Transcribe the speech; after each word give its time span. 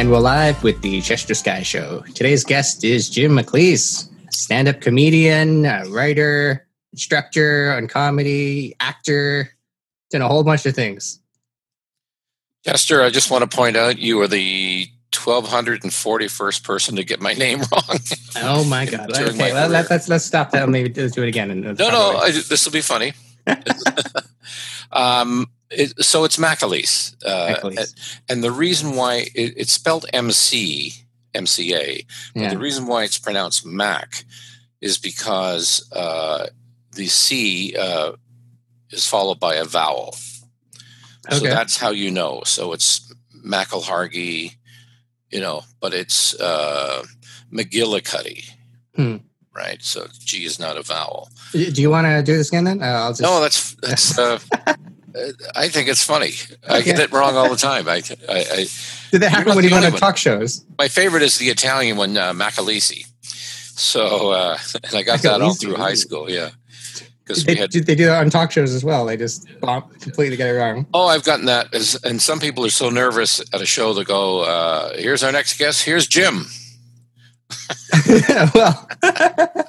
And 0.00 0.10
we're 0.10 0.18
live 0.18 0.62
with 0.64 0.80
the 0.80 1.02
Chester 1.02 1.34
Sky 1.34 1.62
Show. 1.62 2.02
Today's 2.14 2.42
guest 2.42 2.84
is 2.84 3.10
Jim 3.10 3.32
McLeese, 3.32 4.08
stand 4.32 4.66
up 4.66 4.80
comedian, 4.80 5.66
uh, 5.66 5.84
writer, 5.90 6.66
instructor 6.90 7.74
on 7.76 7.86
comedy, 7.86 8.74
actor, 8.80 9.50
done 10.08 10.22
a 10.22 10.26
whole 10.26 10.42
bunch 10.42 10.64
of 10.64 10.74
things. 10.74 11.20
Chester, 12.64 13.02
I 13.02 13.10
just 13.10 13.30
want 13.30 13.48
to 13.48 13.54
point 13.54 13.76
out 13.76 13.98
you 13.98 14.18
are 14.22 14.26
the 14.26 14.88
1241st 15.12 16.64
person 16.64 16.96
to 16.96 17.04
get 17.04 17.20
my 17.20 17.34
name 17.34 17.58
wrong. 17.70 17.98
oh 18.36 18.64
my 18.64 18.86
God. 18.86 19.12
okay, 19.14 19.36
my 19.36 19.52
well, 19.52 19.68
let, 19.68 19.90
us 19.90 20.08
let's 20.08 20.24
stop 20.24 20.52
that 20.52 20.62
and 20.62 20.72
maybe 20.72 20.98
let's 20.98 21.14
do 21.14 21.22
it 21.22 21.28
again. 21.28 21.60
No, 21.60 21.72
no, 21.74 22.26
this 22.30 22.64
will 22.64 22.72
be 22.72 22.80
funny. 22.80 23.12
um, 24.92 25.46
it, 25.70 26.04
so 26.04 26.24
it's 26.24 26.36
Macalise. 26.36 27.14
Uh, 27.24 27.84
and 28.28 28.42
the 28.42 28.50
reason 28.50 28.96
why 28.96 29.28
it, 29.34 29.54
it's 29.56 29.72
spelled 29.72 30.06
MC, 30.12 30.92
MCA, 31.34 32.04
yeah. 32.34 32.50
the 32.50 32.58
reason 32.58 32.86
why 32.86 33.04
it's 33.04 33.18
pronounced 33.18 33.64
Mac 33.64 34.24
is 34.80 34.98
because 34.98 35.88
uh, 35.92 36.46
the 36.92 37.06
C 37.06 37.74
uh, 37.78 38.12
is 38.90 39.06
followed 39.06 39.38
by 39.38 39.54
a 39.54 39.64
vowel. 39.64 40.16
Okay. 41.26 41.38
So 41.38 41.44
that's 41.44 41.76
how 41.76 41.90
you 41.90 42.10
know. 42.10 42.42
So 42.44 42.72
it's 42.72 43.12
Macalhargy, 43.44 44.56
you 45.30 45.40
know, 45.40 45.62
but 45.80 45.94
it's 45.94 46.38
uh, 46.40 47.04
McGillicuddy. 47.52 48.50
Hmm. 48.96 49.16
Right, 49.52 49.82
so 49.82 50.06
G 50.20 50.44
is 50.44 50.60
not 50.60 50.76
a 50.76 50.82
vowel. 50.82 51.28
Do 51.52 51.82
you 51.82 51.90
want 51.90 52.06
to 52.06 52.22
do 52.22 52.36
this 52.36 52.48
again 52.48 52.64
then? 52.64 52.82
Uh, 52.82 53.10
just... 53.10 53.20
No, 53.20 53.40
that's 53.40 53.74
that's. 53.74 54.16
Uh, 54.18 54.38
I 55.56 55.68
think 55.68 55.88
it's 55.88 56.04
funny. 56.04 56.32
Okay. 56.64 56.74
I 56.74 56.80
get 56.82 56.98
it 56.98 57.12
wrong 57.12 57.36
all 57.36 57.50
the 57.50 57.56
time. 57.56 57.88
I, 57.88 58.02
I, 58.28 58.38
I 58.52 58.66
did 59.10 59.22
that 59.22 59.30
happen 59.30 59.54
when 59.54 59.64
you 59.64 59.70
went 59.70 59.84
on 59.84 59.92
talk 59.92 60.16
shows? 60.16 60.64
My 60.78 60.88
favorite 60.88 61.22
is 61.22 61.38
the 61.38 61.48
Italian 61.48 61.96
one, 61.96 62.16
uh, 62.16 62.32
Macalisi. 62.32 63.06
So, 63.22 64.30
uh, 64.30 64.58
and 64.84 64.94
I 64.94 65.02
got 65.02 65.18
Macalisi, 65.18 65.22
that 65.22 65.40
all 65.40 65.54
through 65.54 65.76
high 65.76 65.94
school. 65.94 66.30
Yeah, 66.30 66.50
because 67.24 67.44
they, 67.44 67.54
had, 67.54 67.72
they 67.72 67.94
do 67.94 68.06
that 68.06 68.20
on 68.20 68.30
talk 68.30 68.50
shows 68.50 68.74
as 68.74 68.84
well. 68.84 69.06
They 69.06 69.16
just 69.16 69.48
completely 70.00 70.36
get 70.36 70.48
it 70.48 70.58
wrong. 70.58 70.86
Oh, 70.92 71.06
I've 71.06 71.24
gotten 71.24 71.46
that, 71.46 71.72
as, 71.74 71.96
and 72.04 72.20
some 72.20 72.40
people 72.40 72.64
are 72.64 72.70
so 72.70 72.88
nervous 72.90 73.40
at 73.52 73.60
a 73.60 73.66
show 73.66 73.94
to 73.94 74.04
go. 74.04 74.40
Uh, 74.40 74.96
Here's 74.96 75.22
our 75.22 75.32
next 75.32 75.58
guest. 75.58 75.84
Here's 75.84 76.06
Jim. 76.06 76.46
well, 78.54 78.88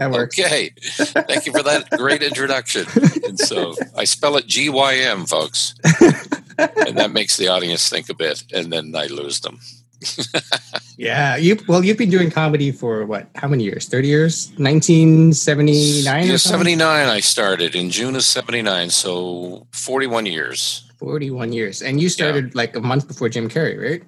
that 0.00 0.10
works. 0.10 0.38
Okay. 0.38 0.72
Thank 0.96 1.44
you 1.44 1.52
for 1.52 1.62
that 1.62 1.90
great 1.90 2.22
introduction. 2.22 2.86
And 3.22 3.38
so 3.38 3.74
I 3.94 4.04
spell 4.04 4.36
it 4.38 4.46
G 4.46 4.70
Y 4.70 4.94
M, 4.94 5.26
folks. 5.26 5.74
and 5.84 6.96
that 6.96 7.10
makes 7.12 7.36
the 7.36 7.48
audience 7.48 7.88
think 7.88 8.08
a 8.08 8.14
bit, 8.14 8.42
and 8.52 8.72
then 8.72 8.94
I 8.96 9.06
lose 9.06 9.40
them. 9.40 9.60
yeah, 10.96 11.36
you 11.36 11.58
well, 11.68 11.84
you've 11.84 11.98
been 11.98 12.08
doing 12.08 12.30
comedy 12.30 12.72
for 12.72 13.04
what? 13.04 13.28
How 13.34 13.46
many 13.46 13.64
years? 13.64 13.86
Thirty 13.86 14.08
years? 14.08 14.58
Nineteen 14.58 15.34
seventy 15.34 16.02
nine? 16.02 16.26
Yeah, 16.26 16.36
seventy 16.36 16.76
nine. 16.76 17.08
I 17.08 17.20
started 17.20 17.76
in 17.76 17.90
June 17.90 18.16
of 18.16 18.22
seventy 18.22 18.62
nine, 18.62 18.88
so 18.88 19.66
forty 19.72 20.06
one 20.06 20.24
years. 20.24 20.90
Forty 20.96 21.30
one 21.30 21.52
years, 21.52 21.82
and 21.82 22.00
you 22.00 22.08
started 22.08 22.46
yeah. 22.46 22.52
like 22.54 22.74
a 22.74 22.80
month 22.80 23.06
before 23.06 23.28
Jim 23.28 23.50
Carrey, 23.50 23.76
right? 23.78 24.02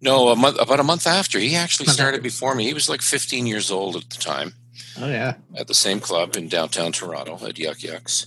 No, 0.00 0.30
a 0.30 0.36
month 0.36 0.60
about 0.60 0.80
a 0.80 0.84
month 0.84 1.06
after. 1.06 1.38
He 1.38 1.54
actually 1.54 1.86
started 1.86 2.20
before 2.20 2.56
me. 2.56 2.64
He 2.64 2.74
was 2.74 2.88
like 2.88 3.00
fifteen 3.00 3.46
years 3.46 3.70
old 3.70 3.94
at 3.94 4.10
the 4.10 4.18
time. 4.18 4.54
Oh 5.00 5.08
yeah, 5.08 5.34
at 5.56 5.68
the 5.68 5.74
same 5.74 6.00
club 6.00 6.36
in 6.36 6.48
downtown 6.48 6.92
Toronto 6.92 7.38
at 7.46 7.58
Yuk 7.58 7.82
Yuk's, 7.82 8.26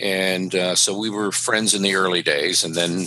and 0.00 0.54
uh, 0.54 0.74
so 0.74 0.96
we 0.96 1.10
were 1.10 1.32
friends 1.32 1.74
in 1.74 1.82
the 1.82 1.94
early 1.94 2.22
days. 2.22 2.64
And 2.64 2.74
then 2.74 3.06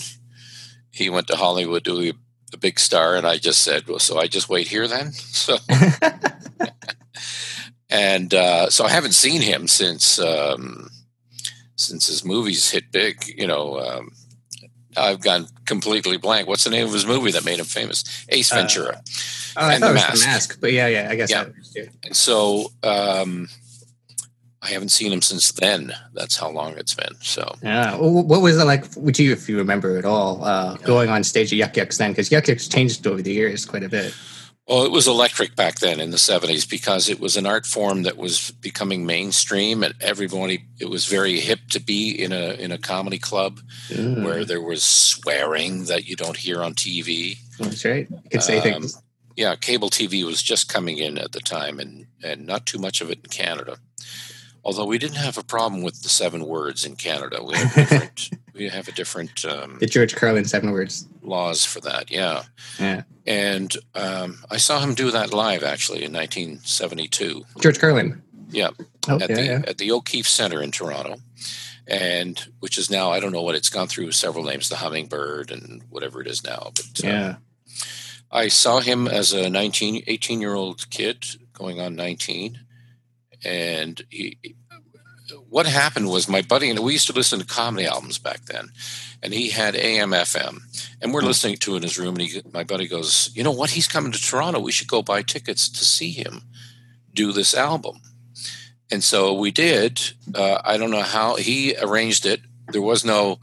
he 0.92 1.10
went 1.10 1.28
to 1.28 1.36
Hollywood 1.36 1.86
to 1.86 2.00
be 2.00 2.14
a 2.54 2.58
big 2.58 2.80
star, 2.80 3.16
and 3.16 3.26
I 3.26 3.38
just 3.38 3.62
said, 3.62 3.88
"Well, 3.88 4.00
so 4.00 4.18
I 4.18 4.28
just 4.28 4.50
wait 4.50 4.68
here 4.68 4.88
then." 4.88 5.12
So, 5.38 5.58
and 7.90 8.34
uh, 8.34 8.70
so 8.70 8.84
I 8.84 8.90
haven't 8.90 9.14
seen 9.14 9.42
him 9.42 9.68
since 9.68 10.20
um, 10.20 10.90
since 11.76 12.08
his 12.08 12.26
movies 12.26 12.72
hit 12.72 12.92
big. 12.92 13.24
You 13.28 13.48
know, 13.48 13.80
um, 13.80 14.12
I've 14.98 15.22
gone 15.22 15.48
completely 15.66 16.18
blank. 16.18 16.48
What's 16.48 16.64
the 16.64 16.70
name 16.70 16.86
of 16.86 16.94
his 16.94 17.06
movie 17.06 17.32
that 17.32 17.46
made 17.46 17.60
him 17.60 17.66
famous? 17.66 18.04
Ace 18.30 18.52
uh, 18.52 18.56
Ventura. 18.56 18.96
Uh, 18.96 19.00
oh, 19.58 19.70
and 19.70 19.84
the 19.84 19.94
mask. 19.94 20.22
the 20.22 20.28
mask. 20.28 20.58
But 20.60 20.74
yeah, 20.74 20.88
yeah, 20.88 21.08
I 21.10 21.16
guess. 21.16 21.32
Yeah. 21.32 21.46
And 22.04 22.16
so 22.16 22.72
um, 22.84 23.48
I 24.62 24.70
haven't 24.70 24.90
seen 24.90 25.14
him 25.14 25.22
since 25.22 25.52
then. 25.52 25.94
That's 26.14 26.38
how 26.38 26.50
long 26.50 26.74
it's 26.78 26.94
been. 26.94 27.16
So 27.22 27.56
yeah, 27.64 27.96
what 27.96 28.42
was 28.42 28.60
it 28.60 28.66
like 28.66 28.86
with 28.96 29.20
you, 29.20 29.32
if 29.32 29.48
you 29.48 29.58
remember 29.58 29.98
at 29.98 30.06
all, 30.06 30.44
uh, 30.44 30.78
yeah. 30.80 30.86
going 30.86 31.10
on 31.10 31.24
stage 31.24 31.54
at 31.54 31.58
Yuk 31.58 31.78
Yuk's 31.78 31.98
then? 31.98 32.12
Because 32.12 32.32
Yuk 32.32 32.48
Yuk's 32.48 32.68
changed 32.68 33.06
over 33.08 33.22
the 33.22 33.32
years 33.32 33.66
quite 33.66 33.84
a 33.84 33.90
bit. 33.90 34.14
Well, 34.68 34.84
it 34.84 34.92
was 34.92 35.08
electric 35.08 35.56
back 35.56 35.80
then 35.80 36.02
in 36.02 36.12
the 36.12 36.18
70s 36.18 36.70
because 36.70 37.08
it 37.08 37.22
was 37.22 37.38
an 37.38 37.46
art 37.46 37.66
form 37.66 38.04
that 38.04 38.18
was 38.18 38.52
becoming 38.52 39.06
mainstream 39.06 39.82
and 39.82 39.96
everybody 40.02 40.66
it 40.78 40.90
was 40.90 41.06
very 41.06 41.40
hip 41.40 41.60
to 41.70 41.80
be 41.80 42.12
in 42.12 42.34
a 42.34 42.52
in 42.54 42.74
a 42.74 42.78
comedy 42.78 43.18
club 43.18 43.62
mm. 43.88 44.26
where 44.26 44.44
there 44.44 44.62
was 44.62 44.84
swearing 44.84 45.86
that 45.86 46.06
you 46.06 46.18
don't 46.18 46.36
hear 46.36 46.62
on 46.62 46.74
TV. 46.74 47.38
That's 47.58 47.86
right. 47.86 48.10
You 48.10 48.30
can 48.30 48.42
say 48.42 48.58
um, 48.58 48.64
things. 48.64 49.02
Yeah, 49.38 49.56
cable 49.56 49.90
TV 49.90 50.26
was 50.26 50.44
just 50.44 50.68
coming 50.68 50.98
in 50.98 51.18
at 51.18 51.32
the 51.32 51.40
time 51.40 51.80
and 51.80 52.08
and 52.22 52.46
not 52.46 52.66
too 52.66 52.78
much 52.78 53.00
of 53.00 53.10
it 53.10 53.20
in 53.24 53.30
Canada. 53.30 53.78
Although 54.68 54.86
we 54.86 54.98
didn't 54.98 55.16
have 55.16 55.38
a 55.38 55.44
problem 55.44 55.82
with 55.82 56.04
the 56.04 56.10
seven 56.10 56.46
words 56.46 56.86
in 56.86 56.98
Canada. 56.98 57.42
We 57.42 57.56
have 57.56 57.74
different 57.76 58.30
we 58.54 58.68
have 58.68 58.90
a 58.90 58.92
different 58.92 59.46
um, 59.46 59.78
the 59.80 59.86
George 59.86 60.14
Carlin 60.14 60.44
seven 60.44 60.72
words 60.72 61.08
laws 61.22 61.64
for 61.64 61.80
that. 61.82 62.12
Yeah, 62.12 62.44
yeah. 62.78 63.04
And 63.26 63.74
um, 63.96 64.40
I 64.52 64.58
saw 64.58 64.82
him 64.82 64.94
do 64.94 65.10
that 65.12 65.34
live 65.34 65.64
actually 65.64 66.04
in 66.04 66.12
1972. 66.12 67.46
George 67.62 67.80
Carlin. 67.80 68.22
Yeah, 68.50 68.72
oh, 69.08 69.16
at 69.16 69.30
yeah, 69.30 69.36
the 69.38 69.46
yeah. 69.46 69.62
at 69.66 69.78
the 69.78 69.90
O'Keefe 69.94 70.28
Center 70.28 70.62
in 70.62 70.72
Toronto, 70.72 71.16
and 71.88 72.46
which 72.60 72.78
is 72.78 72.92
now 72.92 73.10
I 73.10 73.22
don't 73.22 73.32
know 73.32 73.44
what 73.44 73.56
it's 73.56 73.70
gone 73.70 73.88
through 73.88 74.12
several 74.12 74.44
names, 74.44 74.68
the 74.68 74.76
Hummingbird 74.76 75.50
and 75.50 75.82
whatever 75.90 76.20
it 76.20 76.28
is 76.28 76.44
now. 76.44 76.72
But 76.76 77.06
uh, 77.06 77.08
yeah, 77.08 77.36
I 78.30 78.50
saw 78.50 78.82
him 78.82 79.08
as 79.08 79.32
a 79.32 79.50
19, 79.50 80.04
18 80.08 80.42
year 80.42 80.56
old 80.56 80.90
kid 80.90 81.26
going 81.54 81.80
on 81.80 81.96
19, 81.96 82.60
and 83.44 84.02
he 84.10 84.38
what 85.50 85.66
happened 85.66 86.08
was 86.08 86.30
my 86.30 86.42
buddy 86.42 86.70
and 86.70 86.80
we 86.80 86.94
used 86.94 87.08
to 87.08 87.14
listen 87.14 87.40
to 87.40 87.46
comedy 87.46 87.86
albums 87.86 88.18
back 88.18 88.46
then, 88.46 88.70
and 89.22 89.34
he 89.34 89.50
had 89.50 89.76
AM 89.76 90.12
FM, 90.12 90.60
and 91.02 91.14
we're 91.14 91.22
hmm. 91.22 91.28
listening 91.28 91.58
to 91.58 91.74
it 91.74 91.78
in 91.78 91.84
his 91.84 92.00
room. 92.00 92.16
And 92.16 92.22
he, 92.22 92.42
my 92.54 92.64
buddy 92.64 92.88
goes, 92.88 93.30
"You 93.34 93.44
know 93.44 93.52
what? 93.52 93.72
He's 93.72 93.88
coming 93.88 94.12
to 94.12 94.22
Toronto. 94.22 94.60
We 94.60 94.72
should 94.72 94.88
go 94.88 95.02
buy 95.02 95.22
tickets 95.22 95.70
to 95.70 95.86
see 95.86 96.12
him 96.12 96.44
do 97.14 97.32
this 97.32 97.54
album." 97.54 98.02
And 98.90 99.04
so 99.04 99.34
we 99.34 99.52
did. 99.52 100.00
Uh, 100.34 100.60
I 100.64 100.78
don't 100.78 100.92
know 100.92 101.02
how 101.02 101.36
he 101.36 101.76
arranged 101.78 102.26
it. 102.26 102.42
There 102.72 102.82
was 102.82 103.04
no 103.04 103.40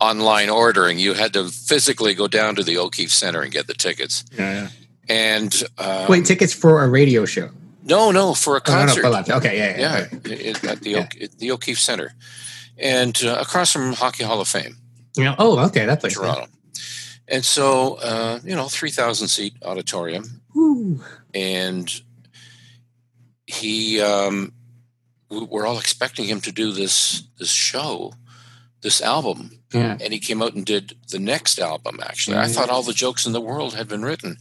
online 0.00 0.48
ordering. 0.48 0.98
You 0.98 1.14
had 1.14 1.32
to 1.34 1.48
physically 1.48 2.14
go 2.14 2.28
down 2.28 2.56
to 2.56 2.62
the 2.62 2.78
O'Keefe 2.78 3.12
Center 3.12 3.42
and 3.42 3.52
get 3.52 3.66
the 3.66 3.74
tickets. 3.74 4.24
Yeah. 4.32 4.52
yeah. 4.52 4.68
And 5.08 5.62
um, 5.78 6.06
wait, 6.08 6.24
tickets 6.24 6.52
for 6.52 6.82
a 6.82 6.88
radio 6.88 7.24
show? 7.24 7.50
No, 7.86 8.10
no, 8.10 8.34
for 8.34 8.56
a 8.56 8.60
concert. 8.60 9.04
Oh, 9.04 9.10
no, 9.12 9.22
no, 9.28 9.36
okay, 9.36 9.56
yeah, 9.56 9.78
yeah, 9.78 10.06
yeah, 10.10 10.70
at 10.70 10.80
the 10.80 10.90
yeah. 10.90 11.26
the 11.38 11.52
O'Keefe 11.52 11.78
Center, 11.78 12.14
and 12.76 13.16
uh, 13.24 13.38
across 13.40 13.72
from 13.72 13.92
Hockey 13.92 14.24
Hall 14.24 14.40
of 14.40 14.48
Fame. 14.48 14.76
Yeah. 15.16 15.36
Oh, 15.38 15.64
okay, 15.66 15.86
that 15.86 16.00
place. 16.00 16.14
Toronto. 16.14 16.48
And 17.28 17.44
so, 17.44 17.94
uh, 17.94 18.40
you 18.42 18.56
know, 18.56 18.66
three 18.66 18.90
thousand 18.90 19.28
seat 19.28 19.54
auditorium, 19.64 20.42
Woo. 20.52 21.00
and 21.32 21.88
he, 23.46 24.00
um, 24.00 24.52
we're 25.30 25.66
all 25.66 25.78
expecting 25.78 26.24
him 26.24 26.40
to 26.40 26.50
do 26.50 26.72
this 26.72 27.22
this 27.38 27.52
show, 27.52 28.14
this 28.80 29.00
album, 29.00 29.60
yeah. 29.72 29.96
and 30.00 30.12
he 30.12 30.18
came 30.18 30.42
out 30.42 30.54
and 30.54 30.66
did 30.66 30.96
the 31.10 31.20
next 31.20 31.60
album. 31.60 32.00
Actually, 32.02 32.38
I 32.38 32.48
thought 32.48 32.68
all 32.68 32.82
the 32.82 32.92
jokes 32.92 33.26
in 33.26 33.32
the 33.32 33.40
world 33.40 33.74
had 33.74 33.86
been 33.86 34.04
written, 34.04 34.38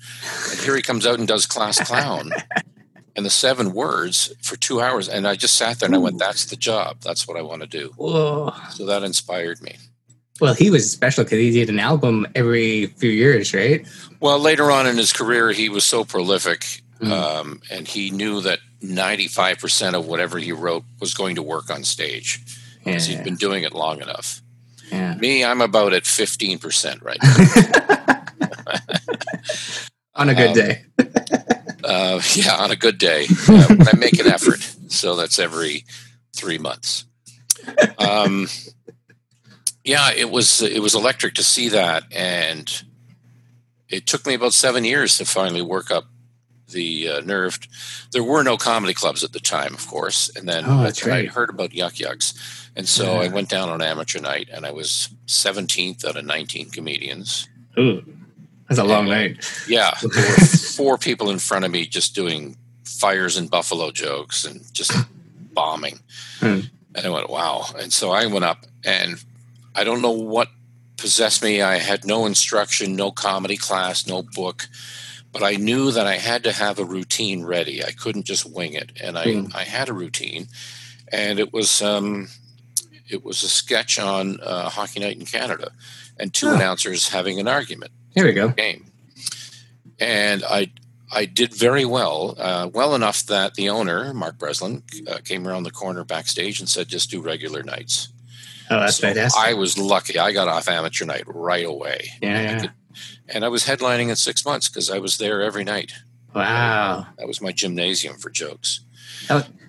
and 0.50 0.59
here 0.62 0.75
he 0.75 0.81
comes 0.81 1.06
out 1.06 1.19
and 1.19 1.27
does 1.27 1.45
Class 1.45 1.80
Clown. 1.80 2.31
and 3.15 3.25
the 3.25 3.29
seven 3.29 3.73
words 3.73 4.33
for 4.41 4.56
two 4.57 4.81
hours. 4.81 5.07
And 5.07 5.27
I 5.27 5.35
just 5.35 5.56
sat 5.56 5.79
there 5.79 5.88
and 5.88 5.95
I 5.95 6.00
went, 6.00 6.19
that's 6.19 6.45
the 6.45 6.56
job. 6.56 6.97
That's 7.01 7.27
what 7.27 7.38
I 7.38 7.41
want 7.41 7.62
to 7.62 7.67
do. 7.67 7.94
Whoa. 7.95 8.53
So 8.71 8.85
that 8.85 9.03
inspired 9.03 9.62
me. 9.62 9.75
Well, 10.41 10.53
he 10.53 10.69
was 10.69 10.91
special 10.91 11.23
because 11.23 11.39
he 11.39 11.51
did 11.51 11.69
an 11.69 11.79
album 11.79 12.27
every 12.35 12.88
few 12.88 13.09
years, 13.09 13.53
right? 13.53 13.88
Well, 14.19 14.38
later 14.38 14.69
on 14.69 14.85
in 14.85 14.97
his 14.97 15.13
career, 15.13 15.51
he 15.51 15.69
was 15.69 15.85
so 15.85 16.03
prolific 16.03 16.81
mm. 17.00 17.09
um, 17.09 17.62
and 17.71 17.88
he 17.88 18.12
knew 18.12 18.41
that 18.41 18.59
95% 18.81 19.94
of 19.94 20.07
whatever 20.07 20.38
he 20.38 20.51
wrote 20.51 20.83
was 21.00 21.13
going 21.13 21.35
to 21.35 21.41
work 21.41 21.69
on 21.69 21.83
stage 21.83 22.44
because 22.83 23.09
yeah. 23.09 23.18
he'd 23.18 23.23
been 23.23 23.35
doing 23.35 23.63
it 23.63 23.73
long 23.73 24.01
enough. 24.01 24.41
Yeah. 24.91 25.15
Me, 25.15 25.44
I'm 25.44 25.61
about 25.61 25.94
at 25.94 26.03
15% 26.03 27.01
right 27.01 27.18
now. 27.23 28.65
on 30.15 30.29
a 30.29 30.35
good 30.35 30.50
um, 30.50 30.53
day. 30.53 30.83
Uh, 31.85 32.19
yeah, 32.35 32.55
on 32.55 32.71
a 32.71 32.75
good 32.75 32.97
day, 32.97 33.25
uh, 33.47 33.65
when 33.67 33.87
I 33.87 33.95
make 33.95 34.19
an 34.19 34.27
effort. 34.27 34.59
So 34.87 35.15
that's 35.15 35.39
every 35.39 35.85
three 36.35 36.57
months. 36.57 37.05
Um, 37.97 38.47
yeah, 39.83 40.11
it 40.11 40.29
was 40.31 40.61
it 40.61 40.81
was 40.81 40.95
electric 40.95 41.35
to 41.35 41.43
see 41.43 41.69
that, 41.69 42.03
and 42.11 42.83
it 43.89 44.07
took 44.07 44.25
me 44.25 44.33
about 44.33 44.53
seven 44.53 44.83
years 44.83 45.17
to 45.17 45.25
finally 45.25 45.61
work 45.61 45.91
up 45.91 46.05
the 46.69 47.07
uh, 47.09 47.19
nerve. 47.21 47.59
There 48.11 48.23
were 48.23 48.43
no 48.43 48.57
comedy 48.57 48.93
clubs 48.95 49.23
at 49.23 49.31
the 49.31 49.39
time, 49.39 49.73
of 49.75 49.87
course, 49.87 50.29
and 50.35 50.47
then 50.49 50.63
Oh, 50.65 50.81
that's 50.83 51.05
I 51.05 51.09
right. 51.09 51.29
heard 51.29 51.49
about 51.51 51.73
Yuk 51.73 51.99
Yuk's, 51.99 52.33
and 52.75 52.87
so 52.87 53.13
Yeah. 53.13 53.19
I 53.21 53.27
went 53.27 53.49
down 53.49 53.69
on 53.69 53.81
amateur 53.83 54.19
night, 54.19 54.49
and 54.51 54.65
I 54.65 54.71
was 54.71 55.09
17th 55.27 56.03
out 56.03 56.15
of 56.17 56.25
19 56.25 56.71
comedians. 56.71 57.47
Ooh, 57.77 58.03
that's 58.67 58.79
a 58.79 58.83
long 58.83 59.06
night. 59.07 59.38
Yeah, 59.67 59.91
there 60.01 60.09
were 60.09 60.45
four 60.75 60.97
people 60.97 61.29
in 61.29 61.39
front 61.39 61.65
of 61.65 61.71
me 61.71 61.85
just 61.88 62.15
doing 62.15 62.57
fires 62.83 63.38
and 63.38 63.50
buffalo 63.50 63.91
jokes 63.91 64.45
and 64.45 64.62
just 64.73 64.91
bombing. 65.53 66.00
Hmm. 66.39 66.62
And 66.95 67.06
I 67.06 67.09
went, 67.09 67.29
wow. 67.29 67.65
And 67.77 67.91
so 67.91 68.12
I 68.12 68.25
went 68.27 68.45
up, 68.45 68.65
and 68.85 69.23
I 69.75 69.83
don't 69.83 70.01
know 70.01 70.12
what 70.12 70.47
possessed 70.97 71.44
me. 71.44 71.62
I 71.62 71.77
had 71.77 72.06
no 72.06 72.25
instruction, 72.25 72.95
no 72.95 73.12
comedy 73.12 73.57
class, 73.57 74.07
no 74.07 74.21
book, 74.23 74.68
but 75.33 75.44
I 75.44 75.56
knew 75.57 75.91
that 75.91 76.07
I 76.07 76.15
had 76.15 76.44
to 76.45 76.51
have 76.53 76.79
a 76.79 76.85
routine 76.85 77.44
ready. 77.44 77.83
I 77.83 77.91
couldn't 77.91 78.25
just 78.25 78.45
wing 78.50 78.73
it, 78.73 78.91
and 79.01 79.18
I, 79.18 79.33
Hmm. 79.33 79.47
I 79.53 79.63
had 79.63 79.89
a 79.89 79.94
routine, 79.94 80.47
and 81.11 81.38
it 81.39 81.51
was 81.53 81.81
um, 81.81 82.29
it 83.09 83.23
was 83.23 83.44
a 83.44 83.50
sketch 83.50 84.00
on 84.00 84.39
uh, 84.41 84.69
Hockey 84.69 85.01
Night 85.01 85.18
in 85.19 85.25
Canada, 85.25 85.71
and 86.18 86.33
two 86.33 86.47
Oh. 86.47 86.56
announcers 86.56 87.09
having 87.09 87.39
an 87.39 87.47
argument 87.47 87.91
Here 88.15 88.25
we 88.25 88.33
go. 88.33 88.50
game. 88.50 88.85
And 90.00 90.44
I 90.44 90.71
I 91.12 91.25
did 91.25 91.53
very 91.53 91.85
well, 91.85 92.35
uh, 92.38 92.69
well 92.73 92.95
enough 92.95 93.25
that 93.27 93.53
the 93.53 93.69
owner, 93.69 94.13
Mark 94.13 94.38
Breslin, 94.38 94.83
uh, 95.07 95.19
came 95.23 95.47
around 95.47 95.63
the 95.63 95.71
corner 95.71 96.03
backstage 96.03 96.59
and 96.59 96.67
said, 96.67 96.88
just 96.89 97.09
do 97.12 97.21
regular 97.21 97.63
nights. 97.63 98.09
Oh, 98.69 98.79
that's 98.79 98.97
So 98.97 99.07
fantastic. 99.07 99.41
I 99.41 99.53
was 99.53 99.77
lucky. 99.77 100.17
I 100.17 100.31
got 100.33 100.47
off 100.47 100.67
amateur 100.67 101.06
night 101.06 101.23
right 101.27 101.65
away. 101.65 102.09
yeah, 102.21 102.41
yeah. 102.63 102.67
And 103.29 103.45
I 103.45 103.50
was 103.50 103.65
headlining 103.65 104.09
in 104.09 104.15
six 104.15 104.44
months 104.45 104.68
because 104.68 104.89
I 104.89 105.00
was 105.00 105.18
there 105.18 105.41
every 105.41 105.63
night. 105.63 105.91
Wow. 106.33 107.06
That 107.18 107.27
was 107.27 107.41
my 107.41 107.51
gymnasium 107.51 108.18
for 108.18 108.29
jokes. 108.29 108.81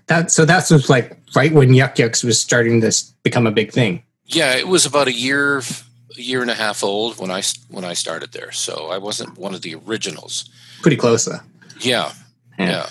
That 0.06 0.30
so 0.30 0.44
that 0.44 0.70
was 0.70 0.88
like 0.88 1.18
right 1.34 1.52
when 1.52 1.74
Yuk 1.74 1.98
Yuk's 1.98 2.22
was 2.22 2.40
starting 2.40 2.80
to 2.80 2.92
become 3.22 3.46
a 3.46 3.50
big 3.50 3.72
thing. 3.72 4.02
Yeah, 4.24 4.54
it 4.56 4.66
was 4.68 4.86
about 4.86 5.06
a 5.08 5.12
year, 5.12 5.62
a 6.18 6.22
year 6.22 6.42
and 6.42 6.50
a 6.50 6.54
half 6.54 6.82
old 6.82 7.18
when 7.18 7.30
I 7.30 7.42
when 7.68 7.84
I 7.84 7.94
started 7.94 8.32
there. 8.32 8.52
So 8.52 8.88
I 8.90 8.98
wasn't 8.98 9.38
one 9.38 9.54
of 9.54 9.62
the 9.62 9.74
originals. 9.74 10.48
Pretty 10.82 10.96
close 10.96 11.24
though. 11.24 11.40
Yeah, 11.80 12.12
Yeah. 12.58 12.66
yeah. 12.68 12.88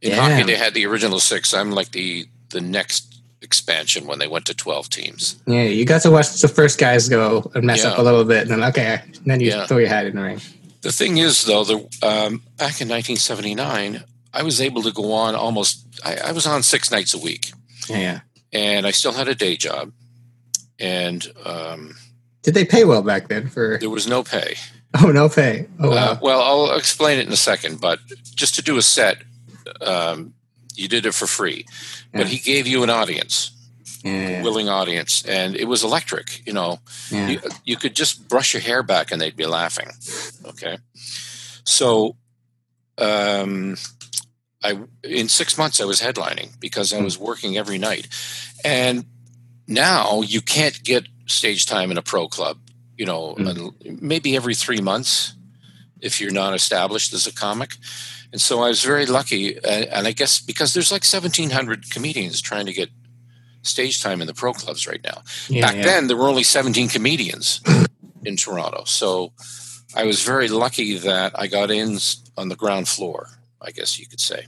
In 0.00 0.10
Yeah. 0.10 0.16
hockey, 0.30 0.42
they 0.44 0.56
had 0.56 0.74
the 0.74 0.86
original 0.86 1.20
six. 1.20 1.54
I'm 1.54 1.70
like 1.70 1.92
the 1.92 2.26
the 2.50 2.60
next 2.60 3.08
expansion 3.40 4.06
when 4.06 4.18
they 4.18 4.28
went 4.28 4.46
to 4.46 4.54
twelve 4.54 4.88
teams. 4.88 5.36
Yeah, 5.46 5.62
you 5.64 5.84
got 5.84 6.02
to 6.02 6.10
watch 6.10 6.40
the 6.40 6.48
first 6.48 6.78
guys 6.78 7.08
go 7.08 7.50
and 7.54 7.64
mess 7.64 7.84
up 7.84 7.98
a 7.98 8.02
little 8.02 8.24
bit, 8.24 8.42
and 8.42 8.50
then 8.50 8.64
okay, 8.70 9.02
then 9.26 9.40
you 9.40 9.48
Yeah. 9.50 9.66
throw 9.66 9.78
your 9.78 9.88
hat 9.88 10.06
in 10.06 10.16
the 10.16 10.22
ring. 10.22 10.40
The 10.82 10.90
thing 10.92 11.18
is, 11.18 11.44
though, 11.44 11.62
the 11.64 11.76
um, 12.02 12.42
back 12.58 12.80
in 12.80 12.88
1979, 12.88 14.02
I 14.34 14.42
was 14.42 14.60
able 14.60 14.82
to 14.82 14.90
go 14.92 15.12
on 15.12 15.34
almost. 15.36 15.84
I, 16.04 16.16
I 16.16 16.32
was 16.32 16.46
on 16.46 16.62
six 16.64 16.90
nights 16.90 17.14
a 17.14 17.18
week, 17.18 17.52
Yeah, 17.88 17.98
yeah. 17.98 18.20
and 18.52 18.84
I 18.86 18.90
still 18.90 19.12
had 19.12 19.28
a 19.28 19.34
day 19.36 19.56
job, 19.56 19.92
and 20.80 21.24
um, 21.44 21.94
Did 22.42 22.54
they 22.54 22.64
pay 22.64 22.84
well 22.84 23.02
back 23.02 23.28
then 23.28 23.48
for? 23.48 23.78
there 23.78 23.90
was 23.90 24.06
no 24.06 24.22
pay. 24.22 24.56
Oh, 25.00 25.10
no 25.10 25.28
pay. 25.28 25.68
Oh, 25.80 25.90
wow. 25.90 25.96
Uh, 25.96 26.18
well, 26.20 26.40
I'll 26.42 26.76
explain 26.76 27.18
it 27.18 27.26
in 27.26 27.32
a 27.32 27.36
second, 27.36 27.80
but 27.80 27.98
just 28.34 28.56
to 28.56 28.62
do 28.62 28.76
a 28.76 28.82
set, 28.82 29.22
um, 29.80 30.34
you 30.74 30.88
did 30.88 31.06
it 31.06 31.14
for 31.14 31.26
free. 31.26 31.64
Yeah. 32.12 32.20
But 32.20 32.26
he 32.26 32.38
gave 32.38 32.66
you 32.66 32.82
an 32.82 32.90
audience, 32.90 33.52
yeah, 34.04 34.42
willing 34.42 34.68
audience, 34.68 35.24
and 35.24 35.56
it 35.56 35.64
was 35.64 35.82
electric. 35.82 36.46
You 36.46 36.52
know, 36.52 36.80
yeah. 37.10 37.28
you, 37.28 37.40
you 37.64 37.76
could 37.76 37.94
just 37.94 38.28
brush 38.28 38.52
your 38.52 38.60
hair 38.60 38.82
back 38.82 39.12
and 39.12 39.20
they'd 39.20 39.36
be 39.36 39.46
laughing. 39.46 39.90
Okay, 40.46 40.78
so 41.64 42.16
um, 42.98 43.76
I 44.62 44.78
in 45.02 45.28
six 45.28 45.56
months 45.56 45.80
I 45.80 45.84
was 45.84 46.00
headlining 46.00 46.58
because 46.60 46.92
I 46.92 47.00
was 47.00 47.18
working 47.18 47.56
every 47.56 47.78
night, 47.78 48.08
and 48.64 49.04
now 49.72 50.22
you 50.22 50.40
can't 50.40 50.82
get 50.84 51.06
stage 51.26 51.66
time 51.66 51.90
in 51.90 51.98
a 51.98 52.02
pro 52.02 52.28
club. 52.28 52.58
You 52.96 53.06
know, 53.06 53.34
Mm. 53.38 53.48
un- 53.48 53.98
maybe 54.00 54.36
every 54.36 54.54
three 54.54 54.80
months 54.80 55.34
if 56.00 56.20
you're 56.20 56.32
not 56.32 56.54
established 56.54 57.12
as 57.14 57.26
a 57.26 57.32
comic. 57.32 57.76
And 58.32 58.40
so 58.40 58.62
I 58.62 58.68
was 58.68 58.82
very 58.82 59.06
lucky, 59.06 59.56
and 59.64 60.06
I 60.06 60.12
guess 60.12 60.40
because 60.40 60.72
there's 60.74 60.90
like 60.90 61.04
1,700 61.04 61.90
comedians 61.90 62.40
trying 62.40 62.66
to 62.66 62.72
get 62.72 62.90
stage 63.62 64.02
time 64.02 64.20
in 64.20 64.26
the 64.26 64.34
pro 64.34 64.52
clubs 64.52 64.88
right 64.88 65.02
now 65.04 65.22
yeah, 65.48 65.60
back 65.66 65.76
yeah. 65.76 65.82
then 65.82 66.06
there 66.08 66.16
were 66.16 66.26
only 66.28 66.42
17 66.42 66.88
comedians 66.88 67.60
in 68.24 68.36
toronto 68.36 68.82
so 68.84 69.32
i 69.94 70.02
was 70.04 70.24
very 70.24 70.48
lucky 70.48 70.98
that 70.98 71.30
i 71.38 71.46
got 71.46 71.70
in 71.70 71.96
on 72.36 72.48
the 72.48 72.56
ground 72.56 72.88
floor 72.88 73.28
i 73.60 73.70
guess 73.70 74.00
you 74.00 74.06
could 74.08 74.18
say 74.18 74.46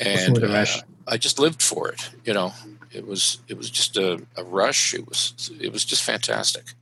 and 0.00 0.42
uh, 0.42 0.64
i 1.06 1.18
just 1.18 1.38
lived 1.38 1.60
for 1.60 1.90
it 1.90 2.08
you 2.24 2.32
know 2.32 2.50
it 2.94 3.06
was 3.06 3.38
it 3.48 3.56
was 3.56 3.70
just 3.70 3.96
a, 3.96 4.22
a 4.36 4.44
rush 4.44 4.94
it 4.94 5.08
was 5.08 5.50
it 5.60 5.72
was 5.72 5.84
just 5.84 6.02
fantastic 6.02 6.72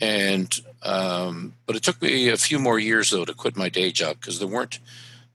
and 0.00 0.60
um, 0.82 1.54
but 1.66 1.76
it 1.76 1.82
took 1.82 2.00
me 2.02 2.28
a 2.28 2.36
few 2.36 2.58
more 2.58 2.78
years 2.78 3.10
though 3.10 3.24
to 3.24 3.34
quit 3.34 3.56
my 3.56 3.68
day 3.68 3.90
job 3.92 4.16
because 4.20 4.38
there 4.38 4.48
weren't 4.48 4.78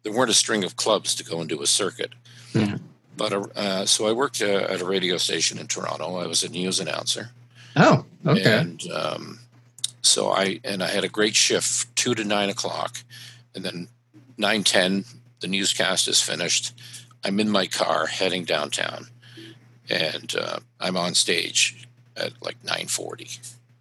there 0.03 0.11
weren't 0.13 0.31
a 0.31 0.33
string 0.33 0.63
of 0.63 0.75
clubs 0.75 1.15
to 1.15 1.23
go 1.23 1.39
and 1.39 1.49
do 1.49 1.61
a 1.61 1.67
circuit 1.67 2.13
Yeah. 2.53 2.77
but 3.15 3.33
uh, 3.33 3.85
so 3.85 4.07
i 4.07 4.11
worked 4.11 4.41
uh, 4.41 4.45
at 4.69 4.81
a 4.81 4.85
radio 4.85 5.17
station 5.17 5.57
in 5.59 5.67
toronto 5.67 6.15
i 6.17 6.27
was 6.27 6.43
a 6.43 6.49
news 6.49 6.79
announcer 6.79 7.31
Oh, 7.79 8.05
okay. 8.25 8.43
and 8.59 8.81
um, 8.91 9.39
so 10.01 10.31
I 10.31 10.59
and 10.63 10.81
I 10.81 10.87
had 10.87 11.03
a 11.03 11.09
great 11.09 11.35
shift, 11.35 11.95
two 11.95 12.15
to 12.15 12.23
nine 12.23 12.49
o'clock, 12.49 13.03
and 13.53 13.63
then 13.63 13.87
nine 14.35 14.63
ten. 14.63 15.05
The 15.41 15.47
newscast 15.47 16.07
is 16.07 16.19
finished. 16.19 16.73
I'm 17.23 17.39
in 17.39 17.51
my 17.51 17.67
car 17.67 18.07
heading 18.07 18.45
downtown, 18.45 19.09
and 19.89 20.35
uh, 20.35 20.59
I'm 20.79 20.97
on 20.97 21.13
stage 21.13 21.87
at 22.15 22.31
like 22.41 22.57
nine 22.63 22.87
forty. 22.87 23.29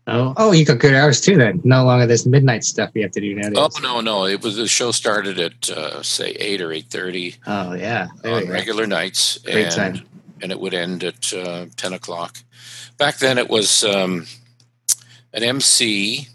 oh, 0.06 0.34
oh, 0.36 0.52
you 0.52 0.64
got 0.64 0.78
good 0.78 0.94
hours 0.94 1.20
too. 1.20 1.36
Then 1.36 1.60
no 1.64 1.84
longer 1.84 2.06
this 2.06 2.26
midnight 2.26 2.64
stuff 2.64 2.90
you 2.94 3.02
have 3.02 3.12
to 3.12 3.20
do 3.20 3.34
now. 3.34 3.50
Oh 3.56 3.68
no, 3.82 4.00
no! 4.00 4.26
It 4.26 4.42
was 4.42 4.56
the 4.56 4.68
show 4.68 4.90
started 4.92 5.38
at 5.40 5.70
uh, 5.70 6.02
say 6.02 6.30
eight 6.32 6.60
or 6.60 6.72
eight 6.72 6.86
thirty. 6.90 7.34
Oh 7.46 7.74
yeah. 7.74 8.08
There 8.22 8.30
you 8.32 8.36
on 8.38 8.46
go. 8.46 8.52
regular 8.52 8.86
nights, 8.86 9.38
Great 9.38 9.66
and 9.66 9.74
time. 9.96 10.06
and 10.42 10.52
it 10.52 10.60
would 10.60 10.74
end 10.74 11.02
at 11.02 11.32
uh, 11.32 11.66
10 11.76 11.92
o'clock. 11.94 12.36
Back 12.98 13.16
then, 13.18 13.38
it 13.38 13.48
was 13.48 13.84
um, 13.84 14.26
an 15.32 15.42
MC, 15.42 16.28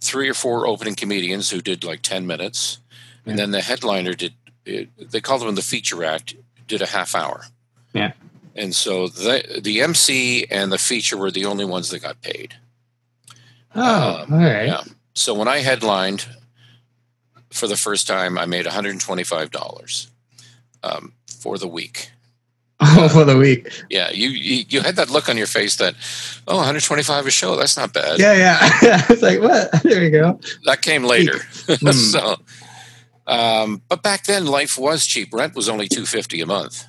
three 0.00 0.28
or 0.28 0.34
four 0.34 0.66
opening 0.66 0.94
comedians 0.94 1.50
who 1.50 1.60
did 1.60 1.84
like 1.84 2.02
10 2.02 2.26
minutes, 2.26 2.78
and 3.24 3.38
then 3.38 3.50
the 3.50 3.60
headliner 3.60 4.14
did, 4.14 4.34
it, 4.64 4.88
they 5.10 5.20
called 5.20 5.42
them 5.42 5.54
the 5.56 5.62
feature 5.62 6.04
act, 6.04 6.34
did 6.68 6.80
a 6.82 6.86
half 6.86 7.14
hour. 7.14 7.44
Yeah. 7.92 8.12
And 8.56 8.74
so 8.74 9.08
the, 9.08 9.60
the 9.62 9.82
MC 9.82 10.46
and 10.50 10.72
the 10.72 10.78
feature 10.78 11.16
were 11.16 11.30
the 11.30 11.44
only 11.44 11.64
ones 11.64 11.90
that 11.90 12.00
got 12.02 12.22
paid. 12.22 12.54
Oh, 13.74 14.24
Um, 14.24 14.32
all 14.32 14.38
right. 14.40 14.66
yeah. 14.66 14.82
So 15.14 15.34
when 15.34 15.46
I 15.48 15.58
headlined 15.58 16.26
for 17.52 17.66
the 17.66 17.76
first 17.76 18.06
time, 18.06 18.38
I 18.38 18.46
made 18.46 18.64
$125 18.66 20.10
um, 20.82 21.12
for 21.40 21.58
the 21.58 21.68
week. 21.68 22.10
Oh, 22.78 23.08
for 23.08 23.24
the 23.24 23.38
week. 23.38 23.72
Yeah, 23.88 24.10
you, 24.10 24.28
you 24.28 24.64
you 24.68 24.80
had 24.82 24.96
that 24.96 25.08
look 25.08 25.30
on 25.30 25.38
your 25.38 25.46
face 25.46 25.76
that, 25.76 25.94
oh, 26.46 26.56
125 26.56 27.26
a 27.26 27.30
show, 27.30 27.56
that's 27.56 27.74
not 27.74 27.94
bad. 27.94 28.18
Yeah, 28.18 28.34
yeah. 28.34 28.58
it's 29.08 29.22
like 29.22 29.40
what? 29.40 29.70
There 29.82 29.98
we 30.02 30.10
go. 30.10 30.38
That 30.66 30.82
came 30.82 31.02
later. 31.04 31.38
Hmm. 31.68 31.90
so, 31.92 32.36
um, 33.26 33.80
but 33.88 34.02
back 34.02 34.24
then 34.26 34.44
life 34.44 34.76
was 34.76 35.06
cheap. 35.06 35.32
Rent 35.32 35.54
was 35.54 35.70
only 35.70 35.88
250 35.88 36.42
a 36.42 36.46
month. 36.46 36.84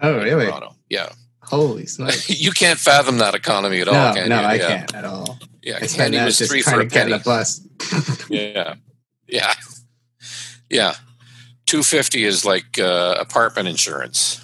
Oh, 0.00 0.16
really? 0.16 0.46
Yeah, 0.88 1.10
Holy 1.42 1.86
smokes! 1.86 2.28
you 2.28 2.50
can't 2.52 2.78
fathom 2.78 3.18
that 3.18 3.34
economy 3.34 3.80
at 3.80 3.88
all. 3.88 3.94
no, 3.94 4.14
can 4.14 4.28
no, 4.28 4.40
you? 4.40 4.46
I 4.46 4.54
yeah. 4.54 4.68
can't 4.68 4.94
at 4.94 5.04
all. 5.04 5.38
Yeah, 5.62 5.78
I 5.82 5.86
candy 5.86 6.18
was 6.20 6.38
three 6.38 6.62
for 6.62 6.80
a 6.80 6.86
penny. 6.86 7.18
bus. 7.18 7.60
Yeah, 8.28 8.74
yeah, 9.28 9.54
yeah. 10.68 10.94
250 11.66 12.24
is 12.24 12.44
like 12.44 12.78
uh, 12.78 13.16
apartment 13.18 13.68
insurance 13.68 14.40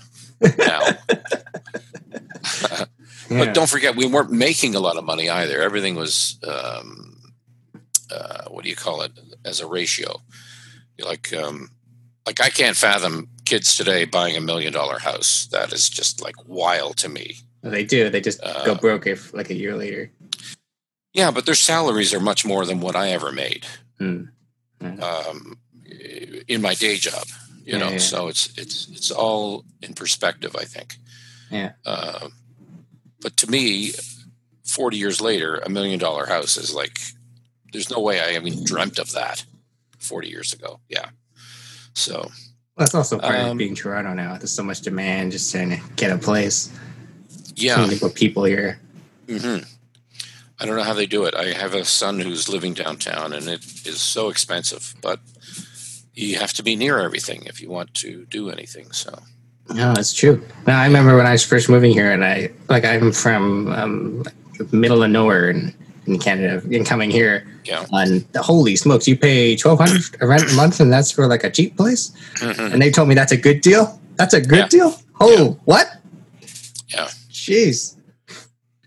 now. 0.58 0.80
Yeah. 3.32 3.44
But 3.44 3.54
don't 3.54 3.68
forget, 3.68 3.96
we 3.96 4.06
weren't 4.06 4.30
making 4.30 4.74
a 4.74 4.80
lot 4.80 4.96
of 4.96 5.04
money 5.04 5.30
either. 5.30 5.62
Everything 5.62 5.94
was, 5.94 6.38
um, 6.46 7.32
uh, 8.10 8.44
what 8.48 8.64
do 8.64 8.70
you 8.70 8.76
call 8.76 9.02
it, 9.02 9.12
as 9.44 9.60
a 9.60 9.66
ratio. 9.66 10.20
You're 10.98 11.08
like, 11.08 11.32
um, 11.32 11.70
like 12.26 12.40
I 12.40 12.50
can't 12.50 12.76
fathom 12.76 13.28
kids 13.52 13.76
today 13.76 14.06
buying 14.06 14.34
a 14.34 14.40
million 14.40 14.72
dollar 14.72 14.98
house. 14.98 15.46
That 15.52 15.72
is 15.74 15.90
just 15.90 16.22
like 16.22 16.36
wild 16.46 16.96
to 16.98 17.08
me. 17.10 17.36
they 17.62 17.84
do. 17.84 18.08
They 18.08 18.20
just 18.22 18.40
Uh, 18.42 18.64
go 18.64 18.74
broke 18.74 19.06
if 19.06 19.34
like 19.34 19.50
a 19.50 19.54
year 19.54 19.76
later. 19.76 20.10
Yeah, 21.12 21.30
but 21.30 21.44
their 21.44 21.54
salaries 21.54 22.14
are 22.14 22.20
much 22.30 22.44
more 22.46 22.64
than 22.64 22.80
what 22.80 22.96
I 22.96 23.10
ever 23.10 23.30
made 23.30 23.66
Hmm. 23.98 24.22
um, 24.80 25.58
in 26.48 26.62
my 26.62 26.74
day 26.74 26.96
job. 26.96 27.26
You 27.66 27.74
Yeah, 27.74 27.78
know, 27.78 27.90
yeah. 27.92 27.98
so 27.98 28.28
it's 28.28 28.44
it's 28.56 28.88
it's 28.96 29.10
all 29.10 29.64
in 29.82 29.92
perspective. 29.94 30.56
I 30.56 30.64
think. 30.64 30.96
Yeah. 31.50 31.72
Uh, 31.84 32.28
but 33.20 33.36
to 33.36 33.46
me, 33.50 33.92
forty 34.64 34.96
years 34.96 35.20
later, 35.20 35.56
a 35.56 35.68
million 35.68 35.98
dollar 36.00 36.26
house 36.26 36.56
is 36.56 36.72
like 36.74 36.98
there's 37.72 37.90
no 37.90 38.00
way 38.00 38.16
I 38.20 38.34
even 38.38 38.64
dreamt 38.64 38.98
of 38.98 39.12
that 39.12 39.44
40 39.98 40.28
years 40.28 40.52
ago. 40.52 40.80
Yeah. 40.88 41.08
So 41.94 42.30
that's 42.82 42.94
also 42.96 43.18
part 43.18 43.36
Um, 43.38 43.50
of 43.52 43.58
being 43.58 43.74
Toronto 43.76 44.12
now. 44.12 44.36
There's 44.36 44.50
so 44.50 44.62
much 44.64 44.80
demand, 44.80 45.30
just 45.32 45.52
trying 45.52 45.70
to 45.70 45.80
get 45.96 46.10
a 46.10 46.18
place. 46.18 46.68
yeah. 47.54 47.86
To 47.86 47.96
put 47.96 48.14
people 48.14 48.44
here. 48.44 48.80
hmm 49.28 49.58
I 50.58 50.66
don't 50.66 50.76
know 50.76 50.82
how 50.84 50.94
they 50.94 51.06
do 51.06 51.24
it. 51.24 51.34
I 51.34 51.52
have 51.52 51.74
a 51.74 51.84
son 51.84 52.20
who's 52.20 52.48
living 52.48 52.72
downtown, 52.74 53.32
and 53.32 53.48
it 53.48 53.64
is 53.86 54.00
so 54.00 54.28
expensive. 54.30 54.94
But 55.00 55.18
you 56.14 56.38
have 56.38 56.52
to 56.54 56.62
be 56.62 56.76
near 56.76 56.98
everything 57.00 57.44
if 57.46 57.60
you 57.60 57.68
want 57.70 57.94
to 57.94 58.26
do 58.26 58.50
anything. 58.50 58.92
So 58.92 59.10
No, 59.74 59.92
that's 59.94 60.12
true. 60.12 60.40
Now 60.66 60.80
I 60.80 60.86
remember 60.86 61.16
when 61.16 61.26
I 61.26 61.32
was 61.32 61.44
first 61.44 61.68
moving 61.68 61.92
here, 61.92 62.10
and 62.12 62.24
I 62.24 62.50
like 62.68 62.84
I'm 62.84 63.12
from 63.12 63.72
um, 63.72 64.24
middle 64.72 65.02
of 65.02 65.10
nowhere 65.10 65.50
in, 65.50 65.74
in 66.06 66.18
Canada, 66.18 66.60
and 66.74 66.84
coming 66.86 67.10
here. 67.10 67.46
Yeah. 67.64 67.86
And 67.92 68.26
holy 68.36 68.76
smokes, 68.76 69.06
you 69.06 69.16
pay 69.16 69.56
twelve 69.56 69.78
hundred 69.78 70.02
a 70.20 70.26
rent 70.26 70.50
a 70.50 70.54
month, 70.54 70.80
and 70.80 70.92
that's 70.92 71.10
for 71.10 71.26
like 71.26 71.44
a 71.44 71.50
cheap 71.50 71.76
place. 71.76 72.10
Mhm. 72.36 72.72
And 72.72 72.82
they 72.82 72.90
told 72.90 73.08
me 73.08 73.14
that's 73.14 73.32
a 73.32 73.36
good 73.36 73.60
deal. 73.60 74.00
That's 74.16 74.34
a 74.34 74.40
good 74.40 74.58
Yeah. 74.58 74.68
deal. 74.68 75.00
Oh, 75.20 75.58
what? 75.64 75.86
Yeah. 76.88 77.08
Jeez. 77.30 77.96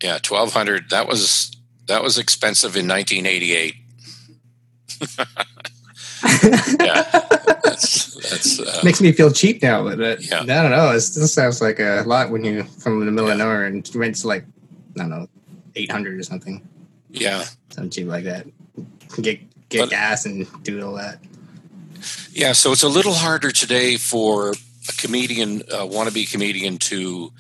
yeah, 0.04 0.18
twelve 0.22 0.52
hundred. 0.54 0.90
That 0.90 1.08
was 1.08 1.52
that 1.88 2.04
was 2.04 2.18
expensive 2.18 2.76
in 2.76 2.88
1988. 2.88 3.76
Yeah, 6.80 7.04
that's 7.64 8.16
that's 8.30 8.60
uh, 8.60 8.82
Makes 8.84 9.02
me 9.02 9.12
feel 9.12 9.32
cheap 9.32 9.62
now, 9.62 9.84
but 9.84 10.00
uh, 10.02 10.16
Yeah. 10.20 10.42
I 10.42 10.46
don't 10.46 10.72
know. 10.72 10.92
It 10.92 11.02
still 11.02 11.28
sounds 11.28 11.62
like 11.62 11.80
a 11.80 12.04
lot 12.06 12.32
when 12.32 12.44
you're 12.44 12.64
from 12.64 13.06
the 13.06 13.12
middle 13.12 13.30
of 13.30 13.38
nowhere 13.38 13.66
and 13.66 13.88
rent's 13.96 14.26
like 14.26 14.44
I 14.96 15.02
don't 15.02 15.10
know, 15.10 15.28
eight 15.76 15.92
hundred 15.92 16.20
or 16.20 16.24
something, 16.24 16.68
yeah. 17.22 17.46
something 17.70 17.90
cheap 17.90 18.08
like 18.08 18.26
that. 18.26 18.48
Get 19.22 19.40
get 19.70 19.82
But- 19.82 19.90
gas 19.90 20.26
and 20.26 20.48
do 20.64 20.86
all 20.86 20.94
that. 20.96 21.20
Yeah, 22.32 22.52
so 22.52 22.72
it's 22.72 22.84
a 22.84 22.90
little 22.90 23.14
harder 23.14 23.50
today 23.52 23.98
for 23.98 24.52
a 24.52 24.92
comedian, 24.98 25.62
a 25.62 25.88
wannabe 25.88 26.30
comedian, 26.30 26.78
to 26.80 27.32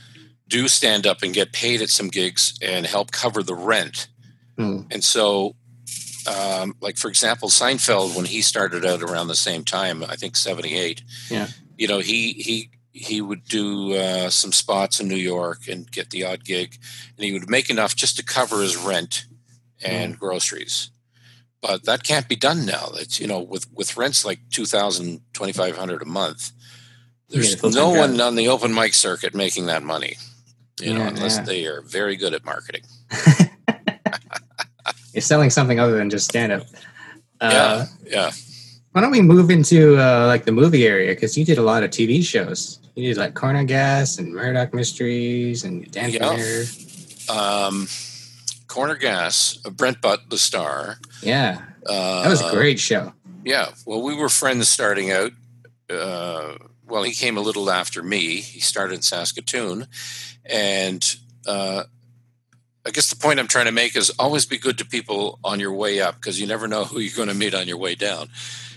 do 0.48 0.68
stand 0.68 1.06
up 1.06 1.22
and 1.22 1.34
get 1.34 1.52
paid 1.52 1.82
at 1.82 1.90
some 1.90 2.08
gigs 2.08 2.58
and 2.62 2.86
help 2.86 3.12
cover 3.12 3.44
the 3.44 3.54
rent. 3.56 4.08
Hmm. 4.58 4.82
And 4.90 5.04
so, 5.04 5.56
um, 6.28 6.76
like 6.82 6.98
for 6.98 7.10
example, 7.10 7.50
Seinfeld, 7.50 8.16
when 8.16 8.26
he 8.26 8.42
started 8.42 8.86
out 8.86 9.04
around 9.04 9.28
the 9.28 9.36
same 9.36 9.64
time, 9.64 10.04
I 10.04 10.16
think 10.16 10.36
seventy 10.36 10.76
eight. 10.76 11.04
Yeah. 11.30 11.48
You 11.78 11.88
know, 11.88 12.00
he 12.00 12.34
he 12.34 12.70
he 12.92 13.22
would 13.22 13.44
do 13.44 13.94
uh, 13.94 14.30
some 14.30 14.54
spots 14.54 15.02
in 15.02 15.10
New 15.10 15.16
York 15.16 15.68
and 15.68 15.92
get 15.92 16.10
the 16.10 16.24
odd 16.24 16.46
gig, 16.46 16.78
and 17.18 17.26
he 17.26 17.34
would 17.34 17.50
make 17.50 17.70
enough 17.70 17.96
just 17.96 18.16
to 18.16 18.24
cover 18.24 18.62
his 18.62 18.78
rent 18.78 19.26
and 19.84 20.20
groceries. 20.20 20.92
But 21.62 21.86
that 21.86 22.04
can't 22.04 22.30
be 22.30 22.36
done 22.36 22.66
now. 22.66 22.90
That's 22.96 23.20
you 23.20 23.28
know, 23.28 23.40
with 23.40 23.72
with 23.74 23.98
rents 23.98 24.24
like 24.24 24.40
2,000, 24.52 25.22
2,500 25.34 26.02
a 26.02 26.06
month. 26.06 26.52
There's 27.30 27.56
get 27.56 27.74
no 27.74 27.90
one 27.90 28.22
on 28.22 28.36
the 28.36 28.50
open 28.50 28.74
mic 28.74 28.94
circuit 28.94 29.34
making 29.34 29.66
that 29.66 29.82
money. 29.82 30.16
You 30.80 30.94
know, 30.94 31.04
unless 31.04 31.38
yeah. 31.38 31.44
they 31.44 31.66
are 31.66 31.82
very 31.82 32.18
good 32.18 32.34
at 32.34 32.46
marketing. 32.46 32.84
You're 35.14 35.22
selling 35.22 35.50
something 35.50 35.80
other 35.80 35.98
than 35.98 36.10
just 36.10 36.26
stand 36.26 36.52
up. 36.52 36.68
Uh, 37.40 37.86
Yeah. 38.06 38.32
Why 38.92 39.02
don't 39.02 39.12
we 39.12 39.22
move 39.22 39.50
into 39.50 39.98
uh, 39.98 40.26
like 40.28 40.46
the 40.46 40.52
movie 40.52 40.86
area? 40.86 41.14
Because 41.14 41.38
you 41.38 41.44
did 41.44 41.58
a 41.58 41.62
lot 41.62 41.84
of 41.84 41.90
TV 41.90 42.24
shows. 42.24 42.80
You 42.96 43.10
did 43.10 43.18
like 43.18 43.34
Corner 43.34 43.64
Gas 43.64 44.20
and 44.20 44.34
Murdoch 44.34 44.74
Mysteries 44.74 45.64
and 45.64 45.90
Dan 45.92 46.12
Yeah. 46.12 46.64
Um, 47.30 47.88
Corner 48.76 48.96
Gas, 48.96 49.58
uh, 49.66 49.70
Brent 49.70 50.02
Butt, 50.02 50.30
the 50.30 50.38
star. 50.38 50.98
Yeah, 51.22 51.62
Uh, 51.86 52.24
that 52.24 52.30
was 52.30 52.42
a 52.42 52.52
great 52.52 52.78
show. 52.78 53.14
Yeah. 53.46 53.70
Well, 53.86 54.02
we 54.02 54.14
were 54.14 54.28
friends 54.28 54.68
starting 54.68 55.12
out. 55.14 55.32
Uh, 55.90 56.56
well, 56.86 57.04
he 57.04 57.14
came 57.14 57.38
a 57.38 57.42
little 57.42 57.70
after 57.72 58.04
me. 58.04 58.42
He 58.42 58.60
started 58.60 58.96
in 58.96 59.02
Saskatoon. 59.02 59.88
And 60.44 61.02
uh, 61.48 61.84
I 62.86 62.92
guess 62.92 63.10
the 63.10 63.16
point 63.16 63.40
I'm 63.40 63.48
trying 63.48 63.68
to 63.68 63.72
make 63.72 63.96
is 63.96 64.10
always 64.20 64.46
be 64.46 64.58
good 64.58 64.78
to 64.80 64.86
people 64.86 65.40
on 65.42 65.62
your 65.62 65.72
way 65.74 66.02
up 66.02 66.16
because 66.16 66.38
you 66.42 66.46
never 66.46 66.68
know 66.68 66.84
who 66.84 67.00
you're 67.00 67.16
going 67.16 67.30
to 67.30 67.34
meet 67.34 67.54
on 67.56 67.70
your 67.70 67.78
way 67.78 67.96
down. 67.96 68.28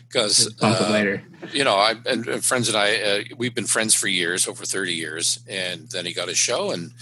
Because, 0.06 0.36
Just 0.44 0.60
bump 0.60 0.80
it 0.80 0.90
later. 0.90 1.22
you 1.52 1.64
know, 1.64 1.74
I 1.74 1.94
and, 2.06 2.26
and 2.28 2.44
friends 2.44 2.68
and 2.68 2.76
I, 2.76 2.96
uh, 3.00 3.22
we've 3.36 3.54
been 3.54 3.66
friends 3.66 3.94
for 3.96 4.06
years, 4.06 4.46
over 4.46 4.64
30 4.64 4.94
years. 4.94 5.40
And 5.48 5.88
then 5.90 6.06
he 6.06 6.12
got 6.14 6.28
a 6.28 6.34
show. 6.36 6.70
And 6.70 6.92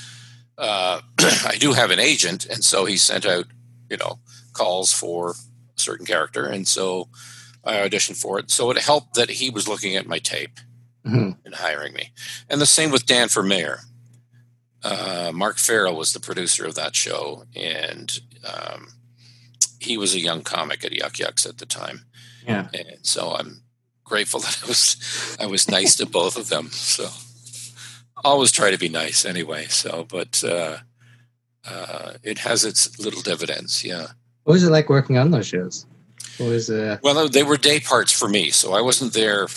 uh, 0.59 1.01
I 1.19 1.57
do 1.59 1.73
have 1.73 1.91
an 1.91 1.99
agent. 2.01 2.47
And 2.47 2.65
so 2.65 2.85
he 2.85 2.97
sent 2.97 3.27
out, 3.27 3.47
you 3.91 3.97
know, 3.97 4.19
calls 4.53 4.93
for 4.93 5.31
a 5.31 5.35
certain 5.81 6.07
character. 6.07 6.47
And 6.47 6.67
so 6.67 7.09
I 7.65 7.75
auditioned 7.77 8.17
for 8.21 8.39
it. 8.39 8.51
So 8.51 8.71
it 8.71 8.79
helped 8.79 9.15
that 9.15 9.31
he 9.31 9.51
was 9.51 9.69
looking 9.69 9.97
at 9.97 10.07
my 10.07 10.19
tape 10.19 10.61
Mhm. 11.07 11.37
and 11.45 11.55
hiring 11.55 11.93
me. 11.95 12.13
And 12.49 12.61
the 12.61 12.67
same 12.67 12.91
with 12.91 13.07
Dan 13.07 13.29
for 13.29 13.43
Mayor. 13.43 13.81
Uh, 14.83 15.33
Mark 15.35 15.59
Farrell 15.59 15.97
was 15.97 16.13
the 16.13 16.21
producer 16.21 16.65
of 16.65 16.75
that 16.77 16.95
show, 16.95 17.45
and 17.57 18.21
um, 18.45 18.89
he 19.81 19.97
was 19.97 20.15
a 20.15 20.21
young 20.21 20.43
comic 20.43 20.85
at 20.85 20.93
Yuk 20.93 21.19
Yuk's 21.19 21.45
at 21.47 21.59
the 21.59 21.67
time. 21.67 22.07
Yeah. 22.47 22.69
And 22.73 22.99
so 23.03 23.33
I'm 23.35 23.63
grateful 24.05 24.39
that 24.45 24.61
I 24.63 24.67
was 24.69 24.97
I 25.41 25.47
was 25.47 25.69
nice 25.69 25.97
to 25.97 26.07
both 26.07 26.37
of 26.37 26.49
them. 26.51 26.71
So 26.71 27.09
always 28.25 28.53
try 28.53 28.71
to 28.71 28.79
be 28.79 28.89
nice 28.89 29.25
anyway. 29.25 29.67
So, 29.67 30.07
but 30.09 30.43
uh, 30.45 30.79
uh, 31.69 32.13
it 32.23 32.39
has 32.39 32.65
its 32.65 32.99
little 32.99 33.23
dividends. 33.23 33.85
Yeah. 33.85 34.09
What 34.45 34.55
was 34.55 34.65
it 34.65 34.71
like 34.71 34.89
working 34.89 35.19
on 35.19 35.31
those 35.31 35.47
shows? 35.47 35.87
What 36.39 36.49
was 36.51 36.71
uh, 36.71 36.99
Well, 37.03 37.29
they 37.29 37.43
were 37.43 37.57
day 37.57 37.81
parts 37.81 38.13
for 38.13 38.29
me, 38.29 38.51
so 38.51 38.75
I 38.75 38.81
wasn't 38.81 39.13
there. 39.13 39.49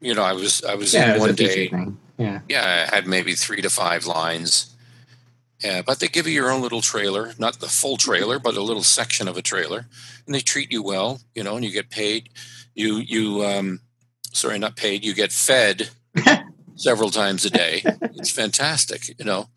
You 0.00 0.14
know, 0.14 0.22
I 0.22 0.32
was 0.32 0.62
I 0.64 0.74
was 0.74 0.94
yeah, 0.94 1.14
in 1.14 1.20
one 1.20 1.34
day. 1.34 1.70
Yeah, 2.18 2.40
Yeah, 2.48 2.86
I 2.90 2.94
had 2.94 3.06
maybe 3.06 3.34
three 3.34 3.62
to 3.62 3.70
five 3.70 4.06
lines. 4.06 4.74
Yeah, 5.64 5.82
but 5.82 6.00
they 6.00 6.08
give 6.08 6.26
you 6.26 6.32
your 6.32 6.50
own 6.50 6.62
little 6.62 6.80
trailer, 6.80 7.34
not 7.38 7.60
the 7.60 7.68
full 7.68 7.96
trailer, 7.96 8.38
but 8.38 8.56
a 8.56 8.62
little 8.62 8.82
section 8.82 9.28
of 9.28 9.36
a 9.36 9.42
trailer, 9.42 9.86
and 10.26 10.34
they 10.34 10.40
treat 10.40 10.72
you 10.72 10.82
well, 10.82 11.20
you 11.34 11.42
know, 11.42 11.56
and 11.56 11.64
you 11.64 11.70
get 11.70 11.90
paid. 11.90 12.30
You 12.74 12.96
you 12.96 13.44
um, 13.44 13.80
sorry, 14.32 14.58
not 14.58 14.76
paid. 14.76 15.04
You 15.04 15.14
get 15.14 15.32
fed 15.32 15.90
several 16.80 17.10
times 17.10 17.44
a 17.44 17.50
day. 17.50 17.82
It's 18.20 18.30
fantastic, 18.30 19.18
you 19.18 19.24
know, 19.24 19.48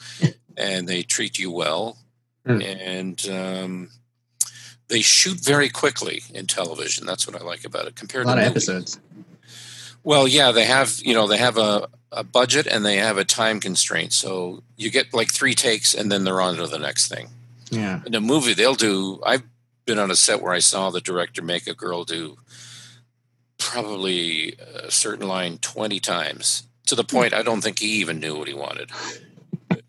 and 0.56 0.88
they 0.88 1.04
treat 1.04 1.38
you 1.40 1.52
well, 1.52 1.98
Hmm. 2.46 2.62
and 2.62 3.30
um, 3.30 3.90
they 4.90 5.02
shoot 5.02 5.40
very 5.40 5.70
quickly 5.70 6.24
in 6.34 6.46
television. 6.48 7.06
That's 7.06 7.26
what 7.28 7.40
I 7.42 7.44
like 7.44 7.64
about 7.66 7.86
it 7.86 7.92
a 7.92 7.94
compared 7.94 8.26
lot 8.26 8.36
to 8.36 8.42
of 8.42 8.48
movies. 8.48 8.70
episodes. 8.70 9.00
Well, 10.04 10.28
yeah, 10.28 10.52
they 10.52 10.66
have 10.66 11.00
you 11.04 11.14
know 11.14 11.28
they 11.28 11.38
have 11.38 11.58
a, 11.58 11.88
a 12.12 12.24
budget 12.24 12.68
and 12.68 12.86
they 12.86 12.98
have 12.98 13.18
a 13.18 13.26
time 13.26 13.60
constraint, 13.60 14.12
so 14.14 14.62
you 14.78 14.92
get 14.92 15.14
like 15.14 15.32
three 15.32 15.56
takes 15.56 15.94
and 15.94 16.12
then 16.12 16.24
they're 16.26 16.42
on 16.42 16.56
to 16.58 16.68
the 16.68 16.80
next 16.80 17.08
thing. 17.08 17.30
Yeah, 17.72 18.02
In 18.06 18.14
a 18.16 18.22
movie, 18.22 18.54
they'll 18.54 18.76
do. 18.76 19.20
I've 19.26 19.44
been 19.86 20.00
on 20.00 20.12
a 20.12 20.16
set 20.16 20.42
where 20.42 20.54
I 20.54 20.60
saw 20.60 20.90
the 20.92 21.02
director 21.02 21.42
make 21.42 21.66
a 21.68 21.74
girl 21.74 22.04
do 22.06 22.38
probably 23.58 24.56
a 24.76 24.92
certain 24.92 25.28
line 25.28 25.58
twenty 25.60 26.00
times 26.00 26.64
to 26.88 26.96
the 26.96 27.04
point 27.04 27.34
I 27.34 27.42
don't 27.42 27.62
think 27.62 27.80
he 27.80 27.88
even 28.02 28.20
knew 28.20 28.38
what 28.38 28.48
he 28.48 28.54
wanted. 28.54 28.90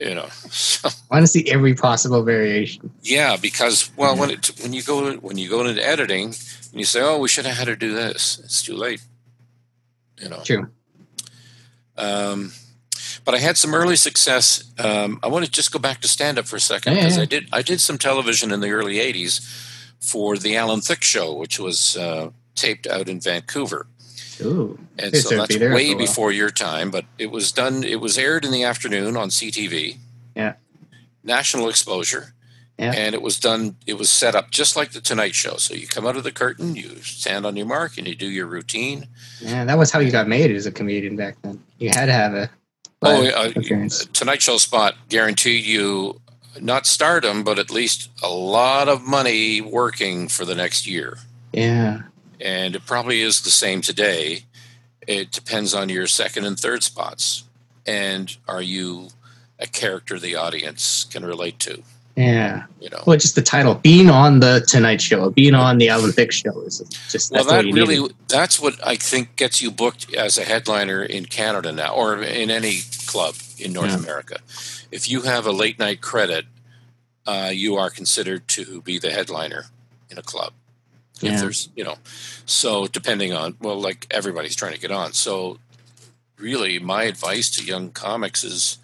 You 0.00 0.14
know, 0.14 0.26
so 0.50 0.88
I 0.88 1.16
want 1.16 1.22
to 1.22 1.26
see 1.26 1.50
every 1.50 1.74
possible 1.74 2.22
variation. 2.22 2.90
yeah, 3.02 3.36
because 3.40 3.90
well, 3.96 4.16
when 4.16 4.30
it 4.30 4.50
when 4.62 4.72
you 4.72 4.82
go 4.82 5.14
when 5.16 5.38
you 5.38 5.48
go 5.48 5.64
into 5.64 5.86
editing 5.86 6.26
and 6.26 6.34
you 6.72 6.84
say, 6.84 7.00
"Oh, 7.00 7.18
we 7.18 7.28
should 7.28 7.46
have 7.46 7.56
had 7.56 7.66
to 7.66 7.76
do 7.76 7.94
this," 7.94 8.40
it's 8.42 8.62
too 8.62 8.74
late. 8.74 9.02
You 10.20 10.28
know. 10.30 10.40
True. 10.42 10.68
Um, 11.96 12.52
but 13.24 13.34
I 13.34 13.38
had 13.38 13.56
some 13.56 13.74
early 13.74 13.96
success. 13.96 14.64
Um, 14.78 15.20
I 15.22 15.28
want 15.28 15.44
to 15.44 15.50
just 15.50 15.72
go 15.72 15.78
back 15.78 16.00
to 16.00 16.08
stand 16.08 16.38
up 16.38 16.46
for 16.46 16.56
a 16.56 16.60
second 16.60 16.94
Yeah, 16.94 17.00
because 17.00 17.16
yeah. 17.16 17.22
I 17.22 17.26
did 17.26 17.48
I 17.52 17.62
did 17.62 17.80
some 17.80 17.98
television 17.98 18.52
in 18.52 18.60
the 18.60 18.70
early 18.70 18.96
'80s 18.96 19.40
for 20.00 20.36
the 20.36 20.56
Alan 20.56 20.80
Thicke 20.80 21.04
Show, 21.04 21.34
which 21.34 21.58
was 21.58 21.96
uh, 21.96 22.30
taped 22.54 22.86
out 22.86 23.08
in 23.08 23.20
Vancouver, 23.20 23.86
Ooh, 24.40 24.78
and 24.98 25.14
so 25.16 25.36
that's 25.36 25.56
way 25.58 25.94
before 25.94 26.32
your 26.32 26.50
time. 26.50 26.90
But 26.90 27.04
it 27.18 27.30
was 27.30 27.52
done. 27.52 27.84
It 27.84 28.00
was 28.00 28.18
aired 28.18 28.44
in 28.44 28.50
the 28.52 28.64
afternoon 28.64 29.16
on 29.16 29.28
CTV. 29.28 29.98
Yeah. 30.34 30.54
National 31.22 31.68
exposure. 31.68 32.34
Yeah. 32.78 32.92
And 32.92 33.14
it 33.14 33.22
was 33.22 33.38
done. 33.38 33.76
It 33.86 33.94
was 33.94 34.10
set 34.10 34.34
up 34.34 34.50
just 34.50 34.76
like 34.76 34.90
the 34.92 35.00
Tonight 35.00 35.34
Show. 35.34 35.56
So 35.56 35.74
you 35.74 35.86
come 35.86 36.06
out 36.06 36.16
of 36.16 36.24
the 36.24 36.32
curtain, 36.32 36.74
you 36.74 36.96
stand 37.02 37.46
on 37.46 37.56
your 37.56 37.66
mark, 37.66 37.96
and 37.98 38.06
you 38.08 38.16
do 38.16 38.26
your 38.28 38.46
routine. 38.46 39.06
man, 39.42 39.68
that 39.68 39.78
was 39.78 39.92
how 39.92 40.00
you 40.00 40.10
got 40.10 40.26
made 40.26 40.50
as 40.50 40.66
a 40.66 40.72
comedian 40.72 41.14
back 41.16 41.36
then. 41.42 41.62
You 41.78 41.90
had 41.90 42.06
to 42.06 42.12
have 42.12 42.34
a 42.34 42.50
Oh, 43.06 43.26
uh, 43.26 43.52
appearance. 43.54 44.06
Tonight 44.06 44.40
Show 44.40 44.56
spot 44.56 44.94
guaranteed 45.10 45.64
you 45.66 46.20
not 46.60 46.86
stardom, 46.86 47.44
but 47.44 47.58
at 47.58 47.70
least 47.70 48.08
a 48.22 48.28
lot 48.28 48.88
of 48.88 49.02
money 49.02 49.60
working 49.60 50.26
for 50.28 50.44
the 50.44 50.54
next 50.54 50.86
year. 50.86 51.18
Yeah, 51.52 52.02
And 52.44 52.76
it 52.76 52.84
probably 52.86 53.22
is 53.22 53.40
the 53.40 53.50
same 53.50 53.80
today. 53.80 54.44
It 55.06 55.32
depends 55.32 55.74
on 55.74 55.88
your 55.88 56.06
second 56.06 56.44
and 56.44 56.58
third 56.60 56.82
spots. 56.84 57.44
And 57.86 58.36
are 58.46 58.62
you 58.62 59.08
a 59.58 59.66
character 59.66 60.18
the 60.18 60.36
audience 60.36 61.04
can 61.10 61.24
relate 61.24 61.58
to? 61.60 61.82
Yeah. 62.16 62.64
You 62.80 62.90
know. 62.90 63.02
Well, 63.06 63.16
just 63.16 63.34
the 63.34 63.42
title, 63.42 63.74
being 63.74 64.08
on 64.08 64.38
the 64.40 64.64
Tonight 64.68 65.00
Show, 65.00 65.30
being 65.30 65.54
on 65.54 65.78
the 65.78 65.90
Olympic 65.90 66.30
show 66.32 66.60
is 66.60 66.78
just 67.10 67.32
Well, 67.32 67.44
that 67.44 67.64
really 67.64 67.98
needed. 67.98 68.14
that's 68.28 68.60
what 68.60 68.74
I 68.86 68.94
think 68.96 69.34
gets 69.36 69.60
you 69.60 69.70
booked 69.72 70.14
as 70.14 70.38
a 70.38 70.44
headliner 70.44 71.02
in 71.02 71.24
Canada 71.26 71.72
now, 71.72 71.92
or 71.94 72.22
in 72.22 72.50
any 72.50 72.82
club 73.06 73.34
in 73.58 73.72
North 73.72 73.90
Yeah. 73.90 73.96
America. 73.98 74.38
If 74.92 75.08
you 75.10 75.22
have 75.22 75.44
a 75.46 75.50
late 75.52 75.78
night 75.80 76.00
credit, 76.02 76.44
uh, 77.26 77.50
you 77.52 77.74
are 77.76 77.90
considered 77.90 78.46
to 78.48 78.80
be 78.82 78.98
the 78.98 79.10
headliner 79.10 79.66
in 80.10 80.18
a 80.18 80.22
club. 80.22 80.52
If 81.22 81.40
there's, 81.40 81.68
you 81.76 81.84
know, 81.84 81.96
so 82.44 82.86
depending 82.86 83.32
on 83.32 83.56
well, 83.60 83.80
like 83.80 84.06
everybody's 84.10 84.56
trying 84.56 84.74
to 84.74 84.80
get 84.80 84.90
on. 84.90 85.12
So, 85.12 85.58
really, 86.38 86.78
my 86.78 87.04
advice 87.04 87.48
to 87.52 87.64
young 87.64 87.90
comics 87.90 88.42
is 88.44 88.78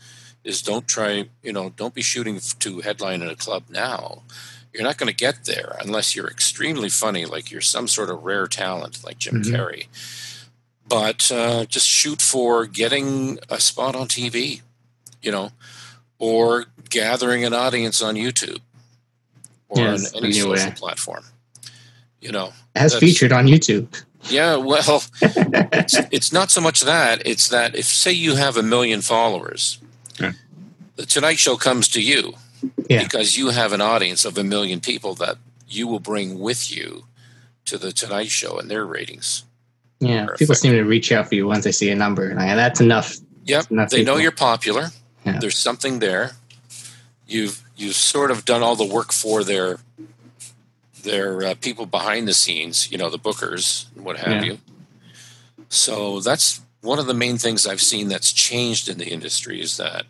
is 0.44 0.62
don't 0.62 0.88
try, 0.88 1.28
you 1.42 1.52
know, 1.52 1.70
don't 1.70 1.92
be 1.94 2.02
shooting 2.02 2.40
to 2.60 2.80
headline 2.80 3.20
in 3.20 3.28
a 3.28 3.36
club 3.36 3.64
now. 3.68 4.22
You're 4.72 4.84
not 4.84 4.96
going 4.96 5.08
to 5.08 5.14
get 5.14 5.44
there 5.44 5.76
unless 5.80 6.14
you're 6.14 6.28
extremely 6.28 6.88
funny, 6.88 7.26
like 7.26 7.50
you're 7.50 7.60
some 7.60 7.88
sort 7.88 8.08
of 8.08 8.22
rare 8.22 8.46
talent, 8.46 9.04
like 9.04 9.18
Jim 9.18 9.42
Mhm. 9.42 9.52
Carrey. 9.52 9.86
But 10.88 11.30
uh, 11.30 11.66
just 11.66 11.86
shoot 11.88 12.22
for 12.22 12.66
getting 12.66 13.38
a 13.48 13.60
spot 13.60 13.94
on 13.94 14.08
TV, 14.08 14.62
you 15.20 15.30
know, 15.32 15.50
or 16.18 16.66
gathering 16.88 17.44
an 17.44 17.52
audience 17.52 18.00
on 18.00 18.14
YouTube 18.14 18.60
or 19.68 19.84
Yes, 19.84 20.14
on 20.14 20.24
any 20.24 20.32
social 20.32 20.72
platform. 20.72 21.24
You 22.20 22.32
know, 22.32 22.52
As 22.74 22.94
featured 22.96 23.32
on 23.32 23.46
YouTube. 23.46 23.86
yeah, 24.28 24.56
well, 24.56 25.02
it's, 25.22 25.96
it's 26.10 26.32
not 26.32 26.50
so 26.50 26.60
much 26.60 26.80
that. 26.82 27.22
It's 27.26 27.48
that 27.48 27.74
if, 27.74 27.86
say, 27.86 28.12
you 28.12 28.34
have 28.36 28.56
a 28.58 28.62
million 28.62 29.00
followers, 29.00 29.78
Yeah. 30.20 30.32
the 30.96 31.06
Tonight 31.06 31.38
Show 31.38 31.56
comes 31.56 31.88
to 31.88 32.02
you 32.02 32.34
Yeah. 32.90 33.02
because 33.02 33.38
you 33.38 33.48
have 33.50 33.72
an 33.72 33.80
audience 33.80 34.24
of 34.26 34.36
a 34.36 34.44
million 34.44 34.80
people 34.80 35.14
that 35.14 35.38
you 35.66 35.86
will 35.86 36.00
bring 36.00 36.38
with 36.38 36.70
you 36.74 37.04
to 37.64 37.78
the 37.78 37.90
Tonight 37.92 38.30
Show 38.30 38.58
and 38.58 38.70
their 38.70 38.84
ratings. 38.84 39.44
Yeah. 40.00 40.24
Perfect. 40.26 40.38
People 40.40 40.54
seem 40.56 40.72
to 40.72 40.82
reach 40.82 41.12
out 41.12 41.28
for 41.28 41.34
you 41.36 41.46
once 41.46 41.64
they 41.64 41.72
see 41.72 41.90
a 41.90 41.94
number. 41.94 42.28
And 42.28 42.38
I- 42.40 42.54
that's 42.54 42.80
enough. 42.80 43.16
Yep, 43.46 43.70
Enough 43.70 43.90
they 43.90 44.04
know 44.04 44.18
you're 44.18 44.30
popular. 44.32 44.90
Yeah. 45.24 45.38
There's 45.38 45.56
something 45.58 45.98
there. 46.00 46.32
You've 47.26 47.62
you've 47.76 47.94
sort 47.96 48.30
of 48.30 48.44
done 48.44 48.62
all 48.62 48.76
the 48.76 48.84
work 48.84 49.12
for 49.12 49.42
their 49.42 49.78
their 51.02 51.42
uh, 51.44 51.54
people 51.60 51.86
behind 51.86 52.26
the 52.28 52.34
scenes, 52.34 52.90
you 52.90 52.98
know, 52.98 53.10
the 53.10 53.18
bookers 53.18 53.86
and 53.94 54.04
what 54.04 54.18
have 54.18 54.44
Yeah. 54.44 54.52
you. 54.52 54.58
So 55.68 56.20
that's 56.20 56.60
one 56.80 56.98
of 56.98 57.06
the 57.06 57.14
main 57.14 57.38
things 57.38 57.66
I've 57.66 57.80
seen 57.80 58.08
that's 58.08 58.32
changed 58.32 58.88
in 58.88 58.98
the 58.98 59.06
industry 59.08 59.60
is 59.60 59.76
that 59.76 60.04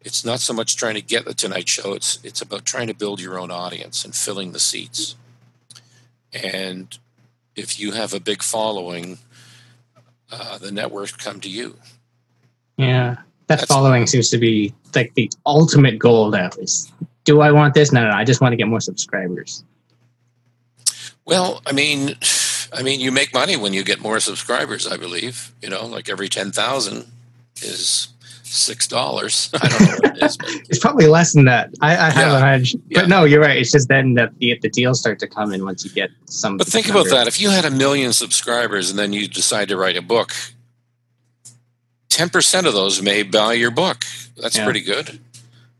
it's 0.00 0.24
not 0.24 0.40
so 0.40 0.52
much 0.52 0.76
trying 0.76 0.94
to 0.94 1.02
get 1.02 1.24
the 1.24 1.34
Tonight 1.34 1.68
Show. 1.68 1.94
It's 1.94 2.18
it's 2.22 2.42
about 2.42 2.64
trying 2.64 2.88
to 2.88 2.94
build 2.94 3.20
your 3.20 3.38
own 3.38 3.50
audience 3.50 4.04
and 4.04 4.14
filling 4.14 4.52
the 4.52 4.60
seats. 4.60 5.16
And 6.32 6.96
if 7.56 7.78
you 7.80 7.92
have 7.92 8.12
a 8.12 8.20
big 8.20 8.42
following, 8.42 9.18
uh, 10.30 10.58
the 10.58 10.72
networks 10.72 11.12
come 11.12 11.40
to 11.40 11.48
you. 11.48 11.76
Yeah. 12.76 13.16
That 13.46 13.60
That's- 13.60 13.68
following 13.68 14.06
seems 14.06 14.30
to 14.30 14.38
be 14.38 14.74
like 14.94 15.14
the 15.14 15.30
ultimate 15.46 15.98
goal 15.98 16.30
now 16.30 16.50
is 16.58 16.90
do 17.24 17.40
I 17.40 17.52
want 17.52 17.72
this? 17.74 17.90
No, 17.92 18.02
no. 18.04 18.10
I 18.14 18.24
just 18.24 18.40
want 18.42 18.52
to 18.52 18.56
get 18.56 18.68
more 18.68 18.80
subscribers. 18.80 19.64
Well, 21.26 21.62
I 21.66 21.72
mean, 21.72 22.16
I 22.72 22.82
mean, 22.82 23.00
you 23.00 23.10
make 23.10 23.32
money 23.32 23.56
when 23.56 23.72
you 23.72 23.82
get 23.84 24.00
more 24.00 24.20
subscribers. 24.20 24.86
I 24.86 24.96
believe 24.96 25.52
you 25.62 25.70
know, 25.70 25.86
like 25.86 26.08
every 26.08 26.28
ten 26.28 26.52
thousand 26.52 27.06
is 27.62 28.08
six 28.42 28.86
dollars. 28.86 29.50
I 29.54 29.68
don't 29.68 29.80
know 29.80 29.86
what 30.02 30.16
it 30.18 30.22
is, 30.22 30.36
but 30.36 30.48
It's 30.68 30.78
probably 30.78 31.06
less 31.06 31.32
than 31.32 31.46
that. 31.46 31.70
I, 31.80 31.92
I 31.96 32.10
have 32.10 32.16
Yeah. 32.32 32.36
a 32.36 32.40
hunch. 32.40 32.74
Yeah. 32.88 33.00
But 33.00 33.08
no, 33.08 33.24
you're 33.24 33.40
right. 33.40 33.56
It's 33.56 33.72
just 33.72 33.88
then 33.88 34.14
that 34.14 34.36
the, 34.38 34.58
the 34.60 34.68
deals 34.68 35.00
start 35.00 35.18
to 35.20 35.26
come 35.26 35.52
in 35.52 35.64
once 35.64 35.84
you 35.84 35.90
get 35.90 36.10
some. 36.26 36.56
but 36.58 36.66
think 36.66 36.88
about 36.88 37.08
that. 37.08 37.26
If 37.26 37.40
you 37.40 37.50
had 37.50 37.64
a 37.64 37.70
million 37.70 38.12
subscribers 38.12 38.90
and 38.90 38.98
then 38.98 39.12
you 39.12 39.26
decide 39.26 39.68
to 39.68 39.76
write 39.76 39.96
a 39.96 40.02
book, 40.02 40.32
ten 42.08 42.28
percent 42.28 42.66
of 42.66 42.74
those 42.74 43.00
may 43.02 43.22
buy 43.22 43.54
your 43.54 43.70
book. 43.70 44.04
That's 44.36 44.56
Yeah. 44.56 44.64
pretty 44.64 44.82
good. 44.82 45.20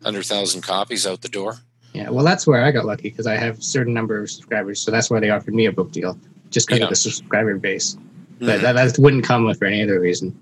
Hundred 0.02 0.24
thousand 0.26 0.62
copies 0.62 1.06
out 1.06 1.20
the 1.22 1.28
door. 1.28 1.58
Yeah, 1.94 2.10
well, 2.10 2.24
that's 2.24 2.44
where 2.46 2.62
I 2.64 2.72
got 2.72 2.84
lucky 2.84 3.08
because 3.08 3.26
I 3.28 3.36
have 3.36 3.58
a 3.60 3.62
certain 3.62 3.94
number 3.94 4.20
of 4.20 4.28
subscribers. 4.28 4.80
So 4.80 4.90
that's 4.90 5.10
why 5.10 5.20
they 5.20 5.30
offered 5.30 5.54
me 5.54 5.66
a 5.66 5.72
book 5.72 5.92
deal, 5.92 6.18
just 6.50 6.66
because 6.66 6.80
Yeah. 6.80 6.84
of 6.86 6.90
the 6.90 6.96
subscriber 6.96 7.56
base. 7.56 7.96
But 8.40 8.58
Mhm. 8.58 8.62
that, 8.62 8.72
that 8.74 8.98
wouldn't 8.98 9.24
come 9.24 9.44
with 9.44 9.60
for 9.60 9.66
any 9.66 9.82
other 9.82 10.00
reason. 10.00 10.36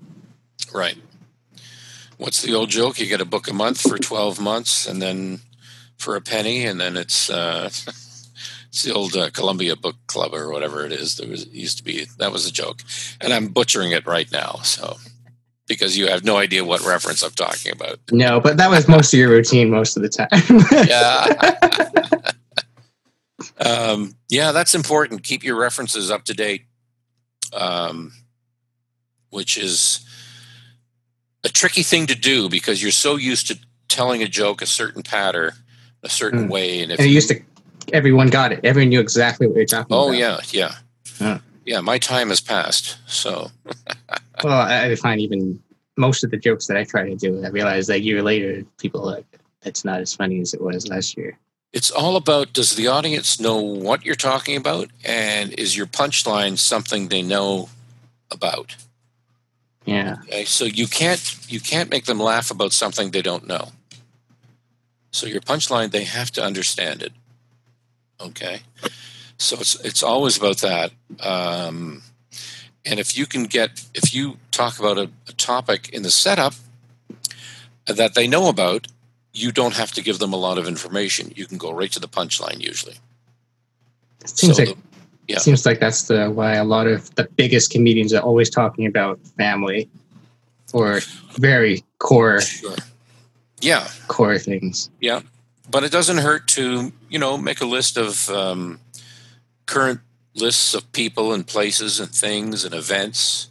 Right. 0.73 0.97
What's 2.17 2.41
the 2.41 2.53
old 2.55 2.69
joke? 2.69 2.99
You 2.99 3.05
get 3.05 3.21
a 3.21 3.25
book 3.25 3.47
a 3.47 3.53
month 3.53 3.81
for 3.81 3.99
12 3.99 4.39
months 4.39 4.87
and 4.87 4.99
then 5.01 5.41
for 5.97 6.15
a 6.15 6.21
penny, 6.21 6.65
and 6.65 6.79
then 6.81 6.97
it's 6.97 7.29
uh, 7.29 7.65
it's 8.69 8.81
the 8.83 8.93
old 8.93 9.15
uh, 9.15 9.29
Columbia 9.29 9.75
Book 9.75 9.95
Club 10.07 10.33
or 10.33 10.49
whatever 10.51 10.85
it 10.85 10.91
is. 10.91 11.17
There 11.17 11.29
was 11.29 11.43
it 11.43 11.51
used 11.51 11.77
to 11.77 11.83
be 11.83 12.05
that 12.17 12.31
was 12.31 12.47
a 12.47 12.51
joke, 12.51 12.81
and 13.21 13.31
I'm 13.31 13.47
butchering 13.49 13.91
it 13.91 14.07
right 14.07 14.31
now. 14.31 14.59
So 14.63 14.97
because 15.67 15.97
you 15.97 16.07
have 16.07 16.23
no 16.23 16.37
idea 16.37 16.63
what 16.65 16.81
reference 16.85 17.21
I'm 17.23 17.31
talking 17.31 17.71
about. 17.71 17.99
No, 18.11 18.39
but 18.39 18.57
that 18.57 18.69
was 18.69 18.87
most 18.87 19.13
of 19.13 19.19
your 19.19 19.29
routine 19.29 19.69
most 19.69 19.95
of 19.97 20.03
the 20.03 20.09
time. 20.09 20.27
Yeah. 20.87 22.31
um, 23.65 24.15
yeah, 24.29 24.51
that's 24.51 24.75
important. 24.75 25.23
Keep 25.23 25.43
your 25.43 25.57
references 25.59 26.11
up 26.11 26.25
to 26.25 26.33
date, 26.33 26.63
um, 27.53 28.11
which 29.29 29.57
is 29.57 30.05
a 31.43 31.49
tricky 31.49 31.83
thing 31.83 32.07
to 32.07 32.15
do 32.15 32.49
because 32.49 32.81
you're 32.81 32.91
so 32.91 33.15
used 33.15 33.47
to 33.47 33.57
telling 33.87 34.21
a 34.23 34.27
joke 34.27 34.61
a 34.61 34.65
certain 34.65 35.03
pattern, 35.03 35.51
a 36.03 36.09
certain 36.09 36.47
Mm. 36.47 36.51
way, 36.51 36.81
and 36.81 36.91
if 36.91 36.99
and 36.99 37.07
it 37.07 37.11
used 37.11 37.29
to, 37.29 37.41
everyone 37.91 38.29
got 38.29 38.51
it. 38.51 38.59
Everyone 38.63 38.89
knew 38.89 38.99
exactly 38.99 39.47
what 39.47 39.55
you're 39.55 39.65
talking 39.65 39.95
oh 39.95 40.09
about. 40.09 40.17
yeah, 40.19 40.39
yeah, 40.51 40.75
Yeah. 41.19 41.37
yeah, 41.65 41.81
my 41.81 41.97
time 41.97 42.29
has 42.29 42.41
passed. 42.41 42.97
So 43.07 43.51
Well, 44.43 44.53
I 44.59 44.91
I 44.91 44.95
find 44.95 45.21
even 45.21 45.61
most 45.97 46.23
of 46.23 46.31
the 46.31 46.37
jokes 46.37 46.67
that 46.67 46.77
I 46.77 46.83
try 46.83 47.07
to 47.09 47.15
do, 47.15 47.43
I 47.45 47.49
realize 47.49 47.87
that 47.87 47.97
a 47.97 48.01
year 48.01 48.21
later, 48.21 48.63
people 48.79 49.05
like, 49.05 49.25
it's 49.63 49.85
not 49.85 50.01
as 50.01 50.13
funny 50.15 50.41
as 50.41 50.53
it 50.53 50.61
was 50.61 50.87
last 50.87 51.15
year. 51.17 51.37
it's 51.71 51.89
all 51.91 52.15
about 52.15 52.53
does 52.53 52.75
the 52.75 52.87
audience 52.87 53.39
know 53.39 53.59
what 53.59 54.05
you're 54.05 54.15
talking 54.15 54.55
about, 54.57 54.89
and 55.03 55.53
is 55.53 55.75
your 55.77 55.87
punchline 55.87 56.57
something 56.57 57.07
they 57.07 57.21
know 57.21 57.69
about? 58.31 58.75
Yeah. 59.85 60.17
Okay, 60.23 60.45
so 60.45 60.65
you 60.65 60.87
can't 60.87 61.21
you 61.47 61.59
can't 61.59 61.89
make 61.89 62.05
them 62.05 62.19
laugh 62.19 62.51
about 62.51 62.73
something 62.73 63.11
they 63.11 63.21
don't 63.21 63.47
know. 63.47 63.69
So 65.11 65.27
your 65.27 65.41
punchline, 65.41 65.91
they 65.91 66.05
have 66.05 66.31
to 66.31 66.43
understand 66.43 67.01
it. 67.03 67.11
Okay, 68.19 68.61
so 69.37 69.57
it's 69.59 69.75
it's 69.83 70.03
always 70.03 70.37
about 70.37 70.57
that. 70.59 70.91
Um, 71.19 72.01
and 72.85 72.99
if 72.99 73.17
you 73.17 73.25
can 73.25 73.43
get 73.45 73.83
if 73.93 74.13
you 74.13 74.37
talk 74.51 74.79
about 74.79 74.97
a, 74.97 75.09
a 75.27 75.33
topic 75.33 75.89
in 75.89 76.03
the 76.03 76.11
setup 76.11 76.53
that 77.85 78.13
they 78.15 78.27
know 78.27 78.49
about, 78.49 78.87
you 79.33 79.51
don't 79.51 79.75
have 79.75 79.91
to 79.93 80.01
give 80.01 80.19
them 80.19 80.33
a 80.33 80.37
lot 80.37 80.57
of 80.57 80.67
information. 80.67 81.31
You 81.35 81.45
can 81.45 81.57
go 81.57 81.71
right 81.73 81.91
to 81.91 81.99
the 81.99 82.07
punchline 82.07 82.61
usually. 82.61 82.95
It 84.21 84.29
seems 84.29 84.57
So 84.57 84.63
like 84.63 84.75
the- 84.75 84.81
yeah. 85.27 85.39
seems 85.39 85.65
like 85.65 85.79
that's 85.79 86.03
the 86.03 86.29
why 86.29 86.55
a 86.55 86.63
lot 86.65 86.87
of 86.87 87.13
the 87.15 87.27
biggest 87.37 87.71
comedians 87.71 88.13
are 88.13 88.21
always 88.21 88.49
talking 88.49 88.85
about 88.85 89.19
family 89.37 89.89
or 90.73 90.99
very 91.37 91.83
core 91.99 92.41
Sure. 92.41 92.75
Yeah, 93.61 93.87
core 94.07 94.37
things. 94.37 94.89
Yeah 94.99 95.21
but 95.71 95.83
it 95.83 95.91
doesn't 95.91 96.17
hurt 96.17 96.47
to 96.49 96.91
you 97.09 97.17
know 97.17 97.37
make 97.37 97.61
a 97.61 97.65
list 97.65 97.97
of 97.97 98.29
um, 98.29 98.79
current 99.65 100.01
lists 100.35 100.73
of 100.73 100.91
people 100.91 101.33
and 101.33 101.45
places 101.47 101.99
and 101.99 102.09
things 102.09 102.65
and 102.65 102.73
events 102.73 103.49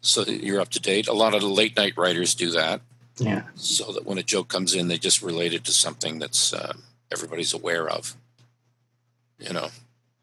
so 0.00 0.22
that 0.24 0.42
you're 0.44 0.60
up 0.60 0.68
to 0.70 0.80
date 0.80 1.08
a 1.08 1.12
lot 1.12 1.34
of 1.34 1.40
the 1.40 1.48
late 1.48 1.76
night 1.76 1.96
writers 1.96 2.34
do 2.34 2.50
that 2.50 2.80
Yeah. 3.18 3.42
so 3.56 3.92
that 3.92 4.04
when 4.06 4.18
a 4.18 4.22
joke 4.22 4.48
comes 4.48 4.74
in 4.74 4.88
they 4.88 4.98
just 4.98 5.22
relate 5.22 5.54
it 5.54 5.64
to 5.64 5.72
something 5.72 6.18
that's 6.18 6.52
um, 6.52 6.82
everybody's 7.12 7.52
aware 7.54 7.88
of 7.88 8.14
you 9.38 9.52
know 9.52 9.68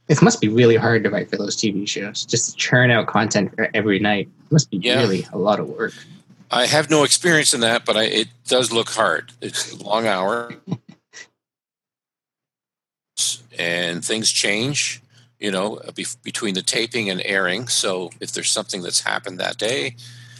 It 0.07 0.21
must 0.21 0.39
be 0.41 0.47
really 0.49 0.75
hard 0.77 1.03
to 1.03 1.09
write 1.09 1.29
for 1.29 1.37
those 1.37 1.55
TV 1.55 1.87
shows. 1.87 2.25
Just 2.25 2.51
to 2.51 2.55
churn 2.57 2.91
out 2.91 3.07
content 3.07 3.55
for 3.55 3.69
every 3.73 3.97
night. 3.99 4.27
It 4.45 4.51
must 4.51 4.69
be 4.69 4.77
Yeah. 4.77 4.99
really 4.99 5.25
a 5.33 5.37
lot 5.37 5.59
of 5.59 5.67
work. 5.69 5.93
i 6.51 6.65
have 6.65 6.89
no 6.89 7.03
experience 7.03 7.53
in 7.53 7.61
that 7.61 7.85
but 7.85 7.97
I, 7.97 8.03
it 8.05 8.27
does 8.47 8.71
look 8.71 8.89
hard 8.89 9.31
it's 9.41 9.73
a 9.73 9.83
long 9.83 10.07
hour 10.07 10.53
and 13.57 14.03
things 14.03 14.31
change 14.31 15.00
you 15.41 15.51
know 15.51 15.79
be- 15.95 16.05
between 16.23 16.53
the 16.53 16.61
taping 16.61 17.09
and 17.09 17.21
airing 17.25 17.67
so 17.67 18.09
if 18.21 18.31
there's 18.31 18.51
something 18.51 18.81
that's 18.81 19.01
happened 19.01 19.39
that 19.39 19.57
day 19.57 19.95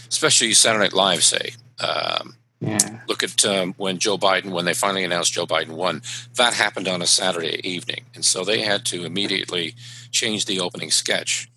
especially 0.07 0.53
saturday 0.53 0.83
night 0.85 0.93
live 0.93 1.23
say 1.23 1.51
um, 1.79 2.35
Yeah. 2.61 2.99
look 3.09 3.23
at 3.23 3.43
um, 3.45 3.73
when 3.77 3.97
joe 3.97 4.17
biden 4.17 4.51
when 4.51 4.65
they 4.65 4.73
finally 4.75 5.03
announced 5.03 5.33
joe 5.33 5.45
biden 5.47 5.71
won 5.71 6.01
that 6.35 6.53
happened 6.53 6.87
on 6.87 7.01
a 7.01 7.07
saturday 7.07 7.59
evening 7.67 8.03
and 8.15 8.23
so 8.23 8.45
they 8.45 8.61
had 8.61 8.85
to 8.85 9.03
immediately 9.03 9.73
change 10.11 10.45
the 10.45 10.59
opening 10.59 10.91
sketch 10.91 11.49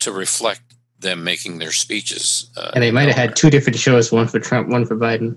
to 0.00 0.10
reflect 0.12 0.62
them 1.00 1.22
making 1.24 1.58
their 1.58 1.72
speeches 1.72 2.48
uh, 2.56 2.70
And 2.74 2.82
they 2.82 2.90
might 2.90 3.08
have 3.08 3.16
had 3.16 3.36
two 3.36 3.50
different 3.50 3.78
shows, 3.78 4.10
one 4.10 4.26
for 4.28 4.38
Trump, 4.40 4.68
one 4.68 4.86
for 4.86 4.96
Biden. 4.96 5.36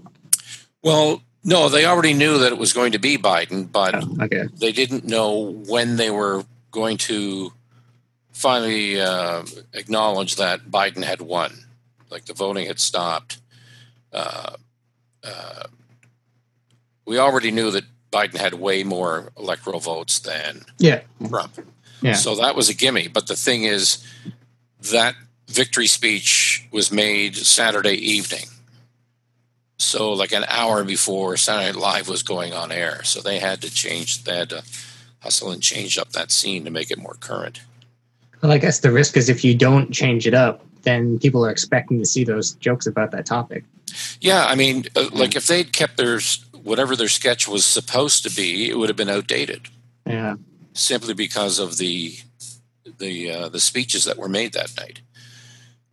Well, 0.81 1.21
No, 1.43 1.67
they 1.69 1.85
already 1.85 2.13
knew 2.13 2.37
that 2.39 2.51
it 2.53 2.57
was 2.57 2.71
going 2.73 2.91
to 2.93 2.99
be 2.99 3.17
Biden, 3.17 3.69
but 3.71 3.95
Oh, 3.95 4.17
okay. 4.25 4.43
they 4.63 4.71
didn't 4.71 5.03
know 5.05 5.61
when 5.67 5.97
they 5.97 6.09
were 6.11 6.45
going 6.77 6.97
to 6.97 7.51
finally 8.33 9.01
uh, 9.01 9.43
acknowledge 9.73 10.35
that 10.35 10.69
Biden 10.69 11.03
had 11.03 11.19
won. 11.21 11.65
Like 12.11 12.25
the 12.25 12.35
voting 12.35 12.67
had 12.67 12.79
stopped. 12.79 13.39
Uh, 14.13 14.51
uh, 15.23 15.63
we 17.05 17.17
already 17.17 17.49
knew 17.49 17.71
that 17.71 17.83
Biden 18.11 18.37
had 18.37 18.53
way 18.53 18.83
more 18.83 19.31
electoral 19.35 19.79
votes 19.79 20.19
than 20.19 20.65
Yeah. 20.77 21.01
Trump. 21.27 21.53
Yeah. 22.01 22.13
So 22.13 22.35
that 22.35 22.55
was 22.55 22.69
a 22.69 22.75
gimme. 22.75 23.07
But 23.07 23.25
the 23.25 23.35
thing 23.35 23.63
is, 23.63 24.05
that 24.91 25.15
victory 25.47 25.87
speech 25.87 26.67
was 26.71 26.91
made 26.91 27.35
Saturday 27.35 27.95
evening. 27.95 28.45
So, 29.79 30.13
like 30.13 30.31
an 30.31 30.45
hour 30.47 30.83
before 30.83 31.37
Saturday 31.37 31.65
Night 31.73 31.81
Live 31.81 32.07
was 32.07 32.21
going 32.21 32.53
on 32.53 32.71
air. 32.71 33.03
So 33.03 33.19
they 33.21 33.39
had 33.39 33.61
to 33.61 33.71
change, 33.73 34.23
they 34.25 34.37
had 34.37 34.49
to 34.49 34.63
hustle 35.19 35.51
and 35.51 35.61
change 35.61 35.97
up 35.97 36.11
that 36.11 36.31
scene 36.31 36.63
to 36.65 36.71
make 36.71 36.91
it 36.91 36.97
more 36.97 37.15
current. 37.19 37.61
Well, 38.41 38.51
I 38.51 38.57
guess 38.57 38.79
the 38.79 38.91
risk 38.91 39.17
is 39.17 39.29
if 39.29 39.43
you 39.43 39.55
don't 39.55 39.91
change 39.91 40.27
it 40.27 40.33
up, 40.33 40.63
then 40.83 41.17
people 41.19 41.45
are 41.45 41.49
expecting 41.49 41.99
to 41.99 42.05
see 42.05 42.23
those 42.23 42.53
jokes 42.53 42.85
about 42.85 43.11
that 43.11 43.25
topic. 43.25 43.63
Yeah, 44.21 44.45
I 44.45 44.55
mean, 44.55 44.85
uh, 44.95 45.09
like 45.11 45.35
if 45.35 45.47
they'd 45.47 45.73
kept 45.73 45.97
their 45.97 46.19
whatever 46.63 46.95
their 46.95 47.07
sketch 47.07 47.47
was 47.47 47.65
supposed 47.65 48.23
to 48.23 48.29
be, 48.29 48.69
it 48.69 48.77
would 48.77 48.89
have 48.89 48.95
been 48.97 49.09
outdated 49.09 49.69
Yeah. 50.05 50.35
simply 50.73 51.13
because 51.13 51.59
of 51.59 51.77
the 51.77 52.17
the 52.99 53.31
uh, 53.31 53.49
the 53.49 53.59
speeches 53.59 54.05
that 54.05 54.17
were 54.17 54.29
made 54.29 54.53
that 54.53 54.71
night. 54.77 55.01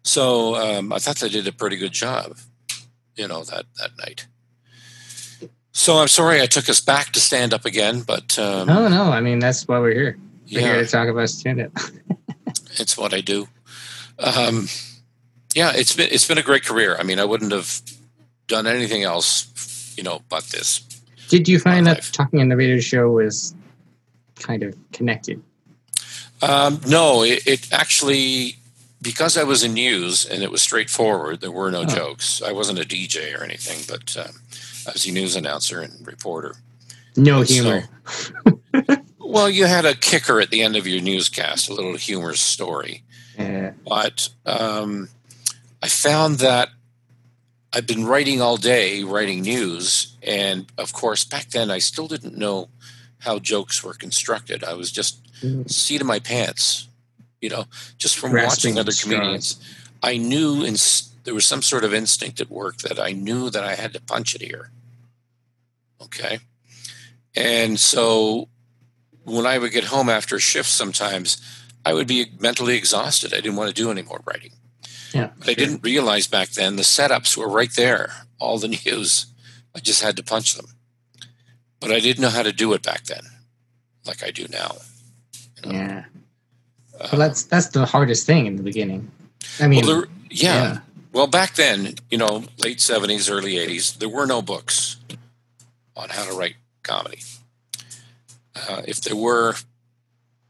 So 0.03 0.55
um, 0.57 0.93
I 0.93 0.99
thought 0.99 1.17
they 1.17 1.29
did 1.29 1.49
a 1.49 1.53
pretty 1.53 1.77
good 1.77 1.93
job, 1.93 2.37
you 3.17 3.27
know, 3.27 3.43
that 3.45 3.67
that 3.79 3.97
night. 3.99 4.27
So 5.77 5.99
I'm 5.99 6.09
sorry 6.09 6.41
I 6.41 6.47
took 6.47 6.69
us 6.69 6.81
back 6.81 7.13
to 7.13 7.21
stand 7.21 7.53
up 7.53 7.65
again, 7.65 8.03
but 8.03 8.39
um, 8.39 8.69
No, 8.69 8.89
no. 8.89 9.05
I 9.05 9.21
mean, 9.21 9.41
that's 9.41 9.67
why 9.67 9.79
we're 9.81 9.93
here. 9.93 10.19
We're 10.51 10.61
yeah, 10.61 10.75
here 10.75 10.85
to 10.85 10.87
talk 10.87 11.09
about 11.09 11.29
stand 11.29 11.61
up. 11.61 11.73
it's 12.79 12.97
what 12.97 13.13
I 13.13 13.21
do. 13.21 13.49
Um, 14.21 14.69
yeah, 15.55 15.73
it's 15.75 15.95
been 15.95 16.09
it's 16.13 16.27
been 16.29 16.39
a 16.39 16.43
great 16.43 16.65
career. 16.65 16.97
I 16.99 17.03
mean, 17.03 17.19
I 17.19 17.25
wouldn't 17.25 17.51
have 17.53 17.81
done 18.47 18.67
anything 18.69 19.03
else, 19.03 19.93
you 19.97 20.05
know, 20.05 20.23
but 20.29 20.45
this. 20.45 20.81
Did 21.29 21.49
you 21.49 21.59
find 21.59 21.87
that 21.87 21.97
life. 21.99 22.13
talking 22.13 22.41
on 22.41 22.49
the 22.49 22.57
radio 22.57 22.79
show 22.79 23.11
was 23.11 23.55
kind 24.37 24.63
of 24.63 24.77
connected? 24.93 25.43
Um, 26.41 26.81
no, 26.87 27.25
it, 27.25 27.47
it 27.47 27.73
actually 27.73 28.57
because 29.03 29.37
I 29.37 29.43
was 29.43 29.65
in 29.65 29.75
news 29.75 30.25
and 30.25 30.43
it 30.43 30.51
was 30.53 30.63
straightforward. 30.63 31.41
There 31.41 31.51
were 31.51 31.71
no 31.71 31.83
Oh. 31.83 31.87
jokes. 31.87 32.41
I 32.43 32.53
wasn't 32.53 32.79
a 32.79 32.85
DJ 32.85 33.39
or 33.39 33.43
anything, 33.43 33.81
but 33.89 34.17
um, 34.17 34.35
I 34.87 34.93
was 34.93 35.07
a 35.07 35.13
news 35.13 35.37
announcer 35.37 35.81
and 35.81 36.07
reporter. 36.07 36.55
No 37.17 37.45
So- 37.45 37.55
humor. 37.55 37.89
Well, 39.27 39.51
you 39.51 39.65
had 39.67 39.85
a 39.85 39.95
kicker 39.97 40.41
at 40.41 40.51
the 40.51 40.63
end 40.63 40.77
of 40.77 40.87
your 40.87 41.01
newscast, 41.01 41.69
a 41.69 41.75
little 41.75 41.97
humorous 41.97 42.41
story. 42.41 43.03
Yeah. 43.37 43.73
But 43.85 44.29
um, 44.47 45.09
I 45.83 45.89
found 45.89 46.39
that 46.39 46.69
I've 47.73 47.87
been 47.87 48.07
writing 48.07 48.41
all 48.41 48.57
day, 48.57 49.03
writing 49.03 49.41
news, 49.43 50.17
and 50.23 50.67
of 50.79 50.93
course, 50.93 51.25
back 51.25 51.51
then 51.51 51.69
I 51.69 51.79
still 51.79 52.07
didn't 52.07 52.37
know 52.39 52.69
how 53.19 53.41
jokes 53.41 53.83
were 53.83 53.95
constructed. 53.95 54.63
I 54.63 54.75
was 54.75 54.93
just 54.93 55.21
Mm. 55.43 55.69
seat 55.69 56.01
of 56.01 56.07
my 56.07 56.21
pants, 56.21 56.87
you 57.41 57.49
know, 57.49 57.65
just 57.99 58.17
from 58.17 58.31
Grasping 58.31 58.77
watching 58.77 58.79
other 58.79 58.93
comedians. 58.93 59.57
I 60.01 60.17
knew 60.17 60.63
in, 60.63 60.77
there 61.25 61.35
was 61.35 61.45
some 61.45 61.61
sort 61.61 61.83
of 61.85 61.93
instinct 61.93 62.41
at 62.41 62.51
work 62.51 62.79
that 62.79 63.01
I 63.01 63.11
knew 63.13 63.51
that 63.51 63.65
I 63.65 63.75
had 63.75 63.93
to 63.95 64.01
punch 64.01 64.37
it 64.37 64.43
here. 64.43 64.71
Okay. 66.05 66.39
And 67.37 67.79
so 67.81 68.49
when 69.25 69.47
I 69.47 69.59
would 69.59 69.73
get 69.73 69.85
home 69.85 70.09
after 70.09 70.37
a 70.37 70.41
shift 70.41 70.69
sometimes, 70.71 71.41
I 71.85 71.93
would 71.95 72.07
be 72.07 72.27
mentally 72.39 72.77
exhausted. 72.77 73.33
I 73.33 73.37
didn't 73.41 73.57
want 73.57 73.69
to 73.75 73.83
do 73.83 73.91
any 73.91 74.03
more 74.03 74.21
writing. 74.27 74.53
Yeah. 75.13 75.31
But 75.39 75.51
I 75.51 75.55
didn't 75.55 75.83
realize 75.83 76.27
back 76.27 76.51
then 76.51 76.77
the 76.77 76.83
setups 76.83 77.37
were 77.37 77.49
right 77.49 77.73
there, 77.77 78.13
all 78.39 78.59
the 78.59 78.69
news. 78.85 79.27
I 79.75 79.81
just 79.81 80.03
had 80.03 80.17
to 80.17 80.23
punch 80.23 80.55
them. 80.55 80.67
But 81.81 81.91
I 81.93 82.01
didn't 82.01 82.23
know 82.23 82.31
how 82.31 82.43
to 82.43 82.53
do 82.53 82.73
it 82.73 82.83
back 82.83 83.05
then, 83.05 83.23
like 84.07 84.23
I 84.25 84.31
do 84.31 84.47
now. 84.51 84.77
you 85.65 85.73
know. 85.73 85.79
Yeah. 85.79 86.05
Uh, 86.99 87.09
Well, 87.13 87.19
that's 87.19 87.43
that's 87.43 87.69
the 87.69 87.85
hardest 87.85 88.25
thing 88.27 88.47
in 88.47 88.57
the 88.57 88.63
beginning. 88.63 89.11
I 89.61 89.69
mean, 89.69 89.85
well, 89.85 90.01
there, 90.03 90.09
yeah. 90.31 90.79
Well, 91.13 91.27
back 91.27 91.55
then, 91.55 91.95
you 92.11 92.19
know, 92.19 92.45
late 92.59 92.79
70s, 92.79 93.31
early 93.31 93.55
80s, 93.55 93.99
there 93.99 94.09
were 94.09 94.27
no 94.27 94.43
books 94.43 94.97
on 95.97 96.09
how 96.11 96.25
to 96.25 96.33
write 96.37 96.57
comedy. 96.83 97.19
Uh, 98.57 98.83
if 98.87 99.01
there 99.03 99.17
were, 99.17 99.55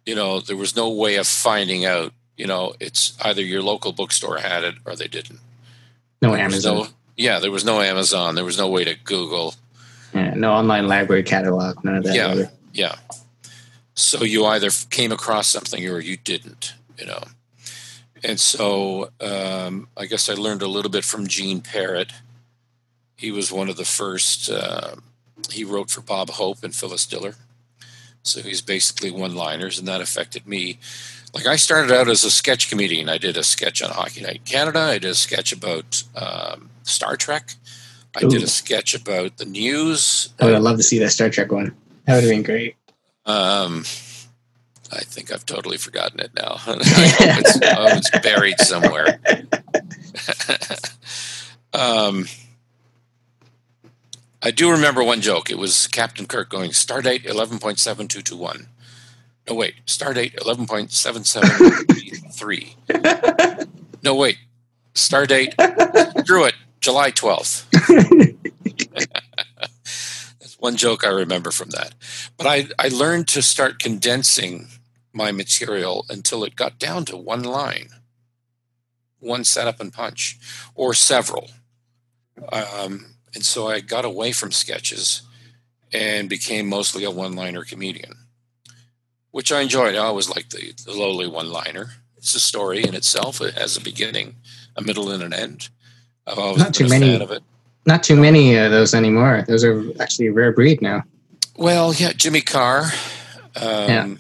you 0.07 0.15
know, 0.15 0.41
there 0.41 0.57
was 0.57 0.77
no 0.77 0.91
way 0.91 1.17
of 1.17 1.27
finding 1.27 1.85
out, 1.85 2.13
you 2.37 2.47
know, 2.47 2.75
it's 2.81 3.17
either 3.23 3.43
your 3.43 3.63
local 3.63 3.93
bookstore 3.93 4.39
had 4.39 4.65
it 4.65 4.75
or 4.85 4.97
they 4.97 5.09
didn't. 5.09 5.39
no 6.21 6.31
There 6.33 6.41
Amazon. 6.41 6.77
no- 6.77 6.87
yeah, 7.17 7.39
there 7.39 7.53
was 7.53 7.65
no 7.65 7.81
Amazon. 7.81 8.35
There 8.35 8.45
was 8.45 8.59
no 8.59 8.69
way 8.69 8.85
to 8.85 8.95
Google. 9.05 9.55
yeah, 10.13 10.35
no 10.35 10.53
online 10.53 10.89
library 10.89 11.23
catalog. 11.23 11.85
None 11.85 11.97
of 11.97 12.05
that. 12.05 12.15
Yeah. 12.17 12.31
either. 12.33 12.51
Yeah. 12.73 12.97
So 13.95 14.25
you 14.25 14.45
either 14.47 14.71
came 14.91 15.13
across 15.13 15.47
something 15.47 15.87
or 15.89 16.01
you 16.01 16.17
didn't, 16.17 16.75
you 16.99 17.07
know. 17.07 17.23
And 18.25 18.41
so 18.41 19.11
um, 19.21 19.87
I 19.97 20.07
guess 20.07 20.29
I 20.29 20.35
learned 20.35 20.63
a 20.63 20.67
little 20.67 20.91
bit 20.91 21.05
from 21.05 21.29
Gene 21.29 21.61
Perret. 21.61 22.11
He 23.17 23.31
was 23.31 23.53
one 23.53 23.69
of 23.69 23.77
the 23.77 23.85
first, 23.85 24.51
uh, 24.51 24.97
he 25.53 25.65
wrote 25.65 25.91
for 25.91 26.01
Bob 26.01 26.31
Hope 26.31 26.63
and 26.63 26.75
Phyllis 26.75 27.07
Diller. 27.07 27.35
So 28.23 28.41
he's 28.41 28.63
basically 28.63 29.11
one 29.11 29.35
liners, 29.35 29.79
and 29.79 29.87
that 29.87 30.01
affected 30.01 30.47
me. 30.47 30.79
Like 31.35 31.47
I 31.47 31.57
started 31.57 31.93
out 31.93 32.09
as 32.09 32.25
a 32.25 32.31
sketch 32.31 32.71
comedian. 32.71 33.09
I 33.09 33.19
did 33.19 33.37
a 33.37 33.43
sketch 33.43 33.83
on 33.83 33.91
Hockey 33.91 34.23
Night 34.23 34.37
in 34.37 34.43
Canada. 34.43 34.81
I 34.81 34.99
did 34.99 35.11
a 35.11 35.15
sketch 35.15 35.53
about 35.53 36.03
um, 36.17 36.71
Star 36.85 37.17
Trek. 37.17 37.55
I 38.17 38.21
did 38.21 38.43
a 38.43 38.49
sketch 38.49 38.95
about 38.95 39.39
the 39.39 39.45
news. 39.45 40.33
I 40.41 40.45
would 40.45 40.55
have 40.55 40.63
loved 40.63 40.79
to 40.79 40.85
see 40.85 41.01
that 41.01 41.11
Star 41.11 41.29
Trek 41.31 41.51
one. 41.51 41.75
That 42.07 42.15
would 42.15 42.25
have 42.25 42.31
been 42.31 42.45
great. 42.45 42.77
Um, 43.27 43.85
I 44.93 45.01
think 45.01 45.33
I've 45.33 45.45
totally 45.45 45.77
forgotten 45.77 46.21
it 46.21 46.31
now. 46.35 46.53
I 46.67 46.73
hope 46.73 47.39
it's, 47.41 47.57
oh, 47.57 47.97
it's 47.97 48.11
buried 48.21 48.61
somewhere. 48.61 49.21
um, 51.73 52.27
I 54.45 54.51
do 54.51 54.71
remember 54.71 55.03
one 55.03 55.23
joke. 55.23 55.49
It 55.51 55.57
was 55.57 55.87
Captain 55.87 56.27
Kirk 56.27 56.51
going 56.51 56.73
Stardate 56.73 57.25
eleven 57.25 57.59
point 57.59 57.79
seven 57.79 58.09
two 58.09 58.21
two 58.21 58.37
one. 58.37 58.69
No 59.49 59.55
wait, 59.55 59.77
Stardate 59.87 60.39
eleven 60.39 60.67
point 60.67 60.93
seven 60.93 61.25
seven 61.25 61.49
three. 62.31 62.77
No 64.03 64.15
wait, 64.15 64.37
Stardate. 64.93 65.55
Screw 66.21 66.45
it, 66.45 66.55
July 66.81 67.11
twelfth. 67.11 67.67
That's 70.41 70.59
one 70.59 70.77
joke 70.77 71.07
I 71.07 71.11
remember 71.11 71.51
from 71.51 71.71
that. 71.71 71.95
But 72.37 72.47
I, 72.47 72.67
I 72.79 72.89
learned 72.89 73.29
to 73.29 73.41
start 73.41 73.79
condensing 73.79 74.69
my 75.15 75.33
material 75.33 76.05
until 76.11 76.45
it 76.45 76.55
got 76.55 76.79
down 76.79 77.07
to 77.07 77.17
one 77.17 77.45
line, 77.45 77.89
one 79.21 79.45
setup 79.45 79.81
and 79.81 79.91
punch, 79.91 80.39
or 80.75 80.93
several. 80.93 81.51
Um, 82.53 83.14
and 83.35 83.45
so 83.45 83.69
I 83.69 83.81
got 83.81 84.05
away 84.05 84.33
from 84.33 84.53
sketches 84.53 85.23
and 85.93 86.29
became 86.29 86.69
mostly 86.69 87.05
a 87.05 87.11
one 87.11 87.35
liner 87.35 87.65
comedian, 87.65 88.15
which 89.31 89.53
I 89.53 89.61
enjoyed. 89.61 89.95
I 89.95 89.99
always 89.99 90.29
liked 90.29 90.51
the, 90.51 90.73
the 90.85 90.93
lowly 90.93 91.27
one 91.29 91.51
liner. 91.51 91.91
It's 92.17 92.35
a 92.35 92.41
story 92.41 92.83
in 92.83 92.95
itself, 92.95 93.41
it 93.41 93.55
has 93.55 93.77
a 93.77 93.81
beginning, 93.81 94.37
a 94.77 94.83
middle, 94.83 95.11
and 95.11 95.23
an 95.23 95.33
end. 95.33 95.69
I've 96.27 96.39
always 96.39 96.59
Not 96.59 96.67
been 96.69 96.73
too 96.73 96.87
a 96.87 96.89
many. 96.89 97.13
fan 97.13 97.23
of 97.23 97.31
it. 97.31 97.43
Not 97.87 98.03
too 98.03 98.17
many 98.17 98.57
of 98.57 98.71
those 98.71 98.95
anymore. 98.95 99.45
Those 99.47 99.63
are 99.63 99.85
actually 100.01 100.29
a 100.29 100.33
rare 100.33 100.53
breed 100.53 100.81
now. 100.81 101.03
Well, 101.57 101.93
yeah, 101.95 102.13
Jimmy 102.13 102.41
Carr. 102.41 102.85
Um, 103.57 103.89
Yeah. 103.89 104.15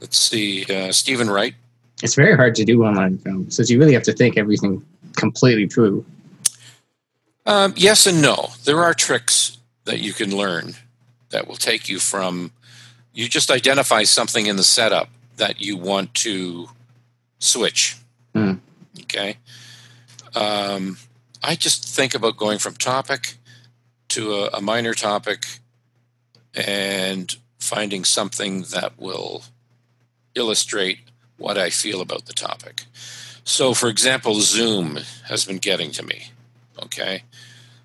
Let's 0.00 0.18
see, 0.18 0.64
uh, 0.66 0.92
Steven 0.92 1.30
Wright. 1.30 1.54
It's 2.02 2.14
very 2.14 2.36
hard 2.36 2.54
to 2.56 2.64
do 2.64 2.84
online 2.84 3.16
films, 3.18 3.56
so 3.56 3.62
you 3.62 3.78
really 3.78 3.94
have 3.94 4.02
to 4.02 4.12
think 4.12 4.36
everything 4.36 4.84
completely 5.16 5.66
through. 5.68 6.04
Um, 7.46 7.74
yes 7.76 8.06
and 8.06 8.20
no. 8.20 8.50
There 8.64 8.82
are 8.82 8.92
tricks 8.92 9.58
that 9.84 10.00
you 10.00 10.12
can 10.12 10.36
learn 10.36 10.74
that 11.30 11.46
will 11.46 11.56
take 11.56 11.88
you 11.88 11.98
from. 11.98 12.52
You 13.12 13.28
just 13.28 13.50
identify 13.50 14.02
something 14.02 14.46
in 14.46 14.56
the 14.56 14.64
setup 14.64 15.08
that 15.36 15.60
you 15.60 15.76
want 15.76 16.12
to 16.14 16.68
switch. 17.38 17.96
Hmm. 18.34 18.54
Okay. 19.02 19.36
Um, 20.34 20.98
I 21.42 21.54
just 21.54 21.84
think 21.84 22.14
about 22.14 22.36
going 22.36 22.58
from 22.58 22.74
topic 22.74 23.36
to 24.08 24.34
a, 24.34 24.48
a 24.54 24.60
minor 24.60 24.92
topic 24.92 25.46
and 26.54 27.36
finding 27.58 28.04
something 28.04 28.62
that 28.72 28.98
will 28.98 29.44
illustrate 30.34 30.98
what 31.36 31.56
I 31.58 31.70
feel 31.70 32.00
about 32.00 32.26
the 32.26 32.32
topic. 32.32 32.84
So, 33.44 33.74
for 33.74 33.88
example, 33.88 34.34
Zoom 34.40 34.98
has 35.28 35.44
been 35.44 35.58
getting 35.58 35.90
to 35.92 36.02
me. 36.02 36.30
Okay. 36.84 37.24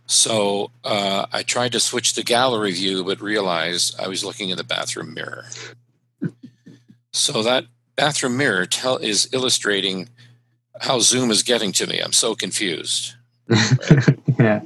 So 0.06 0.72
uh, 0.84 1.26
I 1.32 1.44
tried 1.44 1.72
to 1.72 1.80
switch 1.80 2.14
to 2.14 2.24
gallery 2.24 2.74
view, 2.74 3.04
but 3.04 3.22
realized 3.22 3.96
I 4.00 4.08
was 4.08 4.26
looking 4.26 4.50
in 4.50 4.58
the 4.58 4.64
bathroom 4.64 5.14
mirror. 5.14 5.46
So 7.12 7.42
that 7.44 7.66
bathroom 7.96 8.38
mirror 8.38 8.66
tell, 8.66 8.98
is 8.98 9.30
illustrating 9.32 10.10
how 10.82 11.00
Zoom 11.00 11.32
is 11.32 11.44
getting 11.44 11.72
to 11.74 11.88
me. 11.88 12.00
I'm 12.00 12.14
so 12.14 12.36
confused. 12.36 13.16
Right? 13.48 14.18
yeah. 14.40 14.62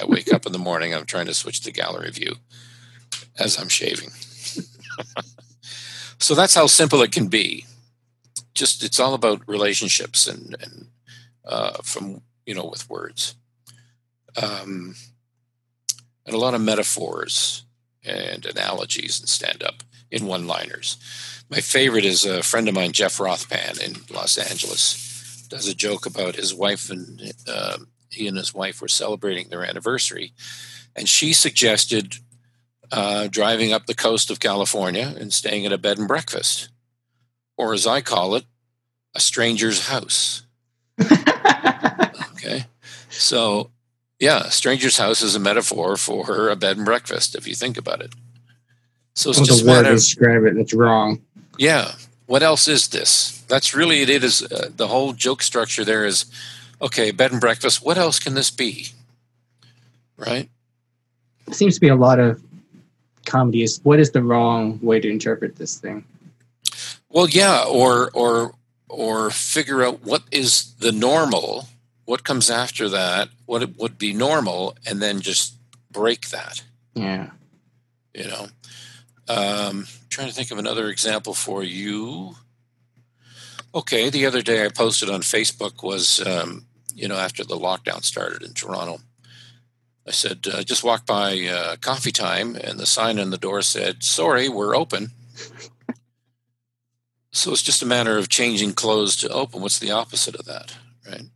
I 0.00 0.06
wake 0.06 0.32
up 0.32 0.46
in 0.46 0.52
the 0.52 0.58
morning, 0.58 0.94
I'm 0.94 1.06
trying 1.06 1.26
to 1.26 1.34
switch 1.34 1.60
to 1.62 1.72
gallery 1.72 2.10
view 2.10 2.36
as 3.38 3.58
I'm 3.58 3.68
shaving. 3.68 4.10
so 6.18 6.34
that's 6.34 6.54
how 6.54 6.66
simple 6.66 7.02
it 7.02 7.12
can 7.12 7.28
be. 7.28 7.66
Just 8.54 8.82
it's 8.82 8.98
all 8.98 9.14
about 9.14 9.46
relationships 9.46 10.26
and, 10.26 10.56
and 10.60 10.88
uh, 11.44 11.78
from 11.82 12.22
you 12.46 12.54
know 12.54 12.64
with 12.64 12.88
words, 12.90 13.36
um, 14.42 14.94
and 16.26 16.34
a 16.34 16.38
lot 16.38 16.54
of 16.54 16.60
metaphors 16.60 17.64
and 18.04 18.44
analogies 18.46 19.18
and 19.20 19.28
stand 19.28 19.62
up 19.62 19.82
in 20.10 20.26
one 20.26 20.46
liners. 20.46 20.96
My 21.50 21.60
favorite 21.60 22.04
is 22.04 22.24
a 22.24 22.42
friend 22.42 22.68
of 22.68 22.74
mine, 22.74 22.92
Jeff 22.92 23.18
Rothpan 23.18 23.80
in 23.82 24.14
Los 24.14 24.36
Angeles, 24.38 25.46
does 25.48 25.66
a 25.66 25.74
joke 25.74 26.06
about 26.06 26.36
his 26.36 26.54
wife 26.54 26.90
and 26.90 27.32
uh, 27.46 27.78
he 28.10 28.26
and 28.26 28.36
his 28.36 28.54
wife 28.54 28.80
were 28.80 28.88
celebrating 28.88 29.48
their 29.48 29.64
anniversary, 29.64 30.32
and 30.96 31.08
she 31.08 31.32
suggested 31.32 32.16
uh, 32.90 33.28
driving 33.28 33.72
up 33.72 33.86
the 33.86 33.94
coast 33.94 34.30
of 34.30 34.40
California 34.40 35.14
and 35.18 35.32
staying 35.32 35.66
at 35.66 35.72
a 35.72 35.78
bed 35.78 35.98
and 35.98 36.08
breakfast, 36.08 36.70
or 37.56 37.74
as 37.74 37.86
I 37.86 38.00
call 38.00 38.34
it, 38.34 38.44
a 39.14 39.20
stranger's 39.20 39.88
house. 39.88 40.42
okay, 42.32 42.66
so 43.10 43.70
yeah, 44.18 44.48
stranger's 44.48 44.98
house 44.98 45.22
is 45.22 45.34
a 45.34 45.40
metaphor 45.40 45.96
for 45.96 46.48
a 46.48 46.56
bed 46.56 46.76
and 46.76 46.86
breakfast 46.86 47.34
if 47.34 47.46
you 47.46 47.54
think 47.54 47.76
about 47.76 48.00
it. 48.00 48.12
So 49.14 49.30
it's 49.30 49.38
Well, 49.38 49.46
just 49.46 49.64
the 49.64 49.70
word 49.70 49.82
describe 49.84 50.44
it 50.44 50.54
that's 50.56 50.74
wrong. 50.74 51.22
Yeah. 51.56 51.92
What 52.26 52.42
else 52.42 52.68
is 52.68 52.88
this? 52.88 53.42
That's 53.48 53.74
really 53.74 54.02
it. 54.02 54.22
Is 54.22 54.42
uh, 54.42 54.70
the 54.74 54.88
whole 54.88 55.12
joke 55.12 55.42
structure 55.42 55.84
there 55.84 56.04
is 56.04 56.26
okay? 56.80 57.10
Bed 57.10 57.32
and 57.32 57.40
breakfast. 57.40 57.84
What 57.84 57.96
else 57.98 58.18
can 58.18 58.34
this 58.34 58.50
be? 58.50 58.88
Right. 60.16 60.48
It 61.46 61.54
seems 61.54 61.74
to 61.74 61.80
be 61.80 61.88
a 61.88 61.96
lot 61.96 62.20
of 62.20 62.42
comedy 63.24 63.62
is 63.62 63.80
what 63.82 63.98
is 63.98 64.10
the 64.10 64.22
wrong 64.22 64.78
way 64.82 65.00
to 65.00 65.08
interpret 65.08 65.56
this 65.56 65.78
thing? 65.78 66.04
Well, 67.08 67.28
yeah, 67.28 67.64
or 67.64 68.10
or 68.12 68.54
or 68.88 69.30
figure 69.30 69.82
out 69.82 70.04
what 70.04 70.22
is 70.30 70.74
the 70.78 70.92
normal, 70.92 71.68
what 72.08 72.24
comes 72.24 72.48
after 72.48 72.88
that, 72.88 73.28
what 73.44 73.62
it 73.62 73.76
would 73.76 73.98
be 73.98 74.14
normal, 74.14 74.74
and 74.86 75.02
then 75.02 75.20
just 75.20 75.56
break 75.90 76.30
that. 76.30 76.64
Yeah. 76.94 77.28
You 78.14 78.24
know, 78.24 78.46
um, 79.28 79.86
trying 80.08 80.28
to 80.28 80.32
think 80.32 80.50
of 80.50 80.56
another 80.56 80.88
example 80.88 81.34
for 81.34 81.62
you. 81.62 82.34
Okay, 83.74 84.08
the 84.08 84.24
other 84.24 84.40
day 84.40 84.64
I 84.64 84.70
posted 84.70 85.10
on 85.10 85.20
Facebook 85.20 85.82
was 85.82 86.26
um, 86.26 86.64
you 86.94 87.08
know 87.08 87.16
after 87.16 87.44
the 87.44 87.58
lockdown 87.58 88.02
started 88.02 88.42
in 88.42 88.54
Toronto. 88.54 89.00
I 90.06 90.12
said 90.12 90.46
uh, 90.50 90.62
just 90.62 90.82
walk 90.82 91.04
by 91.04 91.38
uh, 91.40 91.76
coffee 91.76 92.10
time, 92.10 92.56
and 92.56 92.80
the 92.80 92.86
sign 92.86 93.18
on 93.18 93.28
the 93.28 93.36
door 93.36 93.60
said, 93.60 94.02
"Sorry, 94.02 94.48
we're 94.48 94.74
open." 94.74 95.10
So 97.30 97.52
it's 97.52 97.62
just 97.62 97.82
a 97.82 97.86
matter 97.86 98.16
of 98.16 98.30
changing 98.30 98.72
closed 98.72 99.20
to 99.20 99.28
open. 99.28 99.60
What's 99.60 99.78
the 99.78 99.90
opposite 99.90 100.34
of 100.34 100.46
that, 100.46 100.74
right? 101.06 101.26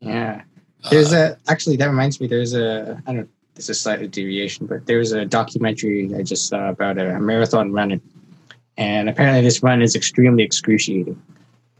Yeah. 0.00 0.42
There's 0.90 1.12
Uh, 1.12 1.36
a 1.46 1.50
actually 1.50 1.76
that 1.76 1.86
reminds 1.88 2.20
me. 2.20 2.26
There's 2.26 2.54
a 2.54 3.02
I 3.06 3.12
don't. 3.12 3.28
This 3.54 3.64
is 3.68 3.70
a 3.70 3.80
slight 3.80 4.10
deviation, 4.10 4.66
but 4.66 4.86
there's 4.86 5.12
a 5.12 5.26
documentary 5.26 6.14
I 6.14 6.22
just 6.22 6.48
saw 6.48 6.70
about 6.70 6.96
a 6.96 7.18
marathon 7.20 7.72
runner, 7.72 8.00
and 8.78 9.08
apparently 9.10 9.42
this 9.42 9.62
run 9.62 9.82
is 9.82 9.94
extremely 9.94 10.42
excruciating, 10.42 11.20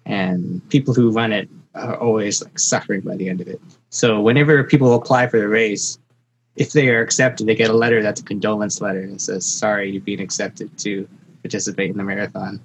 and 0.05 0.61
people 0.69 0.93
who 0.93 1.11
run 1.11 1.33
it 1.33 1.49
are 1.75 1.97
always 1.97 2.43
like 2.43 2.59
suffering 2.59 3.01
by 3.01 3.17
the 3.17 3.29
end 3.31 3.41
of 3.41 3.49
it. 3.49 3.61
So 3.89 4.21
whenever 4.21 4.63
people 4.65 4.93
apply 4.95 5.29
for 5.29 5.39
the 5.41 5.49
race, 5.49 5.99
if 6.57 6.73
they 6.73 6.91
are 6.91 7.01
accepted, 7.01 7.47
they 7.47 7.55
get 7.55 7.71
a 7.71 7.75
letter 7.85 8.03
that's 8.03 8.21
a 8.21 8.25
condolence 8.25 8.83
letter 8.83 9.01
and 9.01 9.19
says, 9.19 9.47
"Sorry, 9.47 9.91
you've 9.91 10.05
been 10.05 10.21
accepted 10.21 10.77
to 10.79 11.09
participate 11.43 11.91
in 11.91 11.97
the 11.97 12.05
marathon." 12.05 12.61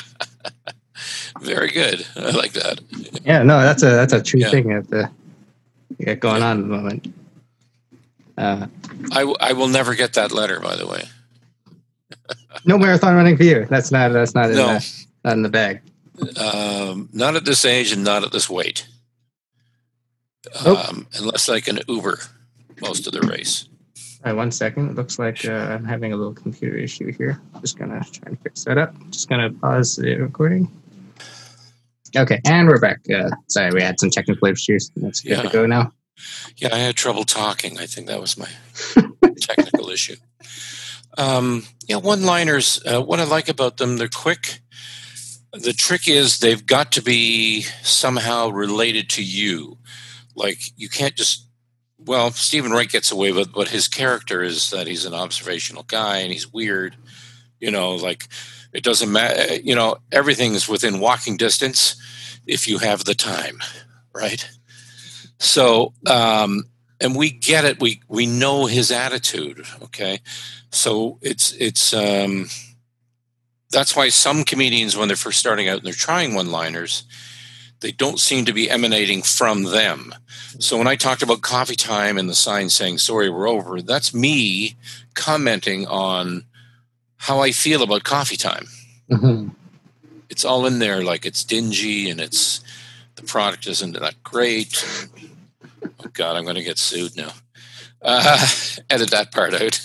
very 1.42 1.72
good. 1.72 2.06
I 2.16 2.32
like 2.32 2.54
that. 2.54 2.80
Yeah, 3.26 3.44
no, 3.44 3.62
that's 3.62 3.84
a 3.84 3.88
that's 3.92 4.14
a 4.14 4.22
true 4.22 4.40
Yeah. 4.42 4.50
thing 4.52 4.68
that 4.70 4.90
the 4.90 5.10
got 6.06 6.20
going 6.20 6.44
on 6.44 6.58
at 6.60 6.62
the 6.64 6.68
moment. 6.70 7.14
Uh, 8.38 8.68
I, 9.12 9.20
w- 9.20 9.38
I 9.40 9.54
will 9.54 9.68
never 9.68 9.94
get 9.94 10.14
that 10.14 10.32
letter, 10.32 10.60
by 10.60 10.76
the 10.76 10.88
way. 10.88 11.04
no 12.66 12.78
marathon 12.80 13.16
running 13.16 13.38
for 13.38 13.44
you. 13.44 13.66
That's 13.66 13.92
not 13.92 14.12
that's 14.12 14.34
not 14.34 14.50
in 14.50 14.56
No. 14.58 14.68
the, 14.80 15.06
not 15.24 15.34
in 15.34 15.44
the 15.44 15.50
bag. 15.50 15.82
Um, 16.40 17.10
not 17.14 17.36
at 17.36 17.46
this 17.46 17.66
age 17.66 17.92
and 17.92 18.04
not 18.04 18.24
at 18.24 18.32
this 18.32 18.50
weight. 18.50 18.88
Oh. 20.66 20.76
Um, 20.90 21.08
unless 21.18 21.48
I 21.50 21.60
can 21.60 21.80
Uber 21.88 22.20
most 22.82 23.08
of 23.08 23.14
the 23.14 23.22
race. 23.22 23.68
All 24.26 24.32
right, 24.32 24.38
one 24.38 24.52
second. 24.52 24.90
It 24.90 24.96
looks 24.96 25.20
like 25.20 25.46
uh, 25.46 25.52
I'm 25.52 25.86
having 25.86 26.14
a 26.14 26.16
little 26.18 26.34
computer 26.34 26.78
issue 26.78 27.12
here. 27.12 27.42
Just 27.62 27.78
gonna 27.78 28.00
try 28.12 28.24
and 28.28 28.40
fix 28.42 28.64
that 28.66 28.78
up. 28.78 28.94
Just 29.10 29.30
gonna 29.30 29.52
pause 29.52 29.96
the 29.96 30.16
recording. 30.16 30.70
Okay, 32.16 32.40
and 32.46 32.68
we're 32.68 32.80
back. 32.80 33.00
Uh, 33.10 33.32
sorry, 33.48 33.72
we 33.72 33.82
had 33.82 34.00
some 34.00 34.12
technical 34.12 34.48
issues. 34.48 34.92
That's 34.96 35.22
good 35.22 35.42
to 35.42 35.50
go 35.50 35.66
now. 35.66 35.92
Yeah, 36.58 36.70
I 36.72 36.78
had 36.78 36.96
trouble 36.96 37.24
talking. 37.24 37.80
I 37.80 37.88
think 37.88 38.08
that 38.08 38.22
was 38.22 38.38
my 38.38 38.50
technical 39.42 39.90
issue. 39.90 40.16
Um, 41.18 41.66
yeah, 41.88 41.96
one-liners. 41.96 42.84
Uh, 42.86 43.02
what 43.02 43.20
I 43.20 43.24
like 43.24 43.50
about 43.50 43.78
them, 43.78 43.98
they're 43.98 44.10
quick. 44.10 44.60
The 45.54 45.74
trick 45.74 46.08
is 46.08 46.38
they've 46.38 46.66
got 46.66 46.92
to 46.94 47.02
be 47.02 47.62
somehow 47.82 48.50
related 48.50 49.10
to 49.12 49.24
you. 49.24 49.80
Like 50.36 50.60
you 50.76 50.90
can't 50.90 51.16
just. 51.16 51.48
Well, 51.98 52.32
Steven 52.32 52.72
Wright 52.72 52.90
gets 52.90 53.12
away 53.12 53.32
with, 53.32 53.54
but 53.54 53.70
his 53.70 53.88
character 53.88 54.44
is 54.44 54.72
that 54.72 54.88
he's 54.88 55.06
an 55.06 55.14
observational 55.14 55.84
guy 55.84 56.18
and 56.18 56.34
he's 56.34 56.52
weird. 56.52 56.96
You 57.60 57.72
know, 57.72 57.96
like 57.96 58.28
it 58.74 58.84
doesn't 58.84 59.12
matter. 59.12 59.56
You 59.56 59.76
know, 59.76 59.98
everything's 60.12 60.68
within 60.68 61.00
walking 61.00 61.38
distance 61.38 61.96
if 62.46 62.68
you 62.68 62.80
have 62.80 63.06
the 63.06 63.16
time, 63.16 63.60
right? 64.14 64.50
So, 65.40 65.94
um, 66.08 66.64
and 67.00 67.16
we 67.16 67.30
get 67.30 67.66
it. 67.66 67.82
We 67.82 68.02
we 68.08 68.26
know 68.26 68.66
his 68.66 68.92
attitude. 68.92 69.66
Okay, 69.84 70.20
so 70.72 71.20
it's 71.22 71.52
it's 71.54 71.94
um, 71.94 72.48
that's 73.70 73.96
why 73.96 74.10
some 74.10 74.44
comedians, 74.44 74.96
when 74.96 75.08
they're 75.08 75.18
first 75.18 75.40
starting 75.40 75.68
out 75.68 75.78
and 75.78 75.86
they're 75.86 75.94
trying 75.94 76.34
one-liners, 76.34 77.04
they 77.82 77.92
don't 77.92 78.20
seem 78.20 78.46
to 78.46 78.54
be 78.54 78.70
emanating 78.70 79.22
from 79.22 79.64
them. 79.64 80.16
So 80.60 80.78
when 80.78 80.88
I 80.88 80.96
talked 80.96 81.24
about 81.24 81.42
coffee 81.42 81.76
time 81.76 82.18
and 82.18 82.30
the 82.30 82.36
sign 82.36 82.70
saying 82.70 83.00
"Sorry, 83.00 83.30
we're 83.30 83.50
over," 83.50 83.82
that's 83.82 84.14
me 84.14 84.78
commenting 85.14 85.86
on 85.88 86.46
how 87.24 87.40
I 87.40 87.54
feel 87.54 87.82
about 87.82 88.04
coffee 88.04 88.36
time. 88.36 88.68
Mhm. 89.10 89.56
It's 90.30 90.44
all 90.44 90.66
in 90.66 90.80
there, 90.80 91.02
like 91.04 91.26
it's 91.26 91.46
dingy 91.46 92.10
and 92.10 92.20
it's 92.20 92.60
the 93.16 93.24
product 93.24 93.66
isn't 93.66 93.98
that 93.98 94.22
great. 94.24 94.86
Oh 95.82 96.10
God, 96.12 96.36
I'm 96.36 96.44
going 96.44 96.58
to 96.58 96.64
get 96.64 96.78
sued 96.78 97.16
now. 97.16 97.32
Uh, 98.02 98.46
edit 98.90 99.12
that 99.12 99.32
part 99.32 99.54
out. 99.54 99.80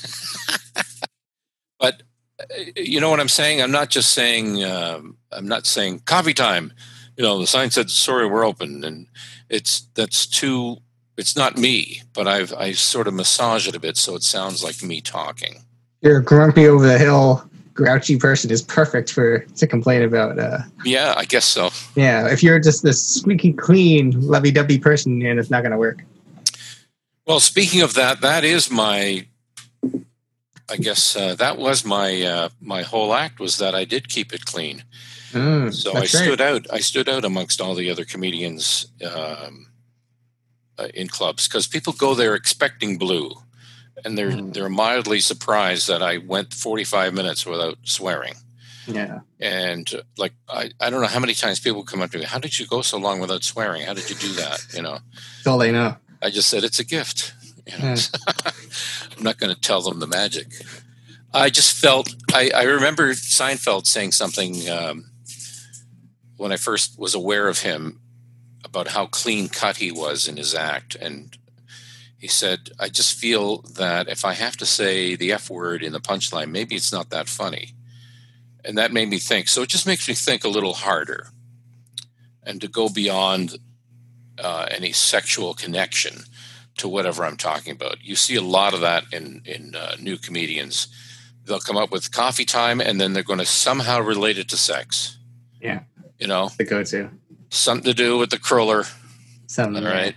but 1.79 2.03
uh, 2.41 2.45
you 2.75 3.01
know 3.01 3.09
what 3.09 3.21
I'm 3.21 3.29
saying? 3.29 3.63
I'm 3.63 3.71
not 3.71 3.89
just 3.91 4.13
saying. 4.15 4.65
Um, 4.65 5.17
I'm 5.31 5.47
not 5.47 5.65
saying 5.65 6.01
coffee 6.07 6.35
time. 6.35 6.73
You 7.17 7.23
know, 7.23 7.39
the 7.39 7.47
sign 7.47 7.71
said 7.71 7.89
"Sorry, 7.89 8.27
we're 8.27 8.45
open," 8.45 8.83
and 8.83 9.07
it's 9.49 9.83
that's 9.95 10.27
too. 10.27 10.79
It's 11.17 11.37
not 11.37 11.57
me, 11.57 12.03
but 12.15 12.27
I've 12.27 12.53
I 12.53 12.73
sort 12.73 13.07
of 13.07 13.15
massage 13.15 13.69
it 13.69 13.77
a 13.77 13.81
bit 13.81 13.97
so 13.97 14.17
it 14.17 14.25
sounds 14.25 14.65
like 14.65 14.83
me 14.83 15.01
talking. 15.01 15.65
Your 16.01 16.21
grumpy 16.21 16.67
over 16.69 16.87
the 16.87 16.99
hill, 16.99 17.49
grouchy 17.75 18.17
person 18.17 18.51
is 18.51 18.63
perfect 18.63 19.13
for 19.13 19.41
to 19.41 19.67
complain 19.67 20.03
about. 20.03 20.39
Uh, 20.39 20.59
Yeah, 20.85 21.15
I 21.17 21.25
guess 21.25 21.45
so. 21.45 21.71
yeah, 21.97 22.29
if 22.29 22.43
you're 22.43 22.61
just 22.61 22.83
this 22.83 23.05
squeaky 23.05 23.53
clean, 23.53 24.13
lovey-dovey 24.21 24.79
person, 24.79 25.23
and 25.25 25.39
it's 25.39 25.51
not 25.51 25.63
going 25.63 25.73
to 25.73 25.79
work. 25.79 25.99
Well, 27.27 27.41
speaking 27.41 27.83
of 27.83 27.95
that, 27.95 28.21
that 28.21 28.45
is 28.45 28.71
my. 28.71 29.27
I 30.71 30.77
guess 30.77 31.17
uh, 31.17 31.35
that 31.37 31.57
was 31.57 31.85
my 31.85 32.23
uh, 32.23 32.49
my 32.61 32.83
whole 32.83 33.15
act 33.15 33.41
was 33.41 33.57
that 33.57 33.75
I 33.75 33.85
did 33.87 34.09
keep 34.11 34.35
it 34.35 34.45
clean. 34.45 34.85
Mm, 35.33 35.73
So 35.73 35.93
I 35.93 36.01
right. 36.01 36.09
stood 36.09 36.41
out. 36.43 36.67
I 36.71 36.81
stood 36.81 37.09
out 37.09 37.25
amongst 37.25 37.61
all 37.61 37.75
the 37.75 37.91
other 37.91 38.05
comedians 38.05 38.87
um, 39.03 39.67
uh, 40.79 40.89
in 40.95 41.09
clubs 41.09 41.49
because 41.49 41.67
people 41.67 41.93
go 41.95 42.15
there 42.15 42.35
expecting 42.35 42.99
blue, 42.99 43.33
and 44.05 44.17
they're 44.17 44.31
Mm. 44.31 44.53
they're 44.55 44.69
mildly 44.69 45.21
surprised 45.21 45.89
that 45.89 46.03
I 46.03 46.19
went 46.19 46.55
45 46.55 47.15
minutes 47.15 47.45
without 47.47 47.79
swearing. 47.85 48.35
Yeah. 48.87 49.21
And 49.41 49.93
uh, 49.95 50.03
like 50.17 50.33
I, 50.49 50.71
I 50.81 50.89
don't 50.91 51.01
know 51.03 51.09
how 51.09 51.21
many 51.21 51.35
times 51.35 51.61
people 51.61 51.83
come 51.85 52.01
up 52.03 52.11
to 52.13 52.19
me. 52.19 52.25
How 52.25 52.39
did 52.39 52.59
you 52.59 52.67
go 52.67 52.83
so 52.83 52.97
long 52.99 53.21
without 53.21 53.45
swearing? 53.45 53.83
How 53.83 53.95
did 53.95 54.09
you 54.09 54.17
do 54.17 54.33
that? 54.35 54.65
You 54.75 54.83
know. 54.83 54.99
That's 55.37 55.47
all 55.47 55.59
they 55.59 55.73
know. 55.73 55.97
I 56.23 56.31
just 56.31 56.49
said 56.49 56.65
it's 56.65 56.79
a 56.81 56.85
gift. 56.85 57.35
You 57.67 57.79
know? 57.79 57.95
I'm 59.17 59.23
not 59.23 59.39
going 59.39 59.55
to 59.55 59.61
tell 59.61 59.83
them 59.83 60.01
the 60.01 60.07
magic. 60.07 60.49
I 61.35 61.51
just 61.51 61.77
felt 61.77 62.15
I, 62.35 62.51
I 62.55 62.63
remember 62.63 63.13
Seinfeld 63.13 63.87
saying 63.87 64.13
something 64.13 64.69
um, 64.71 65.11
when 66.37 66.51
I 66.53 66.57
first 66.57 66.99
was 66.99 67.15
aware 67.15 67.49
of 67.49 67.61
him 67.61 68.01
about 68.65 68.89
how 68.89 69.07
clean 69.07 69.49
cut 69.49 69.77
he 69.77 69.93
was 69.93 70.27
in 70.29 70.37
his 70.37 70.55
act, 70.55 70.95
and 70.95 71.37
he 72.19 72.29
said, 72.29 72.71
"I 72.79 72.89
just 72.89 73.19
feel 73.19 73.63
that 73.77 74.09
if 74.09 74.25
I 74.25 74.35
have 74.35 74.57
to 74.59 74.67
say 74.67 75.15
the 75.15 75.33
f 75.33 75.49
word 75.49 75.83
in 75.83 75.93
the 75.93 76.01
punchline, 76.01 76.51
maybe 76.51 76.75
it's 76.75 76.93
not 76.93 77.11
that 77.11 77.29
funny," 77.29 77.75
and 78.65 78.77
that 78.77 78.93
made 78.93 79.09
me 79.09 79.19
think. 79.19 79.49
So 79.49 79.63
it 79.63 79.69
just 79.69 79.87
makes 79.87 80.09
me 80.09 80.15
think 80.15 80.45
a 80.45 80.49
little 80.49 80.75
harder, 80.75 81.29
and 82.43 82.61
to 82.61 82.69
go 82.69 82.89
beyond 82.89 83.59
uh, 84.39 84.67
any 84.71 84.93
sexual 84.93 85.55
connection 85.55 86.25
to 86.79 86.89
whatever 86.89 87.25
I'm 87.25 87.37
talking 87.37 87.73
about. 87.73 88.03
You 88.03 88.17
see 88.17 88.37
a 88.37 88.43
lot 88.43 88.75
of 88.75 88.81
that 88.81 89.05
in 89.13 89.43
in 89.45 89.75
uh, 89.75 89.97
new 90.01 90.17
comedians. 90.17 90.89
They'll 91.45 91.61
come 91.61 91.79
up 91.79 91.91
with 91.91 92.13
coffee 92.13 92.45
time, 92.45 92.81
and 92.81 93.01
then 93.01 93.13
they're 93.13 93.23
going 93.23 93.39
to 93.39 93.47
somehow 93.47 94.01
relate 94.01 94.39
it 94.39 94.49
to 94.51 94.57
sex. 94.57 95.19
Yeah, 95.61 95.81
you 96.19 96.27
know, 96.27 96.51
the 96.59 96.65
go-to. 96.65 97.11
Something 97.51 97.85
to 97.85 97.95
do 97.95 98.19
with 98.19 98.31
the 98.31 98.39
cruller. 98.39 98.85
Something, 99.47 99.85
right? 99.85 100.15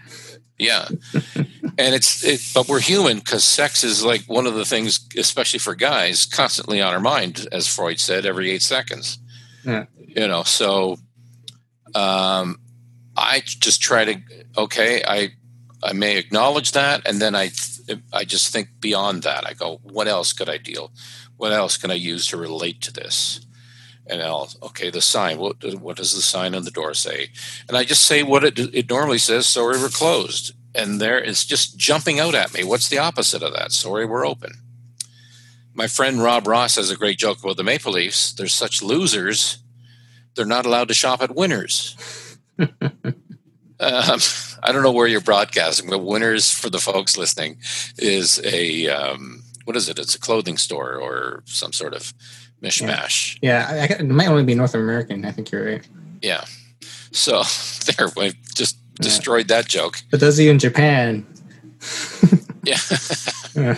Yeah, 0.62 0.88
and 1.13 1.95
it's 1.95 2.24
it, 2.24 2.39
but 2.54 2.67
we're 2.69 2.82
human 2.82 3.17
because 3.17 3.43
sex 3.43 3.84
is 3.84 4.06
like 4.06 4.26
one 4.26 4.45
of 4.45 4.54
the 4.54 4.63
things, 4.63 5.08
especially 5.17 5.58
for 5.58 5.74
guys, 5.74 6.28
constantly 6.28 6.80
on 6.80 6.93
our 6.93 7.00
mind, 7.00 7.47
as 7.52 7.67
Freud 7.67 8.00
said, 8.00 8.28
every 8.28 8.52
eight 8.52 8.62
seconds. 8.62 9.17
Yeah. 9.65 9.86
You 10.00 10.28
know, 10.28 10.43
so 10.43 10.97
um, 11.95 12.60
I 13.17 13.41
just 13.43 13.82
try 13.82 14.06
to 14.06 14.21
okay, 14.56 15.02
I 15.08 15.32
I 15.82 15.93
may 15.93 16.17
acknowledge 16.17 16.74
that, 16.74 17.08
and 17.08 17.19
then 17.19 17.34
I 17.34 17.50
I 18.13 18.24
just 18.24 18.54
think 18.54 18.67
beyond 18.80 19.24
that. 19.24 19.47
I 19.47 19.54
go, 19.54 19.80
what 19.82 20.08
else 20.08 20.34
could 20.34 20.47
I 20.47 20.58
deal? 20.58 20.91
What 21.38 21.54
else 21.54 21.76
can 21.76 21.89
I 21.89 21.95
use 21.95 22.28
to 22.28 22.38
relate 22.38 22.82
to 22.82 22.93
this? 22.93 23.41
And 24.12 24.21
I'll 24.21 24.50
okay, 24.62 24.89
the 24.89 25.02
sign. 25.02 25.39
What 25.39 25.63
what 25.80 25.97
does 25.97 26.13
the 26.13 26.21
sign 26.21 26.54
on 26.54 26.65
the 26.65 26.71
door 26.71 26.93
say? 26.93 27.30
And 27.67 27.78
I 27.78 27.86
just 27.86 28.04
say 28.04 28.24
what 28.24 28.43
it 28.43 28.60
it 28.60 28.89
normally 28.89 29.17
says. 29.17 29.47
Sorry, 29.47 29.80
we're 29.80 29.89
closed. 29.89 30.54
And 30.76 31.00
there 31.00 31.17
it's 31.17 31.45
just 31.45 31.78
jumping 31.78 32.19
out 32.19 32.36
at 32.36 32.54
me. 32.54 32.63
What's 32.65 32.89
the 32.89 32.97
opposite 32.97 33.41
of 33.41 33.54
that? 33.54 33.71
Sorry, 33.71 34.06
we're 34.06 34.28
open. 34.28 34.52
My 35.74 35.88
friend 35.88 36.21
Rob 36.21 36.45
Ross 36.45 36.76
has 36.76 36.91
a 36.91 36.97
great 36.97 37.17
joke 37.17 37.41
about 37.41 37.56
the 37.56 37.63
Maple 37.63 37.93
Leafs. 37.93 38.34
They're 38.34 38.47
such 38.47 38.84
losers. 38.84 39.60
They're 40.36 40.45
not 40.45 40.65
allowed 40.65 40.89
to 40.89 40.93
shop 40.93 41.21
at 41.21 41.36
Winners. 41.36 41.95
Um, 43.82 44.19
I 44.62 44.71
don't 44.71 44.84
know 44.84 44.91
where 44.91 45.08
you're 45.08 45.21
broadcasting, 45.21 45.89
but 45.89 46.04
Winners 46.04 46.52
for 46.52 46.69
the 46.69 46.78
folks 46.78 47.17
listening 47.17 47.58
is 47.97 48.39
a 48.45 48.88
um, 48.89 49.40
what 49.65 49.76
is 49.76 49.89
it? 49.89 50.00
It's 50.00 50.15
a 50.15 50.19
clothing 50.19 50.58
store 50.58 50.95
or 50.95 51.43
some 51.45 51.74
sort 51.74 51.93
of 51.93 52.13
mishmash. 52.62 53.38
Yeah, 53.41 53.74
yeah 53.74 53.97
it 54.00 54.06
might 54.06 54.28
only 54.28 54.43
be 54.43 54.56
North 54.56 54.76
American. 54.76 55.26
I 55.26 55.32
think 55.32 55.52
you're 55.52 55.65
right. 55.65 55.88
Yeah. 56.21 56.43
So 57.12 57.43
there, 57.86 58.10
we 58.15 58.34
just 58.56 58.78
destroyed 58.95 59.50
yeah. 59.50 59.58
that 59.58 59.67
joke. 59.67 60.02
But 60.10 60.19
those 60.19 60.39
of 60.39 60.45
you 60.45 60.52
in 60.52 60.60
Japan. 60.60 61.26
yeah. 62.63 62.78
yeah. 63.56 63.78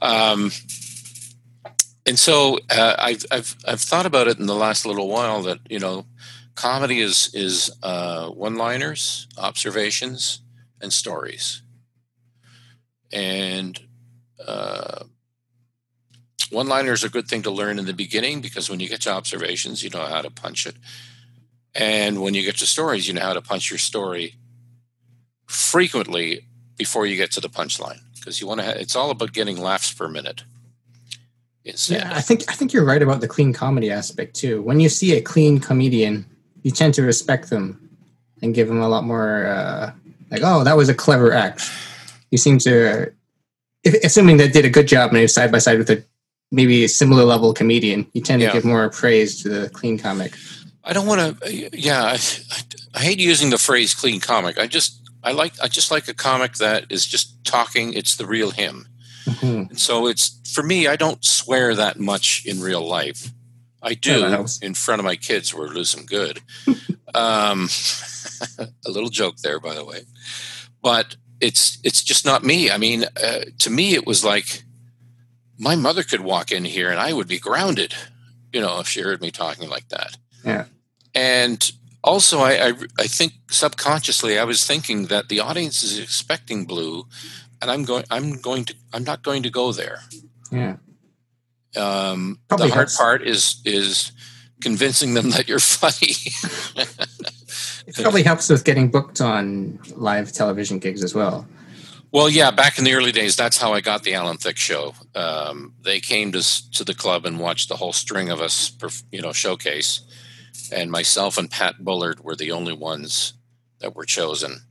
um, 0.00 0.50
and 2.06 2.18
so 2.18 2.58
uh, 2.70 2.96
I've, 2.98 3.24
I've 3.30 3.54
I've 3.66 3.80
thought 3.80 4.06
about 4.06 4.28
it 4.28 4.38
in 4.38 4.46
the 4.46 4.54
last 4.54 4.86
little 4.86 5.08
while 5.08 5.42
that 5.42 5.58
you 5.68 5.78
know 5.78 6.06
comedy 6.54 7.00
is 7.00 7.30
is 7.34 7.70
uh, 7.82 8.30
one-liners, 8.30 9.28
observations, 9.36 10.40
and 10.80 10.92
stories. 10.92 11.62
And 13.12 13.78
uh, 14.46 15.04
one-liners 16.50 17.04
are 17.04 17.08
a 17.08 17.10
good 17.10 17.28
thing 17.28 17.42
to 17.42 17.50
learn 17.50 17.78
in 17.78 17.86
the 17.86 17.94
beginning 17.94 18.40
because 18.40 18.68
when 18.68 18.80
you 18.80 18.88
get 18.88 19.02
to 19.02 19.10
observations, 19.10 19.82
you 19.82 19.90
know 19.90 20.04
how 20.04 20.22
to 20.22 20.30
punch 20.30 20.66
it, 20.66 20.76
and 21.74 22.22
when 22.22 22.34
you 22.34 22.42
get 22.42 22.56
to 22.58 22.66
stories, 22.66 23.08
you 23.08 23.14
know 23.14 23.22
how 23.22 23.34
to 23.34 23.42
punch 23.42 23.70
your 23.70 23.78
story 23.78 24.34
frequently 25.46 26.44
before 26.76 27.06
you 27.06 27.16
get 27.16 27.30
to 27.32 27.40
the 27.40 27.48
punchline 27.48 28.00
because 28.14 28.40
you 28.40 28.46
want 28.46 28.60
to. 28.60 28.66
Ha- 28.66 28.72
it's 28.72 28.96
all 28.96 29.10
about 29.10 29.32
getting 29.32 29.60
laughs 29.60 29.92
per 29.92 30.08
minute. 30.08 30.44
Yeah, 31.64 32.10
I 32.14 32.20
think 32.22 32.44
I 32.48 32.54
think 32.54 32.72
you're 32.72 32.84
right 32.84 33.02
about 33.02 33.20
the 33.20 33.28
clean 33.28 33.52
comedy 33.52 33.90
aspect 33.90 34.34
too. 34.34 34.62
When 34.62 34.80
you 34.80 34.88
see 34.88 35.16
a 35.16 35.20
clean 35.20 35.58
comedian 35.60 36.24
you 36.62 36.70
tend 36.70 36.94
to 36.94 37.02
respect 37.02 37.50
them 37.50 37.90
and 38.42 38.54
give 38.54 38.68
them 38.68 38.80
a 38.80 38.88
lot 38.88 39.04
more 39.04 39.46
uh, 39.46 39.92
like, 40.30 40.42
oh, 40.44 40.64
that 40.64 40.76
was 40.76 40.88
a 40.88 40.94
clever 40.94 41.32
act. 41.32 41.62
You 42.30 42.38
seem 42.38 42.58
to, 42.60 43.12
if, 43.84 43.94
assuming 44.04 44.36
that 44.38 44.52
did 44.52 44.64
a 44.64 44.70
good 44.70 44.88
job 44.88 45.10
and 45.10 45.16
they 45.16 45.26
side 45.26 45.52
by 45.52 45.58
side 45.58 45.78
with 45.78 45.90
a 45.90 46.04
maybe 46.50 46.84
a 46.84 46.88
similar 46.88 47.24
level 47.24 47.52
comedian, 47.52 48.06
you 48.12 48.22
tend 48.22 48.42
yeah. 48.42 48.48
to 48.48 48.54
give 48.54 48.64
more 48.64 48.88
praise 48.90 49.42
to 49.42 49.48
the 49.48 49.70
clean 49.70 49.98
comic. 49.98 50.34
I 50.84 50.92
don't 50.92 51.06
want 51.06 51.40
to. 51.40 51.70
Yeah, 51.78 52.02
I, 52.02 52.18
I, 52.94 53.00
hate 53.00 53.18
using 53.18 53.50
the 53.50 53.58
phrase 53.58 53.94
"clean 53.94 54.20
comic." 54.20 54.58
I 54.58 54.66
just 54.66 55.02
I 55.22 55.32
like 55.32 55.52
I 55.62 55.68
just 55.68 55.90
like 55.90 56.08
a 56.08 56.14
comic 56.14 56.54
that 56.54 56.86
is 56.90 57.06
just 57.06 57.44
talking. 57.44 57.92
It's 57.92 58.16
the 58.16 58.26
real 58.26 58.50
him. 58.50 58.86
Mm-hmm. 59.26 59.74
so 59.74 60.06
it's 60.06 60.40
for 60.50 60.62
me. 60.62 60.86
I 60.86 60.96
don't 60.96 61.22
swear 61.22 61.74
that 61.74 62.00
much 62.00 62.44
in 62.46 62.62
real 62.62 62.80
life. 62.80 63.30
I 63.82 63.94
do 63.94 64.46
in 64.62 64.74
front 64.74 65.00
of 65.00 65.04
my 65.04 65.16
kids 65.16 65.54
where 65.54 65.84
some 65.84 66.06
good. 66.06 66.40
um, 67.14 67.68
a 68.58 68.90
little 68.90 69.10
joke 69.10 69.36
there, 69.38 69.60
by 69.60 69.74
the 69.74 69.84
way, 69.84 70.00
but 70.82 71.16
it's 71.40 71.78
it's 71.84 72.02
just 72.02 72.24
not 72.24 72.44
me. 72.44 72.70
I 72.70 72.78
mean, 72.78 73.04
uh, 73.04 73.44
to 73.58 73.70
me, 73.70 73.94
it 73.94 74.06
was 74.06 74.24
like 74.24 74.64
my 75.58 75.74
mother 75.74 76.02
could 76.02 76.20
walk 76.20 76.52
in 76.52 76.64
here 76.64 76.90
and 76.90 77.00
I 77.00 77.12
would 77.12 77.28
be 77.28 77.38
grounded, 77.38 77.94
you 78.52 78.60
know, 78.60 78.80
if 78.80 78.88
she 78.88 79.00
heard 79.00 79.20
me 79.20 79.30
talking 79.30 79.68
like 79.68 79.88
that. 79.88 80.16
Yeah. 80.44 80.66
And 81.14 81.72
also, 82.04 82.40
I, 82.40 82.68
I, 82.68 82.72
I 82.98 83.06
think 83.06 83.32
subconsciously 83.50 84.38
I 84.38 84.44
was 84.44 84.64
thinking 84.64 85.06
that 85.06 85.28
the 85.28 85.40
audience 85.40 85.82
is 85.82 85.98
expecting 85.98 86.64
blue, 86.64 87.06
and 87.60 87.70
I'm 87.70 87.84
going 87.84 88.04
I'm 88.10 88.40
going 88.40 88.64
to 88.66 88.74
I'm 88.92 89.04
not 89.04 89.22
going 89.22 89.42
to 89.42 89.50
go 89.50 89.72
there. 89.72 90.00
Yeah. 90.50 90.76
Um, 91.76 92.40
the 92.48 92.68
hard 92.68 92.88
part 92.96 93.22
is 93.22 93.60
is 93.64 94.12
convincing 94.60 95.14
them 95.14 95.30
that 95.34 95.48
you're 95.48 95.58
funny. 95.58 96.14
it 97.88 98.02
probably 98.02 98.22
helps 98.22 98.50
with 98.50 98.64
getting 98.64 98.88
booked 98.88 99.20
on 99.20 99.78
live 99.96 100.30
television 100.32 100.78
gigs 100.78 101.02
as 101.02 101.14
well. 101.14 101.46
Well, 102.10 102.28
yeah, 102.28 102.50
back 102.50 102.78
in 102.78 102.84
the 102.84 102.94
early 102.94 103.12
days, 103.12 103.36
that's 103.36 103.58
how 103.58 103.72
I 103.72 103.80
got 103.80 104.02
the 104.02 104.14
Alan 104.14 104.36
Thicke 104.38 104.56
show. 104.56 104.94
Um, 105.14 105.74
they 105.82 106.00
came 106.00 106.32
to 106.32 106.70
to 106.72 106.84
the 106.84 106.94
club 106.94 107.24
and 107.24 107.38
watched 107.38 107.68
the 107.68 107.76
whole 107.76 107.92
string 107.92 108.30
of 108.30 108.40
us, 108.40 108.72
you 109.10 109.22
know, 109.22 109.32
showcase, 109.32 110.00
and 110.72 110.90
myself 110.90 111.38
and 111.38 111.50
Pat 111.50 111.82
Bullard 111.82 112.20
were 112.20 112.36
the 112.36 112.52
only 112.52 112.74
ones 112.74 113.34
that 113.80 113.94
were 113.94 114.04
chosen 114.04 114.62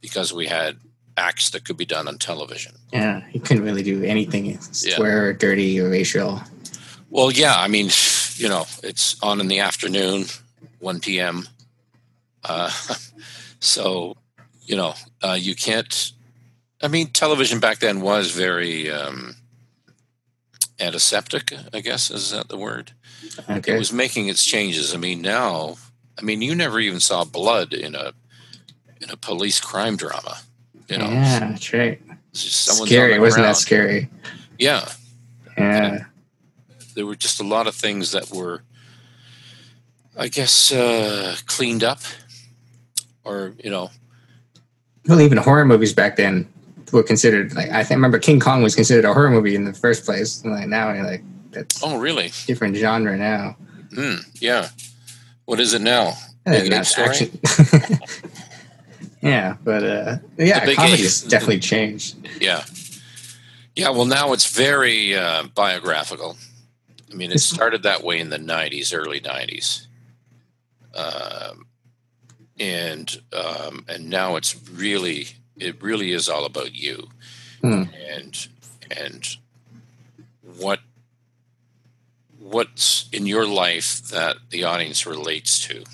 because 0.00 0.32
we 0.32 0.46
had 0.46 0.78
acts 1.16 1.50
that 1.50 1.64
could 1.64 1.76
be 1.76 1.86
done 1.86 2.08
on 2.08 2.18
television. 2.18 2.74
Yeah, 2.92 3.22
you 3.32 3.40
couldn't 3.40 3.64
really 3.64 3.82
do 3.82 4.04
anything 4.04 4.58
swear 4.60 5.16
yeah. 5.16 5.28
or 5.28 5.32
dirty 5.32 5.80
or 5.80 5.90
racial. 5.90 6.42
Well, 7.08 7.30
yeah, 7.30 7.54
I 7.56 7.68
mean, 7.68 7.90
you 8.36 8.48
know, 8.48 8.66
it's 8.82 9.16
on 9.22 9.40
in 9.40 9.48
the 9.48 9.60
afternoon, 9.60 10.26
1 10.80 11.00
p.m. 11.00 11.46
Uh, 12.44 12.70
so, 13.60 14.16
you 14.62 14.76
know, 14.76 14.94
uh, 15.22 15.36
you 15.38 15.54
can't. 15.54 16.12
I 16.82 16.88
mean, 16.88 17.08
television 17.08 17.58
back 17.58 17.78
then 17.78 18.00
was 18.00 18.32
very 18.32 18.90
um, 18.90 19.36
antiseptic, 20.78 21.52
I 21.72 21.80
guess, 21.80 22.10
is 22.10 22.30
that 22.32 22.48
the 22.48 22.58
word? 22.58 22.92
Okay. 23.48 23.74
It 23.74 23.78
was 23.78 23.92
making 23.92 24.28
its 24.28 24.44
changes. 24.44 24.94
I 24.94 24.98
mean, 24.98 25.22
now, 25.22 25.76
I 26.18 26.22
mean, 26.22 26.42
you 26.42 26.54
never 26.54 26.78
even 26.80 27.00
saw 27.00 27.24
blood 27.24 27.72
in 27.72 27.94
a 27.94 28.12
in 29.00 29.10
a 29.10 29.16
police 29.16 29.60
crime 29.60 29.96
drama. 29.96 30.38
You 30.88 30.98
know, 30.98 31.08
yeah, 31.08 31.38
that's 31.40 31.72
right. 31.72 32.00
Scary, 32.32 33.18
wasn't 33.18 33.44
that 33.44 33.56
scary? 33.56 34.08
Yeah, 34.58 34.88
yeah. 35.56 35.84
And 35.84 36.06
there 36.94 37.06
were 37.06 37.16
just 37.16 37.40
a 37.40 37.44
lot 37.44 37.66
of 37.66 37.74
things 37.74 38.12
that 38.12 38.30
were, 38.30 38.62
I 40.16 40.28
guess, 40.28 40.72
uh, 40.72 41.36
cleaned 41.46 41.82
up, 41.82 42.00
or 43.26 43.54
you 43.62 43.70
know. 43.70 43.90
Well, 45.06 45.20
even 45.20 45.38
horror 45.38 45.64
movies 45.64 45.92
back 45.92 46.16
then 46.16 46.48
were 46.92 47.02
considered 47.02 47.54
like 47.54 47.70
I 47.70 47.84
think 47.84 47.96
remember 47.96 48.18
King 48.18 48.40
Kong 48.40 48.62
was 48.62 48.74
considered 48.74 49.04
a 49.04 49.12
horror 49.12 49.30
movie 49.30 49.54
in 49.54 49.64
the 49.64 49.74
first 49.74 50.04
place. 50.04 50.42
And 50.42 50.52
like 50.52 50.68
now, 50.68 50.88
like 51.04 51.22
that's 51.50 51.82
oh 51.82 51.98
really 51.98 52.32
different 52.46 52.76
genre 52.76 53.16
now. 53.16 53.56
Hmm. 53.94 54.16
yeah. 54.40 54.68
What 55.44 55.60
is 55.60 55.74
it 55.74 55.82
now? 55.82 56.14
story. 56.82 57.30
Yeah, 59.26 59.56
but 59.64 59.82
uh, 59.82 60.16
yeah, 60.38 60.72
comedy's 60.74 61.22
definitely 61.22 61.58
changed. 61.58 62.16
Yeah, 62.40 62.62
yeah. 63.74 63.90
Well, 63.90 64.04
now 64.04 64.32
it's 64.32 64.54
very 64.54 65.16
uh, 65.16 65.44
biographical. 65.54 66.36
I 67.10 67.14
mean, 67.16 67.32
it 67.32 67.40
started 67.40 67.82
that 67.82 68.04
way 68.04 68.20
in 68.20 68.30
the 68.30 68.38
'90s, 68.38 68.94
early 68.94 69.20
'90s. 69.20 69.86
Um, 70.94 71.66
and 72.58 73.20
um, 73.32 73.84
and 73.88 74.08
now 74.10 74.36
it's 74.36 74.56
really 74.70 75.28
it 75.56 75.82
really 75.82 76.12
is 76.12 76.28
all 76.28 76.44
about 76.44 76.74
you 76.74 77.08
Hmm. 77.62 77.84
and 78.10 78.48
and 78.90 79.26
what 80.58 80.80
what's 82.38 83.08
in 83.12 83.26
your 83.26 83.46
life 83.46 84.02
that 84.10 84.36
the 84.50 84.64
audience 84.64 85.06
relates 85.06 85.66
to 85.66 85.84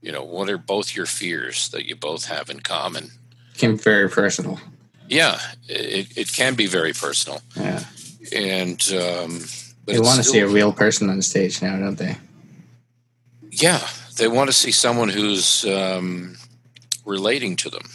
you 0.00 0.12
know 0.12 0.22
what 0.22 0.48
are 0.48 0.58
both 0.58 0.94
your 0.96 1.06
fears 1.06 1.68
that 1.70 1.84
you 1.86 1.96
both 1.96 2.26
have 2.26 2.48
in 2.50 2.60
common 2.60 3.10
Can 3.58 3.72
be 3.76 3.82
very 3.82 4.08
personal. 4.08 4.60
yeah 5.08 5.38
it, 5.68 6.16
it 6.16 6.32
can 6.32 6.54
be 6.54 6.66
very 6.66 6.92
personal 6.92 7.40
Yeah. 7.56 7.84
and 8.32 8.80
um 8.92 9.40
but 9.84 9.92
They 9.94 10.00
want 10.00 10.16
to 10.16 10.24
see 10.24 10.38
a 10.40 10.48
real 10.48 10.72
person 10.72 11.10
on 11.10 11.20
stage 11.20 11.60
now, 11.60 11.76
don't 11.78 11.98
they? 11.98 12.16
Yeah, 13.50 13.86
they 14.16 14.28
want 14.28 14.48
to 14.48 14.56
see 14.56 14.70
someone 14.70 15.08
who's 15.08 15.64
um, 15.64 16.36
relating 17.04 17.56
to 17.56 17.70
them. 17.70 17.88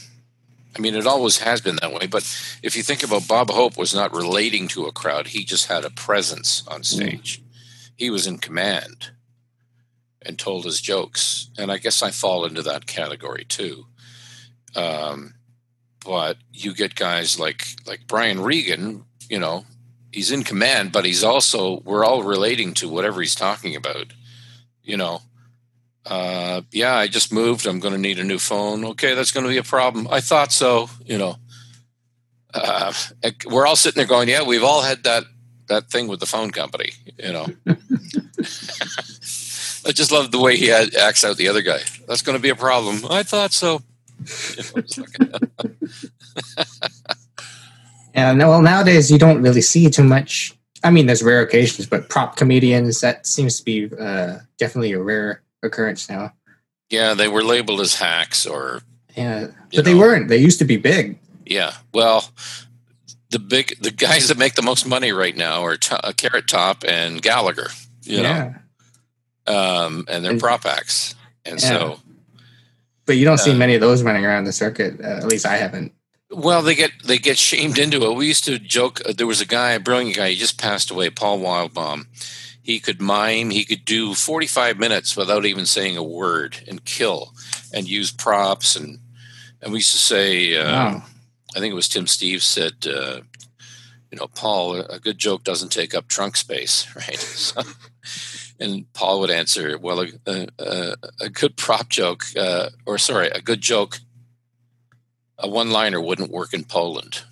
I 0.77 0.81
mean, 0.81 0.95
it 0.95 1.07
always 1.07 1.39
has 1.39 1.61
been 1.61 1.77
that 1.81 1.93
way. 1.93 2.07
But 2.07 2.23
if 2.63 2.75
you 2.75 2.83
think 2.83 3.03
about 3.03 3.27
Bob 3.27 3.49
Hope 3.49 3.77
was 3.77 3.93
not 3.93 4.13
relating 4.13 4.67
to 4.69 4.85
a 4.85 4.91
crowd; 4.91 5.27
he 5.27 5.43
just 5.43 5.67
had 5.67 5.83
a 5.83 5.89
presence 5.89 6.63
on 6.67 6.83
stage. 6.83 7.41
He 7.95 8.09
was 8.09 8.27
in 8.27 8.37
command 8.37 9.11
and 10.21 10.37
told 10.37 10.65
his 10.65 10.79
jokes, 10.79 11.49
and 11.57 11.71
I 11.71 11.77
guess 11.77 12.03
I 12.03 12.11
fall 12.11 12.45
into 12.45 12.61
that 12.61 12.85
category 12.85 13.45
too. 13.45 13.85
Um, 14.75 15.33
but 16.05 16.37
you 16.53 16.73
get 16.73 16.95
guys 16.95 17.39
like 17.39 17.65
like 17.85 18.07
Brian 18.07 18.39
Regan, 18.39 19.05
you 19.29 19.39
know, 19.39 19.65
he's 20.11 20.31
in 20.31 20.43
command, 20.43 20.91
but 20.91 21.05
he's 21.05 21.23
also 21.23 21.81
we're 21.81 22.05
all 22.05 22.23
relating 22.23 22.73
to 22.75 22.89
whatever 22.89 23.21
he's 23.21 23.35
talking 23.35 23.75
about. 23.75 24.13
You 24.83 24.97
know, 24.97 25.21
uh, 26.09 26.61
yeah, 26.71 26.95
I 26.95 27.07
just 27.07 27.31
moved. 27.31 27.67
I'm 27.67 27.79
going 27.79 27.93
to 27.93 27.99
need 27.99 28.19
a 28.19 28.23
new 28.23 28.39
phone. 28.39 28.83
Okay, 28.83 29.13
that's 29.13 29.31
going 29.31 29.45
to 29.45 29.49
be 29.49 29.57
a 29.57 29.63
problem. 29.63 30.07
I 30.09 30.21
thought 30.21 30.51
so. 30.51 30.89
You 31.05 31.17
know, 31.19 31.35
uh, 32.53 32.91
we're 33.45 33.67
all 33.67 33.75
sitting 33.75 33.99
there 33.99 34.07
going, 34.07 34.27
yeah, 34.27 34.43
we've 34.43 34.63
all 34.63 34.81
had 34.81 35.03
that 35.03 35.23
that 35.67 35.91
thing 35.91 36.07
with 36.07 36.19
the 36.19 36.25
phone 36.25 36.49
company. 36.49 36.91
You 37.17 37.31
know, 37.33 37.45
I 39.85 39.91
just 39.91 40.11
love 40.11 40.31
the 40.31 40.39
way 40.39 40.57
he 40.57 40.67
had, 40.67 40.95
acts 40.95 41.23
out 41.23 41.37
the 41.37 41.47
other 41.47 41.61
guy. 41.61 41.79
That's 42.07 42.23
going 42.23 42.37
to 42.37 42.41
be 42.41 42.49
a 42.49 42.55
problem. 42.55 43.05
I 43.09 43.21
thought 43.23 43.53
so. 43.53 43.81
You 44.57 44.63
know, 44.63 44.71
it's 44.77 44.97
like- 44.97 45.15
Yeah, 48.15 48.33
no, 48.33 48.49
well, 48.49 48.61
nowadays 48.61 49.11
you 49.11 49.19
don't 49.19 49.41
really 49.41 49.61
see 49.61 49.87
too 49.89 50.03
much. 50.03 50.53
I 50.83 50.89
mean, 50.89 51.05
there's 51.05 51.21
rare 51.21 51.41
occasions, 51.41 51.85
but 51.87 52.09
prop 52.09 52.35
comedians, 52.35 53.01
that 53.01 53.27
seems 53.27 53.59
to 53.59 53.63
be 53.63 53.89
uh, 53.97 54.39
definitely 54.57 54.93
a 54.93 55.01
rare 55.01 55.43
occurrence 55.63 56.09
now. 56.09 56.33
yeah, 56.89 57.13
they 57.13 57.27
were 57.27 57.43
labeled 57.43 57.81
as 57.81 57.95
hacks 57.95 58.45
or 58.45 58.81
Yeah, 59.15 59.47
but 59.73 59.85
they 59.85 59.93
know. 59.93 59.99
weren't. 59.99 60.27
They 60.29 60.37
used 60.37 60.59
to 60.59 60.65
be 60.65 60.77
big. 60.77 61.19
Yeah. 61.45 61.73
Well, 61.93 62.29
the 63.29 63.39
big 63.39 63.77
the 63.81 63.91
guys 63.91 64.27
that 64.29 64.37
make 64.37 64.55
the 64.55 64.61
most 64.61 64.87
money 64.87 65.11
right 65.11 65.35
now 65.35 65.63
are 65.63 65.77
to, 65.77 66.05
uh, 66.05 66.13
Carrot 66.13 66.47
Top 66.47 66.83
and 66.87 67.21
Gallagher. 67.21 67.69
You 68.03 68.21
yeah. 68.21 68.53
know, 69.47 69.53
um, 69.55 70.05
and 70.09 70.23
they're 70.23 70.31
And- 70.31 70.39
prop 70.39 70.65
acts, 70.65 71.15
and 71.45 71.61
Yeah. 71.61 71.67
so 71.67 71.99
But 73.05 73.17
you 73.17 73.25
don't 73.25 73.39
see 73.39 73.51
Uh, 73.51 73.55
many 73.55 73.73
of 73.73 73.81
those 73.81 74.03
running 74.03 74.23
around 74.25 74.43
the 74.43 74.51
circuit. 74.53 74.99
Uh, 75.03 75.07
at 75.17 75.25
least 75.25 75.45
I 75.45 75.57
haven't. 75.57 75.93
well 76.31 76.61
they 76.61 76.75
get 76.75 76.91
they 77.03 77.17
get 77.17 77.37
shamed 77.39 77.77
into 77.79 78.03
it. 78.05 78.13
We 78.15 78.27
used 78.27 78.45
to 78.45 78.59
joke. 78.59 79.01
Uh, 79.05 79.13
there 79.13 79.25
was 79.27 79.41
a 79.41 79.45
guy, 79.45 79.71
a 79.71 79.79
brilliant 79.79 80.15
guy. 80.15 80.29
He 80.29 80.35
just 80.35 80.57
passed 80.59 80.91
away, 80.91 81.09
Paul 81.09 81.39
Wildbaum. 81.39 82.05
He 82.69 82.79
could 82.79 83.01
mime. 83.01 83.49
He 83.49 83.65
could 83.65 83.83
do 83.83 84.13
forty 84.13 84.45
five 84.45 84.77
minutes 84.77 85.17
without 85.17 85.43
even 85.43 85.65
saying 85.65 85.97
a 85.97 86.03
word 86.03 86.57
and 86.67 86.85
kill 86.85 87.33
and 87.73 87.89
use 87.89 88.11
props 88.11 88.75
and 88.75 88.99
and 89.59 89.71
we 89.71 89.79
used 89.79 89.91
to 89.93 89.97
say. 89.97 90.55
Uh, 90.55 90.71
wow. 90.71 91.03
I 91.55 91.59
think 91.59 91.71
it 91.71 91.75
was 91.75 91.89
Tim 91.89 92.05
Steve 92.05 92.43
said, 92.43 92.85
uh, 92.85 93.21
you 94.11 94.19
know, 94.19 94.27
Paul, 94.27 94.75
a 94.81 94.99
good 94.99 95.17
joke 95.17 95.43
doesn't 95.43 95.71
take 95.71 95.95
up 95.95 96.07
trunk 96.07 96.37
space, 96.37 96.87
right? 96.95 97.17
So, 97.17 97.63
and 98.59 98.85
Paul 98.93 99.21
would 99.21 99.31
answer, 99.31 99.75
well, 99.79 100.05
a, 100.27 100.47
a, 100.59 100.95
a 101.21 101.29
good 101.29 101.57
prop 101.57 101.89
joke, 101.89 102.25
uh, 102.37 102.69
or 102.85 102.99
sorry, 102.99 103.29
a 103.29 103.41
good 103.41 103.61
joke, 103.61 103.97
a 105.39 105.49
one 105.49 105.71
liner 105.71 105.99
wouldn't 105.99 106.29
work 106.29 106.53
in 106.53 106.65
Poland 106.65 107.23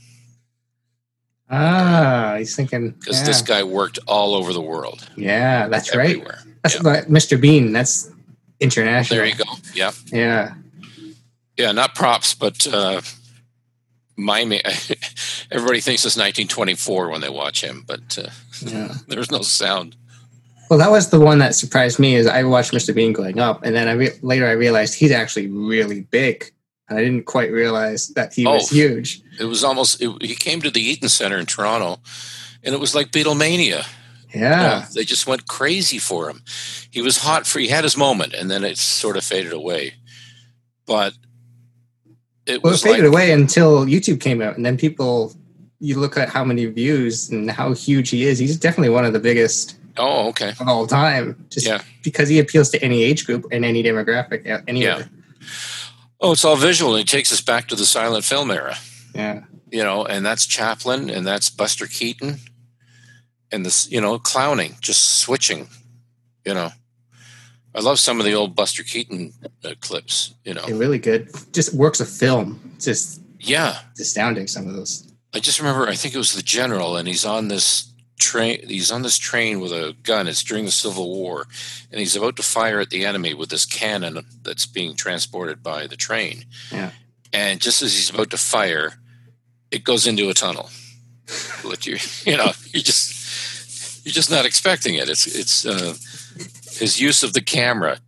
Ah, 1.49 2.35
he's 2.37 2.55
thinking. 2.55 2.91
because 2.91 3.19
yeah. 3.19 3.25
this 3.25 3.41
guy 3.41 3.63
worked 3.63 3.99
all 4.07 4.35
over 4.35 4.51
the 4.53 4.61
world. 4.61 5.07
yeah, 5.15 5.67
that's 5.67 5.95
right. 5.95 6.21
That's 6.63 6.75
Yeah. 6.75 6.81
like 6.81 7.05
Mr. 7.07 7.39
Bean. 7.39 7.71
That's 7.71 8.09
international. 8.59 9.17
There 9.17 9.25
you 9.25 9.35
go. 9.35 9.45
Yeah. 9.73 9.91
Yeah. 10.11 10.53
Yeah. 11.55 11.71
Not 11.71 11.95
props, 11.95 12.33
but 12.33 12.67
uh, 12.67 13.01
miming. 14.17 14.61
Everybody 15.51 15.79
thinks 15.79 16.03
it's 16.05 16.17
1924 16.17 17.09
when 17.09 17.21
they 17.21 17.29
watch 17.29 17.63
him, 17.63 17.83
but 17.87 18.17
uh, 18.17 18.29
Yeah. 18.61 18.93
there's 19.07 19.31
no 19.31 19.41
sound. 19.41 19.95
Well, 20.69 20.79
that 20.79 20.91
was 20.91 21.11
the 21.11 21.19
one 21.19 21.39
that 21.39 21.55
surprised 21.55 21.97
me. 21.97 22.15
Is 22.15 22.27
I 22.27 22.43
watched 22.43 22.73
Mr. 22.73 22.93
Bean 22.93 23.13
going 23.13 23.39
up, 23.39 23.63
and 23.63 23.73
then 23.73 23.87
I 23.87 23.93
re- 23.93 24.19
later 24.21 24.45
I 24.47 24.51
realized 24.51 24.95
he's 24.95 25.11
actually 25.11 25.47
really 25.47 26.01
big. 26.01 26.51
I 26.89 26.95
didn't 26.95 27.25
quite 27.25 27.51
realize 27.51 28.07
that 28.09 28.33
he 28.33 28.45
was 28.45 28.71
Oh. 28.71 28.75
huge. 28.75 29.21
It 29.39 29.43
was 29.45 29.63
almost. 29.63 30.01
It, 30.01 30.09
he 30.21 30.35
came 30.35 30.61
to 30.61 30.71
the 30.71 30.81
Eaton 30.81 31.09
Center 31.09 31.37
in 31.37 31.45
Toronto, 31.45 31.99
and 32.63 32.73
it 32.73 32.79
was 32.79 32.95
like 32.95 33.11
Beatlemania. 33.11 33.85
Yeah. 34.33 34.61
Uh, 34.63 34.85
they 34.93 35.03
just 35.03 35.27
went 35.27 35.47
crazy 35.47 35.99
for 35.99 36.29
him. 36.29 36.41
He 36.91 37.01
was 37.01 37.17
hot 37.17 37.45
for. 37.45 37.59
He 37.59 37.67
had 37.67 37.83
his 37.83 37.97
moment, 37.97 38.33
and 38.33 38.49
then 38.49 38.63
it 38.63 38.77
sort 38.77 39.17
of 39.17 39.23
faded 39.23 39.53
away. 39.53 39.95
But 40.85 41.13
it 42.45 42.63
Well, 42.63 42.71
it 42.71 42.75
was 42.75 42.83
faded 42.83 43.03
like, 43.05 43.07
away 43.13 43.31
until 43.31 43.85
YouTube 43.85 44.21
came 44.21 44.41
out, 44.41 44.55
and 44.55 44.65
then 44.65 44.77
people, 44.77 45.33
you 45.79 45.99
look 45.99 46.17
at 46.17 46.29
how 46.29 46.43
many 46.45 46.65
views 46.65 47.29
and 47.29 47.51
how 47.51 47.73
huge 47.73 48.09
he 48.09 48.23
is. 48.25 48.39
He's 48.39 48.57
definitely 48.57 48.89
one 48.89 49.03
of 49.05 49.11
the 49.13 49.19
biggest 49.19 49.75
oh, 49.97 50.29
okay, 50.29 50.49
of 50.59 50.67
all 50.67 50.87
time. 50.87 51.45
Just 51.49 51.67
Yeah. 51.67 51.81
because 52.03 52.29
he 52.29 52.39
appeals 52.39 52.69
to 52.71 52.81
any 52.81 53.03
age 53.03 53.25
group 53.25 53.45
and 53.51 53.65
any 53.65 53.83
demographic. 53.83 54.45
Anyway. 54.67 54.85
Yeah. 54.85 55.03
Oh, 56.19 56.31
it's 56.31 56.45
all 56.45 56.55
visual. 56.55 56.95
And 56.95 57.01
it 57.01 57.11
takes 57.11 57.31
us 57.31 57.41
back 57.41 57.67
to 57.67 57.75
the 57.75 57.85
silent 57.85 58.25
film 58.25 58.51
era. 58.51 58.75
Yeah. 59.13 59.43
You 59.71 59.83
know, 59.83 60.05
and 60.05 60.25
that's 60.25 60.45
Chaplin, 60.45 61.09
and 61.09 61.27
that's 61.27 61.49
Buster 61.49 61.87
Keaton, 61.87 62.39
and 63.51 63.65
this, 63.65 63.91
you 63.91 63.99
know, 63.99 64.17
clowning, 64.17 64.75
just 64.79 65.19
switching. 65.19 65.67
You 66.45 66.53
know, 66.53 66.69
I 67.75 67.81
love 67.81 67.99
some 67.99 68.19
of 68.19 68.25
the 68.25 68.33
old 68.33 68.55
Buster 68.55 68.83
Keaton 68.83 69.33
uh, 69.65 69.73
clips. 69.81 70.33
You 70.45 70.53
know, 70.53 70.65
They're 70.65 70.75
really 70.75 70.99
good. 70.99 71.29
Just 71.51 71.73
works 71.73 71.99
of 71.99 72.09
film. 72.09 72.59
It's 72.75 72.85
just 72.85 73.21
yeah. 73.39 73.79
astounding. 73.99 74.47
Some 74.47 74.67
of 74.67 74.73
those. 74.73 75.11
I 75.33 75.39
just 75.39 75.59
remember 75.59 75.87
I 75.87 75.95
think 75.95 76.15
it 76.15 76.17
was 76.17 76.33
the 76.33 76.41
general 76.41 76.95
and 76.95 77.07
he's 77.07 77.25
on 77.25 77.49
this 77.49 77.93
train 78.19 78.59
he's 78.67 78.91
on 78.91 79.03
this 79.03 79.17
train 79.17 79.59
with 79.59 79.71
a 79.71 79.95
gun 80.03 80.27
it's 80.27 80.43
during 80.43 80.65
the 80.65 80.71
civil 80.71 81.09
war 81.09 81.45
and 81.91 81.99
he's 81.99 82.15
about 82.15 82.35
to 82.35 82.43
fire 82.43 82.79
at 82.79 82.89
the 82.89 83.05
enemy 83.05 83.33
with 83.33 83.49
this 83.49 83.65
cannon 83.65 84.25
that's 84.43 84.65
being 84.65 84.95
transported 84.95 85.61
by 85.61 85.85
the 85.87 85.95
train 85.95 86.45
Yeah. 86.71 86.91
and 87.31 87.61
just 87.61 87.81
as 87.81 87.93
he's 87.93 88.09
about 88.09 88.31
to 88.31 88.37
fire 88.37 88.93
it 89.69 89.83
goes 89.83 90.07
into 90.07 90.29
a 90.29 90.33
tunnel 90.33 90.69
Let 91.63 91.85
you 91.85 91.97
you 92.25 92.37
know 92.37 92.51
you 92.73 92.81
just 92.81 94.05
you're 94.05 94.13
just 94.13 94.31
not 94.31 94.45
expecting 94.45 94.95
it 94.95 95.09
it's 95.09 95.27
it's 95.27 95.65
uh, 95.65 95.93
his 96.79 96.99
use 96.99 97.21
of 97.23 97.33
the 97.33 97.41
camera 97.41 97.99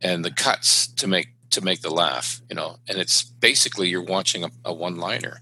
and 0.00 0.24
the 0.24 0.30
cuts 0.30 0.86
to 0.86 1.06
make 1.08 1.28
to 1.50 1.60
make 1.60 1.80
the 1.80 1.90
laugh 1.90 2.40
you 2.48 2.54
know 2.54 2.76
and 2.88 2.98
it's 2.98 3.22
basically 3.24 3.88
you're 3.88 4.04
watching 4.04 4.44
a, 4.44 4.50
a 4.64 4.72
one 4.72 4.96
liner 4.98 5.40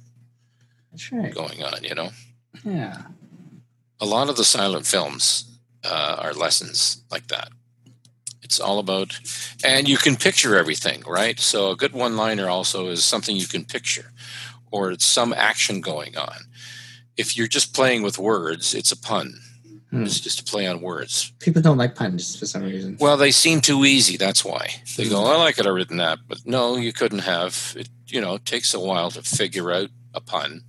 right. 1.12 1.34
going 1.34 1.62
on 1.62 1.84
you 1.84 1.94
know 1.94 2.08
Yeah. 2.64 3.02
A 4.00 4.06
lot 4.06 4.28
of 4.28 4.36
the 4.36 4.44
silent 4.44 4.86
films 4.86 5.58
uh, 5.84 6.16
are 6.20 6.32
lessons 6.32 7.02
like 7.10 7.28
that. 7.28 7.48
It's 8.42 8.60
all 8.60 8.78
about, 8.78 9.18
and 9.62 9.88
you 9.88 9.98
can 9.98 10.16
picture 10.16 10.56
everything, 10.56 11.02
right? 11.06 11.38
So 11.38 11.70
a 11.70 11.76
good 11.76 11.92
one 11.92 12.16
liner 12.16 12.48
also 12.48 12.88
is 12.88 13.04
something 13.04 13.36
you 13.36 13.46
can 13.46 13.64
picture, 13.64 14.12
or 14.70 14.90
it's 14.90 15.04
some 15.04 15.34
action 15.34 15.80
going 15.80 16.16
on. 16.16 16.38
If 17.16 17.36
you're 17.36 17.48
just 17.48 17.74
playing 17.74 18.02
with 18.02 18.18
words, 18.18 18.74
it's 18.74 18.92
a 18.92 18.96
pun. 18.96 19.34
Hmm. 19.90 20.04
It's 20.04 20.20
just 20.20 20.40
a 20.40 20.44
play 20.44 20.66
on 20.66 20.80
words. 20.80 21.32
People 21.40 21.62
don't 21.62 21.78
like 21.78 21.94
puns 21.94 22.36
for 22.36 22.46
some 22.46 22.62
reason. 22.62 22.98
Well, 23.00 23.16
they 23.16 23.30
seem 23.30 23.60
too 23.60 23.84
easy. 23.84 24.16
That's 24.16 24.44
why 24.44 24.68
they 24.96 25.08
go. 25.08 25.24
I 25.24 25.36
like 25.36 25.58
it. 25.58 25.66
I've 25.66 25.74
written 25.74 25.96
that, 25.96 26.18
but 26.28 26.44
no, 26.44 26.76
you 26.76 26.92
couldn't 26.92 27.20
have. 27.20 27.74
It 27.76 27.88
you 28.06 28.20
know 28.20 28.36
takes 28.38 28.74
a 28.74 28.80
while 28.80 29.10
to 29.12 29.22
figure 29.22 29.72
out 29.72 29.88
a 30.14 30.20
pun. 30.20 30.62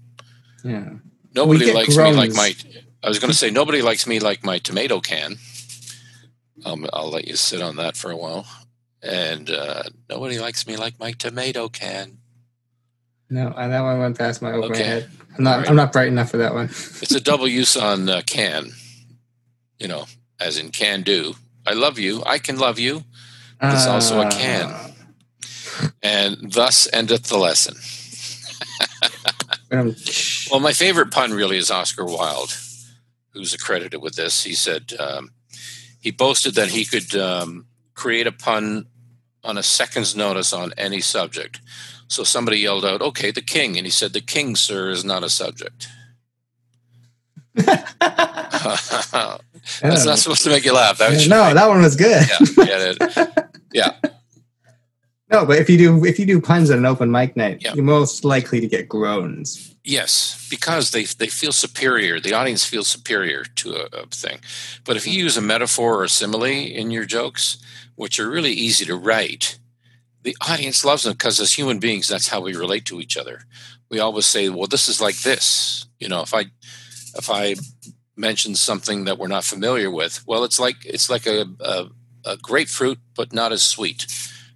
Yeah. 0.63 0.89
Nobody 1.35 1.71
likes 1.73 1.97
me 1.97 2.11
like 2.13 2.33
my. 2.33 2.55
I 3.03 3.07
was 3.09 3.19
going 3.19 3.31
to 3.31 3.37
say 3.37 3.49
nobody 3.49 3.81
likes 3.81 4.05
me 4.07 4.19
like 4.19 4.43
my 4.43 4.57
tomato 4.59 4.99
can. 4.99 5.37
Um, 6.65 6.87
I'll 6.91 7.09
let 7.09 7.27
you 7.27 7.35
sit 7.35 7.61
on 7.61 7.77
that 7.77 7.95
for 7.95 8.11
a 8.11 8.17
while. 8.17 8.45
And 9.01 9.49
uh, 9.49 9.83
nobody 10.09 10.39
likes 10.39 10.67
me 10.67 10.75
like 10.75 10.99
my 10.99 11.13
tomato 11.13 11.69
can. 11.69 12.17
No, 13.29 13.47
uh, 13.49 13.67
that 13.67 13.81
one 13.81 13.99
went 13.99 14.17
past 14.17 14.41
my 14.41 14.51
Okay. 14.51 14.83
head. 14.83 15.09
I'm 15.37 15.43
not. 15.43 15.59
Right. 15.59 15.69
I'm 15.69 15.75
not 15.75 15.93
bright 15.93 16.07
enough 16.09 16.31
for 16.31 16.37
that 16.37 16.53
one. 16.53 16.65
It's 16.65 17.13
a 17.15 17.21
double 17.21 17.47
use 17.47 17.77
on 17.77 18.09
uh, 18.09 18.21
can. 18.25 18.71
You 19.77 19.87
know, 19.87 20.05
as 20.39 20.57
in 20.57 20.69
can 20.69 21.03
do. 21.03 21.35
I 21.65 21.73
love 21.73 21.99
you. 21.99 22.23
I 22.25 22.39
can 22.39 22.57
love 22.57 22.79
you. 22.79 23.03
It's 23.61 23.87
also 23.87 24.19
a 24.21 24.29
can. 24.31 24.69
Uh, 24.69 24.89
and 26.01 26.51
thus 26.51 26.87
endeth 26.91 27.23
the 27.29 27.37
lesson. 27.37 27.75
Um, 29.71 29.95
Well, 30.49 30.59
my 30.61 30.73
favorite 30.73 31.11
pun 31.11 31.31
really 31.31 31.57
is 31.57 31.69
Oscar 31.69 32.03
Wilde, 32.03 32.51
who's 33.33 33.53
accredited 33.53 34.01
with 34.01 34.15
this. 34.15 34.43
He 34.43 34.53
said 34.53 34.93
um, 34.99 35.31
he 35.99 36.11
boasted 36.11 36.55
that 36.55 36.69
he 36.69 36.85
could 36.85 37.15
um, 37.15 37.65
create 37.93 38.27
a 38.27 38.31
pun 38.31 38.85
on 39.43 39.57
a 39.57 39.63
second's 39.63 40.15
notice 40.15 40.53
on 40.53 40.73
any 40.77 41.01
subject. 41.01 41.61
So 42.07 42.23
somebody 42.23 42.59
yelled 42.59 42.85
out, 42.85 43.01
"Okay, 43.01 43.31
the 43.31 43.41
king," 43.41 43.77
and 43.77 43.85
he 43.85 43.91
said, 43.91 44.13
"The 44.13 44.21
king, 44.21 44.55
sir, 44.55 44.89
is 44.89 45.05
not 45.05 45.23
a 45.23 45.29
subject." 45.29 45.87
That's 47.55 49.15
not 50.05 50.19
supposed 50.19 50.43
to 50.43 50.49
make 50.49 50.65
you 50.65 50.73
laugh. 50.73 50.97
That 50.97 51.11
no, 51.29 51.53
that 51.53 51.67
one 51.67 51.81
was 51.81 51.95
good. 51.95 52.25
yeah, 52.57 52.93
yeah, 53.05 53.25
yeah. 53.73 53.91
No, 55.31 55.45
but 55.45 55.57
if 55.57 55.69
you 55.69 55.77
do 55.77 56.03
if 56.05 56.17
you 56.19 56.25
do 56.25 56.41
puns 56.41 56.69
at 56.71 56.77
an 56.77 56.85
open 56.85 57.11
mic 57.11 57.35
night, 57.35 57.61
Yeah. 57.61 57.73
you're 57.75 57.83
most 57.83 58.23
likely 58.25 58.59
to 58.61 58.67
get 58.67 58.87
groans. 58.89 59.68
Yes, 59.89 60.47
because 60.51 60.91
they 60.91 61.05
they 61.05 61.25
feel 61.25 61.51
superior. 61.51 62.19
The 62.19 62.33
audience 62.33 62.63
feels 62.63 62.87
superior 62.87 63.43
to 63.55 63.73
a, 63.73 64.01
a 64.01 64.05
thing. 64.05 64.39
But 64.85 64.97
if 64.97 65.07
you 65.07 65.13
mm-hmm. 65.13 65.23
use 65.23 65.37
a 65.37 65.41
metaphor 65.41 65.95
or 65.95 66.03
a 66.03 66.09
simile 66.09 66.43
in 66.43 66.91
your 66.91 67.05
jokes, 67.05 67.57
which 67.95 68.19
are 68.19 68.29
really 68.29 68.51
easy 68.51 68.85
to 68.85 68.95
write, 68.95 69.57
the 70.21 70.37
audience 70.47 70.85
loves 70.85 71.03
them 71.03 71.13
because 71.13 71.39
as 71.39 71.53
human 71.53 71.79
beings, 71.79 72.07
that's 72.07 72.27
how 72.27 72.39
we 72.39 72.55
relate 72.55 72.85
to 72.85 73.01
each 73.01 73.17
other. 73.17 73.41
We 73.89 73.97
always 73.99 74.27
say, 74.27 74.49
"Well, 74.49 74.67
this 74.67 74.87
is 74.89 75.01
like 75.01 75.21
this." 75.21 75.87
You 75.99 76.07
know, 76.07 76.21
if 76.21 76.35
I 76.35 76.45
if 77.17 77.31
I 77.31 77.55
mention 78.15 78.53
something 78.53 79.05
that 79.05 79.17
we're 79.17 79.27
not 79.27 79.43
familiar 79.43 79.89
with, 79.89 80.23
well, 80.27 80.43
it's 80.43 80.59
like 80.59 80.85
it's 80.85 81.09
like 81.09 81.25
a, 81.25 81.47
a, 81.59 81.89
a 82.25 82.37
grapefruit, 82.37 82.99
but 83.15 83.33
not 83.33 83.51
as 83.51 83.63
sweet. 83.63 84.05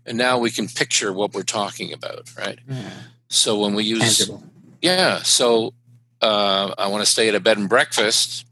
And 0.06 0.16
now 0.16 0.38
we 0.38 0.52
can 0.52 0.68
picture 0.68 1.12
what 1.12 1.34
we're 1.34 1.42
talking 1.42 1.92
about, 1.92 2.30
right? 2.38 2.60
Mm-hmm. 2.70 2.90
So 3.30 3.58
when 3.58 3.74
we 3.74 3.84
use 3.84 4.20
Tangible. 4.20 4.53
Yeah. 4.84 5.24
So 5.24 5.74
uh, 6.22 6.76
I 6.78 6.88
want 6.88 7.04
to 7.04 7.10
stay 7.10 7.30
at 7.30 7.36
a 7.36 7.40
bed 7.40 7.58
and 7.58 7.70
breakfast, 7.70 8.46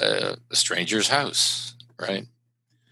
uh, 0.00 0.36
a 0.50 0.56
stranger's 0.56 1.08
house, 1.08 1.74
right? 1.98 2.26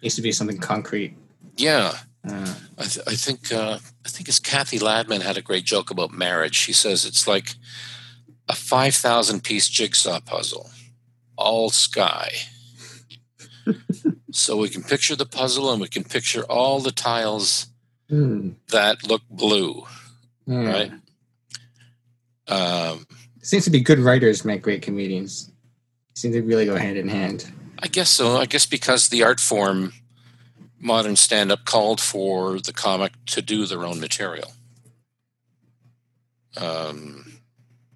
Needs 0.02 0.16
to 0.16 0.22
be 0.22 0.32
something 0.32 0.59
concrete. 0.59 1.16
Yeah. 1.57 1.92
Uh, 2.28 2.54
I, 2.78 2.84
th- 2.84 3.07
I 3.07 3.14
think 3.14 3.52
uh, 3.52 3.78
I 4.04 4.09
think 4.09 4.28
it's 4.28 4.40
Kathy 4.40 4.78
Ladman 4.78 5.22
had 5.22 5.36
a 5.36 5.42
great 5.42 5.64
joke 5.64 5.90
about 5.90 6.11
marriage. 6.11 6.57
She 6.57 6.72
says 6.72 7.04
it's 7.04 7.28
like 7.28 7.54
a 8.48 8.54
five 8.54 8.94
thousand 8.94 9.44
piece 9.44 9.68
jigsaw 9.68 10.18
puzzle, 10.20 10.70
all 11.36 11.70
sky. 11.70 12.32
so 14.32 14.57
we 14.57 14.68
can 14.68 14.82
picture 14.82 15.14
the 15.14 15.26
puzzle 15.26 15.70
and 15.70 15.80
we 15.80 15.88
can 15.88 16.04
picture 16.04 16.42
all 16.44 16.80
the 16.80 16.90
tiles 16.90 17.66
hmm, 18.09 18.50
that 18.70 19.07
look 19.07 19.22
blue, 19.30 19.84
yeah. 20.46 20.68
right? 20.68 20.92
Um, 22.49 23.07
It 23.40 23.47
seems 23.47 23.64
to 23.64 23.70
be 23.70 23.80
good 23.80 23.99
writers 24.01 24.44
make 24.44 24.62
great 24.62 24.82
comedians. 24.82 25.51
Seems 26.14 26.34
to 26.34 26.42
really 26.42 26.64
go 26.66 26.76
hand 26.76 26.97
in 26.97 27.09
hand. 27.09 27.51
I 27.78 27.88
guess 27.88 28.09
so. 28.11 28.38
I 28.38 28.47
guess 28.47 28.66
because 28.66 29.09
the 29.09 29.22
art 29.22 29.38
form, 29.40 29.92
modern 30.80 31.16
stand 31.16 31.53
up, 31.53 31.64
called 31.64 32.01
for 32.01 32.59
the 32.59 32.72
comic 32.72 33.12
to 33.26 33.42
do 33.42 33.66
their 33.66 33.84
own 33.84 34.01
material. 34.01 34.53
Um, 36.57 37.38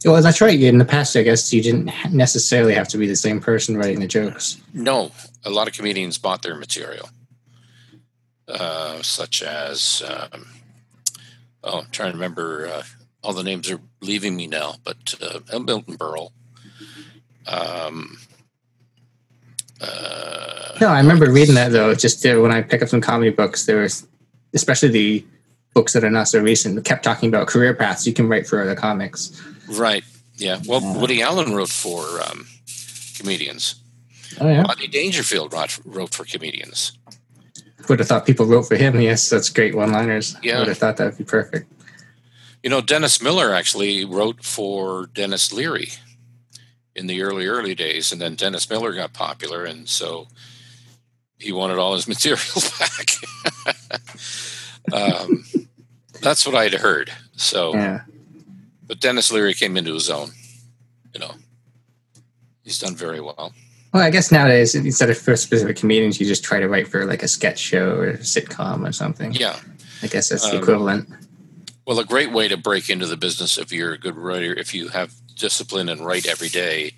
Well, 0.05 0.23
that's 0.23 0.41
right. 0.41 0.59
In 0.61 0.79
the 0.79 0.85
past, 0.85 1.17
I 1.17 1.23
guess 1.23 1.53
you 1.53 1.63
didn't 1.63 1.91
necessarily 2.13 2.75
have 2.75 2.89
to 2.89 2.99
be 2.99 3.07
the 3.07 3.17
same 3.17 3.41
person 3.41 3.77
writing 3.77 4.01
the 4.01 4.07
jokes. 4.07 4.57
no, 4.73 5.13
a 5.45 5.51
lot 5.51 5.69
of 5.69 5.75
comedians 5.75 6.19
bought 6.19 6.43
their 6.43 6.55
material, 6.55 7.09
uh, 8.49 9.01
such 9.03 9.43
as, 9.43 10.03
um, 10.07 10.47
oh, 11.65 11.81
I'm 11.81 11.91
trying 11.91 12.13
to 12.13 12.17
remember. 12.17 12.67
Uh, 12.69 12.83
all 13.23 13.33
the 13.33 13.43
names 13.43 13.71
are 13.71 13.81
leaving 14.01 14.37
me 14.37 14.47
now, 14.47 14.75
but 14.85 15.15
uh, 15.23 15.59
Milton 15.59 15.97
Berle. 15.97 16.31
Um, 17.47 18.19
uh, 19.81 20.77
No, 20.81 20.89
I 20.89 20.99
remember 21.01 21.31
reading 21.31 21.55
that 21.55 21.73
though. 21.73 21.95
Just 21.95 22.25
uh, 22.27 22.37
when 22.41 22.53
I 22.53 22.63
pick 22.63 22.83
up 22.83 22.89
some 22.89 23.01
comedy 23.01 23.31
books, 23.31 23.67
there 23.67 23.79
was, 23.83 24.07
especially 24.55 24.89
the 24.91 25.25
books 25.75 25.93
that 25.93 26.05
are 26.05 26.11
not 26.11 26.29
so 26.29 26.41
recent, 26.41 26.83
kept 26.85 27.05
talking 27.05 27.29
about 27.29 27.47
career 27.47 27.75
paths 27.75 28.07
you 28.07 28.13
can 28.13 28.29
write 28.29 28.47
for 28.47 28.61
other 28.63 28.75
comics. 28.75 29.41
Right. 29.69 30.05
Yeah. 30.37 30.61
Well, 30.67 30.81
Yeah. 30.81 30.99
Woody 30.99 31.23
Allen 31.23 31.55
wrote 31.55 31.69
for 31.71 32.03
um, 32.23 32.47
comedians. 33.17 33.77
Oh 34.41 34.49
yeah, 34.49 34.63
Rodney 34.63 34.87
Dangerfield 34.87 35.53
wrote, 35.53 35.79
wrote 35.85 36.15
for 36.15 36.25
comedians. 36.25 36.93
would 37.89 37.99
have 37.99 38.09
thought 38.09 38.25
people 38.27 38.47
wrote 38.47 38.63
for 38.69 38.77
him. 38.77 39.01
Yes, 39.01 39.29
that's 39.29 39.51
great 39.51 39.75
one-liners. 39.75 40.37
Yeah. 40.43 40.61
would 40.61 40.69
have 40.69 40.79
thought 40.79 40.97
that 40.99 41.05
would 41.07 41.19
be 41.19 41.25
perfect. 41.25 41.71
You 42.63 42.69
know, 42.71 42.81
Dennis 42.81 43.23
Miller 43.23 43.55
actually 43.55 44.05
wrote 44.05 44.45
for 44.45 45.07
Denis 45.07 45.53
Leary 45.53 45.89
in 46.95 47.07
the 47.07 47.23
early, 47.23 47.47
early 47.47 47.75
days, 47.75 48.13
and 48.13 48.21
then 48.21 48.35
Dennis 48.35 48.69
Miller 48.69 48.93
got 48.93 49.13
popular, 49.15 49.65
and 49.65 49.89
so 49.89 50.29
he 51.39 51.53
wanted 51.53 51.79
all 51.79 51.95
his 51.95 52.07
material 52.15 52.43
back. 52.79 53.11
um, 54.93 55.45
that's 56.21 56.47
what 56.47 56.55
I'd 56.55 56.75
heard. 56.75 57.11
So, 57.37 57.73
Yeah, 57.75 58.03
but 58.87 59.01
Denis 59.01 59.33
Leary 59.33 59.55
came 59.55 59.77
into 59.77 59.95
his 59.95 60.11
own. 60.11 60.31
You 61.15 61.21
know, 61.21 61.35
he's 62.63 62.79
done 62.79 62.95
very 62.95 63.21
well. 63.21 63.53
Well, 63.93 64.03
I 64.05 64.11
guess 64.11 64.31
nowadays 64.31 64.75
instead 64.75 65.11
of 65.11 65.19
for 65.19 65.35
specific 65.35 65.77
comedians, 65.77 66.21
you 66.21 66.27
just 66.27 66.45
try 66.45 66.61
to 66.61 66.69
write 66.69 66.87
for 66.87 67.07
like 67.07 67.23
a 67.25 67.29
sketch 67.29 67.59
show 67.59 67.97
or 67.97 68.11
a 68.11 68.19
sitcom 68.19 68.87
or 68.89 68.93
something. 68.93 69.33
Yeah. 69.33 69.59
I 70.03 70.07
guess 70.07 70.29
that's 70.29 70.49
the 70.49 70.57
Um, 70.57 70.63
equivalent. 70.63 71.09
Well, 71.87 71.99
a 71.99 72.05
great 72.05 72.31
way 72.33 72.49
to 72.49 72.57
break 72.57 72.89
into 72.91 73.07
the 73.07 73.17
business 73.17 73.59
if 73.59 73.73
you're 73.73 73.93
a 73.95 73.99
good 73.99 74.17
writer, 74.17 74.53
if 74.53 74.75
you 74.75 74.89
have 74.89 75.13
discipline 75.35 75.89
and 75.89 76.05
write 76.05 76.27
every 76.29 76.49
day, 76.49 76.93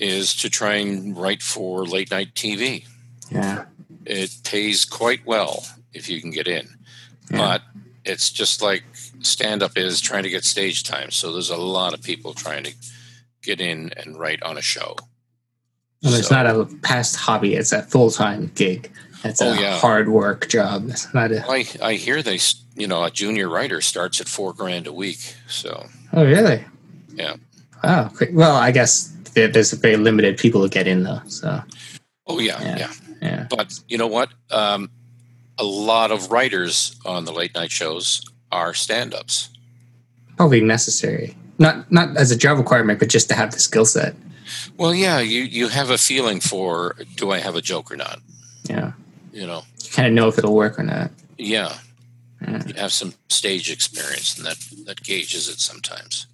is 0.00 0.34
to 0.36 0.48
try 0.50 0.74
and 0.76 1.16
write 1.16 1.42
for 1.42 1.84
late 1.84 2.10
night 2.10 2.34
TV. 2.34 2.86
Yeah, 3.30 3.66
It 4.06 4.34
pays 4.44 4.84
quite 4.84 5.24
well 5.26 5.64
if 5.92 6.08
you 6.08 6.20
can 6.20 6.30
get 6.30 6.48
in, 6.48 6.68
Yeah. 7.30 7.36
but 7.38 7.62
it's 8.04 8.30
just 8.30 8.60
like 8.60 8.82
stand 9.22 9.62
up 9.62 9.76
is 9.78 10.00
trying 10.00 10.24
to 10.24 10.30
get 10.30 10.44
stage 10.44 10.82
time. 10.84 11.10
So 11.10 11.32
there's 11.32 11.50
a 11.50 11.56
lot 11.56 11.94
of 11.94 12.02
people 12.02 12.34
trying 12.34 12.64
to 12.64 12.74
get 13.42 13.60
in 13.60 13.92
and 13.96 14.18
write 14.18 14.42
on 14.42 14.58
a 14.58 14.62
show. 14.62 14.96
well, 16.02 16.14
it's 16.14 16.28
So- 16.28 16.34
not 16.34 16.46
a 16.46 16.66
past 16.82 17.16
hobby; 17.16 17.54
it's 17.54 17.72
a 17.72 17.82
full-time 17.82 18.50
gig. 18.54 18.90
It's 19.22 19.40
Oh, 19.40 19.52
a 19.52 19.60
yeah. 19.60 19.78
hard 19.78 20.08
work 20.10 20.48
job. 20.50 20.90
It's 20.90 21.12
not 21.14 21.32
a. 21.32 21.42
I, 21.50 21.66
I 21.80 21.94
hear 21.94 22.22
they, 22.22 22.38
you 22.76 22.86
know, 22.86 23.04
a 23.04 23.10
junior 23.10 23.48
writer 23.48 23.80
starts 23.80 24.20
at 24.20 24.28
four 24.28 24.52
grand 24.52 24.86
a 24.86 24.92
week. 24.92 25.34
So 25.48 25.86
Oh, 26.12 26.24
really? 26.24 26.64
Yeah. 27.14 27.36
Great. 28.14 28.32
Well, 28.34 28.56
I 28.56 28.70
guess 28.70 29.12
there- 29.34 29.48
there's 29.48 29.72
very 29.72 29.96
limited 29.96 30.38
people 30.38 30.60
who 30.62 30.68
get 30.68 30.86
in 30.86 31.02
though. 31.04 31.20
So 31.28 31.62
oh 32.26 32.38
yeah, 32.40 32.60
Yeah. 32.62 32.76
yeah. 32.78 32.92
yeah, 33.22 33.46
But 33.50 33.78
you 33.88 33.98
know 33.98 34.06
what? 34.06 34.30
Um, 34.50 34.90
a 35.58 35.64
lot 35.64 36.10
of 36.10 36.30
writers 36.30 36.96
on 37.04 37.24
the 37.26 37.32
late 37.32 37.54
night 37.54 37.70
shows 37.70 38.22
are 38.50 38.74
stand 38.74 39.14
ups. 39.14 39.50
probably 40.36 40.60
necessary. 40.60 41.36
Not 41.58 41.90
not 41.92 42.16
as 42.16 42.32
a 42.32 42.36
job 42.36 42.58
requirement, 42.58 42.98
but 42.98 43.08
just 43.08 43.28
to 43.28 43.34
have 43.36 43.52
the 43.52 43.60
skill 43.60 43.84
set. 43.86 44.16
Well, 44.76 44.92
yeah, 44.94 45.20
you, 45.20 45.42
you 45.42 45.68
have 45.68 45.90
a 45.90 45.96
feeling 45.98 46.40
for 46.40 46.96
do 47.16 47.30
I 47.30 47.38
have 47.38 47.54
a 47.54 47.60
joke 47.62 47.90
or 47.92 47.96
not? 47.96 48.18
Yeah, 48.68 48.92
You 49.32 49.46
know, 49.46 49.62
you 49.82 49.90
kind 49.90 50.08
of 50.08 50.14
know 50.14 50.26
if 50.28 50.36
it'll 50.38 50.54
work 50.54 50.78
or 50.78 50.82
not. 50.82 51.10
Yeah. 51.38 51.72
You 52.66 52.74
have 52.74 52.92
some 52.92 53.14
stage 53.28 53.70
experience, 53.70 54.36
and 54.36 54.46
that 54.46 54.58
that 54.86 55.02
gauges 55.02 55.48
it 55.48 55.60
sometimes. 55.60 56.26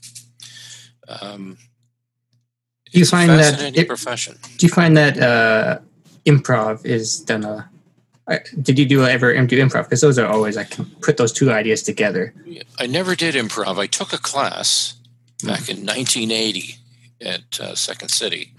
Um, 1.09 1.59
Do 2.93 2.99
you 2.99 3.07
find 3.07 3.31
that 3.31 3.77
it- 3.77 3.89
profession? 3.89 4.39
Do 4.59 4.67
you 4.67 4.73
find 4.73 4.97
that 4.97 5.19
uh, 5.19 5.79
improv 6.25 6.85
is 6.85 7.21
done 7.21 7.45
a? 7.45 7.71
Did 8.63 8.79
you 8.79 8.87
do 8.87 9.05
ever 9.05 9.35
do 9.45 9.59
improv? 9.59 9.85
Because 9.85 10.01
those 10.03 10.17
are 10.19 10.27
always 10.27 10.57
I 10.57 10.63
can 10.65 10.85
put 11.03 11.17
those 11.17 11.33
two 11.33 11.51
ideas 11.51 11.83
together. 11.83 12.33
I 12.79 12.87
never 12.87 13.17
did 13.17 13.35
improv. 13.35 13.77
I 13.79 13.89
took 13.89 14.13
a 14.13 14.19
class 14.19 14.95
back 15.43 15.69
in 15.69 15.85
1980 15.85 16.77
at 17.23 17.59
uh, 17.61 17.75
Second 17.75 18.11
City. 18.11 18.53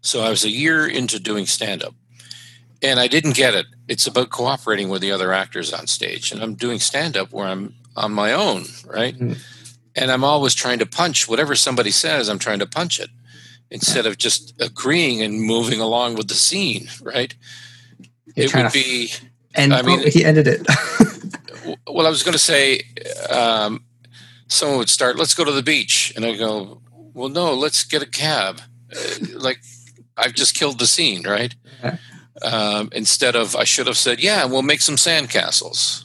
So 0.00 0.22
I 0.22 0.30
was 0.30 0.44
a 0.44 0.50
year 0.50 0.86
into 0.86 1.18
doing 1.20 1.44
stand 1.46 1.82
up. 1.82 1.94
And 2.82 2.98
I 2.98 3.06
didn't 3.06 3.36
get 3.36 3.54
it. 3.54 3.66
It's 3.88 4.06
about 4.06 4.30
cooperating 4.30 4.88
with 4.88 5.02
the 5.02 5.12
other 5.12 5.32
actors 5.32 5.72
on 5.72 5.86
stage. 5.86 6.32
And 6.32 6.42
I'm 6.42 6.54
doing 6.54 6.80
stand 6.80 7.16
up 7.16 7.32
where 7.32 7.46
I'm 7.46 7.74
on 7.96 8.12
my 8.12 8.32
own, 8.32 8.64
right? 8.86 9.16
Mhm. 9.18 9.38
And 9.94 10.10
I'm 10.10 10.24
always 10.24 10.54
trying 10.54 10.78
to 10.80 10.86
punch 10.86 11.28
whatever 11.28 11.54
somebody 11.54 11.90
says, 11.90 12.28
I'm 12.28 12.38
trying 12.38 12.58
to 12.60 12.66
punch 12.66 12.98
it 12.98 13.10
instead 13.70 14.06
of 14.06 14.18
just 14.18 14.54
agreeing 14.60 15.22
and 15.22 15.40
moving 15.40 15.80
along 15.80 16.14
with 16.16 16.28
the 16.28 16.34
scene, 16.34 16.88
right? 17.02 17.34
You're 18.34 18.46
it 18.46 18.54
would 18.54 18.72
be 18.72 19.12
And 19.54 19.72
I 19.74 19.82
mean- 19.82 20.00
oh, 20.00 20.08
he 20.10 20.24
ended 20.24 20.48
it. 20.48 20.66
well, 21.86 22.06
I 22.06 22.10
was 22.10 22.22
going 22.22 22.32
to 22.32 22.38
say, 22.38 22.82
um, 23.30 23.84
someone 24.48 24.78
would 24.78 24.90
start, 24.90 25.16
let's 25.16 25.34
go 25.34 25.44
to 25.44 25.52
the 25.52 25.62
beach. 25.62 26.12
And 26.16 26.24
I 26.24 26.36
go, 26.36 26.80
well, 27.14 27.28
no, 27.28 27.54
let's 27.54 27.84
get 27.84 28.02
a 28.02 28.06
cab. 28.06 28.60
Uh, 28.94 29.26
like, 29.34 29.60
I've 30.16 30.32
just 30.34 30.54
killed 30.54 30.78
the 30.78 30.86
scene, 30.86 31.22
right? 31.28 31.54
Yeah. 32.40 32.48
Um, 32.48 32.88
instead 32.92 33.36
of, 33.36 33.54
I 33.56 33.64
should 33.64 33.86
have 33.86 33.96
said, 33.98 34.20
yeah, 34.20 34.44
we'll 34.46 34.62
make 34.62 34.80
some 34.80 34.96
sandcastles, 34.96 36.04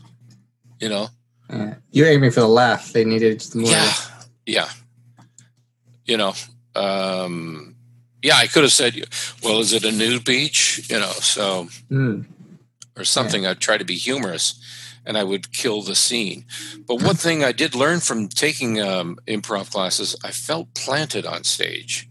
you 0.80 0.90
know? 0.90 1.08
Yeah. 1.50 1.76
You're 1.92 2.08
aiming 2.08 2.32
for 2.32 2.42
the 2.42 2.48
laugh. 2.48 2.92
They 2.92 3.06
needed 3.06 3.44
more. 3.56 3.70
Yeah, 3.72 3.94
yeah. 4.46 4.70
You 6.06 6.18
know, 6.18 6.34
um, 6.76 7.76
yeah. 8.22 8.36
I 8.36 8.48
could 8.48 8.64
have 8.64 8.72
said, 8.74 9.06
"Well, 9.44 9.60
is 9.60 9.72
it 9.74 9.84
a 9.86 9.92
nude 9.92 10.26
beach?" 10.26 10.90
You 10.90 11.00
know, 11.00 11.12
so 11.12 11.70
Mm. 11.90 12.26
or 12.98 13.04
something. 13.06 13.46
I'd 13.46 13.60
try 13.60 13.78
to 13.78 13.86
be 13.86 13.96
humorous, 13.96 14.56
and 15.06 15.18
I 15.18 15.24
would 15.24 15.54
kill 15.54 15.82
the 15.82 15.96
scene. 15.96 16.46
But 16.86 17.02
one 17.02 17.16
thing 17.16 17.44
I 17.44 17.52
did 17.54 17.76
learn 17.76 18.00
from 18.02 18.28
taking 18.28 18.82
um, 18.82 19.18
improv 19.28 19.72
classes, 19.72 20.16
I 20.24 20.32
felt 20.32 20.74
planted 20.74 21.26
on 21.26 21.44
stage, 21.46 22.10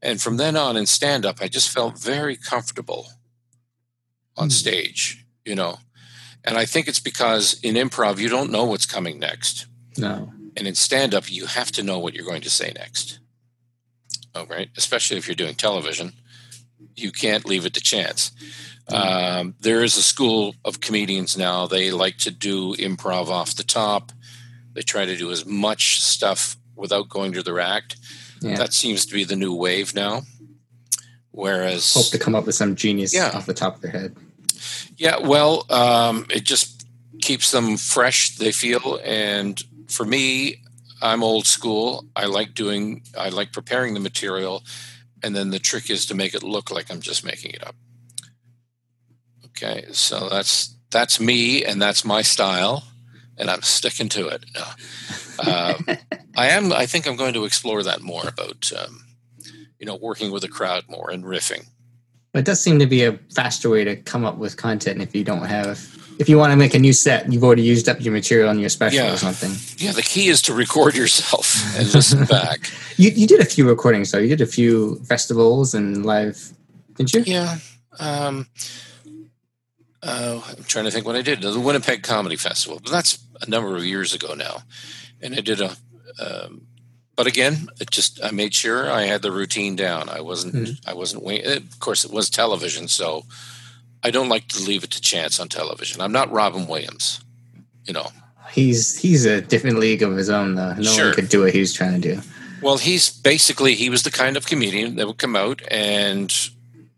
and 0.00 0.20
from 0.22 0.36
then 0.36 0.56
on 0.56 0.76
in 0.76 0.86
stand 0.86 1.26
up, 1.26 1.38
I 1.40 1.48
just 1.48 1.68
felt 1.70 1.98
very 1.98 2.36
comfortable 2.36 3.08
on 4.36 4.46
Hmm. 4.46 4.50
stage. 4.50 5.24
You 5.44 5.54
know, 5.56 5.78
and 6.44 6.56
I 6.56 6.64
think 6.66 6.86
it's 6.88 7.00
because 7.00 7.58
in 7.62 7.74
improv 7.74 8.18
you 8.18 8.28
don't 8.28 8.52
know 8.52 8.64
what's 8.64 8.86
coming 8.86 9.18
next. 9.18 9.66
No. 9.98 10.32
And 10.56 10.66
in 10.68 10.74
stand 10.74 11.14
up, 11.14 11.30
you 11.30 11.46
have 11.46 11.72
to 11.72 11.82
know 11.82 11.98
what 11.98 12.14
you're 12.14 12.26
going 12.26 12.42
to 12.42 12.50
say 12.50 12.72
next. 12.76 13.18
Oh, 14.34 14.46
right. 14.46 14.68
Especially 14.76 15.16
if 15.16 15.26
you're 15.26 15.34
doing 15.34 15.54
television, 15.56 16.12
you 16.94 17.10
can't 17.10 17.44
leave 17.44 17.66
it 17.66 17.74
to 17.74 17.80
chance. 17.80 18.30
Um, 18.88 19.54
there 19.60 19.82
is 19.82 19.96
a 19.96 20.02
school 20.02 20.54
of 20.64 20.80
comedians 20.80 21.36
now. 21.36 21.66
They 21.66 21.90
like 21.90 22.18
to 22.18 22.30
do 22.30 22.74
improv 22.76 23.28
off 23.28 23.54
the 23.56 23.64
top. 23.64 24.12
They 24.74 24.82
try 24.82 25.04
to 25.04 25.16
do 25.16 25.30
as 25.32 25.44
much 25.46 26.00
stuff 26.00 26.56
without 26.76 27.08
going 27.08 27.32
to 27.32 27.42
their 27.42 27.60
act. 27.60 27.96
Yeah. 28.40 28.56
That 28.56 28.72
seems 28.72 29.06
to 29.06 29.14
be 29.14 29.24
the 29.24 29.36
new 29.36 29.54
wave 29.54 29.94
now. 29.94 30.22
Whereas, 31.30 31.94
Hope 31.94 32.10
to 32.10 32.18
come 32.18 32.34
up 32.34 32.46
with 32.46 32.54
some 32.54 32.74
genius 32.76 33.14
Yeah. 33.14 33.30
off 33.34 33.46
the 33.46 33.54
top 33.54 33.76
of 33.76 33.80
their 33.82 33.90
head. 33.90 34.16
Yeah, 34.96 35.18
well, 35.18 35.66
um, 35.70 36.26
it 36.30 36.44
just 36.44 36.86
keeps 37.20 37.50
them 37.50 37.76
fresh. 37.76 38.36
They 38.36 38.52
feel, 38.52 39.00
and 39.04 39.60
for 39.88 40.04
me, 40.04 40.62
I'm 41.00 41.22
old 41.22 41.46
school. 41.46 42.06
I 42.14 42.26
like 42.26 42.54
doing. 42.54 43.02
I 43.18 43.30
like 43.30 43.52
preparing 43.52 43.94
the 43.94 44.00
material, 44.00 44.62
and 45.22 45.34
then 45.34 45.50
the 45.50 45.58
trick 45.58 45.90
is 45.90 46.06
to 46.06 46.14
make 46.14 46.34
it 46.34 46.42
look 46.42 46.70
like 46.70 46.90
I'm 46.90 47.00
just 47.00 47.24
making 47.24 47.52
it 47.52 47.66
up. 47.66 47.74
Okay, 49.46 49.86
so 49.92 50.28
that's 50.28 50.76
that's 50.90 51.20
me, 51.20 51.64
and 51.64 51.80
that's 51.80 52.04
my 52.04 52.22
style, 52.22 52.84
and 53.36 53.50
I'm 53.50 53.62
sticking 53.62 54.08
to 54.10 54.28
it. 54.28 54.44
Um, 55.38 55.86
I 56.36 56.48
am. 56.48 56.72
I 56.72 56.86
think 56.86 57.06
I'm 57.06 57.16
going 57.16 57.34
to 57.34 57.44
explore 57.44 57.82
that 57.82 58.02
more 58.02 58.28
about, 58.28 58.70
um, 58.78 59.04
you 59.78 59.86
know, 59.86 59.96
working 59.96 60.30
with 60.30 60.44
a 60.44 60.48
crowd 60.48 60.84
more 60.88 61.10
and 61.10 61.24
riffing. 61.24 61.66
But 62.32 62.40
it 62.40 62.44
does 62.46 62.62
seem 62.62 62.78
to 62.78 62.86
be 62.86 63.04
a 63.04 63.12
faster 63.34 63.68
way 63.68 63.84
to 63.84 63.96
come 63.96 64.24
up 64.24 64.38
with 64.38 64.56
content 64.56 65.02
if 65.02 65.14
you 65.14 65.22
don't 65.24 65.44
have 65.44 65.78
if 66.18 66.28
you 66.28 66.38
want 66.38 66.52
to 66.52 66.56
make 66.56 66.74
a 66.74 66.78
new 66.78 66.92
set, 66.92 67.32
you've 67.32 67.42
already 67.42 67.62
used 67.62 67.88
up 67.88 68.00
your 68.00 68.12
material 68.12 68.48
on 68.48 68.58
your 68.58 68.68
special 68.68 69.04
Yeah. 69.04 69.12
or 69.14 69.16
something. 69.16 69.50
Yeah, 69.78 69.92
the 69.92 70.02
key 70.02 70.28
is 70.28 70.42
to 70.42 70.54
record 70.54 70.94
yourself 70.94 71.76
and 71.78 71.92
listen 71.92 72.24
back. 72.38 72.70
You 72.96 73.10
you 73.10 73.26
did 73.26 73.40
a 73.40 73.44
few 73.44 73.68
recordings 73.68 74.10
though. 74.10 74.18
You 74.18 74.28
did 74.28 74.40
a 74.40 74.46
few 74.46 74.96
festivals 75.04 75.74
and 75.74 76.04
live, 76.06 76.52
didn't 76.96 77.12
you? 77.14 77.22
Yeah. 77.26 77.58
Um, 77.98 78.46
uh, 80.02 80.40
I'm 80.48 80.64
trying 80.64 80.84
to 80.86 80.90
think 80.90 81.06
what 81.06 81.16
I 81.16 81.22
did. 81.22 81.40
The 81.42 81.58
Winnipeg 81.58 82.02
Comedy 82.02 82.36
Festival, 82.36 82.80
but 82.82 82.90
that's 82.92 83.18
a 83.40 83.48
number 83.48 83.76
of 83.76 83.84
years 83.84 84.14
ago 84.14 84.34
now. 84.34 84.62
And 85.20 85.34
I 85.34 85.40
did 85.40 85.60
a, 85.60 85.76
um, 86.18 86.66
but 87.16 87.26
again, 87.26 87.68
it 87.80 87.90
just 87.90 88.20
I 88.24 88.30
made 88.30 88.54
sure 88.54 88.90
I 88.90 89.02
had 89.02 89.22
the 89.22 89.32
routine 89.32 89.76
down. 89.76 90.08
I 90.08 90.20
wasn't, 90.20 90.54
Mhm. 90.54 90.78
I 90.86 90.94
wasn't 90.94 91.22
wait. 91.22 91.44
Of 91.46 91.78
course, 91.80 92.04
it 92.04 92.10
was 92.12 92.30
television, 92.30 92.88
so 92.88 93.24
I 94.02 94.10
don't 94.10 94.28
like 94.28 94.48
to 94.48 94.62
leave 94.62 94.84
it 94.84 94.90
to 94.92 95.00
chance 95.00 95.38
on 95.38 95.48
television. 95.48 96.00
I'm 96.00 96.12
not 96.12 96.32
Robin 96.32 96.66
Williams, 96.66 97.20
you 97.86 97.92
know. 97.92 98.10
He's 98.52 98.98
he's 98.98 99.24
a 99.24 99.40
different 99.40 99.78
league 99.78 100.02
of 100.02 100.16
his 100.16 100.28
own 100.30 100.54
though. 100.56 100.74
No 100.74 100.82
Sure. 100.82 101.06
one 101.06 101.14
could 101.14 101.28
do 101.28 101.40
what 101.42 101.52
he 101.52 101.60
was 101.60 101.72
trying 101.72 102.00
to 102.00 102.14
do. 102.16 102.22
Well, 102.60 102.76
he's 102.78 103.08
basically 103.10 103.74
he 103.74 103.88
was 103.90 104.02
the 104.02 104.10
kind 104.10 104.36
of 104.36 104.46
comedian 104.46 104.96
that 104.96 105.06
would 105.06 105.18
come 105.18 105.34
out 105.36 105.62
and 105.70 106.32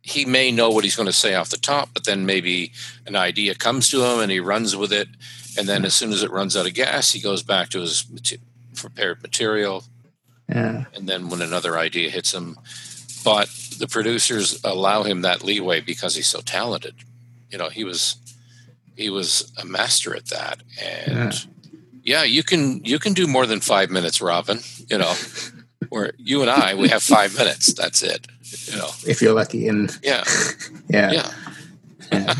he 0.02 0.24
may 0.26 0.50
know 0.50 0.68
what 0.68 0.84
he's 0.84 0.96
going 0.96 1.06
to 1.06 1.12
say 1.24 1.34
off 1.34 1.48
the 1.48 1.56
top, 1.56 1.88
but 1.94 2.04
then 2.04 2.26
maybe 2.26 2.72
an 3.06 3.16
idea 3.16 3.54
comes 3.54 3.88
to 3.88 4.04
him 4.04 4.20
and 4.20 4.30
he 4.30 4.38
runs 4.40 4.76
with 4.76 4.92
it, 4.92 5.08
and 5.56 5.66
then 5.66 5.84
as 5.86 5.94
soon 5.94 6.12
as 6.12 6.22
it 6.22 6.30
runs 6.30 6.54
out 6.56 6.66
of 6.66 6.74
gas, 6.74 7.12
he 7.12 7.20
goes 7.20 7.42
back 7.42 7.70
to 7.70 7.80
his 7.80 8.04
prepared 8.76 9.22
material, 9.22 9.82
Yeah. 10.48 10.84
and 10.94 11.08
then 11.08 11.28
when 11.30 11.40
another 11.42 11.78
idea 11.78 12.10
hits 12.10 12.32
him, 12.34 12.58
but 13.24 13.48
the 13.78 13.88
producers 13.88 14.60
allow 14.62 15.02
him 15.02 15.22
that 15.22 15.42
leeway 15.42 15.80
because 15.80 16.14
he's 16.16 16.26
so 16.26 16.40
talented. 16.40 16.94
You 17.50 17.58
know, 17.58 17.68
he 17.70 17.84
was 17.84 18.16
he 18.96 19.08
was 19.10 19.50
a 19.60 19.64
master 19.64 20.14
at 20.14 20.26
that, 20.26 20.62
and 20.82 21.46
yeah, 22.02 22.24
you 22.24 22.42
can 22.42 22.84
you 22.84 22.98
can 22.98 23.14
do 23.14 23.26
more 23.26 23.46
than 23.46 23.60
five 23.60 23.90
minutes, 23.90 24.20
Robin. 24.20 24.60
You 24.90 24.98
know, 24.98 25.14
where 25.88 26.12
you 26.18 26.42
and 26.42 26.50
I 26.50 26.74
we 26.74 26.88
have 26.90 27.02
five 27.02 27.36
minutes. 27.38 27.72
That's 27.72 28.02
it. 28.02 28.26
You 28.70 28.76
know, 28.76 28.88
If 29.06 29.22
you're 29.22 29.34
lucky 29.34 29.66
and 29.68 29.90
yeah, 30.02 30.24
yeah. 30.88 31.10
yeah. 31.12 31.32
yeah. 32.12 32.34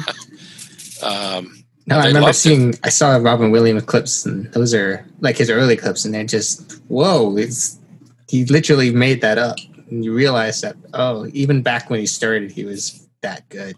Um, 1.03 1.65
No, 1.87 1.97
I 1.97 2.07
remember 2.07 2.21
loved 2.27 2.37
it. 2.37 2.39
seeing 2.39 2.75
I 2.85 2.89
saw 2.89 3.17
Robin 3.17 3.51
Williams 3.51 3.83
clips 3.85 4.25
and 4.25 4.47
those 4.53 4.73
are 4.75 5.05
like 5.21 5.37
his 5.37 5.51
early 5.51 5.77
clips 5.77 6.05
and 6.05 6.15
they're 6.15 6.25
just 6.25 6.81
whoa, 6.89 7.37
it's 7.37 7.79
he 8.29 8.45
literally 8.47 8.91
made 8.91 9.21
that 9.21 9.39
up. 9.39 9.59
And 9.91 10.05
you 10.05 10.15
realize 10.15 10.61
that 10.63 10.77
oh, 10.95 11.29
even 11.33 11.63
back 11.63 11.91
when 11.91 12.01
he 12.01 12.07
started 12.07 12.51
he 12.51 12.65
was 12.65 13.07
that 13.23 13.49
good. 13.49 13.77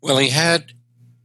well, 0.00 0.18
he 0.18 0.30
had 0.30 0.72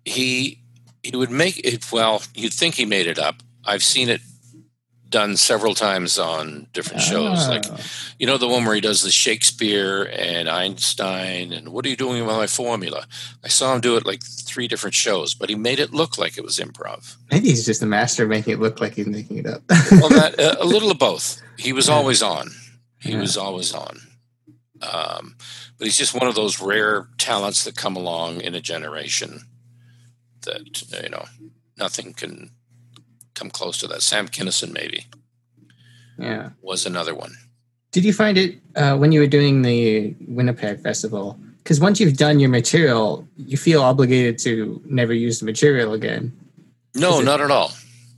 he 0.06 0.60
he 1.04 1.16
would 1.16 1.32
make 1.32 1.60
it. 1.60 1.92
Well, 1.92 2.24
you'd 2.34 2.54
think 2.54 2.76
he 2.76 2.86
made 2.86 3.08
it 3.08 3.20
up. 3.20 3.44
I've 3.64 3.84
seen 3.84 4.10
it 4.10 4.22
done 5.20 5.38
several 5.38 5.74
times 5.74 6.20
on 6.20 6.68
different 6.74 7.02
shows, 7.02 7.48
like 7.48 7.64
Oh. 7.70 7.78
you 8.20 8.28
know 8.28 8.38
the 8.38 8.48
one 8.56 8.66
where 8.66 8.76
he 8.76 8.82
does 8.82 9.02
the 9.02 9.12
Shakespeare 9.12 10.04
and 10.12 10.50
Einstein 10.50 11.54
and 11.54 11.70
what 11.70 11.86
are 11.86 11.90
you 11.90 11.96
doing 11.96 12.26
with 12.26 12.36
my 12.36 12.48
formula? 12.48 13.02
I 13.44 13.48
saw 13.58 13.74
him 13.74 13.82
do 13.82 13.96
it 13.98 14.06
like 14.06 14.22
three 14.24 14.68
different 14.68 14.94
shows, 14.94 15.34
but 15.34 15.50
he 15.50 15.56
made 15.56 15.80
it 15.80 15.94
look 15.94 16.18
like 16.18 16.38
it 16.38 16.44
was 16.44 16.58
improv. 16.60 17.16
maybe 17.32 17.48
he's 17.50 17.66
just 17.66 17.82
a 17.82 17.86
master 17.86 18.24
of 18.24 18.30
making 18.30 18.54
it 18.54 18.60
look 18.60 18.82
like 18.82 18.94
he's 18.96 19.08
making 19.08 19.38
it 19.38 19.48
up. 19.48 19.62
Well, 19.92 20.10
that 20.10 20.40
uh, 20.40 20.56
a 20.60 20.66
little 20.66 20.92
of 20.92 21.00
both. 21.00 21.42
He 21.58 21.72
was 21.74 21.88
Yeah. 21.88 21.96
always 21.96 22.22
on. 22.22 22.52
He 23.00 23.12
Yeah. 23.12 23.22
was 23.22 23.38
always 23.38 23.74
on. 23.74 23.96
Um, 24.82 25.38
but 25.78 25.86
he's 25.88 25.98
just 25.98 26.14
one 26.14 26.28
of 26.28 26.36
those 26.36 26.60
rare 26.62 27.08
talents 27.18 27.64
that 27.64 27.76
come 27.78 27.96
along 27.96 28.42
in 28.42 28.54
a 28.56 28.62
generation 28.62 29.32
that 30.42 30.64
you 31.04 31.10
know 31.10 31.26
nothing 31.78 32.14
can 32.14 32.52
come 33.36 33.50
close 33.50 33.78
to 33.80 33.88
that. 33.88 34.02
Sam 34.02 34.28
Kinison 34.28 34.72
maybe 34.74 35.06
yeah. 36.18 36.50
was 36.62 36.86
another 36.86 37.14
one. 37.16 37.34
Did 37.92 38.04
you 38.04 38.14
find 38.14 38.38
it 38.38 38.60
uh, 38.76 38.98
when 38.98 39.12
you 39.12 39.20
were 39.22 39.28
doing 39.28 39.62
the 39.62 40.16
Winnipeg 40.28 40.82
Festival? 40.82 41.40
Because 41.64 41.80
once 41.80 42.00
you've 42.00 42.18
done 42.18 42.40
your 42.40 42.50
material, 42.50 43.28
you 43.38 43.58
feel 43.58 43.82
obligated 43.82 44.38
to 44.40 44.82
never 44.86 45.14
use 45.14 45.40
the 45.40 45.46
material 45.46 45.94
again. 45.94 46.32
No, 46.94 47.20
it- 47.20 47.26
not 47.26 47.42
at 47.42 47.52
all. 47.52 47.72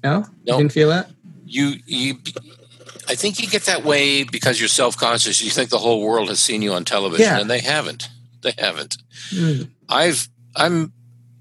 No, 0.03 0.19
No. 0.21 0.27
you 0.45 0.57
didn't 0.57 0.71
feel 0.73 0.89
that. 0.89 1.09
you 1.45 1.75
you 1.85 2.17
I 3.09 3.15
think 3.15 3.39
you 3.39 3.47
get 3.47 3.63
that 3.63 3.83
way 3.85 4.23
because 4.23 4.59
you're 4.59 4.67
self-conscious. 4.67 5.41
You 5.41 5.49
think 5.49 5.69
the 5.69 5.77
whole 5.79 6.01
world 6.01 6.27
has 6.29 6.39
seen 6.41 6.61
you 6.61 6.73
on 6.73 6.83
television 6.85 7.25
Yeah. 7.25 7.39
and 7.39 7.49
they 7.49 7.59
haven't. 7.61 8.09
They 8.43 8.53
haven't. 8.57 8.97
Mm. 9.31 9.69
I've 9.89 10.27
I'm 10.55 10.91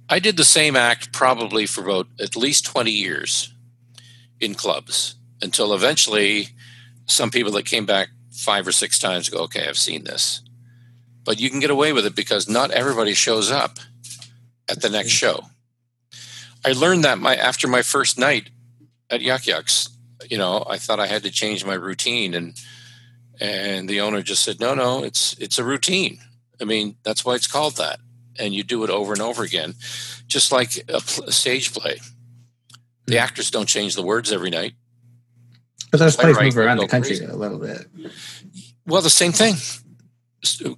I 0.08 0.18
did 0.20 0.36
the 0.36 0.44
same 0.44 0.76
act 0.76 1.12
probably 1.12 1.66
for 1.66 1.82
about 1.82 2.06
at 2.20 2.36
least 2.36 2.64
20 2.66 2.90
years 2.92 3.52
in 4.40 4.54
clubs 4.54 5.16
until 5.42 5.74
eventually 5.74 6.48
some 7.06 7.30
people 7.30 7.52
that 7.52 7.64
came 7.64 7.86
back 7.86 8.08
five 8.32 8.66
or 8.66 8.72
six 8.72 8.98
times 8.98 9.28
go, 9.28 9.44
okay, 9.44 9.68
I've 9.68 9.78
seen 9.78 10.04
this. 10.04 10.42
But 11.24 11.40
you 11.40 11.50
can 11.50 11.60
get 11.60 11.70
away 11.70 11.92
with 11.92 12.06
it 12.06 12.14
because 12.14 12.48
not 12.48 12.70
everybody 12.70 13.14
shows 13.14 13.50
up 13.50 13.78
at 14.68 14.82
the 14.82 14.90
next 14.90 15.10
show. 15.10 15.46
I 16.64 16.72
learned 16.72 17.04
that 17.04 17.18
my 17.18 17.36
after 17.36 17.68
my 17.68 17.82
first 17.82 18.18
night 18.18 18.50
at 19.10 19.20
Yuk 19.20 19.46
Yuk's, 19.46 19.88
you 20.28 20.38
know, 20.38 20.64
I 20.68 20.78
thought 20.78 21.00
I 21.00 21.06
had 21.06 21.22
to 21.22 21.30
change 21.30 21.64
my 21.64 21.74
routine 21.74 22.34
and 22.34 22.54
and 23.40 23.88
the 23.88 24.00
owner 24.00 24.22
just 24.22 24.42
said, 24.42 24.60
"No, 24.60 24.74
no, 24.74 25.04
it's 25.04 25.34
it's 25.38 25.58
a 25.58 25.64
routine. 25.64 26.18
I 26.60 26.64
mean, 26.64 26.96
that's 27.02 27.24
why 27.24 27.34
it's 27.34 27.46
called 27.46 27.76
that." 27.76 28.00
And 28.38 28.54
you 28.54 28.62
do 28.62 28.84
it 28.84 28.90
over 28.90 29.12
and 29.12 29.22
over 29.22 29.42
again, 29.42 29.74
just 30.26 30.52
like 30.52 30.76
a, 30.88 31.00
pl- 31.00 31.24
a 31.24 31.32
stage 31.32 31.72
play. 31.72 31.98
The 33.06 33.18
actors 33.18 33.50
don't 33.50 33.66
change 33.68 33.94
the 33.94 34.02
words 34.02 34.32
every 34.32 34.50
night. 34.50 34.74
But 35.90 35.98
those 36.00 36.16
plays 36.16 36.38
move 36.38 36.58
around 36.58 36.78
the 36.78 36.88
country 36.88 37.18
a 37.20 37.36
little 37.36 37.58
bit. 37.58 37.86
Well, 38.86 39.02
the 39.02 39.10
same 39.10 39.32
thing. 39.32 39.54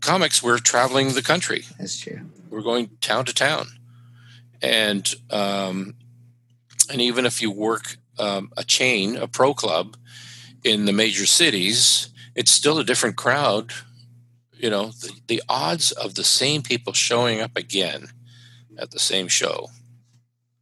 Comics, 0.00 0.42
we're 0.42 0.58
traveling 0.58 1.14
the 1.14 1.22
country. 1.22 1.64
That's 1.78 1.98
true. 1.98 2.20
We're 2.50 2.62
going 2.62 2.90
town 3.00 3.24
to 3.26 3.34
town, 3.34 3.66
and 4.62 5.12
um, 5.30 5.94
and 6.90 7.00
even 7.00 7.26
if 7.26 7.42
you 7.42 7.50
work 7.50 7.96
um, 8.18 8.50
a 8.56 8.64
chain, 8.64 9.16
a 9.16 9.26
pro 9.26 9.52
club 9.52 9.96
in 10.64 10.86
the 10.86 10.92
major 10.92 11.26
cities, 11.26 12.08
it's 12.34 12.50
still 12.50 12.78
a 12.78 12.84
different 12.84 13.16
crowd. 13.16 13.72
You 14.54 14.70
know, 14.70 14.86
the, 14.88 15.12
the 15.26 15.42
odds 15.48 15.92
of 15.92 16.14
the 16.14 16.24
same 16.24 16.62
people 16.62 16.92
showing 16.92 17.40
up 17.40 17.56
again 17.56 18.08
at 18.78 18.90
the 18.90 18.98
same 18.98 19.28
show 19.28 19.68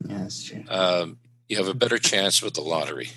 Yeah, 0.05 0.19
that's 0.19 0.45
true. 0.45 0.65
um, 0.69 1.19
you 1.49 1.57
have 1.57 1.69
a 1.69 1.75
better 1.75 1.99
chance 1.99 2.43
with 2.43 2.55
the 2.55 2.61
lottery. 2.61 3.11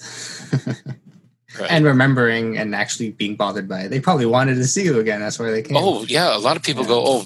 right. 0.66 1.70
And 1.70 1.84
remembering 1.84 2.56
and 2.56 2.74
actually 2.74 3.10
being 3.10 3.36
bothered 3.36 3.68
by 3.68 3.82
it. 3.82 3.88
They 3.88 4.00
probably 4.00 4.26
wanted 4.26 4.56
to 4.56 4.64
see 4.64 4.84
you 4.84 4.98
again. 4.98 5.20
That's 5.20 5.38
why 5.38 5.50
they 5.50 5.62
came. 5.62 5.76
Oh 5.76 6.04
yeah, 6.04 6.36
a 6.36 6.38
lot 6.38 6.56
of 6.56 6.62
people 6.62 6.82
yeah. 6.82 6.88
go, 6.88 7.04
oh, 7.06 7.24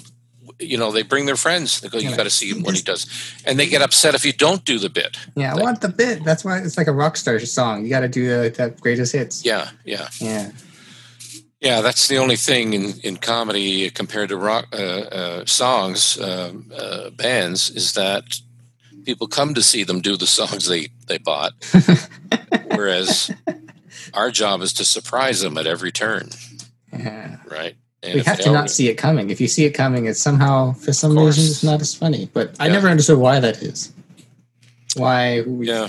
you 0.59 0.77
know, 0.77 0.91
they 0.91 1.03
bring 1.03 1.25
their 1.25 1.35
friends. 1.35 1.81
They 1.81 1.89
go, 1.89 1.97
you 1.97 2.09
yeah. 2.09 2.17
got 2.17 2.23
to 2.23 2.29
see 2.29 2.49
him 2.49 2.63
when 2.63 2.75
he 2.75 2.81
does, 2.81 3.07
and 3.45 3.59
they 3.59 3.67
get 3.67 3.81
upset 3.81 4.15
if 4.15 4.25
you 4.25 4.33
don't 4.33 4.63
do 4.65 4.79
the 4.79 4.89
bit. 4.89 5.17
Yeah, 5.35 5.55
I 5.55 5.61
want 5.61 5.81
the 5.81 5.89
bit. 5.89 6.23
That's 6.23 6.45
why 6.45 6.59
it's 6.59 6.77
like 6.77 6.87
a 6.87 6.93
rock 6.93 7.17
star 7.17 7.39
song. 7.39 7.83
You 7.83 7.89
got 7.89 8.01
to 8.01 8.07
do 8.07 8.27
the, 8.27 8.49
the 8.49 8.69
greatest 8.81 9.13
hits. 9.13 9.45
Yeah, 9.45 9.69
yeah, 9.85 10.07
yeah. 10.19 10.51
Yeah, 11.59 11.79
that's 11.79 12.09
the 12.09 12.17
only 12.17 12.35
thing 12.35 12.73
in, 12.73 12.99
in 13.03 13.15
comedy 13.15 13.89
compared 13.89 14.27
to 14.29 14.37
rock 14.37 14.67
uh, 14.73 14.75
uh, 14.75 15.45
songs, 15.45 16.19
uh, 16.19 16.51
uh 16.75 17.09
bands, 17.11 17.69
is 17.69 17.93
that 17.93 18.35
people 19.03 19.27
come 19.27 19.53
to 19.53 19.61
see 19.61 19.83
them 19.83 20.01
do 20.01 20.17
the 20.17 20.27
songs 20.27 20.67
they, 20.67 20.89
they 21.07 21.17
bought. 21.17 21.53
Whereas 22.71 23.31
our 24.13 24.31
job 24.31 24.61
is 24.61 24.73
to 24.73 24.85
surprise 24.85 25.41
them 25.41 25.57
at 25.57 25.67
every 25.67 25.91
turn. 25.91 26.29
Yeah. 26.91 27.37
Right. 27.49 27.75
And 28.01 28.15
we 28.15 28.21
have 28.21 28.39
to 28.39 28.51
not 28.51 28.69
see 28.69 28.89
it 28.89 28.95
coming. 28.95 29.29
If 29.29 29.39
you 29.39 29.47
see 29.47 29.65
it 29.65 29.71
coming, 29.71 30.05
it's 30.05 30.21
somehow, 30.21 30.73
for 30.73 30.91
some 30.91 31.17
reason, 31.17 31.45
it's 31.45 31.63
not 31.63 31.79
as 31.79 31.95
funny. 31.95 32.29
But 32.33 32.55
I 32.59 32.67
never 32.67 32.89
understood 32.89 33.17
why 33.17 33.39
that 33.39 33.61
is. 33.61 33.93
Why? 34.95 35.41
We, 35.41 35.69
yeah. 35.69 35.87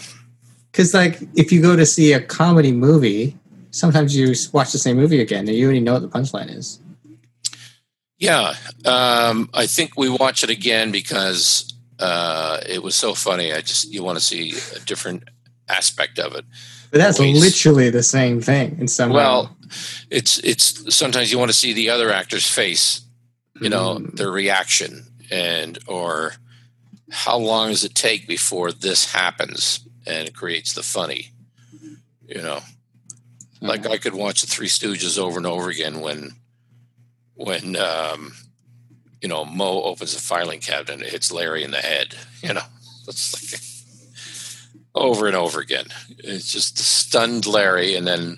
Because, 0.70 0.94
like, 0.94 1.20
if 1.34 1.50
you 1.50 1.60
go 1.60 1.74
to 1.74 1.84
see 1.84 2.12
a 2.12 2.20
comedy 2.20 2.70
movie, 2.70 3.36
sometimes 3.72 4.16
you 4.16 4.32
watch 4.52 4.70
the 4.70 4.78
same 4.78 4.96
movie 4.96 5.20
again 5.20 5.48
and 5.48 5.56
you 5.56 5.64
already 5.64 5.80
know 5.80 5.94
what 5.94 6.02
the 6.02 6.08
punchline 6.08 6.56
is. 6.56 6.78
Yeah. 8.18 8.54
Um, 8.84 9.50
I 9.52 9.66
think 9.66 9.96
we 9.96 10.08
watch 10.08 10.44
it 10.44 10.50
again 10.50 10.92
because 10.92 11.73
uh, 11.98 12.60
it 12.68 12.82
was 12.82 12.94
so 12.94 13.14
funny. 13.14 13.52
I 13.52 13.60
just, 13.60 13.92
you 13.92 14.02
want 14.02 14.18
to 14.18 14.24
see 14.24 14.54
a 14.74 14.80
different 14.80 15.24
aspect 15.68 16.18
of 16.18 16.34
it. 16.34 16.44
But 16.90 16.98
that's 16.98 17.18
Always. 17.18 17.40
literally 17.40 17.90
the 17.90 18.02
same 18.02 18.40
thing 18.40 18.76
in 18.78 18.88
some 18.88 19.10
well, 19.10 19.44
way 19.44 19.64
it's 20.10 20.38
it's 20.38 20.94
sometimes 20.94 21.32
you 21.32 21.38
want 21.38 21.50
to 21.50 21.56
see 21.56 21.72
the 21.72 21.90
other 21.90 22.10
actor's 22.10 22.46
face, 22.46 23.02
you 23.60 23.68
know, 23.68 23.96
mm. 23.96 24.14
their 24.16 24.30
reaction 24.30 25.06
and 25.30 25.78
or 25.86 26.32
how 27.10 27.36
long 27.36 27.70
does 27.70 27.84
it 27.84 27.94
take 27.94 28.26
before 28.26 28.72
this 28.72 29.12
happens 29.12 29.80
and 30.06 30.28
it 30.28 30.34
creates 30.34 30.74
the 30.74 30.82
funny, 30.82 31.30
you 32.26 32.42
know. 32.42 32.60
Like 33.60 33.86
I 33.86 33.96
could 33.96 34.14
watch 34.14 34.42
the 34.42 34.46
Three 34.46 34.68
Stooges 34.68 35.18
over 35.18 35.38
and 35.38 35.46
over 35.46 35.70
again 35.70 36.00
when 36.00 36.32
when 37.34 37.76
um, 37.76 38.34
you 39.24 39.28
know 39.28 39.46
Moe 39.46 39.82
opens 39.84 40.14
the 40.14 40.20
filing 40.20 40.60
cabinet 40.60 40.90
and 40.90 41.02
it 41.02 41.08
hits 41.08 41.32
Larry 41.32 41.64
in 41.64 41.70
the 41.70 41.78
head. 41.78 42.14
You 42.42 42.52
know, 42.52 42.60
it's 43.08 43.32
like 43.52 43.62
over 44.94 45.26
and 45.26 45.34
over 45.34 45.60
again. 45.60 45.86
It's 46.18 46.52
just 46.52 46.76
the 46.76 46.82
stunned 46.82 47.46
Larry, 47.46 47.94
and 47.94 48.06
then 48.06 48.36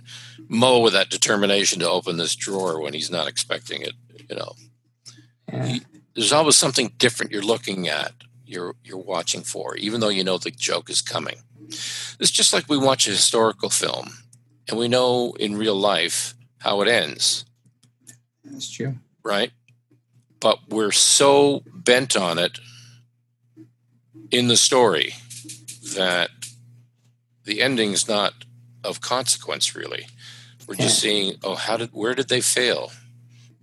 Moe 0.48 0.78
with 0.78 0.92
that 0.92 1.10
determination 1.10 1.80
to 1.80 1.90
open 1.90 2.18
this 2.18 2.36
drawer 2.36 2.80
when 2.80 2.94
he's 2.94 3.10
not 3.10 3.26
expecting 3.26 3.82
it. 3.82 3.94
You 4.30 4.36
know, 4.36 4.52
yeah. 5.52 5.66
he, 5.66 5.80
there's 6.14 6.32
always 6.32 6.54
something 6.54 6.92
different 6.98 7.32
you're 7.32 7.42
looking 7.42 7.88
at. 7.88 8.12
You're 8.44 8.76
you're 8.84 8.96
watching 8.96 9.42
for, 9.42 9.74
even 9.74 9.98
though 9.98 10.08
you 10.08 10.22
know 10.22 10.38
the 10.38 10.52
joke 10.52 10.88
is 10.88 11.02
coming. 11.02 11.38
It's 11.68 12.30
just 12.30 12.52
like 12.52 12.68
we 12.68 12.78
watch 12.78 13.08
a 13.08 13.10
historical 13.10 13.70
film, 13.70 14.10
and 14.68 14.78
we 14.78 14.86
know 14.86 15.34
in 15.40 15.56
real 15.56 15.74
life 15.74 16.34
how 16.58 16.80
it 16.82 16.86
ends. 16.86 17.44
That's 18.44 18.70
true, 18.70 18.94
right? 19.24 19.50
But 20.40 20.58
we're 20.68 20.92
so 20.92 21.62
bent 21.72 22.16
on 22.16 22.38
it 22.38 22.58
in 24.30 24.48
the 24.48 24.56
story 24.56 25.14
that 25.94 26.30
the 27.44 27.62
ending's 27.62 28.08
not 28.08 28.34
of 28.84 29.00
consequence, 29.00 29.74
really. 29.74 30.06
We're 30.66 30.74
just 30.74 30.98
seeing, 30.98 31.36
oh, 31.44 31.54
how 31.54 31.76
did, 31.76 31.90
where 31.92 32.14
did 32.14 32.28
they 32.28 32.40
fail? 32.40 32.90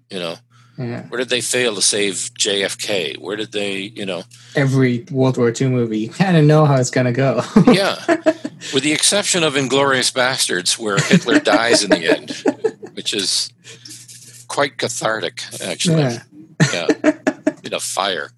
You 0.09 0.19
know, 0.19 0.35
yeah. 0.77 1.03
where 1.07 1.19
did 1.19 1.29
they 1.29 1.41
fail 1.41 1.75
to 1.75 1.81
save 1.81 2.31
JFK? 2.39 3.17
Where 3.17 3.35
did 3.35 3.51
they, 3.51 3.79
you 3.81 4.05
know? 4.05 4.23
Every 4.55 5.05
World 5.11 5.37
War 5.37 5.53
II 5.55 5.69
movie, 5.69 5.99
you 5.99 6.09
kind 6.09 6.37
of 6.37 6.45
know 6.45 6.65
how 6.65 6.75
it's 6.75 6.91
going 6.91 7.05
to 7.05 7.11
go. 7.11 7.41
yeah. 7.71 7.95
With 8.73 8.83
the 8.83 8.93
exception 8.93 9.43
of 9.43 9.55
Inglourious 9.55 10.13
Basterds 10.13 10.79
where 10.79 10.97
Hitler 10.97 11.39
dies 11.39 11.83
in 11.83 11.89
the 11.89 12.09
end, 12.09 12.93
which 12.93 13.13
is 13.13 13.51
quite 14.47 14.77
cathartic, 14.77 15.43
actually. 15.61 16.03
Yeah. 16.03 16.23
Yeah. 16.73 16.87
In 17.63 17.73
a 17.73 17.79
fire. 17.79 18.31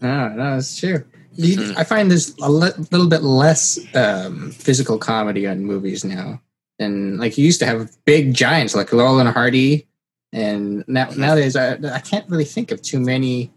No, 0.00 0.28
no, 0.28 0.56
it's 0.56 0.78
true. 0.78 1.04
Mm-hmm. 1.36 1.78
I 1.78 1.84
find 1.84 2.10
there's 2.10 2.36
a 2.38 2.50
li- 2.50 2.72
little 2.90 3.08
bit 3.08 3.22
less 3.22 3.78
um, 3.94 4.50
physical 4.50 4.98
comedy 4.98 5.46
on 5.46 5.64
movies 5.64 6.04
now 6.04 6.40
and 6.78 7.18
like 7.18 7.36
you 7.36 7.44
used 7.44 7.60
to 7.60 7.66
have 7.66 7.90
big 8.04 8.34
giants 8.34 8.74
like 8.74 8.92
Laurel 8.92 9.18
and 9.18 9.28
Hardy, 9.28 9.86
and 10.32 10.84
now 10.86 11.08
nowadays 11.16 11.56
I, 11.56 11.74
I 11.74 12.00
can't 12.00 12.28
really 12.30 12.44
think 12.44 12.70
of 12.70 12.82
too 12.82 13.00
many 13.00 13.50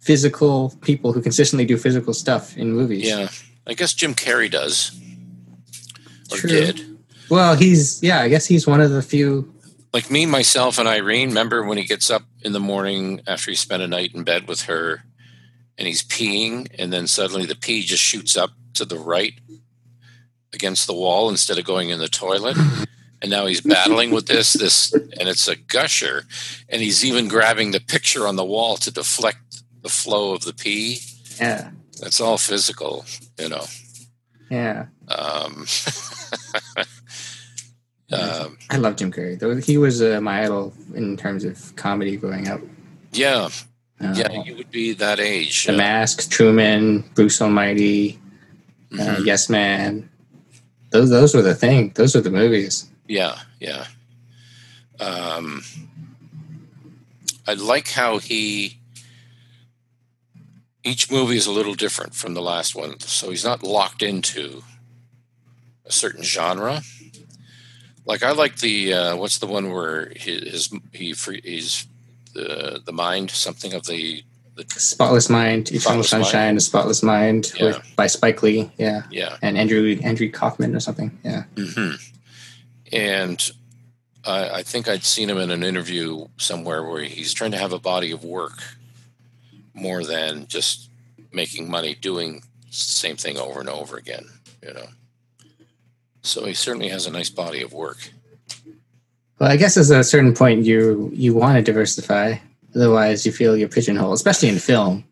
physical 0.00 0.74
people 0.80 1.12
who 1.12 1.20
consistently 1.20 1.64
do 1.64 1.76
physical 1.76 2.14
stuff 2.14 2.56
in 2.56 2.72
movies. 2.72 3.08
Yeah, 3.08 3.28
I 3.66 3.74
guess 3.74 3.92
Jim 3.94 4.14
Carrey 4.14 4.50
does 4.50 4.98
or 6.30 6.36
True. 6.36 6.50
did. 6.50 6.98
Well, 7.28 7.56
he's 7.56 8.02
yeah, 8.02 8.20
I 8.20 8.28
guess 8.28 8.46
he's 8.46 8.66
one 8.66 8.80
of 8.80 8.90
the 8.90 9.02
few. 9.02 9.52
Like 9.92 10.10
me, 10.10 10.24
myself, 10.24 10.78
and 10.78 10.88
Irene. 10.88 11.28
Remember 11.28 11.64
when 11.64 11.78
he 11.78 11.84
gets 11.84 12.10
up 12.10 12.22
in 12.42 12.52
the 12.52 12.60
morning 12.60 13.20
after 13.26 13.50
he 13.50 13.56
spent 13.56 13.82
a 13.82 13.88
night 13.88 14.14
in 14.14 14.22
bed 14.22 14.46
with 14.46 14.62
her, 14.62 15.02
and 15.76 15.88
he's 15.88 16.02
peeing, 16.02 16.68
and 16.78 16.92
then 16.92 17.06
suddenly 17.06 17.46
the 17.46 17.56
pee 17.56 17.82
just 17.82 18.02
shoots 18.02 18.36
up 18.36 18.50
to 18.74 18.84
the 18.84 18.98
right 18.98 19.34
against 20.52 20.86
the 20.86 20.94
wall 20.94 21.28
instead 21.28 21.58
of 21.58 21.64
going 21.64 21.90
in 21.90 21.98
the 21.98 22.08
toilet. 22.08 22.56
And 23.22 23.30
now 23.30 23.46
he's 23.46 23.60
battling 23.60 24.10
with 24.12 24.26
this, 24.26 24.54
this, 24.54 24.92
and 24.92 25.28
it's 25.28 25.46
a 25.46 25.56
gusher. 25.56 26.24
And 26.68 26.80
he's 26.80 27.04
even 27.04 27.28
grabbing 27.28 27.72
the 27.72 27.80
picture 27.80 28.26
on 28.26 28.36
the 28.36 28.44
wall 28.44 28.76
to 28.78 28.90
deflect 28.90 29.62
the 29.82 29.88
flow 29.88 30.32
of 30.34 30.42
the 30.42 30.54
pee. 30.54 31.00
Yeah. 31.38 31.70
That's 32.00 32.20
all 32.20 32.38
physical, 32.38 33.04
you 33.38 33.50
know. 33.50 33.64
Yeah. 34.50 34.86
Um, 35.08 35.66
um, 38.12 38.58
I 38.70 38.76
love 38.76 38.96
Jim 38.96 39.12
Carrey. 39.12 39.38
Though 39.38 39.56
He 39.56 39.78
was 39.78 40.02
uh, 40.02 40.20
my 40.20 40.42
idol 40.44 40.72
in 40.94 41.16
terms 41.16 41.44
of 41.44 41.74
comedy 41.76 42.16
growing 42.16 42.48
up. 42.48 42.60
Yeah. 43.12 43.48
Uh, 44.00 44.14
yeah, 44.16 44.42
you 44.44 44.56
would 44.56 44.70
be 44.70 44.94
that 44.94 45.20
age. 45.20 45.66
The 45.66 45.74
uh, 45.74 45.76
Mask, 45.76 46.30
Truman, 46.30 47.04
Bruce 47.14 47.40
Almighty, 47.42 48.18
uh, 48.92 48.96
mm-hmm. 48.96 49.24
Yes 49.24 49.48
Man 49.48 50.08
those 50.90 51.10
those 51.10 51.34
were 51.34 51.42
the 51.42 51.54
thing. 51.54 51.92
Those 51.94 52.14
were 52.14 52.20
the 52.20 52.30
movies. 52.30 52.88
Yeah, 53.06 53.38
yeah. 53.58 53.86
Um, 54.98 55.62
I 57.46 57.54
like 57.54 57.88
how 57.88 58.18
he. 58.18 58.78
Each 60.82 61.10
movie 61.10 61.36
is 61.36 61.46
a 61.46 61.52
little 61.52 61.74
different 61.74 62.14
from 62.14 62.34
the 62.34 62.40
last 62.40 62.74
one, 62.74 62.98
so 63.00 63.30
he's 63.30 63.44
not 63.44 63.62
locked 63.62 64.02
into 64.02 64.62
a 65.84 65.92
certain 65.92 66.22
genre. 66.22 66.82
Like 68.04 68.22
I 68.22 68.32
like 68.32 68.56
the 68.56 68.92
uh, 68.92 69.16
what's 69.16 69.38
the 69.38 69.46
one 69.46 69.70
where 69.72 70.12
his, 70.16 70.72
he 70.92 71.12
free, 71.12 71.40
he's 71.44 71.86
the 72.34 72.80
the 72.84 72.92
mind 72.92 73.30
something 73.30 73.72
of 73.72 73.84
the 73.86 74.24
Spotless 74.66 75.30
Mind, 75.30 75.72
Eternal 75.72 76.02
Sunshine, 76.02 76.48
mind. 76.48 76.58
A 76.58 76.60
Spotless 76.60 77.02
Mind 77.02 77.52
yeah. 77.56 77.66
with, 77.66 77.96
by 77.96 78.06
Spike 78.06 78.42
Lee. 78.42 78.70
Yeah. 78.76 79.04
Yeah. 79.10 79.36
And 79.42 79.56
Andrew 79.56 79.98
Andrew 80.02 80.30
Kaufman 80.30 80.74
or 80.74 80.80
something. 80.80 81.18
Yeah. 81.24 81.44
Mm-hmm. 81.54 81.94
And 82.92 83.50
I, 84.24 84.50
I 84.50 84.62
think 84.62 84.88
I'd 84.88 85.04
seen 85.04 85.30
him 85.30 85.38
in 85.38 85.50
an 85.50 85.62
interview 85.62 86.26
somewhere 86.36 86.82
where 86.82 87.02
he's 87.02 87.32
trying 87.32 87.52
to 87.52 87.58
have 87.58 87.72
a 87.72 87.78
body 87.78 88.10
of 88.10 88.24
work 88.24 88.62
more 89.72 90.04
than 90.04 90.46
just 90.46 90.90
making 91.32 91.70
money 91.70 91.94
doing 91.94 92.42
the 92.66 92.72
same 92.72 93.16
thing 93.16 93.38
over 93.38 93.60
and 93.60 93.68
over 93.68 93.96
again, 93.96 94.26
you 94.62 94.74
know. 94.74 94.86
So 96.22 96.44
he 96.44 96.54
certainly 96.54 96.88
has 96.88 97.06
a 97.06 97.10
nice 97.10 97.30
body 97.30 97.62
of 97.62 97.72
work. 97.72 98.10
Well, 99.38 99.50
I 99.50 99.56
guess 99.56 99.76
at 99.76 99.98
a 99.98 100.04
certain 100.04 100.34
point 100.34 100.64
you 100.64 101.10
you 101.14 101.34
want 101.34 101.56
to 101.56 101.62
diversify 101.62 102.36
Otherwise, 102.74 103.26
you 103.26 103.32
feel 103.32 103.56
you're 103.56 103.68
pigeonholed, 103.68 104.14
especially 104.14 104.48
in 104.48 104.58
film. 104.58 105.04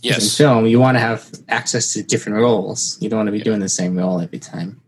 Yes. 0.00 0.22
In 0.22 0.44
film, 0.44 0.66
you 0.66 0.78
want 0.78 0.94
to 0.96 1.00
have 1.00 1.28
access 1.48 1.92
to 1.94 2.02
different 2.02 2.38
roles. 2.38 2.98
You 3.00 3.08
don't 3.08 3.18
want 3.18 3.26
to 3.28 3.32
be 3.32 3.38
yeah. 3.38 3.44
doing 3.44 3.60
the 3.60 3.68
same 3.68 3.96
role 3.96 4.20
every 4.20 4.38
time. 4.38 4.80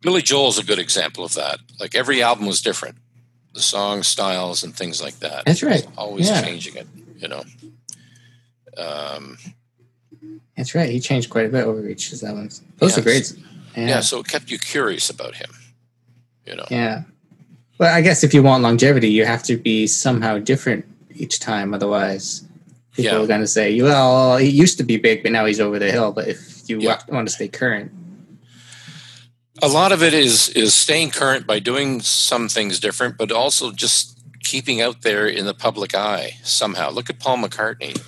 Billy 0.00 0.22
Joel's 0.22 0.58
a 0.58 0.64
good 0.64 0.78
example 0.78 1.24
of 1.24 1.34
that. 1.34 1.58
Like 1.78 1.94
every 1.94 2.22
album 2.22 2.46
was 2.46 2.62
different, 2.62 2.96
the 3.52 3.60
song 3.60 4.02
styles 4.02 4.64
and 4.64 4.74
things 4.74 5.02
like 5.02 5.18
that. 5.20 5.44
That's 5.44 5.62
right. 5.62 5.86
Always 5.98 6.28
yeah. 6.28 6.42
changing 6.42 6.76
it, 6.76 6.86
you 7.18 7.28
know. 7.28 7.44
Um, 8.76 9.36
That's 10.56 10.74
right. 10.74 10.88
He 10.88 10.98
changed 10.98 11.28
quite 11.28 11.44
a 11.44 11.50
bit 11.50 11.64
over 11.64 11.86
each 11.86 12.06
of 12.06 12.12
his 12.12 12.24
albums. 12.24 12.62
Those 12.78 12.96
yeah, 12.96 13.00
are 13.00 13.04
great. 13.04 13.34
Yeah. 13.76 13.86
yeah, 13.86 14.00
so 14.00 14.20
it 14.20 14.28
kept 14.28 14.50
you 14.50 14.58
curious 14.58 15.10
about 15.10 15.36
him. 15.36 15.50
You 16.46 16.56
know. 16.56 16.66
Yeah. 16.70 17.02
Well, 17.78 17.94
I 17.94 18.00
guess 18.00 18.22
if 18.22 18.34
you 18.34 18.42
want 18.42 18.62
longevity, 18.62 19.08
you 19.10 19.24
have 19.24 19.42
to 19.44 19.56
be 19.56 19.86
somehow 19.86 20.38
different 20.38 20.84
each 21.14 21.40
time. 21.40 21.74
Otherwise, 21.74 22.44
People 22.94 23.12
Yeah. 23.12 23.24
are 23.24 23.26
going 23.26 23.40
to 23.40 23.46
say, 23.46 23.80
well, 23.80 24.36
he 24.36 24.48
used 24.48 24.76
to 24.76 24.84
be 24.84 24.98
big, 24.98 25.22
but 25.22 25.32
now 25.32 25.46
he's 25.46 25.60
over 25.60 25.78
the 25.78 25.90
hill. 25.90 26.12
But 26.12 26.28
if 26.28 26.68
you 26.68 26.78
Yeah. 26.78 27.00
want 27.08 27.26
to 27.26 27.32
stay 27.34 27.48
current, 27.48 27.90
a 29.62 29.68
lot 29.68 29.92
of 29.92 30.02
it 30.02 30.12
is 30.12 30.50
is 30.50 30.74
staying 30.74 31.10
current 31.10 31.46
by 31.46 31.58
doing 31.58 32.00
some 32.02 32.48
things 32.48 32.78
different, 32.80 33.16
but 33.16 33.32
also 33.32 33.72
just 33.72 34.18
keeping 34.42 34.82
out 34.82 35.02
there 35.02 35.26
in 35.26 35.46
the 35.46 35.54
public 35.54 35.94
eye 35.94 36.38
somehow. 36.42 36.90
Look 36.90 37.08
at 37.08 37.18
Paul 37.18 37.38
McCartney; 37.38 37.98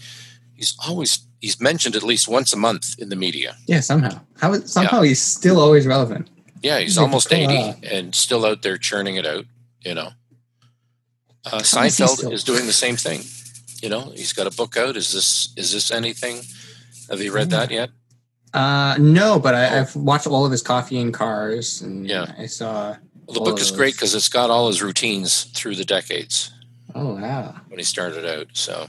he's 0.55 0.75
always 0.87 1.17
he's 1.45 1.61
mentioned 1.61 1.95
at 1.97 2.03
least 2.03 2.27
once 2.39 2.53
a 2.55 2.57
month 2.57 2.87
in 3.03 3.09
the 3.13 3.17
media. 3.27 3.51
yeah, 3.73 3.81
somehow, 3.81 4.17
how 4.43 4.53
is, 4.55 4.73
somehow 4.73 5.03
he's 5.03 5.21
still 5.21 5.59
always 5.61 5.87
relevant. 5.87 6.25
Yeah, 6.63 6.79
he's 6.81 6.97
Yeah, 6.97 7.03
almost 7.03 7.33
eighty 7.33 7.59
wow. 7.69 7.77
and 7.95 8.15
still 8.15 8.45
out 8.47 8.63
there 8.63 8.79
churning 8.79 9.17
it 9.17 9.27
out. 9.27 9.45
You 9.89 9.95
know, 9.99 10.11
uh, 11.45 11.59
Seinfeld 11.61 12.17
still- 12.17 12.33
is 12.33 12.45
doing 12.45 12.67
the 12.67 12.73
same 12.85 12.97
thing. 12.97 13.21
You 13.83 13.91
know, 13.91 14.13
he's 14.17 14.33
got 14.33 14.47
a 14.47 14.57
book 14.57 14.77
out. 14.77 14.97
Is 14.97 15.13
this 15.13 15.53
is 15.57 15.73
this 15.73 15.91
anything? 15.91 16.37
Have 17.11 17.21
you 17.21 17.33
read 17.33 17.51
that 17.51 17.71
yet? 17.71 17.91
Uh, 18.55 18.97
no, 18.99 19.39
but 19.39 19.55
I, 19.55 19.65
Oh. 19.69 19.81
I've 19.81 19.97
watched 19.97 20.27
all 20.27 20.47
of 20.47 20.53
his 20.53 20.63
coffee 20.63 20.99
and 20.99 21.13
cars, 21.13 21.83
and 21.83 22.07
Yeah. 22.09 22.33
I 22.39 22.47
saw. 22.47 22.97
Well, 23.27 23.35
the 23.35 23.41
book 23.41 23.61
is 23.61 23.71
great 23.71 23.95
because 23.95 24.15
it's 24.15 24.29
got 24.29 24.49
all 24.51 24.69
his 24.69 24.81
routines 24.83 25.45
through 25.57 25.77
the 25.77 25.85
decades 25.85 26.51
Oh 26.95 27.15
wow, 27.17 27.57
when 27.69 27.79
he 27.79 27.85
started 27.85 28.25
out. 28.25 28.47
So 28.53 28.87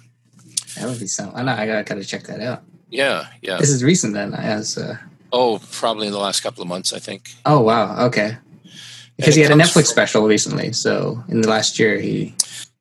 that 0.75 0.87
would 0.87 0.99
be 0.99 1.07
something. 1.07 1.35
I 1.37 1.43
know 1.43 1.53
I 1.53 1.65
gotta, 1.65 1.83
gotta 1.83 2.03
check 2.05 2.23
that 2.23 2.39
out. 2.41 2.63
yeah, 2.89 3.27
yeah. 3.41 3.57
This 3.57 3.69
is 3.69 3.83
recent 3.83 4.13
then, 4.13 4.33
as 4.33 4.77
uh, 4.77 4.97
Oh, 5.33 5.59
probably 5.71 6.07
in 6.07 6.13
the 6.13 6.19
last 6.19 6.41
couple 6.41 6.61
of 6.61 6.67
months, 6.67 6.93
I 6.93 6.99
think. 6.99 7.29
oh 7.45 7.61
wow, 7.61 8.05
okay. 8.07 8.37
Because 9.17 9.35
he 9.35 9.41
had 9.41 9.51
a 9.51 9.55
Netflix 9.55 9.73
from- 9.73 9.83
special 9.83 10.27
recently, 10.27 10.73
so 10.73 11.23
in 11.29 11.41
the 11.41 11.49
last 11.49 11.79
year 11.79 11.99
he 11.99 12.33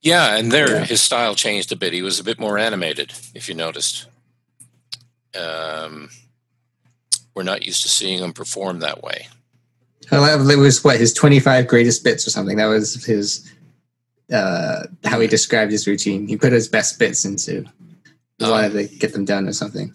Yeah, 0.02 0.36
and 0.36 0.50
there 0.52 0.68
Yeah. 0.70 0.84
his 0.84 1.00
style 1.00 1.34
changed 1.34 1.72
a 1.72 1.76
bit. 1.76 1.92
He 1.92 2.02
was 2.02 2.18
a 2.20 2.24
bit 2.24 2.38
more 2.38 2.58
animated, 2.58 3.12
if 3.34 3.48
you 3.48 3.54
noticed. 3.54 4.06
Um, 5.38 6.10
we're 7.34 7.42
not 7.42 7.64
used 7.66 7.82
to 7.82 7.88
seeing 7.88 8.20
him 8.22 8.32
perform 8.32 8.80
that 8.80 9.02
way. 9.02 9.28
Well, 10.12 10.48
it 10.50 10.56
was 10.58 10.84
what 10.84 11.00
his 11.00 11.12
25 11.12 11.66
greatest 11.66 12.04
bits 12.04 12.26
or 12.26 12.30
something. 12.30 12.56
That 12.58 12.66
was 12.66 13.04
his 13.04 13.50
uh 14.32 14.84
how 15.04 15.20
he 15.20 15.26
described 15.26 15.70
his 15.72 15.86
routine. 15.86 16.26
He 16.28 16.36
put 16.36 16.52
his 16.52 16.68
best 16.68 16.98
bits 16.98 17.24
into. 17.24 17.64
He 18.38 18.44
Oh. 18.44 18.50
wanted 18.50 18.72
to 18.72 18.96
get 18.96 19.12
them 19.12 19.24
done 19.24 19.46
or 19.48 19.52
something. 19.52 19.92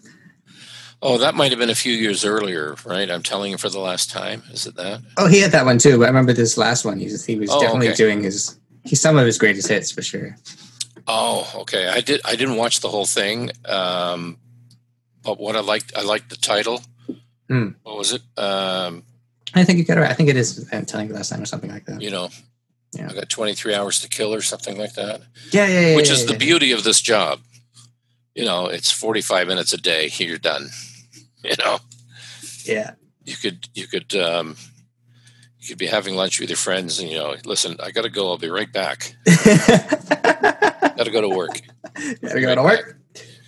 Oh, 1.02 1.18
that 1.18 1.34
might 1.34 1.50
have 1.50 1.58
been 1.58 1.70
a 1.70 1.74
few 1.74 1.92
years 1.94 2.24
earlier, 2.24 2.76
right? 2.84 3.10
I'm 3.10 3.22
telling 3.22 3.52
you 3.52 3.58
for 3.58 3.70
the 3.70 3.78
last 3.80 4.10
time. 4.10 4.42
Is 4.52 4.66
it 4.66 4.76
that? 4.76 5.00
Oh, 5.16 5.26
he 5.28 5.40
had 5.40 5.52
that 5.52 5.64
one 5.64 5.78
too. 5.78 6.04
I 6.04 6.08
remember 6.08 6.32
this 6.34 6.58
last 6.58 6.84
one. 6.84 6.98
He 6.98 7.06
was, 7.06 7.24
he 7.24 7.36
was 7.36 7.50
Oh, 7.50 7.60
definitely 7.60 7.88
okay. 7.88 7.96
doing 7.96 8.22
his. 8.22 8.58
He's 8.84 9.00
some 9.00 9.16
of 9.16 9.24
his 9.26 9.38
greatest 9.38 9.68
hits 9.68 9.90
for 9.90 10.02
sure. 10.02 10.36
Oh, 11.06 11.50
okay. 11.62 11.88
I 11.88 12.00
did. 12.02 12.20
I 12.24 12.36
didn't 12.36 12.56
watch 12.56 12.80
the 12.80 12.88
whole 12.88 13.06
thing, 13.06 13.50
um, 13.64 14.38
but 15.22 15.40
what 15.40 15.56
I 15.56 15.60
liked, 15.60 15.92
I 15.96 16.02
liked 16.02 16.28
the 16.30 16.36
title. 16.36 16.82
Hmm. 17.48 17.68
What 17.82 17.96
was 17.96 18.12
it? 18.12 18.22
Um, 18.36 19.02
I 19.54 19.64
think 19.64 19.78
you 19.78 19.84
got 19.84 19.96
it 19.96 20.02
right. 20.02 20.10
I 20.10 20.14
think 20.14 20.28
it 20.28 20.36
is. 20.36 20.68
I'm 20.72 20.84
telling 20.86 21.08
you 21.08 21.14
last 21.14 21.30
time 21.30 21.42
or 21.42 21.46
something 21.46 21.70
like 21.70 21.86
that. 21.86 22.00
you 22.02 22.10
know, 22.10 22.28
Yeah. 22.92 23.08
I 23.10 23.14
got 23.14 23.28
23 23.28 23.74
hours 23.74 24.00
to 24.02 24.08
kill 24.08 24.32
or 24.34 24.42
something 24.42 24.76
like 24.78 24.94
that. 24.94 25.22
Yeah, 25.50 25.66
yeah, 25.66 25.80
yeah. 25.88 25.96
which 25.96 26.08
yeah, 26.08 26.14
is 26.14 26.26
the 26.26 26.36
beauty 26.36 26.72
of 26.72 26.84
this 26.84 27.00
job. 27.00 27.40
You 28.40 28.46
know, 28.46 28.66
it's 28.68 28.90
45 28.90 29.48
minutes 29.48 29.74
a 29.74 29.76
day. 29.76 30.08
You're 30.16 30.38
done. 30.38 30.70
You 31.44 31.56
know, 31.64 31.78
Yeah. 32.64 32.92
you 33.24 33.34
could 33.34 33.66
you 33.74 33.86
could 33.86 34.14
um, 34.14 34.56
you 35.58 35.68
could 35.68 35.78
be 35.78 35.86
having 35.86 36.14
lunch 36.14 36.38
with 36.38 36.50
your 36.50 36.58
friends, 36.58 36.98
and 37.00 37.08
you 37.10 37.16
know, 37.18 37.34
listen, 37.46 37.76
I 37.82 37.90
got 37.92 38.02
to 38.02 38.10
go. 38.10 38.28
I'll 38.28 38.36
be 38.38 38.50
right 38.50 38.70
back. 38.70 39.14
Got 39.26 41.04
to 41.04 41.10
go 41.10 41.22
to 41.22 41.28
work. 41.30 41.60
Gotta 42.20 42.40
go 42.42 42.54
to 42.54 42.62
work. 42.62 42.98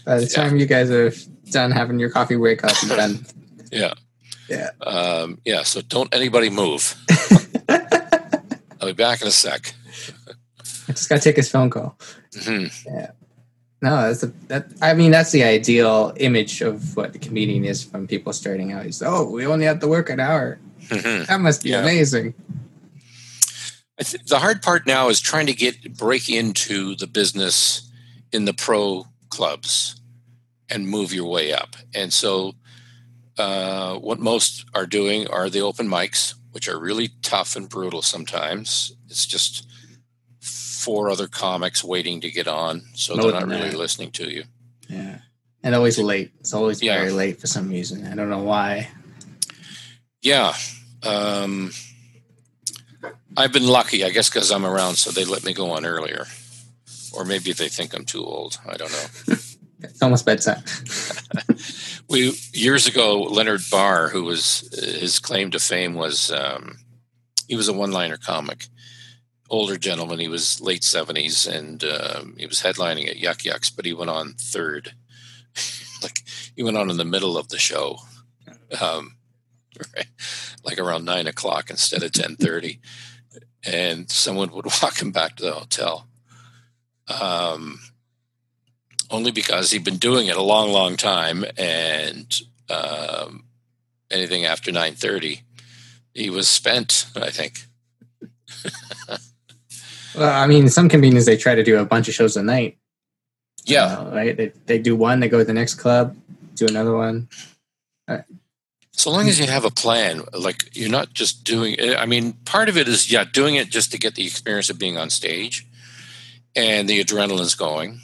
By 0.07 0.17
the 0.17 0.23
Yeah. 0.23 0.29
time 0.43 0.57
you 0.57 0.65
guys 0.65 0.91
are 0.91 1.13
done 1.51 1.71
having 1.71 1.99
your 1.99 2.09
coffee, 2.11 2.37
wake 2.37 2.65
up 2.65 2.77
and 2.83 2.91
done. 2.91 3.27
Yeah, 3.73 3.93
Yeah. 4.49 4.71
um, 4.81 5.39
yeah. 5.45 5.63
So 5.65 5.83
don't 5.83 6.15
anybody 6.15 6.49
move. 6.51 6.97
I'll 8.81 8.87
be 8.89 8.93
back 8.95 9.21
in 9.21 9.29
a 9.29 9.31
sec. 9.31 9.75
I 10.89 10.93
just 10.93 11.09
gotta 11.11 11.21
take 11.21 11.37
his 11.37 11.51
phone 11.51 11.69
call. 11.69 11.99
hmm 12.43 12.67
No, 13.83 14.01
that's 14.03 14.23
a, 14.23 14.29
that. 14.47 14.67
I 14.81 14.95
mean, 14.95 15.11
that's 15.11 15.33
the 15.33 15.43
ideal 15.43 16.13
image 16.19 16.61
of 16.63 16.97
what 16.97 17.13
the 17.13 17.19
comedian 17.19 17.65
is 17.65 17.83
from 17.83 18.07
people 18.07 18.33
starting 18.33 18.73
out. 18.73 18.85
He's 18.85 19.03
oh, 19.03 19.29
we 19.29 19.45
only 19.45 19.67
have 19.67 19.81
to 19.81 19.89
work 19.89 20.09
an 20.09 20.21
hour. 20.21 20.59
hmm 20.89 21.25
That 21.25 21.41
must 21.41 21.65
be 21.65 21.71
Yeah. 21.71 21.81
amazing. 21.83 22.33
Th- 24.01 24.23
the 24.25 24.39
hard 24.39 24.63
part 24.63 24.87
now 24.87 25.09
is 25.09 25.21
trying 25.21 25.47
to 25.47 25.53
get 25.53 25.97
break 25.97 26.29
into 26.29 26.95
the 26.95 27.07
business 27.09 27.91
in 28.33 28.45
the 28.45 28.55
pro 28.55 29.07
clubs 29.31 30.01
and 30.71 30.89
move 30.89 31.13
your 31.13 31.29
way 31.29 31.53
up. 31.53 31.77
And 31.95 32.13
so, 32.13 32.53
uh, 33.39 33.97
what 33.99 34.21
most 34.21 34.65
are 34.75 34.87
doing 34.87 35.27
are 35.27 35.51
the 35.51 35.61
open 35.61 35.89
mics, 35.89 36.35
which 36.53 36.69
are 36.69 36.79
really 36.79 37.11
tough 37.23 37.57
and 37.57 37.69
brutal 37.69 38.01
sometimes. 38.03 38.95
It's 39.09 39.27
just 39.27 39.67
four 40.85 41.11
other 41.11 41.29
comics 41.29 41.83
waiting 41.85 42.21
to 42.23 42.31
get 42.31 42.49
on, 42.49 42.83
so 42.95 43.15
More 43.15 43.31
they're 43.31 43.41
not 43.41 43.49
really 43.49 43.71
that. 43.71 43.79
listening 43.79 44.11
to 44.13 44.31
you. 44.31 44.45
Yeah, 44.89 45.19
and 45.63 45.75
always 45.75 45.99
late. 45.99 46.33
It's 46.41 46.53
always 46.55 46.83
Yeah. 46.83 46.99
very 46.99 47.13
late 47.13 47.41
for 47.41 47.47
some 47.47 47.69
reason. 47.69 48.07
I 48.07 48.15
don't 48.15 48.31
know 48.31 48.43
why. 48.43 48.89
Yeah. 50.21 50.55
Um, 51.03 51.73
I've 53.37 53.53
been 53.53 53.67
lucky, 53.67 54.05
I 54.05 54.11
guess, 54.11 54.29
because 54.29 54.51
I'm 54.53 54.65
around, 54.67 54.97
so 54.97 55.11
they 55.11 55.25
let 55.25 55.45
me 55.45 55.53
go 55.53 55.71
on 55.73 55.85
earlier. 55.85 56.27
Or 57.13 57.25
maybe 57.25 57.53
they 57.53 57.69
think 57.69 57.95
I'm 57.95 58.05
too 58.05 58.25
old. 58.25 58.59
I 58.67 58.77
don't 58.77 58.91
know. 58.93 59.35
It's 59.81 60.03
almost 60.03 60.27
bedtime. 60.27 60.63
We 62.09 62.37
years 62.53 62.87
ago, 62.87 63.23
Leonard 63.23 63.63
Barr, 63.71 64.09
who 64.09 64.25
was 64.25 64.69
his 65.01 65.19
claim 65.19 65.51
to 65.53 65.59
fame 65.59 65.95
was 65.95 66.31
um, 66.31 66.77
he 67.49 67.57
was 67.57 67.69
a 67.69 67.73
one-liner 67.73 68.19
comic, 68.19 68.67
older 69.53 69.77
gentleman. 69.77 70.19
He 70.19 70.29
was 70.29 70.61
late 70.61 70.83
seventies, 70.83 71.47
and 71.47 71.85
um, 71.85 72.35
he 72.39 72.47
was 72.47 72.63
headlining 72.63 73.09
at 73.09 73.19
Yuk 73.19 73.45
Yuk's, 73.45 73.71
but 73.71 73.85
he 73.85 73.93
went 73.93 74.11
on 74.11 74.33
third. 74.33 74.95
like 76.03 76.25
he 76.57 76.63
went 76.63 76.79
on 76.79 76.91
in 76.91 76.97
the 76.97 77.05
middle 77.05 77.37
of 77.37 77.51
the 77.51 77.59
show, 77.59 77.99
um, 78.81 79.17
right, 79.95 80.07
like 80.65 80.79
around 80.79 81.05
nine 81.05 81.27
o'clock 81.27 81.71
instead 81.71 82.03
of 82.03 82.11
ten 82.11 82.35
thirty, 82.35 82.81
and 83.63 84.11
someone 84.11 84.51
would 84.51 84.65
walk 84.83 85.01
him 85.01 85.13
back 85.13 85.37
to 85.37 85.45
the 85.45 85.53
hotel. 85.53 86.09
Um, 87.21 87.79
only 89.11 89.31
because 89.31 89.71
he'd 89.71 89.85
been 89.85 89.99
doing 89.99 90.29
it 90.29 90.37
a 90.37 90.43
long, 90.43 90.73
long 90.73 90.97
time, 90.97 91.45
and 91.59 92.35
um, 92.71 93.45
anything 94.11 94.47
after 94.47 94.73
nine 94.73 94.95
thirty, 94.95 95.43
he 96.15 96.31
was 96.31 96.49
spent. 96.49 97.07
I 97.15 97.31
think. 97.31 97.67
Well, 100.15 100.33
I 100.33 100.47
mean, 100.47 100.69
some 100.69 100.89
comedians 100.89 101.27
they 101.27 101.37
try 101.37 101.55
to 101.55 101.63
do 101.63 101.79
a 101.79 101.85
bunch 101.85 102.09
of 102.09 102.15
shows 102.15 102.37
a 102.37 102.43
night. 102.43 102.79
Yeah, 103.65 103.99
uh, 103.99 104.11
right. 104.15 104.37
They 104.37 104.53
they 104.67 104.79
do 104.79 104.97
one, 104.97 105.21
they 105.21 105.29
go 105.29 105.39
to 105.39 105.45
the 105.45 105.53
next 105.53 105.75
club, 105.77 106.17
do 106.55 106.67
another 106.67 106.95
one. 106.97 107.29
Uh, 108.09 108.19
so 108.93 109.11
long 109.11 109.29
as 109.29 109.39
hmm. 109.39 109.45
you 109.45 109.51
have 109.51 109.65
a 109.65 109.71
plan, 109.71 110.23
like 110.33 110.77
you're 110.77 110.91
not 110.91 111.13
just 111.13 111.45
doing. 111.45 111.79
Eh, 111.79 111.95
I 111.97 112.07
mean, 112.07 112.35
part 112.45 112.69
of 112.69 112.77
it 112.77 112.89
is 112.89 113.11
yeah, 113.11 113.25
doing 113.25 113.55
it 113.55 113.71
just 113.71 113.93
to 113.93 113.99
get 113.99 114.15
the 114.15 114.27
experience 114.27 114.69
of 114.69 114.79
being 114.79 114.99
on 114.99 115.11
stage, 115.11 115.67
and 116.55 116.89
the 116.89 117.03
adrenaline's 117.03 117.55
going. 117.55 118.01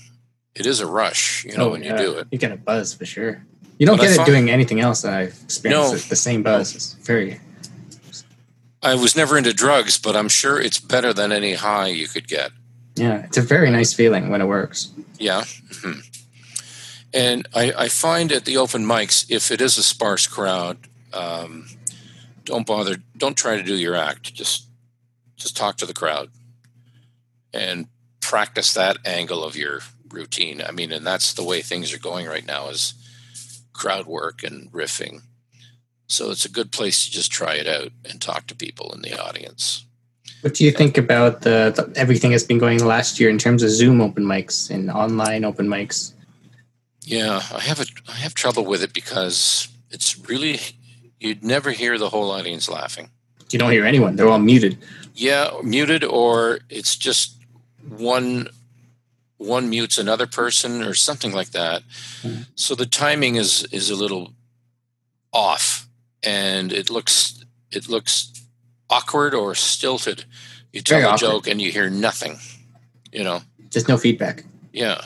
It 0.54 0.66
is 0.66 0.80
a 0.80 0.86
rush, 0.86 1.44
you 1.44 1.56
know, 1.56 1.68
oh, 1.68 1.70
when 1.70 1.84
you 1.84 1.92
Oh, 1.92 1.96
do 1.96 2.18
it. 2.18 2.26
You 2.32 2.38
get 2.38 2.50
a 2.50 2.56
buzz 2.56 2.92
for 2.92 3.06
sure. 3.06 3.44
You 3.78 3.86
don't 3.86 3.96
But 3.96 4.02
I 4.02 4.06
get 4.06 4.12
it 4.12 4.16
find- 4.16 4.26
doing 4.26 4.50
anything 4.50 4.80
else 4.80 5.04
I've 5.04 5.40
experienced. 5.44 5.92
No. 5.92 5.98
The 5.98 6.16
same 6.16 6.42
buzz. 6.42 6.74
It's 6.74 6.94
very. 6.94 7.40
I 8.82 8.94
was 8.94 9.16
never 9.16 9.36
into 9.36 9.52
drugs, 9.52 9.98
but 9.98 10.14
I'm 10.16 10.28
sure 10.28 10.60
it's 10.60 10.78
better 10.78 11.12
than 11.12 11.32
any 11.32 11.54
high 11.54 11.88
you 11.88 12.06
could 12.06 12.28
get. 12.28 12.52
Yeah, 12.94 13.24
it's 13.24 13.38
a 13.38 13.42
very 13.42 13.70
nice 13.70 13.92
feeling 13.92 14.30
when 14.30 14.40
it 14.40 14.46
works. 14.46 14.90
Yeah. 15.18 15.42
mhm. 15.42 16.04
And 17.12 17.48
I, 17.54 17.72
I 17.76 17.88
find 17.88 18.30
at 18.32 18.44
the 18.44 18.56
open 18.56 18.84
mics, 18.84 19.24
if 19.30 19.50
it 19.50 19.60
is 19.60 19.78
a 19.78 19.82
sparse 19.82 20.26
crowd, 20.26 20.76
um, 21.12 21.66
don't 22.44 22.66
bother. 22.66 22.96
Don't 23.16 23.36
try 23.36 23.56
to 23.56 23.62
do 23.62 23.74
your 23.74 23.94
act. 23.94 24.34
Just 24.34 24.66
just 25.36 25.56
talk 25.56 25.76
to 25.78 25.86
the 25.86 25.94
crowd 25.94 26.30
and 27.54 27.86
practice 28.20 28.74
that 28.74 28.98
angle 29.04 29.44
of 29.44 29.56
your 29.56 29.80
routine. 30.10 30.60
I 30.60 30.70
mean, 30.72 30.92
and 30.92 31.06
that's 31.06 31.32
the 31.32 31.44
way 31.44 31.62
things 31.62 31.94
are 31.94 31.98
going 31.98 32.26
right 32.26 32.44
now 32.44 32.68
is 32.68 32.94
crowd 33.72 34.06
work 34.06 34.42
and 34.42 34.70
riffing. 34.72 35.22
So 36.08 36.30
it's 36.30 36.44
a 36.44 36.50
good 36.50 36.72
place 36.72 37.04
to 37.04 37.10
just 37.10 37.30
try 37.30 37.54
it 37.54 37.68
out 37.68 37.92
and 38.08 38.20
talk 38.20 38.46
to 38.48 38.54
people 38.54 38.92
in 38.94 39.02
the 39.02 39.18
audience. 39.22 39.84
What 40.40 40.54
do 40.54 40.64
you 40.64 40.70
think 40.70 40.96
about 40.96 41.42
the, 41.42 41.72
the 41.74 41.92
everything 42.00 42.30
that's 42.30 42.44
been 42.44 42.58
going 42.58 42.84
last 42.84 43.20
year 43.20 43.28
in 43.28 43.38
terms 43.38 43.62
of 43.62 43.70
Zoom 43.70 44.00
open 44.00 44.24
mics 44.24 44.70
and 44.70 44.90
online 44.90 45.44
open 45.44 45.68
mics? 45.68 46.12
Yeah, 47.02 47.42
I 47.52 47.60
have 47.60 47.80
a 47.80 47.86
I 48.08 48.12
have 48.14 48.34
trouble 48.34 48.64
with 48.64 48.82
it 48.82 48.92
because 48.92 49.68
it's 49.90 50.18
really 50.28 50.60
you'd 51.18 51.42
never 51.44 51.72
hear 51.72 51.98
the 51.98 52.10
whole 52.10 52.30
audience 52.30 52.68
laughing. 52.68 53.10
You 53.50 53.58
don't 53.58 53.72
hear 53.72 53.84
anyone; 53.84 54.16
they're 54.16 54.28
all 54.28 54.38
muted. 54.38 54.78
Yeah, 55.14 55.50
muted 55.62 56.04
or 56.04 56.60
it's 56.68 56.96
just 56.96 57.34
one 57.88 58.48
one 59.38 59.68
mutes 59.70 59.98
another 59.98 60.26
person 60.26 60.82
or 60.82 60.94
something 60.94 61.32
like 61.32 61.50
that. 61.50 61.82
Mhm. 62.22 62.46
So 62.54 62.74
the 62.74 62.86
timing 62.86 63.36
is 63.36 63.64
is 63.72 63.90
a 63.90 63.96
little 63.96 64.34
off, 65.32 65.87
and 66.22 66.72
it 66.72 66.90
looks 66.90 67.44
it 67.70 67.88
looks 67.88 68.32
awkward 68.90 69.34
or 69.34 69.54
stilted. 69.54 70.24
You 70.72 70.80
tell 70.82 70.98
Very 70.98 71.04
a 71.04 71.08
awkward. 71.14 71.20
joke 71.20 71.46
and 71.48 71.60
you 71.60 71.70
hear 71.72 71.88
nothing. 71.90 72.38
You 73.12 73.24
know, 73.24 73.40
Just 73.70 73.88
no 73.88 73.96
feedback. 73.96 74.44
yeah, 74.72 75.00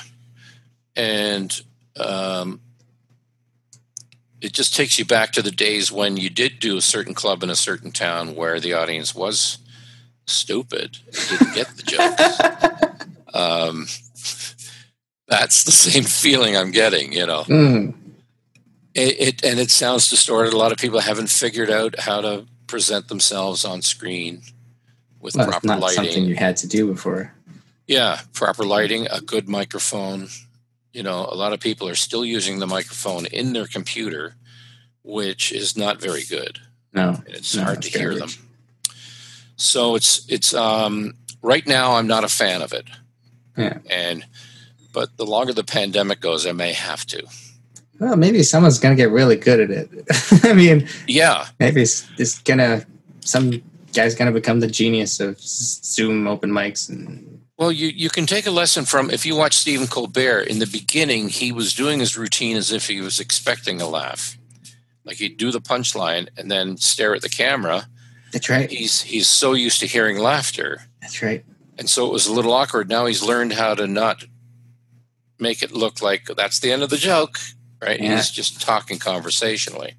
and 0.96 1.60
um, 1.96 2.60
it 4.40 4.52
just 4.52 4.74
takes 4.74 4.98
you 4.98 5.04
back 5.04 5.32
to 5.32 5.42
the 5.42 5.52
days 5.52 5.92
when 5.92 6.16
you 6.16 6.28
did 6.28 6.58
do 6.58 6.76
a 6.76 6.80
certain 6.80 7.14
club 7.14 7.42
in 7.44 7.50
a 7.50 7.54
certain 7.54 7.92
town 7.92 8.34
where 8.34 8.58
the 8.58 8.72
audience 8.72 9.14
was 9.14 9.58
stupid 10.26 10.98
and 11.06 11.28
didn't 11.38 11.54
get 11.54 11.68
the 11.76 11.82
jokes. 11.84 13.06
um, 13.34 13.86
that's 15.28 15.62
the 15.64 15.70
same 15.72 16.02
feeling 16.04 16.56
I'm 16.56 16.72
getting, 16.72 17.12
you 17.12 17.26
know. 17.26 17.42
Mm. 17.44 17.94
It, 18.94 19.20
it 19.20 19.44
and 19.44 19.58
it 19.58 19.70
sounds 19.70 20.10
distorted. 20.10 20.52
A 20.52 20.58
lot 20.58 20.72
of 20.72 20.78
people 20.78 21.00
haven't 21.00 21.30
figured 21.30 21.70
out 21.70 21.98
how 22.00 22.20
to 22.20 22.46
present 22.66 23.08
themselves 23.08 23.64
on 23.64 23.82
screen 23.82 24.42
with 25.20 25.36
Well, 25.36 25.46
proper 25.46 25.66
not 25.66 25.90
something 25.90 26.24
you 26.24 26.36
had 26.36 26.56
to 26.58 26.68
do 26.68 26.86
before. 26.86 27.34
Yeah, 27.86 28.20
proper 28.32 28.64
lighting, 28.64 29.06
a 29.10 29.20
good 29.20 29.48
microphone. 29.48 30.28
You 30.92 31.02
know, 31.02 31.20
a 31.30 31.34
lot 31.34 31.52
of 31.52 31.60
people 31.60 31.88
are 31.88 31.94
still 31.94 32.24
using 32.24 32.58
the 32.58 32.66
microphone 32.66 33.26
in 33.26 33.52
their 33.54 33.66
computer, 33.66 34.34
which 35.02 35.52
is 35.52 35.76
not 35.76 36.00
very 36.00 36.22
good. 36.24 36.58
No. 36.92 37.22
and 37.26 37.34
it's 37.34 37.54
No, 37.56 37.64
hard 37.64 37.82
to 37.82 37.98
hear 37.98 38.14
them. 38.14 38.28
So 39.56 39.94
it's 39.94 40.26
it's 40.28 40.52
um, 40.54 41.14
right 41.40 41.66
now 41.66 41.92
I'm 41.96 42.06
not 42.06 42.24
a 42.24 42.28
fan 42.28 42.62
of 42.62 42.72
it. 42.72 42.86
Yeah. 43.56 43.78
And 43.88 44.24
but 44.92 45.16
the 45.16 45.26
longer 45.26 45.52
the 45.52 45.64
pandemic 45.64 46.20
goes, 46.20 46.46
I 46.46 46.52
may 46.52 46.72
have 46.72 47.06
to. 47.06 47.26
Well, 48.02 48.16
maybe 48.16 48.42
someone's 48.42 48.80
gonna 48.80 48.96
get 48.96 49.12
really 49.12 49.36
good 49.36 49.60
at 49.60 49.70
it. 49.70 50.44
I 50.44 50.54
mean, 50.54 50.88
Yeah, 51.06 51.46
maybe 51.60 51.82
it's, 51.82 52.04
it's 52.18 52.40
gonna 52.40 52.84
some 53.20 53.62
guy's 53.92 54.16
gonna 54.16 54.32
become 54.32 54.58
the 54.58 54.66
genius 54.66 55.20
of 55.20 55.40
Zoom 55.40 56.26
open 56.26 56.50
mics 56.50 56.88
and 56.88 57.40
Well, 57.58 57.70
you, 57.70 57.86
you 57.86 58.10
can 58.10 58.26
take 58.26 58.46
a 58.46 58.50
lesson 58.50 58.86
from 58.86 59.08
if 59.08 59.24
you 59.24 59.36
watch 59.36 59.56
Stephen 59.56 59.86
Colbert 59.86 60.48
in 60.48 60.58
the 60.58 60.66
beginning, 60.66 61.28
he 61.28 61.52
was 61.52 61.74
doing 61.74 62.00
his 62.00 62.18
routine 62.18 62.56
as 62.56 62.72
if 62.72 62.88
he 62.88 63.00
was 63.00 63.20
expecting 63.20 63.80
a 63.80 63.86
laugh. 63.86 64.36
Like 65.04 65.18
he'd 65.18 65.36
do 65.36 65.52
the 65.52 65.60
punchline 65.60 66.28
and 66.36 66.50
then 66.50 66.78
stare 66.78 67.14
at 67.14 67.22
the 67.22 67.28
camera. 67.28 67.86
that's 68.32 68.48
right. 68.48 68.68
He's 68.68 69.02
he's 69.02 69.28
so 69.28 69.52
used 69.52 69.78
to 69.78 69.86
hearing 69.86 70.18
laughter. 70.18 70.82
That's 71.00 71.22
right. 71.22 71.44
And 71.78 71.88
so 71.88 72.04
it 72.06 72.12
was 72.12 72.26
a 72.26 72.32
little 72.32 72.52
awkward. 72.52 72.88
Now 72.88 73.06
he's 73.06 73.22
learned 73.22 73.52
how 73.52 73.76
to 73.76 73.86
not 73.86 74.24
make 75.38 75.62
it 75.62 75.70
look 75.70 76.02
like 76.02 76.24
that's 76.36 76.58
the 76.58 76.72
end 76.72 76.82
of 76.82 76.90
the 76.90 76.96
joke, 76.96 77.38
right? 77.82 78.00
Yeah. 78.00 78.16
He's 78.16 78.30
just 78.30 78.60
talking 78.60 78.98
conversationally. 78.98 79.94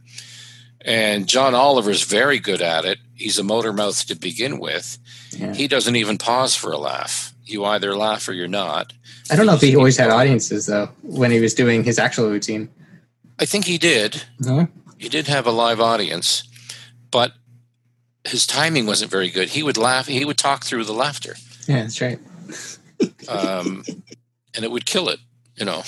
And 0.86 1.28
John 1.28 1.54
Oliver's 1.56 2.04
very 2.04 2.40
good 2.40 2.62
at 2.62 2.86
it. 2.86 2.98
He's 3.16 3.40
a 3.40 3.44
motor 3.44 3.72
mouth 3.72 4.06
to 4.08 4.16
begin 4.16 4.60
with. 4.60 4.98
Yeah. 5.32 5.54
He 5.54 5.68
doesn't 5.68 5.96
even 5.96 6.18
pause 6.18 6.56
for 6.56 6.72
a 6.72 6.78
laugh. 6.78 7.34
You 7.46 7.66
either 7.66 7.96
laugh 7.96 8.28
or 8.28 8.34
you're 8.34 8.48
not. 8.48 8.94
I 9.32 9.36
don't 9.36 9.46
know 9.46 9.54
if 9.56 9.62
he 9.62 9.76
always 9.76 9.98
had 9.98 10.10
audiences 10.10 10.66
though 10.66 10.90
when 11.02 11.32
he 11.32 11.40
was 11.40 11.54
doing 11.54 11.84
his 11.84 12.00
actual 12.00 12.30
routine. 12.30 12.70
I 13.40 13.46
think 13.46 13.66
he 13.66 13.78
did. 13.78 14.24
No. 14.40 14.68
He 14.98 15.10
did 15.10 15.28
have 15.28 15.46
a 15.48 15.52
live 15.52 15.80
audience, 15.82 16.44
but 17.12 17.34
his 18.26 18.46
timing 18.48 18.86
wasn't 18.86 19.12
very 19.12 19.30
good. 19.30 19.50
He 19.50 19.64
would 19.64 19.78
laugh. 19.78 20.08
He 20.08 20.24
would 20.24 20.38
talk 20.38 20.64
through 20.64 20.86
the 20.86 20.94
laughter, 20.94 21.36
Yeah, 21.68 21.82
that's 21.84 22.00
right. 22.02 22.20
um, 23.28 23.84
and 24.56 24.64
it 24.64 24.72
would 24.72 24.86
kill 24.86 25.10
it, 25.10 25.20
you 25.56 25.66
know. 25.66 25.84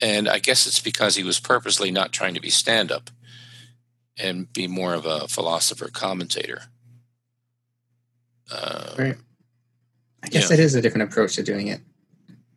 And 0.00 0.28
I 0.28 0.38
guess 0.38 0.66
it's 0.66 0.80
because 0.80 1.16
he 1.16 1.22
was 1.24 1.38
purposely 1.40 1.90
not 1.90 2.12
trying 2.12 2.34
to 2.34 2.40
be 2.40 2.50
stand 2.50 2.90
up 2.90 3.10
and 4.18 4.50
be 4.52 4.66
more 4.66 4.94
of 4.94 5.04
a 5.06 5.28
philosopher 5.28 5.88
commentator. 5.92 6.62
Uh, 8.50 8.94
Right. 8.98 9.16
I 10.22 10.28
guess 10.28 10.50
is 10.50 10.74
a 10.74 10.82
different 10.82 11.10
approach 11.10 11.36
to 11.36 11.42
doing 11.42 11.68
it. 11.68 11.80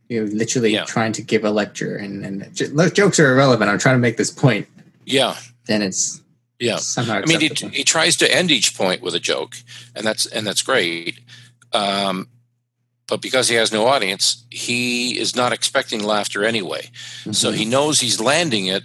You're 0.09 0.27
literally 0.27 0.73
Yeah. 0.73 0.83
trying 0.83 1.13
to 1.13 1.21
give 1.21 1.45
a 1.45 1.49
lecture, 1.51 1.95
and 1.95 2.25
and 2.25 2.53
j- 2.53 2.69
jokes 2.93 3.19
are 3.19 3.31
irrelevant. 3.31 3.69
I'm 3.69 3.79
trying 3.79 3.95
to 3.95 3.99
make 4.01 4.17
this 4.17 4.31
point. 4.31 4.67
yeah, 5.05 5.37
Then 5.65 5.81
it's 5.81 6.21
yeah. 6.59 6.75
somehow 6.77 7.21
I 7.21 7.25
mean, 7.25 7.39
he, 7.39 7.47
he 7.71 7.83
tries 7.85 8.17
to 8.17 8.33
end 8.33 8.51
each 8.51 8.75
point 8.75 9.01
with 9.01 9.15
a 9.15 9.19
joke, 9.19 9.55
and 9.95 10.05
that's 10.05 10.25
and 10.25 10.45
that's 10.45 10.61
great. 10.61 11.19
Um, 11.71 12.27
but 13.13 13.21
because 13.21 13.47
he 13.47 13.53
has 13.53 13.71
no 13.71 13.85
audience, 13.85 14.43
he 14.49 15.19
is 15.19 15.35
not 15.35 15.53
expecting 15.53 16.01
laughter 16.03 16.43
anyway. 16.43 16.89
So 17.31 17.51
Mhm. 17.51 17.55
he 17.57 17.65
knows 17.65 17.99
he's 17.99 18.19
landing 18.19 18.65
it, 18.65 18.81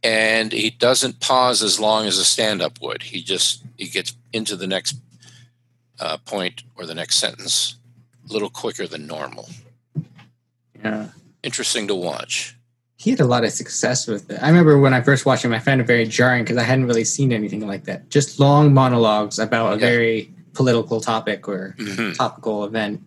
and 0.00 0.52
he 0.52 0.70
doesn't 0.70 1.18
pause 1.18 1.60
as 1.60 1.80
long 1.80 2.06
as 2.06 2.16
a 2.16 2.24
stand-up 2.24 2.80
would. 2.80 3.02
He 3.02 3.20
just 3.20 3.62
he 3.76 3.88
gets 3.88 4.14
into 4.32 4.54
the 4.54 4.68
next 4.68 4.94
uh, 5.98 6.18
point 6.18 6.62
or 6.76 6.86
the 6.86 6.94
next 6.94 7.16
sentence 7.16 7.74
a 8.30 8.32
little 8.32 8.48
quicker 8.48 8.86
than 8.86 9.08
normal. 9.08 9.48
yeah. 10.84 11.08
Interesting 11.42 11.88
to 11.88 11.94
watch. 11.96 12.54
he 12.96 13.10
had 13.10 13.20
a 13.20 13.26
lot 13.26 13.44
of 13.44 13.50
success 13.50 14.06
with 14.06 14.30
it. 14.30 14.38
I 14.40 14.48
remember 14.48 14.78
when 14.78 14.94
I 14.94 15.00
first 15.02 15.26
watched 15.26 15.44
him, 15.44 15.52
I 15.52 15.58
found 15.58 15.80
it 15.80 15.86
very 15.86 16.06
jarring 16.06 16.44
because 16.44 16.56
I 16.56 16.62
hadn't 16.62 16.86
really 16.86 17.04
seen 17.04 17.32
anything 17.32 17.66
like 17.66 17.84
that. 17.84 18.08
Just 18.08 18.38
long 18.40 18.72
monologues 18.72 19.38
about 19.40 19.72
a 19.72 19.80
Yeah. 19.80 19.86
very 19.90 20.32
political 20.54 21.00
topic 21.00 21.46
or 21.48 21.74
Mhm. 21.78 22.14
topical 22.16 22.64
event. 22.64 23.02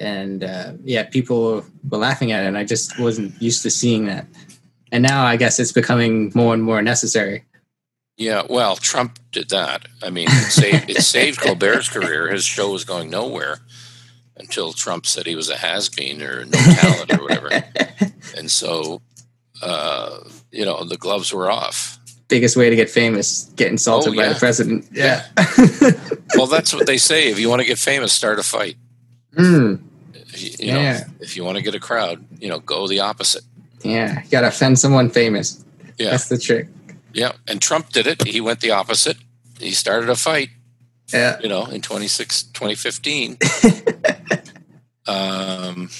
And 0.00 0.44
uh, 0.44 0.72
yeah, 0.84 1.04
people 1.04 1.64
were 1.88 1.98
laughing 1.98 2.32
at 2.32 2.44
it, 2.44 2.48
and 2.48 2.56
I 2.58 2.64
just 2.64 2.98
wasn't 2.98 3.40
used 3.42 3.62
to 3.62 3.70
seeing 3.70 4.06
that. 4.06 4.26
And 4.92 5.02
now 5.02 5.24
I 5.24 5.36
guess 5.36 5.58
it's 5.58 5.72
becoming 5.72 6.32
more 6.34 6.54
and 6.54 6.62
more 6.62 6.80
necessary. 6.82 7.44
Yeah, 8.16 8.42
well, 8.48 8.76
Trump 8.76 9.18
did 9.32 9.50
that. 9.50 9.86
I 10.02 10.10
mean, 10.10 10.28
it 10.28 10.50
saved, 10.50 10.90
it 10.90 11.02
saved 11.02 11.40
Colbert's 11.40 11.88
career. 11.88 12.28
His 12.30 12.44
show 12.44 12.72
was 12.72 12.84
going 12.84 13.10
nowhere 13.10 13.58
until 14.36 14.72
Trump 14.72 15.06
said 15.06 15.26
he 15.26 15.36
was 15.36 15.50
a 15.50 15.56
has-been 15.56 16.22
or 16.22 16.44
no 16.44 16.58
talent 16.58 17.12
or 17.14 17.22
whatever. 17.22 17.50
And 18.36 18.48
so, 18.50 19.00
uh, 19.62 20.20
you 20.52 20.64
know, 20.64 20.84
the 20.84 20.96
gloves 20.96 21.32
were 21.32 21.50
off. 21.50 21.98
Biggest 22.28 22.56
way 22.56 22.70
to 22.70 22.76
get 22.76 22.88
famous, 22.88 23.50
get 23.56 23.68
insulted 23.68 24.12
Oh, 24.12 24.16
by 24.16 24.28
the 24.28 24.34
president. 24.36 24.86
Yeah. 24.92 25.26
Well, 26.36 26.46
that's 26.46 26.74
what 26.74 26.86
they 26.86 26.98
say. 26.98 27.30
If 27.30 27.40
you 27.40 27.48
want 27.48 27.62
to 27.62 27.66
get 27.66 27.78
famous, 27.78 28.12
start 28.12 28.38
a 28.38 28.42
fight. 28.42 28.76
Mm, 29.34 29.82
You, 30.42 30.50
you 30.58 30.72
know, 30.72 30.80
Yeah. 30.80 31.04
if 31.20 31.36
you 31.36 31.44
want 31.44 31.56
to 31.56 31.62
get 31.62 31.74
a 31.74 31.80
crowd, 31.80 32.24
you 32.40 32.48
know, 32.48 32.58
go 32.60 32.86
the 32.88 33.00
opposite. 33.00 33.44
yeah. 33.82 34.22
You 34.24 34.30
got 34.30 34.42
to 34.42 34.48
offend 34.48 34.78
someone 34.78 35.10
famous. 35.10 35.64
Yeah. 35.98 36.10
That's 36.10 36.28
the 36.28 36.38
trick. 36.38 36.68
Yeah. 37.12 37.32
And 37.48 37.60
Trump 37.60 37.90
did 37.90 38.06
it. 38.06 38.26
He 38.26 38.40
went 38.40 38.60
the 38.60 38.70
opposite. 38.72 39.16
He 39.58 39.72
started 39.72 40.08
a 40.08 40.14
fight, 40.16 40.50
Yeah. 41.12 41.38
you 41.42 41.48
know, 41.48 41.66
in 41.66 41.80
26, 41.82 42.42
2015. 42.44 43.38
um, 45.06 45.90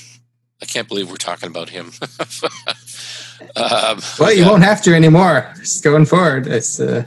I 0.61 0.67
can't 0.67 0.89
believe 0.89 1.11
we're 1.11 1.17
talking 1.17 1.49
about 1.49 1.71
him. 1.71 1.93
um, 3.57 4.01
Well, 4.19 4.33
you 4.33 4.43
yeah. 4.43 4.51
won't 4.51 4.63
have 4.65 4.83
to 4.83 4.95
anymore. 4.95 5.53
Just 5.59 5.83
going 5.85 6.05
forward, 6.05 6.47
it's 6.47 6.79
uh, 6.81 7.05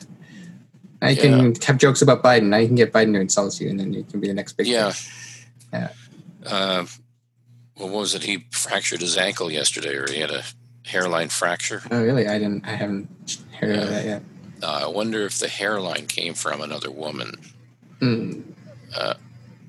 you 1.08 1.16
can 1.16 1.56
have 1.64 1.78
jokes 1.78 2.02
about 2.02 2.24
Biden. 2.24 2.54
I 2.54 2.66
can 2.66 2.76
get 2.76 2.92
Biden 2.94 3.14
to 3.14 3.20
insult 3.20 3.60
you, 3.60 3.70
and 3.70 3.80
then 3.80 3.94
you 3.94 4.04
can 4.04 4.20
be 4.20 4.28
the 4.28 4.34
next 4.34 4.54
big. 4.54 4.68
Yeah. 4.68 4.92
thing. 4.92 5.12
Yeah. 5.74 5.90
Uh, 6.46 6.86
what 7.82 7.92
was 7.92 8.16
it? 8.16 8.24
He 8.24 8.46
fractured 8.52 9.02
his 9.02 9.18
ankle 9.18 9.52
yesterday, 9.52 9.96
or 9.96 10.10
he 10.12 10.20
had 10.20 10.32
a 10.32 10.44
hairline 10.86 11.30
fracture. 11.30 11.82
Oh, 11.92 12.02
really? 12.04 12.28
I 12.28 12.38
didn't. 12.40 12.66
I 12.68 12.72
haven't 12.76 13.10
heard 13.60 13.76
Yeah. 13.76 13.82
of 13.84 13.90
that 13.90 14.06
yet. 14.06 14.24
Uh, 14.64 14.82
I 14.84 14.88
wonder 14.88 15.22
if 15.24 15.40
the 15.40 15.48
hairline 15.48 16.06
came 16.08 16.34
from 16.36 16.62
another 16.62 16.92
woman. 16.92 17.34
Mm. 18.00 18.44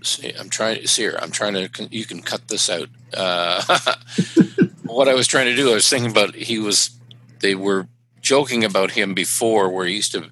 See, 0.02 0.32
I'm 0.38 0.48
trying 0.50 0.80
to 0.80 0.88
see 0.88 1.02
here. 1.02 1.16
I'm 1.20 1.30
trying 1.30 1.54
to. 1.54 1.88
You 1.90 2.04
can 2.04 2.22
cut 2.22 2.48
this 2.48 2.68
out. 2.68 2.88
Uh, 3.14 3.62
what 4.84 5.08
I 5.08 5.14
was 5.14 5.28
trying 5.28 5.46
to 5.46 5.54
do, 5.54 5.70
I 5.70 5.74
was 5.74 5.88
thinking 5.88 6.10
about. 6.10 6.34
He 6.34 6.58
was. 6.58 6.90
They 7.38 7.54
were 7.54 7.86
joking 8.20 8.64
about 8.64 8.90
him 8.92 9.14
before, 9.14 9.68
where 9.70 9.86
he 9.86 9.94
used 9.94 10.12
to 10.12 10.30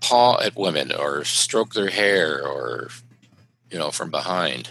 paw 0.00 0.40
at 0.40 0.56
women 0.56 0.92
or 0.92 1.24
stroke 1.24 1.74
their 1.74 1.90
hair, 1.90 2.46
or 2.46 2.88
you 3.70 3.78
know, 3.78 3.90
from 3.90 4.10
behind, 4.10 4.70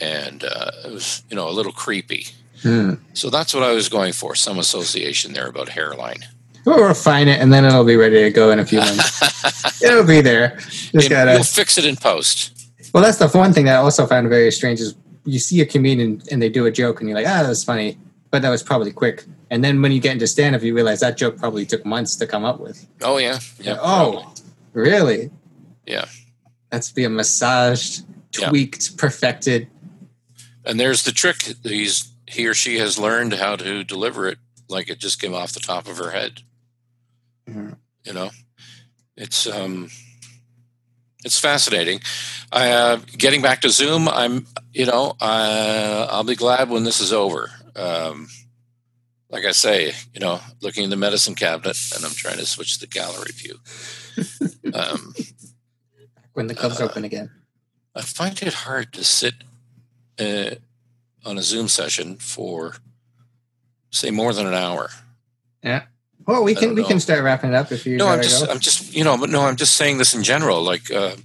and 0.00 0.44
uh, 0.44 0.70
it 0.84 0.92
was 0.92 1.22
you 1.30 1.36
know 1.36 1.48
a 1.48 1.52
little 1.52 1.72
creepy. 1.72 2.26
Mm. 2.62 2.98
So 3.12 3.30
that's 3.30 3.52
what 3.54 3.62
I 3.62 3.72
was 3.72 3.88
going 3.88 4.12
for. 4.12 4.34
Some 4.34 4.58
association 4.58 5.32
there 5.32 5.48
about 5.48 5.68
hairline. 5.68 6.24
We'll 6.64 6.82
refine 6.82 7.28
it, 7.28 7.40
and 7.40 7.52
then 7.52 7.64
it'll 7.64 7.84
be 7.84 7.96
ready 7.96 8.22
to 8.22 8.30
go 8.30 8.50
in 8.50 8.58
a 8.58 8.64
few 8.64 8.78
months. 8.78 9.82
it'll 9.82 10.06
be 10.06 10.22
there. 10.22 10.56
Just 10.58 11.10
gotta. 11.10 11.34
You'll 11.34 11.44
fix 11.44 11.76
it 11.76 11.84
in 11.84 11.96
post. 11.96 12.70
Well, 12.94 13.02
that's 13.02 13.18
the 13.18 13.28
one 13.28 13.52
thing 13.52 13.66
that 13.66 13.74
I 13.74 13.78
also 13.78 14.06
found 14.06 14.28
very 14.28 14.50
strange 14.50 14.80
is 14.80 14.94
you 15.24 15.38
see 15.38 15.60
a 15.60 15.66
comedian 15.66 16.22
and 16.30 16.40
they 16.40 16.48
do 16.48 16.64
a 16.66 16.70
joke, 16.70 17.00
and 17.00 17.08
you're 17.08 17.18
like, 17.18 17.26
ah, 17.26 17.42
that 17.42 17.48
was 17.48 17.64
funny, 17.64 17.98
but 18.30 18.40
that 18.42 18.50
was 18.50 18.62
probably 18.62 18.92
quick. 18.92 19.24
And 19.50 19.62
then 19.62 19.82
when 19.82 19.92
you 19.92 20.00
get 20.00 20.12
into 20.12 20.26
stand 20.26 20.56
up, 20.56 20.62
you 20.62 20.74
realize 20.74 21.00
that 21.00 21.16
joke 21.16 21.36
probably 21.36 21.66
took 21.66 21.84
months 21.84 22.16
to 22.16 22.26
come 22.26 22.44
up 22.44 22.60
with. 22.60 22.86
Oh 23.02 23.18
yeah, 23.18 23.40
yeah. 23.60 23.76
Oh, 23.80 24.32
really? 24.72 25.30
Yeah. 25.86 26.06
That's 26.70 26.90
being 26.90 27.14
massaged, 27.14 28.04
Yeah. 28.38 28.48
tweaked, 28.48 28.96
perfected. 28.96 29.68
And 30.64 30.78
there's 30.80 31.04
the 31.04 31.12
trick. 31.12 31.38
These 31.62 32.10
he 32.26 32.46
or 32.46 32.54
she 32.54 32.78
has 32.78 32.98
learned 32.98 33.34
how 33.34 33.56
to 33.56 33.84
deliver 33.84 34.28
it 34.28 34.38
like 34.68 34.88
it 34.88 34.98
just 34.98 35.20
came 35.20 35.34
off 35.34 35.52
the 35.52 35.60
top 35.60 35.86
of 35.88 35.98
her 35.98 36.10
head. 36.10 36.42
Mhm. 37.48 37.76
You 38.04 38.12
know, 38.14 38.30
it's 39.16 39.46
um, 39.46 39.90
it's 41.24 41.38
fascinating. 41.38 42.00
Uh, 42.52 42.96
getting 43.18 43.42
back 43.42 43.60
to 43.62 43.68
Zoom, 43.70 44.08
I'm 44.08 44.46
you 44.72 44.86
know 44.86 45.14
uh, 45.20 46.06
I'll 46.10 46.24
be 46.24 46.34
glad 46.36 46.70
when 46.70 46.84
this 46.84 47.00
is 47.00 47.12
over. 47.12 47.50
Um, 47.76 48.28
like 49.30 49.44
I 49.44 49.52
say, 49.52 49.92
you 50.12 50.20
know, 50.20 50.40
looking 50.62 50.84
in 50.84 50.90
the 50.90 50.96
medicine 50.96 51.34
cabinet, 51.34 51.76
and 51.94 52.04
I'm 52.04 52.12
trying 52.12 52.38
to 52.38 52.46
switch 52.46 52.78
the 52.78 52.86
gallery 52.86 53.32
view. 53.32 53.58
um, 54.74 55.12
When 56.34 56.46
the 56.46 56.54
club's 56.54 56.80
Uh, 56.80 56.84
open 56.84 57.04
again. 57.04 57.30
I 57.96 58.02
find 58.02 58.40
it 58.42 58.54
hard 58.54 58.92
to 58.94 59.04
sit 59.04 59.34
uh, 60.18 60.56
on 61.24 61.38
a 61.38 61.42
Zoom 61.42 61.68
session 61.68 62.16
for, 62.16 62.76
say, 63.90 64.10
more 64.10 64.32
than 64.32 64.46
an 64.46 64.54
hour. 64.54 64.90
Yeah. 65.62 65.84
Well, 66.26 66.42
we 66.42 66.54
can 66.54 66.74
we 66.74 66.82
know. 66.82 66.88
can 66.88 67.00
start 67.00 67.22
wrapping 67.22 67.50
it 67.50 67.56
up 67.56 67.70
if 67.70 67.84
you 67.84 67.96
no, 67.96 68.08
I'm 68.08 68.22
just. 68.22 68.48
I'm 68.48 68.58
just, 68.58 68.94
you 68.94 69.04
know, 69.04 69.18
but 69.18 69.28
no, 69.28 69.42
I'm 69.42 69.56
just 69.56 69.76
saying 69.76 69.98
this 69.98 70.14
in 70.14 70.22
general. 70.22 70.62
Like, 70.62 70.90
uh, 70.90 71.16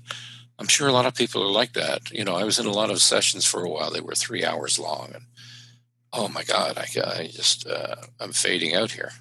I'm 0.57 0.67
sure 0.67 0.89
a 0.89 0.91
lot 0.91 1.05
of 1.05 1.15
people 1.15 1.41
are 1.41 1.51
like 1.51 1.73
that. 1.73 2.11
You 2.11 2.25
know, 2.25 2.35
I 2.35 2.43
was 2.43 2.59
in 2.59 2.65
a 2.65 2.71
lot 2.71 2.91
of 2.91 3.01
sessions 3.01 3.45
for 3.45 3.63
a 3.63 3.69
while; 3.69 3.91
they 3.91 4.01
were 4.01 4.15
three 4.15 4.43
hours 4.43 4.77
long, 4.77 5.11
and 5.13 5.23
oh 6.11 6.27
my 6.27 6.43
god, 6.43 6.77
I, 6.77 6.87
I 7.01 7.27
just, 7.27 7.65
uh, 7.65 7.95
I'm 8.19 8.33
fading 8.33 8.75
out 8.75 8.91
here. 8.91 9.11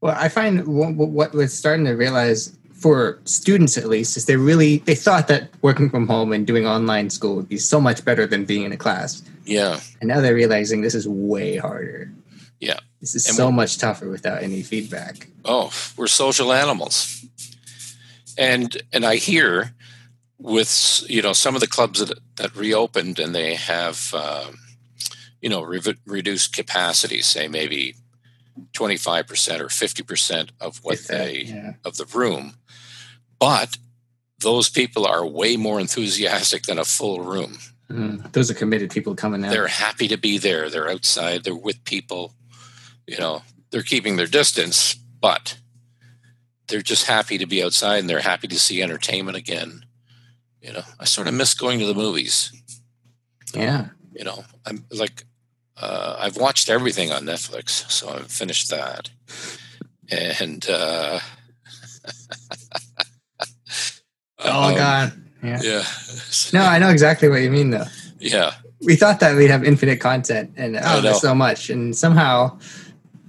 Well, 0.00 0.14
I 0.16 0.28
find 0.28 0.66
what, 0.66 0.94
what 0.94 1.34
we're 1.34 1.48
starting 1.48 1.86
to 1.86 1.92
realize 1.92 2.56
for 2.80 3.18
students 3.24 3.76
at 3.76 3.88
least 3.88 4.16
is 4.16 4.24
they 4.26 4.36
really 4.36 4.78
they 4.78 4.94
thought 4.94 5.28
that 5.28 5.50
working 5.62 5.90
from 5.90 6.06
home 6.06 6.32
and 6.32 6.46
doing 6.46 6.66
online 6.66 7.10
school 7.10 7.36
would 7.36 7.48
be 7.48 7.58
so 7.58 7.80
much 7.80 8.04
better 8.04 8.26
than 8.26 8.44
being 8.44 8.64
in 8.64 8.72
a 8.72 8.76
class, 8.76 9.22
Yeah, 9.44 9.80
and 10.00 10.08
now 10.08 10.20
they're 10.20 10.34
realizing 10.34 10.80
this 10.80 10.94
is 10.94 11.06
way 11.06 11.56
harder. 11.56 12.10
Yeah. 12.58 12.80
this 13.00 13.14
is 13.14 13.26
And 13.26 13.36
so 13.36 13.50
much 13.52 13.78
tougher 13.78 14.08
without 14.08 14.42
any 14.42 14.62
feedback. 14.62 15.28
oh, 15.44 15.70
we're 15.96 16.06
social 16.08 16.52
animals, 16.52 17.24
and 18.38 18.76
and 18.92 19.04
I 19.04 19.16
hear 19.16 19.72
with 20.38 21.04
you 21.08 21.22
know 21.22 21.32
some 21.34 21.54
of 21.54 21.60
the 21.60 21.66
clubs 21.66 22.00
that 22.06 22.18
that 22.36 22.56
reopened 22.56 23.18
and 23.18 23.34
they 23.34 23.54
have 23.56 24.14
um, 24.14 24.56
you 25.42 25.48
know 25.50 25.62
re- 25.62 25.80
reduced 26.06 26.54
capacity, 26.56 27.20
say 27.22 27.48
maybe 27.48 27.94
twenty 28.72 28.96
five 28.96 29.26
percent 29.26 29.60
or 29.62 29.68
fifty 29.68 30.02
percent 30.02 30.52
of 30.60 30.78
what 30.82 30.98
that- 31.08 31.18
they 31.18 31.42
yeah. 31.42 31.72
of 31.84 31.96
the 31.96 32.06
room, 32.06 32.54
but 33.40 33.76
those 34.38 34.68
people 34.70 35.04
are 35.06 35.26
way 35.26 35.56
more 35.56 35.80
enthusiastic 35.80 36.62
than 36.64 36.78
a 36.78 36.84
full 36.84 37.20
room. 37.22 37.58
Mhm. 37.90 38.30
Those 38.32 38.50
are 38.50 38.54
committed 38.54 38.90
people 38.90 39.16
coming 39.16 39.44
out. 39.44 39.50
They're 39.50 39.66
happy 39.66 40.06
to 40.08 40.16
be 40.16 40.38
there. 40.38 40.70
They're 40.70 40.88
outside. 40.88 41.42
They're 41.42 41.54
with 41.56 41.82
people. 41.84 42.34
You 43.08 43.18
know, 43.18 43.42
they're 43.70 43.82
keeping 43.82 44.14
their 44.16 44.28
distance, 44.28 44.94
but 44.94 45.58
they're 46.68 46.82
just 46.82 47.06
happy 47.06 47.36
to 47.38 47.46
be 47.46 47.64
outside 47.64 47.98
and 47.98 48.08
they're 48.08 48.20
happy 48.20 48.46
to 48.48 48.58
see 48.58 48.80
entertainment 48.80 49.36
again. 49.36 49.84
You 50.62 50.72
know, 50.72 50.84
I 51.00 51.04
sort 51.04 51.26
of 51.26 51.34
miss 51.34 51.52
going 51.54 51.80
to 51.80 51.86
the 51.86 51.94
movies. 51.94 52.52
yeah. 53.54 53.88
You 54.12 54.24
know, 54.24 54.44
I'm 54.66 54.84
like, 54.90 55.24
uh, 55.76 56.16
I've 56.18 56.36
watched 56.36 56.68
everything 56.68 57.10
on 57.10 57.24
Netflix, 57.24 57.90
so 57.90 58.10
I've 58.10 58.30
finished 58.30 58.68
that. 58.70 59.08
And, 60.10 60.68
uh, 60.68 61.20
All 64.44 64.70
um, 64.70 64.74
gone. 64.76 65.30
Yeah. 65.42 65.60
Yeah. 65.62 65.82
No, 66.52 66.62
I 66.62 66.78
know 66.78 66.90
exactly 66.90 67.28
what 67.28 67.40
you 67.42 67.50
mean 67.50 67.70
though. 67.70 67.86
Yeah. 68.18 68.54
we 68.82 68.96
thought 68.96 69.20
that 69.20 69.36
we'd 69.36 69.50
have 69.50 69.64
infinite 69.64 70.00
content 70.00 70.52
and 70.56 70.78
oh, 70.82 71.00
there's 71.00 71.20
so 71.20 71.34
much 71.34 71.68
and 71.70 71.94
somehow 71.96 72.58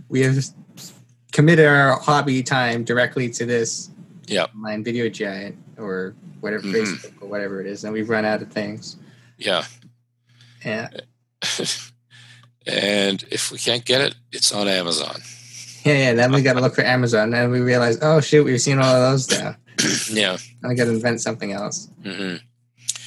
we 0.09 0.22
have 0.22 0.43
committed 1.32 1.66
our 1.66 1.93
hobby 1.99 2.41
time 2.43 2.84
directly 2.84 3.30
to 3.30 3.45
this 3.45 3.89
Yep. 4.28 4.51
online 4.55 4.84
video 4.84 5.09
giant 5.09 5.57
or 5.78 6.14
whatever 6.41 6.64
Mhm. 6.64 6.74
facebook 6.74 7.22
or 7.22 7.28
whatever 7.30 7.59
it 7.62 7.68
is 7.68 7.84
and 7.84 7.91
we've 7.93 8.09
run 8.09 8.24
out 8.26 8.41
of 8.41 8.49
things 8.51 8.95
Yeah. 9.38 9.64
yeah 10.66 10.89
and 12.68 13.24
if 13.32 13.51
we 13.51 13.57
can't 13.57 13.84
get 13.86 14.01
it, 14.01 14.16
it's 14.32 14.51
on 14.51 14.68
Amazon. 14.68 15.20
yeah 15.86 15.93
yeah 15.97 16.14
then 16.14 16.32
we 16.32 16.41
got 16.41 16.53
to 16.53 16.62
look 16.62 16.76
for 16.76 16.84
amazon 16.84 17.34
and 17.34 17.51
we 17.51 17.59
realized 17.59 17.99
oh 18.03 18.22
shoot 18.22 18.43
we've 18.43 18.62
seen 18.62 18.78
all 18.80 18.95
of 18.95 19.12
those 19.12 19.30
now 19.32 19.55
yeah. 20.11 20.38
I 20.63 20.73
got 20.73 20.86
to 20.86 20.91
invent 20.91 21.21
something 21.21 21.51
else 21.51 21.89
hmm 22.03 22.36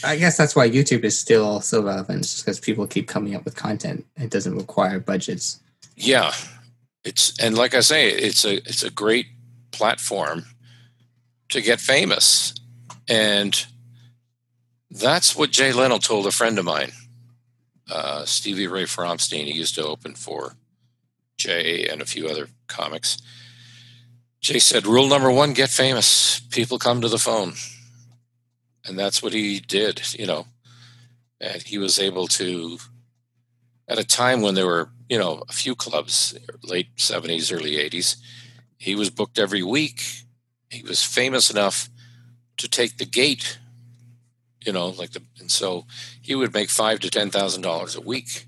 i 0.05 0.17
guess 0.17 0.37
that's 0.37 0.55
why 0.55 0.69
youtube 0.69 1.03
is 1.05 1.19
still 1.19 1.61
so 1.61 1.83
relevant 1.83 2.21
it's 2.21 2.33
just 2.33 2.45
because 2.45 2.61
people 2.61 2.87
keep 2.87 3.09
coming 3.09 3.35
up 3.35 3.45
with 3.45 3.57
content 3.57 4.05
it 4.17 4.31
doesn't 4.31 4.57
require 4.57 4.99
budgets 5.01 5.61
Yeah. 5.97 6.33
It's 7.05 7.39
and 7.39 7.55
like 7.57 7.75
I 7.75 7.81
say, 7.81 8.09
it's 8.09 8.45
a 8.47 8.55
it's 8.57 8.83
a 8.83 8.91
great 8.91 9.27
platform 9.73 10.47
to 11.51 11.61
get 11.61 11.79
famous. 11.79 12.55
And 13.09 13.55
that's 14.91 15.37
what 15.37 15.51
Jay 15.51 15.71
Leno 15.73 15.99
told 15.99 16.27
a 16.27 16.31
friend 16.31 16.59
of 16.59 16.65
mine, 16.65 16.93
uh, 17.91 18.25
Stevie 18.25 18.67
Ray 18.67 18.85
Fromstein. 18.85 19.45
He 19.45 19.53
used 19.53 19.75
to 19.75 19.85
open 19.85 20.15
for 20.15 20.57
Jay 21.37 21.87
and 21.87 22.01
a 22.01 22.07
few 22.07 22.27
other 22.27 22.49
comics. 22.69 23.19
Jay 24.45 24.59
said, 24.59 24.87
Rule 24.87 25.09
number 25.09 25.31
one, 25.31 25.55
get 25.55 25.71
famous. 25.71 26.39
People 26.39 26.79
come 26.79 27.01
to 27.01 27.09
the 27.09 27.17
phone. 27.17 27.55
And 28.85 28.99
that's 28.99 29.23
what 29.23 29.33
he 29.33 29.59
did, 29.59 30.03
you 30.13 30.27
know. 30.27 30.47
And 31.41 31.63
he 31.63 31.79
was 31.79 31.99
able 31.99 32.27
to, 32.27 32.77
at 33.89 33.99
a 33.99 34.05
time 34.05 34.43
when 34.43 34.55
there 34.55 34.67
were, 34.67 34.91
you 35.09 35.17
know, 35.17 35.43
a 35.49 35.53
few 35.55 35.75
clubs, 35.75 36.39
late 36.63 36.95
70s, 36.97 37.57
early 37.57 37.77
80s, 37.77 38.17
he 38.77 38.95
was 38.95 39.09
booked 39.09 39.39
every 39.39 39.63
week. 39.63 40.03
He 40.69 40.83
was 40.83 41.03
famous 41.03 41.51
enough 41.51 41.89
to 42.59 42.69
take 42.69 42.99
the 42.99 43.07
gate, 43.07 43.59
you 44.61 44.75
know, 44.75 44.89
like 44.89 45.13
the, 45.13 45.23
and 45.41 45.51
so 45.51 45.87
he 46.21 46.35
would 46.35 46.53
make 46.53 46.69
five 46.69 47.01
to 47.01 47.09
ten 47.09 47.31
thousand 47.31 47.63
dollars 47.63 47.97
a 47.97 48.03
week 48.03 48.45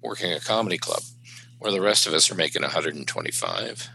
working 0.00 0.32
a 0.32 0.38
comedy 0.38 0.78
club, 0.78 1.02
where 1.58 1.72
the 1.72 1.80
rest 1.80 2.06
of 2.06 2.14
us 2.14 2.30
are 2.30 2.36
making 2.36 2.62
125. 2.62 3.90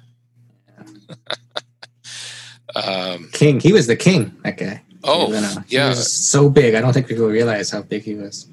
Um, 2.75 3.29
king 3.31 3.59
he 3.59 3.73
was 3.73 3.87
the 3.87 3.95
king 3.95 4.35
that 4.43 4.57
guy 4.57 4.81
oh, 5.03 5.31
he 5.67 5.75
yeah. 5.75 5.89
was 5.89 6.29
so 6.29 6.49
big 6.49 6.75
i 6.75 6.81
don't 6.81 6.93
think 6.93 7.07
people 7.07 7.27
realize 7.27 7.71
how 7.71 7.81
big 7.81 8.03
he 8.03 8.15
was 8.15 8.47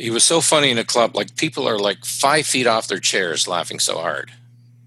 he 0.00 0.10
was 0.10 0.24
so 0.24 0.40
funny 0.40 0.70
in 0.70 0.78
a 0.78 0.84
club. 0.84 1.14
Like 1.14 1.36
people 1.36 1.68
are 1.68 1.78
like 1.78 2.04
five 2.06 2.46
feet 2.46 2.66
off 2.66 2.88
their 2.88 2.98
chairs 2.98 3.46
laughing 3.46 3.78
so 3.78 3.98
hard, 3.98 4.32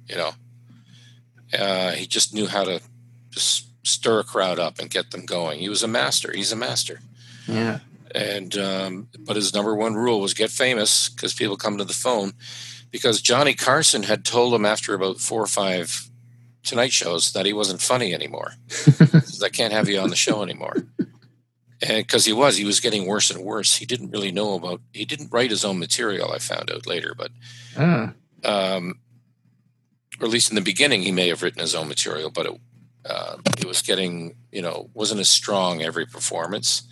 you 0.10 0.16
know. 0.16 0.32
Uh, 1.58 1.92
he 1.92 2.08
just 2.08 2.34
knew 2.34 2.48
how 2.48 2.64
to 2.64 2.82
just 3.30 3.68
stir 3.86 4.22
a 4.22 4.24
crowd 4.24 4.58
up 4.58 4.80
and 4.80 4.90
get 4.90 5.12
them 5.12 5.26
going. 5.26 5.60
He 5.60 5.70
was 5.70 5.84
a 5.84 5.88
master. 5.88 6.32
He's 6.34 6.52
a 6.52 6.56
master. 6.56 7.00
yeah 7.48 7.80
And 8.16 8.58
um, 8.58 9.08
but 9.20 9.36
his 9.36 9.54
number 9.54 9.76
one 9.76 9.94
rule 9.94 10.20
was 10.20 10.34
get 10.34 10.50
famous 10.50 11.10
because 11.10 11.36
people 11.36 11.58
come 11.58 11.78
to 11.78 11.86
the 11.86 11.94
phone. 11.94 12.34
Because 12.90 13.22
Johnny 13.22 13.54
Carson 13.54 14.04
had 14.04 14.26
told 14.26 14.54
him 14.54 14.66
after 14.66 14.96
about 14.96 15.20
four 15.20 15.42
or 15.42 15.48
five 15.48 16.10
Tonight 16.64 16.94
shows 16.94 17.34
that 17.34 17.46
he 17.46 17.54
wasn't 17.54 17.82
funny 17.82 18.14
anymore. 18.14 18.54
I 19.44 19.50
can't 19.50 19.74
have 19.74 19.90
you 19.90 20.00
on 20.00 20.10
the 20.10 20.16
show 20.16 20.44
anymore. 20.44 20.76
And 21.82 22.08
because 22.08 22.26
he 22.26 22.32
was, 22.32 22.56
he 22.56 22.64
was 22.64 22.80
getting 22.80 23.06
worse 23.06 23.30
and 23.30 23.44
worse. 23.44 23.76
He 23.76 23.86
didn't 23.86 24.12
really 24.12 24.32
know 24.32 24.54
about. 24.54 24.82
He 24.94 25.04
didn't 25.04 25.34
write 25.34 25.50
his 25.50 25.66
own 25.66 25.80
material. 25.80 26.32
I 26.32 26.38
found 26.38 26.72
out 26.72 26.88
later, 26.88 27.14
but 27.18 27.32
oh. 27.78 28.12
um, 28.46 29.00
or 30.20 30.26
at 30.26 30.32
least 30.32 30.50
in 30.50 30.56
the 30.56 30.62
beginning, 30.62 31.02
he 31.04 31.12
may 31.12 31.28
have 31.28 31.44
written 31.44 31.62
his 31.62 31.76
own 31.76 31.90
material, 31.90 32.30
but 32.30 32.46
it, 32.46 32.62
uh, 33.06 33.38
it 33.58 33.66
was 33.66 33.82
getting, 33.82 34.38
you 34.52 34.62
know, 34.62 34.90
wasn't 34.94 35.20
as 35.20 35.30
strong 35.30 35.82
every 35.82 36.06
performance. 36.06 36.84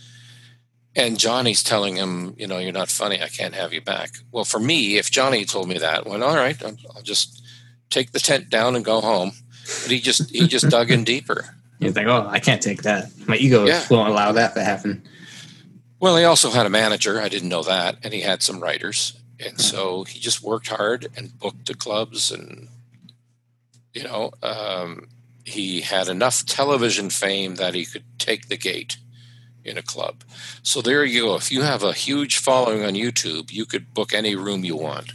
And 0.93 1.18
Johnny's 1.18 1.64
telling 1.64 1.95
him, 1.95 2.35
you 2.38 2.48
know, 2.48 2.57
you're 2.57 2.73
not 2.73 2.89
funny. 2.89 3.22
I 3.22 3.30
can't 3.30 3.56
have 3.56 3.72
you 3.72 3.80
back. 3.80 4.10
Well, 4.31 4.43
for 4.43 4.60
me, 4.60 4.98
if 4.98 5.10
Johnny 5.10 5.45
told 5.45 5.69
me 5.69 5.77
that, 5.77 6.06
well, 6.06 6.22
all 6.22 6.35
right, 6.35 6.61
I'll 6.61 7.02
just 7.02 7.41
take 7.89 8.11
the 8.11 8.19
tent 8.19 8.49
down 8.49 8.76
and 8.76 8.84
go 8.84 8.99
home. 8.99 9.31
But 9.84 9.91
he 9.91 9.99
just 9.99 10.30
he 10.31 10.48
just 10.48 10.69
dug 10.69 10.91
in 10.91 11.03
deeper. 11.03 11.56
He's 11.80 11.95
like, 11.95 12.07
oh, 12.07 12.27
I 12.30 12.39
can't 12.39 12.61
take 12.61 12.84
that. 12.84 13.10
My 13.27 13.35
ego 13.38 13.65
Yeah. 13.65 13.84
won't 13.89 14.10
allow 14.10 14.31
that 14.34 14.53
to 14.53 14.64
happen. 14.64 15.02
Well, 15.99 16.15
he 16.18 16.23
also 16.23 16.52
had 16.52 16.65
a 16.65 16.69
manager. 16.69 17.19
I 17.22 17.27
didn't 17.30 17.49
know 17.49 17.64
that, 17.64 17.98
and 18.03 18.14
he 18.14 18.22
had 18.22 18.41
some 18.43 18.60
writers, 18.60 19.14
and 19.39 19.60
so 19.61 20.03
he 20.03 20.19
just 20.19 20.41
worked 20.43 20.68
hard 20.68 21.07
and 21.15 21.38
booked 21.39 21.68
the 21.68 21.73
clubs, 21.76 22.31
and 22.31 22.68
you 23.93 24.03
know, 24.03 24.31
um, 24.43 25.07
he 25.43 25.81
had 25.81 26.07
enough 26.07 26.45
television 26.45 27.10
fame 27.10 27.56
that 27.56 27.73
he 27.76 27.85
could 27.85 28.03
take 28.19 28.48
the 28.48 28.57
gate 28.57 28.98
in 29.64 29.77
a 29.77 29.84
club. 29.84 30.23
So 30.64 30.81
there 30.81 31.03
you 31.06 31.23
go. 31.23 31.35
If 31.35 31.52
you 31.52 31.61
have 31.61 31.84
a 31.84 31.93
huge 31.93 32.38
following 32.39 32.84
on 32.84 32.93
YouTube, 32.93 33.52
you 33.52 33.65
could 33.65 33.93
book 33.93 34.14
any 34.14 34.35
room 34.35 34.64
you 34.64 34.76
want 34.76 35.14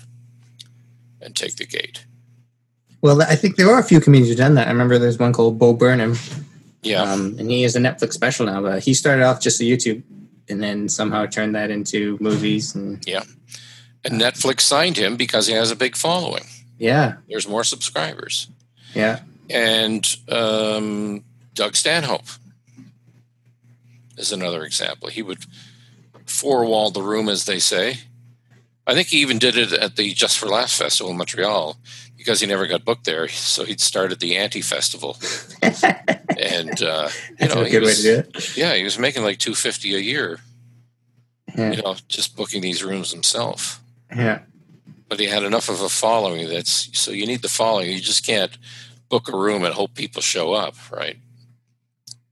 and 1.20 1.35
take 1.35 1.57
the 1.57 1.66
gate. 1.66 2.06
Well, 3.07 3.23
I 3.23 3.37
think 3.37 3.55
there 3.55 3.70
are 3.70 3.78
a 3.78 3.85
few 3.85 4.01
comedians 4.01 4.31
who've 4.31 4.37
done 4.37 4.55
that. 4.55 4.66
I 4.66 4.70
remember 4.73 4.99
there's 4.99 5.16
one 5.16 5.33
called 5.33 5.61
Bo 5.61 5.73
Burnham, 5.73 6.16
Yeah, 6.83 7.03
um, 7.03 7.37
and 7.39 7.49
he 7.49 7.62
has 7.62 7.77
a 7.77 7.78
Netflix 7.78 8.15
special 8.15 8.47
now. 8.47 8.61
But 8.61 8.83
he 8.83 8.95
started 8.95 9.23
off 9.23 9.41
just 9.41 9.61
a 9.61 9.62
YouTube, 9.62 10.03
and 10.49 10.61
then 10.61 10.89
somehow 10.89 11.24
turned 11.27 11.55
that 11.55 11.70
into 11.70 12.19
movies. 12.20 12.74
And 12.74 13.07
yeah. 13.07 13.23
And 14.05 14.20
Netflix 14.20 14.62
signed 14.62 14.97
him 14.97 15.16
because 15.16 15.47
he 15.47 15.55
has 15.55 15.70
a 15.70 15.77
big 15.77 15.95
following. 15.95 16.47
Yeah. 16.78 17.19
There's 17.28 17.47
more 17.47 17.62
subscribers. 17.62 18.49
Yeah. 18.93 19.20
And 19.51 20.05
um, 20.28 21.23
Doug 21.55 21.77
Stanhope 21.77 22.27
is 24.16 24.33
another 24.33 24.65
example. 24.65 25.11
He 25.11 25.23
would 25.23 25.45
four 26.24 26.65
wall 26.65 26.91
the 26.91 27.03
room, 27.03 27.28
as 27.28 27.45
they 27.45 27.61
say. 27.61 27.99
I 28.85 28.95
think 28.95 29.09
he 29.09 29.19
even 29.19 29.39
did 29.39 29.57
it 29.57 29.73
at 29.73 29.95
the 29.95 30.12
Just 30.12 30.39
for 30.39 30.47
Laughs 30.47 30.77
Festival 30.77 31.12
in 31.12 31.19
Montreal 31.19 31.77
because 32.27 32.40
he 32.40 32.47
never 32.48 32.66
got 32.66 32.85
booked 32.85 33.05
there. 33.05 33.28
So 33.28 33.65
he'd 33.65 33.81
started 33.81 34.19
the 34.19 34.36
Anti 34.36 34.61
Festival, 34.61 35.16
and 35.62 36.82
uh, 36.82 37.09
you 37.40 37.48
know, 37.48 37.62
a 37.62 37.69
he 37.69 37.78
was, 37.78 38.03
to 38.03 38.03
do 38.03 38.19
it. 38.19 38.57
yeah, 38.57 38.74
he 38.74 38.82
was 38.82 38.98
making 38.98 39.23
like 39.23 39.39
two 39.39 39.55
fifty 39.55 39.94
a 39.94 39.98
year. 40.01 40.40
Yeah. 41.57 41.70
You 41.73 41.82
know, 41.82 41.94
just 42.09 42.36
booking 42.36 42.61
these 42.62 42.82
rooms 42.85 43.12
himself. 43.12 43.81
Yeah. 44.15 44.40
But 45.09 45.20
he 45.20 45.27
had 45.27 45.44
enough 45.44 45.69
of 45.69 45.81
a 45.81 45.89
following 45.89 46.48
that's 46.48 46.90
so 46.98 47.12
you 47.12 47.27
need 47.27 47.43
the 47.43 47.48
following. 47.48 47.90
You 47.93 48.01
just 48.01 48.27
can't 48.27 48.59
book 49.09 49.32
a 49.32 49.36
room 49.36 49.65
and 49.65 49.73
hope 49.73 49.94
people 49.94 50.20
show 50.20 50.53
up, 50.53 50.74
right? 50.90 51.16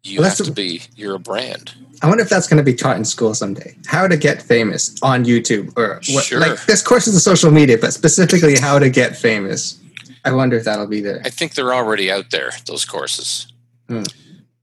You 0.03 0.21
Well, 0.21 0.29
have 0.29 0.39
to 0.39 0.51
be. 0.53 0.83
You're 0.97 1.15
a 1.15 1.19
brand. 1.21 1.73
I 2.03 2.09
wonder 2.09 2.23
if 2.25 2.29
that's 2.29 2.49
going 2.49 2.59
to 2.59 2.65
be 2.65 2.75
taught 2.75 2.97
in 2.97 3.05
school 3.05 3.33
someday. 3.33 3.77
How 3.87 4.09
to 4.09 4.16
get 4.16 4.43
famous 4.43 4.95
on 5.03 5.25
YouTube 5.25 5.73
or 5.79 6.01
what, 6.12 6.25
Sure. 6.25 6.41
like 6.41 6.62
there's 6.66 6.83
courses 6.83 7.15
of 7.16 7.23
social 7.23 7.51
media, 7.53 7.79
but 7.79 7.93
specifically 7.95 8.57
how 8.59 8.79
to 8.81 8.91
get 8.91 9.16
famous. 9.16 9.79
I 10.25 10.33
wonder 10.33 10.57
if 10.57 10.65
that'll 10.65 10.87
be 10.87 11.01
there. 11.01 11.21
I 11.25 11.31
think 11.31 11.55
they're 11.55 11.75
already 11.75 12.11
out 12.11 12.31
there. 12.31 12.51
Those 12.67 12.85
courses 12.85 13.47
Hmm. 13.89 14.05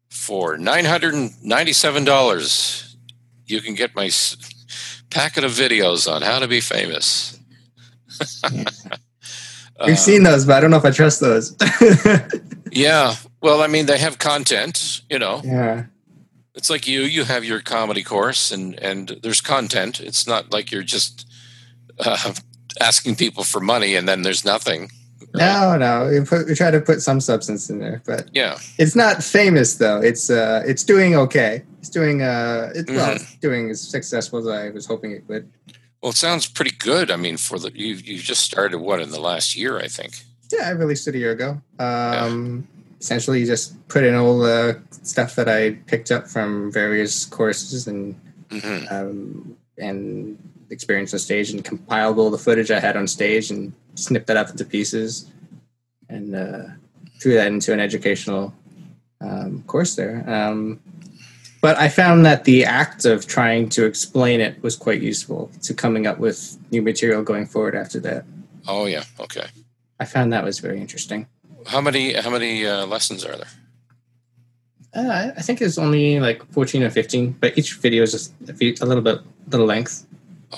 for 0.10 0.58
nine 0.58 0.86
hundred 0.86 1.14
and 1.14 1.32
ninety-seven 1.44 2.04
dollars. 2.06 2.96
You 3.46 3.62
can 3.62 3.76
get 3.76 3.96
my 3.96 4.06
s- 4.08 4.38
packet 5.10 5.44
of 5.44 5.52
videos 5.52 6.12
on 6.12 6.22
how 6.24 6.40
to 6.40 6.48
be 6.48 6.62
famous. 6.62 7.38
Yeah. 8.52 8.64
We've 9.86 10.00
seen 10.00 10.24
those, 10.24 10.46
but 10.46 10.56
I 10.58 10.60
don't 10.62 10.70
know 10.72 10.78
if 10.78 10.86
I 10.86 10.92
trust 10.92 11.22
those. 11.22 11.56
yeah. 12.72 13.16
Well, 13.42 13.62
I 13.62 13.68
mean, 13.68 13.88
they 13.88 13.98
have 13.98 14.20
content. 14.20 15.02
You 15.10 15.18
know, 15.20 15.42
yeah. 15.44 15.86
it's 16.56 16.70
like 16.70 16.88
you. 16.88 17.02
You 17.02 17.24
have 17.24 17.44
your 17.44 17.62
comedy 17.62 18.04
course, 18.04 18.52
and 18.52 18.76
and 18.80 19.18
there's 19.24 19.42
content. 19.42 20.00
It's 20.00 20.28
not 20.28 20.52
like 20.52 20.72
you're 20.72 20.84
just 20.84 21.28
uh, 22.00 22.34
asking 22.80 23.16
people 23.16 23.44
for 23.44 23.60
money 23.60 23.96
and 23.96 24.08
then 24.08 24.22
there's 24.22 24.46
nothing. 24.46 24.92
No, 25.34 25.78
no. 25.78 26.10
We, 26.12 26.26
put, 26.26 26.48
we 26.48 26.56
try 26.56 26.72
to 26.72 26.82
put 26.82 27.02
some 27.02 27.22
substance 27.22 27.70
in 27.70 27.80
there, 27.80 28.02
but 28.06 28.30
Yeah. 28.34 28.58
it's 28.78 28.96
not 28.96 29.24
famous 29.24 29.76
though. 29.76 30.02
It's 30.02 30.30
uh, 30.30 30.64
it's 30.66 30.84
doing 30.84 31.16
okay. 31.16 31.64
It's 31.80 31.90
doing 31.90 32.22
uh, 32.22 32.72
it's 32.76 32.90
well, 32.92 33.08
Mm-hmm. 33.16 33.16
it's 33.24 33.36
doing 33.36 33.70
as 33.70 33.82
successful 33.82 34.40
as 34.40 34.48
I 34.48 34.70
was 34.70 34.86
hoping 34.86 35.12
it 35.12 35.24
would. 35.28 35.50
Well, 36.02 36.12
it 36.12 36.18
sounds 36.18 36.48
pretty 36.48 36.76
good. 36.78 37.12
I 37.12 37.16
mean, 37.16 37.38
for 37.38 37.60
the 37.60 37.72
you 37.74 37.96
you 37.96 38.18
just 38.20 38.42
started 38.42 38.80
what 38.80 39.02
in 39.02 39.12
the 39.12 39.20
last 39.20 39.56
year, 39.56 39.80
I 39.80 39.88
think. 39.88 40.14
Yeah, 40.52 40.68
I 40.68 40.72
released 40.72 41.08
it 41.08 41.16
a 41.16 41.18
year 41.18 41.32
ago. 41.32 41.62
Um, 41.80 42.68
Essentially, 43.00 43.40
you 43.40 43.48
just 43.48 43.88
put 43.88 44.04
in 44.04 44.14
all 44.14 44.38
the 44.38 44.80
stuff 45.04 45.36
that 45.36 45.50
I 45.50 45.72
picked 45.88 46.12
up 46.12 46.28
from 46.28 46.72
various 46.72 47.26
courses 47.26 47.88
and 47.88 48.14
hmm 48.52 48.84
um, 48.92 49.58
and 49.78 50.38
experience 50.70 51.12
on 51.14 51.20
stage, 51.20 51.50
and 51.52 51.64
compiled 51.66 52.20
all 52.20 52.30
the 52.30 52.38
footage 52.38 52.70
I 52.70 52.80
had 52.80 52.96
on 52.96 53.08
stage 53.08 53.50
and 53.50 53.74
snipped 54.02 54.28
that 54.28 54.38
up 54.38 54.50
into 54.50 54.66
pieces, 54.66 55.30
and 56.10 56.36
uh, 56.36 56.64
threw 57.22 57.34
that 57.36 57.48
into 57.48 57.74
an 57.74 57.80
educational 57.80 58.54
um, 59.22 59.64
course 59.68 59.96
there. 59.96 60.24
Um, 60.28 60.80
but 61.62 61.78
I 61.78 61.90
found 61.90 62.26
that 62.26 62.44
the 62.46 62.66
act 62.66 63.06
of 63.06 63.28
trying 63.28 63.70
to 63.70 63.86
explain 63.86 64.42
it 64.42 64.62
was 64.64 64.76
quite 64.76 65.02
useful 65.02 65.52
to 65.62 65.74
coming 65.74 66.08
up 66.08 66.18
with 66.18 66.58
new 66.72 66.82
material 66.82 67.22
going 67.22 67.46
forward 67.46 67.76
after 67.76 68.00
that. 68.00 68.26
Oh 68.68 68.86
yeah. 68.88 69.04
Okay. 69.20 69.46
I 70.00 70.06
found 70.06 70.34
that 70.34 70.44
was 70.44 70.58
very 70.60 70.82
interesting. 70.82 71.28
How 71.68 71.80
many 71.82 72.14
how 72.14 72.32
many 72.32 72.66
uh, 72.66 72.88
lessons 72.88 73.24
are 73.24 73.38
there? 73.38 73.48
Uh, 74.94 75.32
I 75.38 75.42
think 75.42 75.62
it's 75.62 75.78
only 75.78 76.20
like 76.20 76.44
14 76.52 76.84
or 76.84 76.90
15, 76.90 77.38
but 77.40 77.58
each 77.58 77.76
video 77.76 78.04
is 78.04 78.12
just 78.12 78.34
a, 78.50 78.54
few, 78.54 78.76
a 78.82 78.86
little 78.86 79.04
bit, 79.04 79.20
little 79.50 79.66
length. 79.66 80.06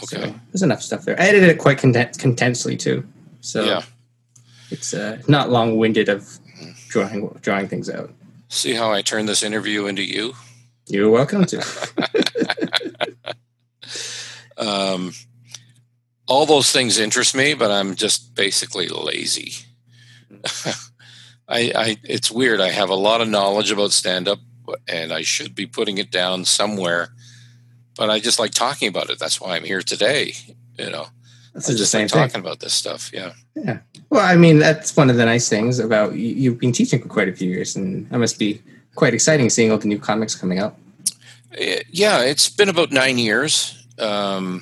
So 0.02 0.18
Okay. 0.18 0.34
there's 0.52 0.64
enough 0.64 0.82
stuff 0.82 1.06
there. 1.06 1.20
I 1.20 1.26
edited 1.26 1.50
it 1.50 1.60
quite 1.60 1.78
content, 1.78 2.18
contensely 2.18 2.76
too. 2.76 3.06
So 3.44 3.64
Yeah. 3.66 3.84
it's 4.72 4.94
uh, 4.94 5.22
not 5.28 5.50
long 5.52 5.78
winded 5.78 6.08
of 6.10 6.40
drawing 6.88 7.28
drawing 7.42 7.68
things 7.68 7.90
out. 7.90 8.10
See 8.48 8.74
how 8.74 8.92
I 8.92 9.02
turn 9.02 9.26
this 9.26 9.44
interview 9.44 9.86
into 9.86 10.04
you? 10.04 10.34
You're 10.88 11.10
welcome 11.10 11.46
to. 11.46 11.58
Um, 14.56 15.14
all 16.28 16.46
those 16.46 16.72
things 16.72 17.00
interest 17.00 17.34
me, 17.36 17.56
but 17.56 17.72
I'm 17.72 17.96
just 17.96 18.36
basically 18.36 18.88
lazy. 18.88 19.54
I, 21.50 21.72
I 21.76 21.98
it's 22.04 22.32
weird. 22.32 22.62
I 22.62 22.70
have 22.70 22.90
a 22.90 22.96
lot 22.96 23.20
of 23.20 23.28
knowledge 23.28 23.72
about 23.72 23.92
stand 23.92 24.28
up, 24.28 24.40
and 24.88 25.12
I 25.12 25.24
should 25.24 25.56
be 25.56 25.66
putting 25.66 25.98
it 25.98 26.12
down 26.12 26.46
somewhere, 26.46 27.10
but 27.98 28.12
I 28.12 28.20
just 28.20 28.40
like 28.40 28.52
talking 28.52 28.88
about 28.88 29.10
it. 29.10 29.18
That's 29.20 29.42
why 29.42 29.56
I'm 29.56 29.64
here 29.66 29.82
today. 29.82 30.34
You 30.78 30.92
know, 30.92 31.08
This 31.54 31.70
is 31.70 31.76
the 31.76 31.80
just 31.80 31.92
same 31.92 32.04
like 32.04 32.12
thing. 32.12 32.22
talking 32.30 32.42
about 32.42 32.60
this 32.60 32.74
stuff. 32.74 33.12
Yeah. 33.14 33.34
Yeah. 33.56 33.80
Well, 34.10 34.26
I 34.26 34.36
mean, 34.36 34.58
that's 34.60 34.96
one 34.98 35.10
of 35.10 35.18
the 35.18 35.26
nice 35.26 35.48
things 35.50 35.80
about 35.80 36.14
you, 36.16 36.30
you've 36.36 36.60
been 36.60 36.72
teaching 36.72 37.02
for 37.02 37.08
quite 37.08 37.30
a 37.30 37.34
few 37.34 37.50
years, 37.50 37.76
and 37.76 38.10
that 38.10 38.18
must 38.18 38.40
be 38.40 38.62
quite 38.96 39.14
exciting 39.14 39.50
seeing 39.50 39.72
all 39.72 39.78
the 39.78 39.88
new 39.88 40.00
comics 40.00 40.36
coming 40.36 40.60
out. 40.60 40.76
Eh, 41.58 41.82
Yeah, 41.92 42.22
it's 42.24 42.50
been 42.50 42.70
about 42.70 42.92
nine 42.92 43.18
years, 43.20 43.86
um, 44.00 44.62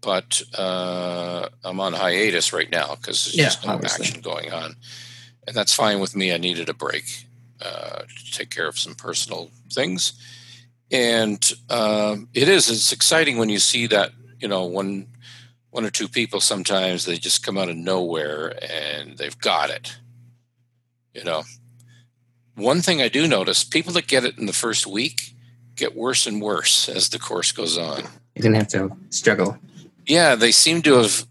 but 0.00 0.42
uh, 0.56 1.48
I'm 1.64 1.80
on 1.80 1.92
hiatus 1.92 2.52
right 2.52 2.70
now 2.70 2.94
because 2.94 3.24
there's 3.24 3.36
Yeah, 3.36 3.44
just 3.44 3.66
no 3.66 3.72
obviously. 3.74 4.06
action 4.06 4.20
going 4.20 4.52
on, 4.52 4.76
and 5.46 5.56
that's 5.56 5.74
fine 5.74 5.98
with 6.00 6.14
me. 6.14 6.32
I 6.32 6.38
needed 6.38 6.68
a 6.68 6.74
break 6.74 7.04
uh, 7.60 8.02
to 8.02 8.32
take 8.32 8.50
care 8.50 8.68
of 8.68 8.78
some 8.78 8.94
personal 8.94 9.50
things, 9.72 10.12
and 10.92 11.52
um, 11.68 12.28
it 12.32 12.48
is. 12.48 12.70
It's 12.70 12.92
exciting 12.92 13.38
when 13.38 13.48
you 13.48 13.58
see 13.58 13.86
that 13.88 14.12
you 14.40 14.48
know 14.48 14.64
one 14.64 15.06
one 15.70 15.84
or 15.84 15.90
two 15.90 16.08
people 16.08 16.40
sometimes 16.40 17.04
they 17.04 17.16
just 17.16 17.44
come 17.44 17.56
out 17.56 17.68
of 17.68 17.76
nowhere 17.76 18.54
and 18.62 19.16
they've 19.18 19.38
got 19.38 19.70
it. 19.70 19.96
You 21.14 21.24
know, 21.24 21.42
one 22.54 22.80
thing 22.82 23.00
I 23.00 23.08
do 23.08 23.26
notice: 23.26 23.64
people 23.64 23.92
that 23.94 24.06
get 24.06 24.24
it 24.24 24.38
in 24.38 24.46
the 24.46 24.52
first 24.52 24.86
week 24.86 25.34
get 25.76 25.96
worse 25.96 26.26
and 26.26 26.42
worse 26.42 26.88
as 26.88 27.08
the 27.08 27.18
course 27.18 27.52
goes 27.52 27.78
on. 27.78 28.02
You 28.34 28.42
didn't 28.42 28.56
have 28.56 28.68
to 28.68 28.96
struggle. 29.10 29.58
Yeah, 30.06 30.34
they 30.34 30.52
seem 30.52 30.82
to 30.82 30.94
have 30.94 31.26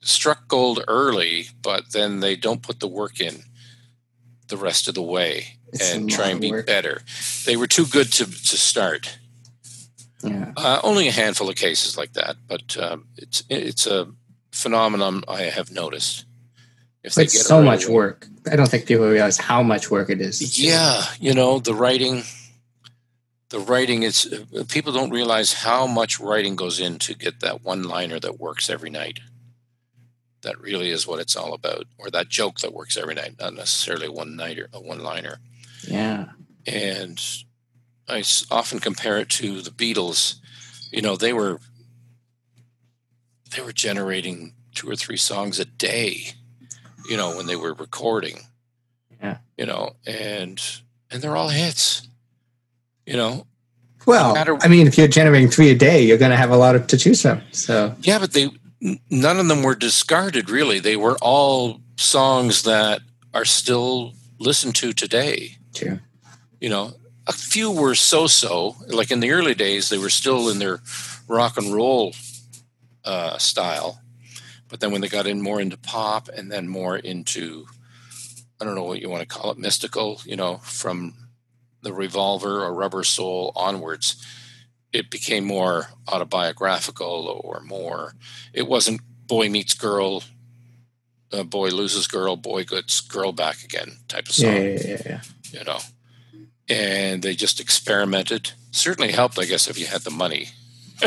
struck 0.00 0.48
gold 0.48 0.82
early, 0.88 1.46
but 1.62 1.92
then 1.92 2.20
they 2.20 2.36
don't 2.36 2.62
put 2.62 2.80
the 2.80 2.88
work 2.88 3.20
in 3.20 3.42
the 4.48 4.56
rest 4.56 4.88
of 4.88 4.94
the 4.94 5.02
way 5.02 5.58
It's 5.72 5.94
and 5.94 6.10
try 6.10 6.28
and 6.28 6.40
be 6.40 6.50
work. 6.50 6.66
better. 6.66 7.02
They 7.46 7.56
were 7.56 7.66
too 7.68 7.86
good 7.86 8.12
to, 8.14 8.24
to 8.24 8.56
start. 8.56 9.18
Yeah. 10.22 10.52
Uh, 10.56 10.80
only 10.82 11.08
a 11.08 11.12
handful 11.12 11.48
of 11.48 11.56
cases 11.56 11.96
like 11.96 12.12
that, 12.14 12.36
but 12.46 12.76
um, 12.78 13.06
it's 13.16 13.42
it's 13.48 13.86
a 13.86 14.08
phenomenon 14.52 15.24
I 15.28 15.42
have 15.42 15.70
noticed. 15.72 16.24
If 17.02 17.18
It's 17.18 17.34
it 17.34 17.38
so 17.40 17.62
much 17.62 17.88
work. 17.88 18.28
I 18.50 18.54
don't 18.54 18.68
think 18.68 18.86
people 18.86 19.08
realize 19.08 19.36
how 19.36 19.62
much 19.62 19.90
work 19.90 20.08
it 20.08 20.20
is. 20.20 20.58
Yeah, 20.58 21.02
you 21.18 21.34
know 21.34 21.58
the 21.58 21.74
writing. 21.74 22.22
The 23.48 23.58
writing 23.58 24.02
is 24.04 24.32
uh, 24.32 24.64
people 24.68 24.92
don't 24.92 25.10
realize 25.10 25.52
how 25.52 25.86
much 25.86 26.20
writing 26.20 26.56
goes 26.56 26.80
in 26.80 26.98
to 27.00 27.14
get 27.14 27.40
that 27.40 27.62
one 27.64 27.82
liner 27.82 28.20
that 28.20 28.38
works 28.38 28.70
every 28.70 28.90
night. 28.90 29.20
That 30.42 30.60
really 30.60 30.90
is 30.90 31.06
what 31.06 31.20
it's 31.20 31.36
all 31.36 31.52
about, 31.52 31.86
or 31.98 32.10
that 32.10 32.28
joke 32.28 32.60
that 32.60 32.72
works 32.72 32.96
every 32.96 33.14
night, 33.14 33.34
not 33.38 33.54
necessarily 33.54 34.08
one 34.08 34.36
nighter, 34.36 34.68
a 34.72 34.80
one 34.80 35.00
liner. 35.00 35.38
Yeah. 35.86 36.26
And 36.66 37.20
I 38.08 38.18
s- 38.20 38.44
often 38.50 38.78
compare 38.80 39.18
it 39.18 39.28
to 39.30 39.60
the 39.62 39.70
Beatles. 39.70 40.36
You 40.90 41.02
know, 41.02 41.16
they 41.16 41.32
were 41.32 41.60
they 43.54 43.62
were 43.62 43.72
generating 43.72 44.54
two 44.74 44.88
or 44.88 44.96
three 44.96 45.16
songs 45.16 45.58
a 45.58 45.64
day. 45.64 46.32
You 47.08 47.16
know, 47.16 47.36
when 47.36 47.46
they 47.46 47.56
were 47.56 47.74
recording 47.74 48.40
Yeah. 49.22 49.38
you 49.58 49.66
know, 49.66 49.96
and 50.06 50.60
and 51.10 51.22
they're 51.22 51.36
all 51.36 51.48
hits. 51.50 52.02
You 53.06 53.16
know, 53.16 53.46
Well, 54.06 54.28
No 54.28 54.34
matter- 54.34 54.58
I 54.62 54.68
mean, 54.68 54.86
if 54.88 54.96
you're 54.98 55.06
generating 55.08 55.48
three 55.50 55.70
a 55.70 55.74
day, 55.76 56.02
you're 56.04 56.18
going 56.18 56.30
to 56.32 56.36
have 56.36 56.50
a 56.50 56.56
lot 56.56 56.74
of 56.74 56.86
to 56.88 56.96
choose 56.96 57.22
from. 57.22 57.40
So 57.52 57.94
yeah, 58.02 58.18
but 58.18 58.32
they 58.32 58.50
none 59.10 59.38
of 59.38 59.46
them 59.48 59.62
were 59.62 59.74
discarded. 59.76 60.50
Really, 60.50 60.80
they 60.80 60.96
were 60.96 61.16
all 61.20 61.80
songs 61.96 62.62
that 62.62 63.00
are 63.34 63.44
still 63.44 64.14
listened 64.38 64.74
to 64.76 64.92
today. 64.92 65.56
true. 65.74 66.00
You 66.60 66.68
know, 66.68 66.94
a 67.26 67.32
few 67.32 67.70
were 67.70 67.94
so-so. 67.94 68.76
Like 68.88 69.10
in 69.10 69.20
the 69.20 69.32
early 69.32 69.54
days, 69.54 69.88
they 69.88 69.98
were 69.98 70.10
still 70.10 70.48
in 70.48 70.58
their 70.58 70.80
rock 71.28 71.56
and 71.56 71.72
roll 71.72 72.14
uh, 73.04 73.38
style, 73.38 74.00
but 74.68 74.80
then 74.80 74.92
when 74.92 75.00
they 75.00 75.08
got 75.08 75.26
in 75.26 75.42
more 75.42 75.60
into 75.60 75.76
pop 75.76 76.28
and 76.28 76.50
then 76.50 76.68
more 76.68 76.96
into 76.96 77.66
I 78.60 78.64
don't 78.64 78.76
know 78.76 78.84
what 78.84 79.00
you 79.00 79.10
want 79.10 79.28
to 79.28 79.34
call 79.34 79.50
it, 79.50 79.58
mystical. 79.58 80.20
You 80.24 80.36
know, 80.36 80.58
from 80.58 81.14
the 81.82 81.92
Revolver 81.92 82.64
or 82.64 82.72
Rubber 82.72 83.02
Soul 83.02 83.52
onwards, 83.56 84.24
it 84.92 85.10
became 85.10 85.44
more 85.44 85.88
autobiographical 86.06 87.40
or 87.42 87.60
more. 87.60 88.14
It 88.52 88.68
wasn't 88.68 89.00
boy 89.26 89.48
meets 89.48 89.74
girl, 89.74 90.22
uh, 91.32 91.42
boy 91.42 91.70
loses 91.70 92.06
girl, 92.06 92.36
boy 92.36 92.64
gets 92.64 93.00
girl 93.00 93.32
back 93.32 93.64
again 93.64 93.96
type 94.06 94.28
of 94.28 94.34
song. 94.34 94.54
Yeah, 94.54 94.60
yeah, 94.60 94.86
yeah, 94.86 95.02
yeah. 95.06 95.20
You 95.50 95.64
know, 95.64 95.78
and 96.68 97.22
they 97.22 97.34
just 97.34 97.60
experimented. 97.60 98.52
Certainly 98.70 99.12
helped, 99.12 99.38
I 99.38 99.44
guess, 99.44 99.68
if 99.68 99.78
you 99.78 99.86
had 99.86 100.02
the 100.02 100.10
money 100.10 100.48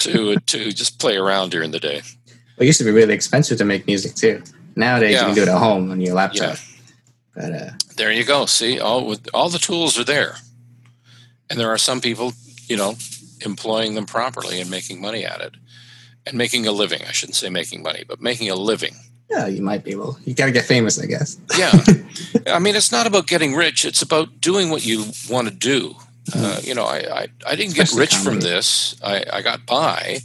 to 0.00 0.36
to 0.36 0.72
just 0.72 0.98
play 0.98 1.16
around 1.16 1.50
during 1.50 1.70
the 1.70 1.80
day. 1.80 2.02
Well, 2.26 2.64
it 2.64 2.66
used 2.66 2.78
to 2.78 2.84
be 2.84 2.90
really 2.90 3.14
expensive 3.14 3.58
to 3.58 3.64
make 3.64 3.86
music 3.86 4.14
too. 4.14 4.42
Nowadays, 4.76 5.12
Yeah. 5.14 5.20
you 5.20 5.26
can 5.26 5.34
do 5.34 5.42
it 5.42 5.48
at 5.48 5.58
home 5.58 5.90
on 5.90 6.00
your 6.00 6.08
Yeah, 6.10 6.14
laptop. 6.14 6.56
But 7.34 7.52
uh, 7.52 7.70
there 7.96 8.12
you 8.12 8.24
go. 8.24 8.46
See, 8.46 8.80
all 8.80 9.06
with 9.06 9.28
all 9.34 9.48
the 9.48 9.58
tools 9.58 9.98
are 9.98 10.04
there, 10.04 10.36
and 11.50 11.58
there 11.58 11.68
are 11.70 11.78
some 11.78 12.00
people, 12.00 12.32
you 12.66 12.76
know, 12.76 12.96
employing 13.44 13.94
them 13.94 14.06
properly 14.06 14.60
and 14.60 14.70
making 14.70 15.00
money 15.00 15.24
at 15.24 15.40
it, 15.40 15.54
and 16.26 16.36
making 16.36 16.66
a 16.66 16.72
living. 16.72 17.02
I 17.08 17.12
shouldn't 17.12 17.36
say 17.36 17.48
making 17.50 17.82
money, 17.82 18.04
but 18.06 18.20
making 18.20 18.50
a 18.50 18.54
living. 18.56 18.94
Yeah, 19.30 19.46
you 19.46 19.62
might 19.62 19.84
be 19.84 19.90
able. 19.92 20.18
You 20.24 20.34
got 20.34 20.46
to 20.46 20.52
get 20.52 20.64
famous, 20.64 20.98
I 21.00 21.06
guess. 21.06 21.38
Yeah, 21.56 21.72
I 22.46 22.58
mean, 22.58 22.76
it's 22.76 22.92
not 22.92 23.06
about 23.06 23.26
getting 23.26 23.54
rich; 23.54 23.84
it's 23.84 24.02
about 24.02 24.40
doing 24.40 24.70
what 24.70 24.84
you 24.86 25.04
want 25.30 25.48
to 25.48 25.54
do. 25.54 25.94
Uh, 26.34 26.60
you 26.62 26.74
know, 26.74 26.84
I, 26.84 26.98
I 27.22 27.26
I 27.46 27.56
didn't 27.56 27.74
get 27.74 27.84
Especially 27.84 28.00
rich 28.00 28.14
from 28.16 28.40
this. 28.40 28.96
I 29.02 29.24
I 29.32 29.42
got 29.42 29.64
by, 29.66 30.18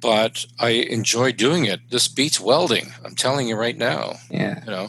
but 0.00 0.44
I 0.58 0.70
enjoy 0.70 1.32
doing 1.32 1.64
it. 1.66 1.80
This 1.90 2.08
beats 2.08 2.40
welding. 2.40 2.92
I'm 3.04 3.14
telling 3.14 3.48
you 3.48 3.56
right 3.56 3.76
now. 3.76 4.14
Yeah. 4.30 4.60
You 4.64 4.70
know. 4.70 4.88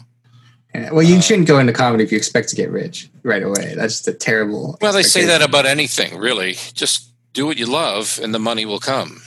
yeah. 0.74 0.90
Well, 0.92 1.02
you 1.04 1.16
Uh, 1.16 1.20
shouldn't 1.20 1.48
go 1.48 1.58
into 1.58 1.72
comedy 1.72 2.02
if 2.04 2.10
you 2.10 2.18
expect 2.18 2.48
to 2.50 2.56
get 2.56 2.70
rich 2.70 3.08
right 3.22 3.42
away. 3.42 3.74
That's 3.76 3.94
just 3.94 4.08
a 4.08 4.12
terrible. 4.12 4.78
Well, 4.80 4.92
they 4.92 5.02
say 5.04 5.24
that 5.26 5.42
about 5.42 5.66
anything, 5.66 6.16
really. 6.18 6.54
Just 6.74 7.10
do 7.32 7.46
what 7.46 7.56
you 7.56 7.66
love, 7.66 8.18
and 8.22 8.34
the 8.34 8.38
money 8.40 8.66
will 8.66 8.80
come. 8.80 9.22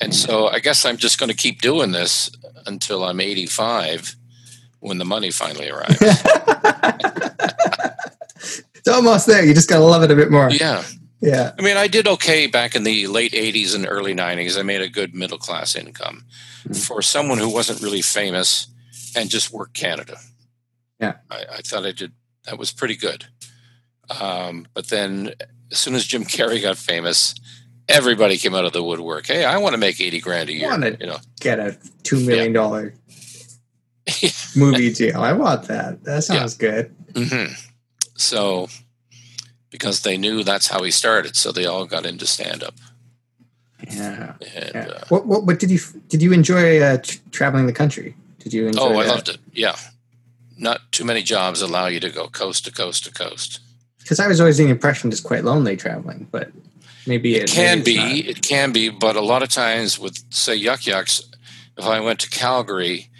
And 0.00 0.14
so, 0.14 0.46
I 0.48 0.60
guess 0.60 0.84
I'm 0.84 0.96
just 0.96 1.18
going 1.18 1.28
to 1.30 1.36
keep 1.36 1.60
doing 1.60 1.90
this 1.92 2.30
until 2.66 3.04
I'm 3.04 3.20
85, 3.20 4.16
when 4.80 4.98
the 4.98 5.04
money 5.04 5.30
finally 5.30 5.68
arrives. 5.70 5.96
it's 8.74 8.88
almost 8.88 9.26
there. 9.26 9.44
You 9.44 9.54
just 9.54 9.68
got 9.68 9.78
to 9.78 9.84
love 9.84 10.02
it 10.02 10.10
a 10.10 10.16
bit 10.16 10.30
more. 10.30 10.50
yeah, 10.50 10.84
Yeah. 11.20 11.52
I 11.58 11.62
mean, 11.62 11.76
I 11.76 11.88
did 11.88 12.06
okay 12.06 12.46
back 12.46 12.74
in 12.74 12.84
the 12.84 13.06
late 13.08 13.32
80s 13.32 13.74
and 13.74 13.86
early 13.88 14.14
90s. 14.14 14.58
I 14.58 14.62
made 14.62 14.80
a 14.82 14.88
good 14.88 15.14
middle 15.14 15.38
class 15.38 15.74
income 15.74 16.24
for 16.86 17.02
someone 17.02 17.38
who 17.38 17.52
wasn't 17.52 17.80
really 17.82 18.02
famous 18.02 18.68
and 19.16 19.30
just 19.30 19.52
worked 19.52 19.74
Canada. 19.74 20.18
Yeah. 21.00 21.14
I, 21.30 21.44
I 21.56 21.60
thought 21.62 21.86
I 21.86 21.92
did, 21.92 22.12
that 22.44 22.58
was 22.58 22.72
pretty 22.72 22.96
good. 22.96 23.26
Um, 24.20 24.66
but 24.74 24.88
then 24.88 25.34
as 25.70 25.78
soon 25.78 25.94
as 25.94 26.06
Jim 26.06 26.24
Carrey 26.26 26.62
got 26.62 26.76
famous, 26.78 27.34
everybody 27.88 28.36
came 28.36 28.54
out 28.54 28.64
of 28.64 28.72
the 28.72 28.82
woodwork. 28.82 29.26
Hey, 29.26 29.44
I 29.44 29.58
want 29.58 29.72
to 29.74 29.78
make 29.78 30.00
80 30.00 30.20
grand 30.20 30.48
a 30.48 30.52
year. 30.52 30.68
You 31.00 31.06
know, 31.08 31.18
Get 31.40 31.58
a 31.58 31.78
$2 32.02 32.26
million 32.26 32.52
movie 34.56 34.92
deal. 34.92 35.20
I 35.20 35.32
want 35.32 35.68
that. 35.68 36.04
That 36.04 36.24
sounds 36.24 36.54
good. 36.54 36.94
hmm 37.16 37.52
So, 38.16 38.68
because 39.70 40.02
they 40.02 40.16
knew 40.16 40.42
that's 40.42 40.68
how 40.68 40.82
he 40.82 40.90
started, 40.90 41.36
so 41.36 41.52
they 41.52 41.66
all 41.66 41.86
got 41.86 42.06
into 42.06 42.26
stand 42.26 42.62
up. 42.62 42.74
Yeah. 43.90 44.34
And 44.56 44.70
yeah. 44.74 44.80
uh, 44.80 45.04
what, 45.08 45.26
what, 45.26 45.44
what 45.44 45.58
did 45.58 45.70
you, 45.70 45.78
did 46.08 46.22
you 46.22 46.32
enjoy 46.32 46.80
uh, 46.80 46.98
tr- 46.98 47.18
traveling 47.30 47.66
the 47.66 47.72
country? 47.72 48.16
Did 48.40 48.52
you 48.52 48.66
enjoy 48.68 48.80
oh, 48.80 48.98
I 48.98 49.06
loved 49.06 49.28
it. 49.28 49.38
Yeah. 49.52 49.76
Not 50.56 50.90
too 50.90 51.04
many 51.04 51.22
jobs 51.22 51.62
allow 51.62 51.86
you 51.86 52.00
to 52.00 52.10
go 52.10 52.28
coast 52.28 52.64
to 52.64 52.72
coast 52.72 53.04
to 53.04 53.12
coast. 53.12 53.60
Because 54.00 54.18
I 54.20 54.26
was 54.26 54.40
always 54.40 54.58
the 54.58 54.68
impression 54.68 55.12
it's 55.12 55.20
quite 55.20 55.44
lonely 55.44 55.76
traveling, 55.76 56.26
but 56.30 56.50
maybe 57.06 57.36
It 57.36 57.50
can 57.50 57.78
maybe 57.78 57.96
be, 57.96 58.28
it 58.28 58.42
can 58.42 58.72
be, 58.72 58.88
but 58.88 59.16
a 59.16 59.20
lot 59.20 59.42
of 59.42 59.48
times 59.48 59.98
with 59.98 60.18
say 60.30 60.54
Yuk 60.54 60.86
Yuk's, 60.86 61.22
if 61.76 61.84
I 61.84 62.00
went 62.00 62.20
to 62.20 62.30
Calgary, 62.30 63.10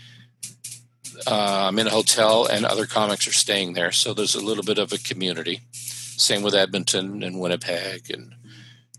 uh, 1.26 1.66
I'm 1.68 1.78
in 1.78 1.86
a 1.86 1.90
hotel 1.90 2.46
and 2.46 2.64
other 2.64 2.86
comics 2.86 3.26
are 3.26 3.32
staying 3.32 3.74
there, 3.74 3.92
so 3.92 4.14
there's 4.14 4.34
a 4.34 4.44
little 4.44 4.64
bit 4.64 4.78
of 4.78 4.92
a 4.92 4.98
community. 4.98 5.60
Same 5.72 6.42
with 6.42 6.54
Edmonton 6.54 7.22
and 7.22 7.40
Winnipeg, 7.40 8.10
and 8.10 8.34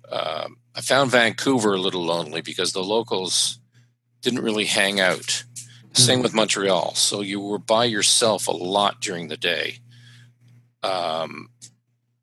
um, 0.10 0.58
I 0.74 0.82
found 0.82 1.12
Vancouver 1.12 1.74
a 1.74 1.82
little 1.82 2.04
lonely 2.04 2.42
because 2.42 2.72
the 2.72 2.84
locals 2.84 3.60
didn't 4.22 4.44
really 4.44 4.66
hang 4.66 5.00
out. 5.00 5.44
Same 5.94 6.22
with 6.22 6.34
Montreal, 6.34 6.94
so 6.96 7.22
you 7.22 7.42
were 7.42 7.58
by 7.60 7.84
yourself 7.86 8.48
a 8.48 8.52
lot 8.52 9.02
during 9.02 9.28
the 9.28 9.38
day, 9.38 9.80
um, 10.84 11.50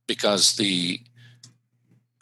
because 0.06 0.56
the 0.56 1.00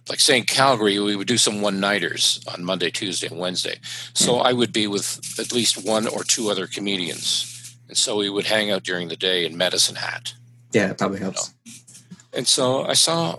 like 0.08 0.20
saying 0.20 0.44
Calgary, 0.44 0.98
we 0.98 1.16
would 1.16 1.26
do 1.28 1.38
some 1.38 1.60
one 1.62 1.80
nighters 1.80 2.40
on 2.52 2.64
Monday, 2.64 2.90
Tuesday, 2.90 3.26
and 3.28 3.38
Wednesday. 3.38 3.78
So 4.12 4.36
I 4.36 4.52
would 4.52 4.72
be 4.72 4.86
with 4.86 5.20
at 5.38 5.52
least 5.52 5.84
one 5.84 6.06
or 6.06 6.24
two 6.24 6.50
other 6.50 6.66
comedians. 6.66 7.76
And 7.88 7.96
so 7.96 8.16
we 8.16 8.28
would 8.28 8.46
hang 8.46 8.70
out 8.70 8.82
during 8.82 9.08
the 9.08 9.16
day 9.16 9.44
in 9.46 9.56
Medicine 9.56 9.96
Hat. 9.96 10.34
Yeah, 10.72 10.90
it 10.90 10.98
probably 10.98 11.20
helps. 11.20 11.54
And 12.32 12.46
so 12.46 12.84
I 12.84 12.94
saw 12.94 13.38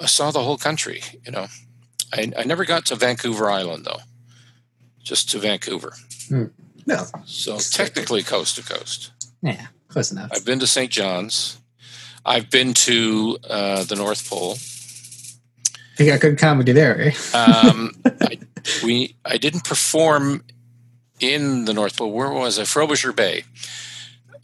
I 0.00 0.06
saw 0.06 0.30
the 0.30 0.42
whole 0.42 0.56
country, 0.56 1.02
you 1.24 1.30
know. 1.32 1.46
I, 2.12 2.32
I 2.36 2.44
never 2.44 2.64
got 2.64 2.86
to 2.86 2.96
Vancouver 2.96 3.50
Island 3.50 3.84
though. 3.84 4.00
Just 5.02 5.30
to 5.30 5.38
Vancouver. 5.38 5.94
No, 6.86 7.04
So 7.24 7.58
technically 7.58 8.22
coast 8.22 8.56
to 8.56 8.62
coast. 8.62 9.12
yeah, 9.42 9.66
close 9.88 10.10
enough. 10.12 10.30
I've 10.32 10.44
been 10.44 10.58
to 10.60 10.66
St. 10.66 10.90
John's. 10.90 11.58
I've 12.24 12.50
been 12.50 12.74
to 12.74 13.38
uh, 13.48 13.84
the 13.84 13.96
North 13.96 14.28
Pole. 14.28 14.56
You 16.00 16.06
got 16.06 16.20
good 16.20 16.38
comedy 16.38 16.72
there, 16.72 17.00
eh? 17.00 17.12
um, 17.36 17.92
I, 18.20 18.38
we 18.82 19.16
I 19.24 19.36
didn't 19.36 19.64
perform 19.64 20.42
in 21.20 21.66
the 21.66 21.74
North 21.74 21.98
Pole. 21.98 22.10
Where 22.12 22.30
was 22.30 22.58
I? 22.58 22.64
Frobisher 22.64 23.12
Bay. 23.12 23.44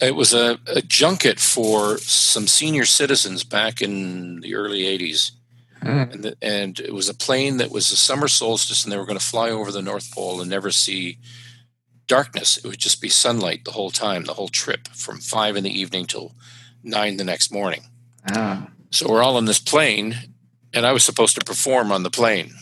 It 0.01 0.15
was 0.15 0.35
a, 0.35 0.59
a 0.67 0.83
junket 0.83 1.41
for 1.41 1.97
some 1.99 2.47
senior 2.47 2.85
citizens 2.85 3.43
back 3.45 3.81
in 3.81 4.41
the 4.41 4.55
early 4.55 4.83
'80s, 4.83 5.33
Mm. 5.83 6.13
and, 6.13 6.25
the, 6.25 6.37
and 6.43 6.81
it 6.81 6.93
was 6.95 7.09
a 7.09 7.15
plane 7.15 7.59
that 7.59 7.71
was 7.71 7.91
the 7.91 7.97
summer 7.97 8.29
solstice, 8.29 8.83
and 8.83 8.93
they 8.93 8.97
were 8.97 9.05
going 9.07 9.19
to 9.19 9.25
fly 9.25 9.51
over 9.51 9.71
the 9.71 9.83
North 9.83 10.11
Pole 10.13 10.41
and 10.41 10.51
never 10.51 10.71
see 10.71 11.19
darkness. 12.09 12.57
It 12.57 12.65
would 12.67 12.79
just 12.79 13.01
be 13.01 13.09
sunlight 13.09 13.65
the 13.65 13.73
whole 13.73 13.91
time, 13.91 14.25
the 14.25 14.35
whole 14.35 14.49
trip, 14.49 14.89
from 14.89 15.19
five 15.19 15.55
in 15.55 15.65
the 15.65 15.71
evening 15.81 16.07
till 16.07 16.33
nine 16.83 17.19
the 17.19 17.25
next 17.25 17.53
morning. 17.53 17.83
Ah. 18.33 18.69
So 18.91 19.09
we're 19.09 19.23
all 19.23 19.39
in 19.39 19.45
this 19.45 19.59
plane, 19.61 20.17
and 20.77 20.87
I 20.87 20.93
was 20.93 21.05
supposed 21.05 21.35
to 21.39 21.45
perform 21.45 21.91
on 21.91 22.03
the 22.05 22.11
plane. 22.11 22.53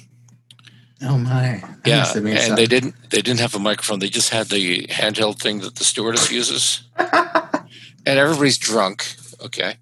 Oh 1.02 1.18
my! 1.18 1.60
That 1.60 1.80
Yeah, 1.84 1.98
must 1.98 2.14
have 2.14 2.24
been 2.24 2.32
and 2.32 2.40
something. 2.42 2.56
they 2.56 2.66
didn't 2.66 2.94
they 3.10 3.20
didn't 3.20 3.40
have 3.40 3.54
a 3.54 3.58
microphone. 3.58 3.98
They 3.98 4.08
just 4.08 4.30
had 4.30 4.46
the 4.48 4.86
handheld 4.86 5.38
thing 5.38 5.60
that 5.60 5.74
the 5.74 5.84
stewardess 5.84 6.30
uses, 6.30 6.82
and 6.96 8.18
everybody's 8.18 8.56
drunk. 8.58 9.16
Okay. 9.42 9.74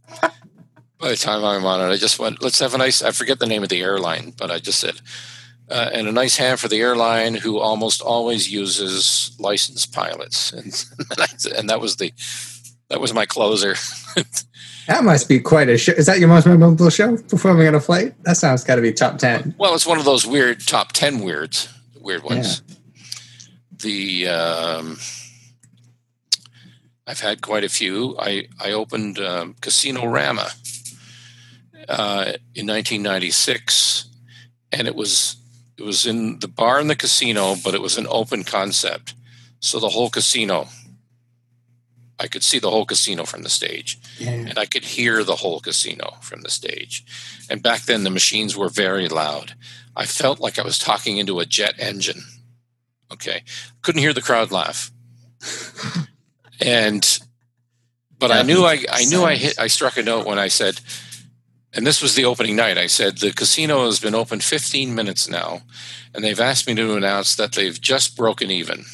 By 0.99 1.09
the 1.11 1.17
time 1.17 1.45
I'm 1.45 1.65
on 1.65 1.81
it, 1.81 1.93
I 1.93 1.97
just 1.97 2.19
went, 2.19 2.43
"Let's 2.43 2.59
have 2.61 2.75
a 2.75 2.79
nice." 2.79 3.03
I 3.03 3.11
forget 3.13 3.39
the 3.39 3.47
name 3.47 3.63
of 3.63 3.69
the 3.69 3.81
airline, 3.83 4.33
but 4.37 4.51
I 4.51 4.59
just 4.59 4.81
said, 4.81 5.01
uh, 5.69 5.91
"And 5.93 6.09
a 6.09 6.13
nice 6.13 6.37
hand 6.39 6.59
for 6.61 6.69
the 6.69 6.81
airline 6.81 7.35
who 7.35 7.59
almost 7.59 8.01
always 8.01 8.51
uses 8.51 9.33
licensed 9.39 9.93
pilots," 9.93 10.53
and 10.59 10.73
and 11.57 11.69
that 11.71 11.81
was 11.81 11.97
the 11.97 12.13
that 12.89 13.01
was 13.01 13.13
my 13.13 13.27
closer. 13.27 13.75
That 14.89 15.05
must 15.05 15.29
be 15.29 15.39
quite 15.41 15.69
a 15.69 15.79
show. 15.79 15.93
Is 15.93 16.07
that 16.07 16.19
your 16.19 16.29
most 16.29 16.47
memorable 16.47 16.91
show? 16.91 17.17
Performing 17.17 17.69
on 17.69 17.75
a 17.75 17.81
flight? 17.81 18.15
That 18.25 18.37
sounds 18.37 18.65
got 18.65 18.77
to 18.77 18.83
be 18.83 18.93
top 18.93 19.19
ten. 19.19 19.55
Well, 19.59 19.75
it's 19.75 19.87
one 19.87 19.99
of 19.99 20.05
those 20.05 20.27
weird 20.27 20.67
top 20.67 20.93
ten 20.93 21.21
weirds, 21.21 21.69
weird 22.01 22.25
ones. 22.25 22.63
The 23.71 24.29
um, 24.29 24.99
I've 27.07 27.21
had 27.21 27.43
quite 27.43 27.65
a 27.65 27.69
few. 27.69 28.17
I 28.19 28.49
I 28.61 28.73
opened 28.73 29.19
um, 29.19 29.55
Casino 29.61 30.07
Rama 30.07 30.51
uh, 31.89 32.33
in 32.55 32.67
1996, 32.67 34.07
and 34.71 34.87
it 34.87 34.95
was 34.95 35.37
it 35.77 35.83
was 35.83 36.07
in 36.07 36.39
the 36.39 36.49
bar 36.49 36.81
in 36.81 36.87
the 36.87 36.97
casino, 36.97 37.57
but 37.63 37.75
it 37.75 37.83
was 37.83 37.99
an 37.99 38.07
open 38.09 38.45
concept, 38.45 39.15
so 39.61 39.79
the 39.79 39.89
whole 39.89 40.11
casino. 40.11 40.69
I 42.23 42.29
could 42.29 42.45
see 42.45 42.59
the 42.61 42.71
whole 42.71 42.87
casino 42.87 43.25
from 43.25 43.43
the 43.43 43.49
stage 43.51 43.99
Yeah. 44.19 44.31
and 44.49 44.57
I 44.59 44.67
could 44.67 44.85
hear 44.85 45.25
the 45.25 45.37
whole 45.43 45.61
casino 45.61 46.17
from 46.23 46.43
the 46.43 46.51
stage. 46.51 47.05
And 47.51 47.63
back 47.63 47.83
then, 47.83 48.05
the 48.05 48.11
machines 48.11 48.57
were 48.57 48.69
very 48.85 49.09
loud. 49.09 49.55
I 49.97 50.07
felt 50.07 50.39
like 50.41 50.59
I 50.59 50.63
was 50.63 50.79
talking 50.79 51.19
into 51.19 51.41
a 51.41 51.47
jet 51.47 51.75
engine. 51.79 52.23
Okay, 53.13 53.43
couldn't 53.83 54.01
hear 54.01 54.15
the 54.15 54.23
crowd 54.23 54.51
laugh, 54.53 54.91
and 56.61 57.19
but 58.19 58.31
I 58.31 58.43
knew 58.43 58.65
I 58.65 58.85
I 58.91 59.05
knew 59.05 59.23
I 59.25 59.35
hit 59.37 59.59
I 59.59 59.67
struck 59.67 59.97
a 59.99 60.03
note 60.03 60.27
when 60.27 60.39
I 60.39 60.49
said, 60.49 60.81
and 61.75 61.87
this 61.87 62.01
was 62.01 62.15
the 62.15 62.25
opening 62.25 62.57
night. 62.57 62.79
I 62.79 62.87
said 62.87 63.19
the 63.19 63.33
casino 63.33 63.85
has 63.87 64.01
been 64.01 64.15
open 64.15 64.41
15 64.41 64.95
minutes 64.95 65.29
now, 65.29 65.61
and 66.15 66.25
they've 66.25 66.41
asked 66.41 66.67
me 66.67 66.75
to 66.77 66.97
announce 66.97 67.35
that 67.37 67.53
they've 67.53 67.79
just 67.81 68.17
broken 68.17 68.51
even. 68.51 68.85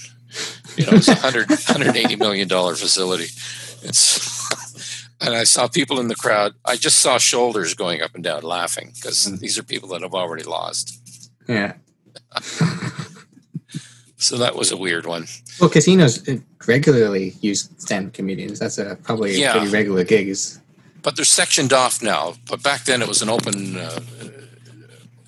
You 0.79 0.87
know, 0.87 0.93
it's 0.99 1.09
a 1.09 1.13
100 1.13 1.51
180 1.51 2.17
million 2.17 2.49
dollar 2.49 2.75
facility. 2.77 3.25
It's 3.83 5.09
and 5.21 5.35
I 5.35 5.45
saw 5.45 5.67
people 5.69 5.99
in 6.01 6.09
the 6.09 6.15
crowd. 6.15 6.55
I 6.65 6.77
just 6.77 6.99
saw 7.01 7.19
shoulders 7.19 7.75
going 7.75 8.01
up 8.03 8.15
and 8.15 8.23
down, 8.25 8.43
laughing 8.43 8.93
because 8.95 9.27
Mm. 9.27 9.41
these 9.41 9.59
are 9.59 9.63
people 9.65 9.89
that 9.91 10.03
have 10.03 10.15
already 10.15 10.45
lost. 10.45 11.31
Yeah. 11.49 11.75
So 14.21 14.37
that 14.39 14.57
was 14.57 14.73
a 14.73 14.77
weird 14.77 15.07
one. 15.07 15.27
Well, 15.61 15.71
casinos 15.71 16.29
uh, 16.29 16.39
regularly 16.67 17.35
use 17.41 17.69
stand-up 17.79 18.15
comedians. 18.15 18.59
That's 18.59 18.77
a 18.77 18.97
probably 19.05 19.41
Yeah. 19.41 19.53
pretty 19.53 19.69
regular 19.69 20.03
gig. 20.03 20.29
Is 20.29 20.59
But 21.03 21.15
they're 21.15 21.25
sectioned 21.25 21.73
off 21.73 22.03
now. 22.03 22.35
But 22.51 22.61
back 22.61 22.85
then, 22.85 23.01
it 23.01 23.07
was 23.07 23.23
an 23.23 23.29
open. 23.29 23.77
Uh, 23.77 24.01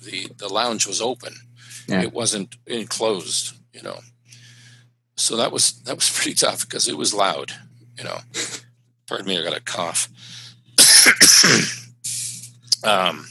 the 0.03 0.27
the 0.37 0.49
lounge 0.49 0.85
was 0.87 0.99
open. 0.99 1.33
Yeah. 1.87 2.01
It 2.01 2.11
wasn't 2.11 2.57
enclosed. 2.67 3.53
You 3.73 3.81
know. 3.81 3.99
So 5.21 5.37
that 5.37 5.51
was 5.51 5.73
that 5.83 5.95
was 5.95 6.09
pretty 6.15 6.33
tough 6.33 6.61
because 6.61 6.87
it 6.87 6.97
was 6.97 7.13
loud. 7.13 7.51
You 7.97 8.05
know. 8.05 8.17
Pardon 9.11 9.27
me, 9.27 9.37
I 9.37 9.43
got 9.43 9.57
a 9.57 9.59
cough. 9.59 10.07
um, 12.85 13.27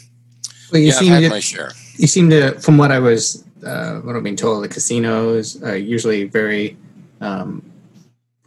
well, 0.71 0.79
you 0.79 0.89
yeah, 0.89 0.93
I've 0.93 0.99
seem 0.99 1.13
had 1.13 1.23
to, 1.23 1.31
my 1.31 1.41
share. 1.41 1.73
you 1.97 2.07
seem 2.07 2.29
to, 2.29 2.61
from 2.61 2.77
what 2.77 2.93
I 2.93 2.99
was, 2.99 3.43
uh, 3.65 4.01
what 4.01 4.15
I've 4.15 4.23
been 4.23 4.37
told, 4.37 4.63
the 4.63 4.69
casinos 4.69 5.63
are 5.63 5.79
usually 5.79 6.25
very 6.25 6.77
um, 7.23 7.63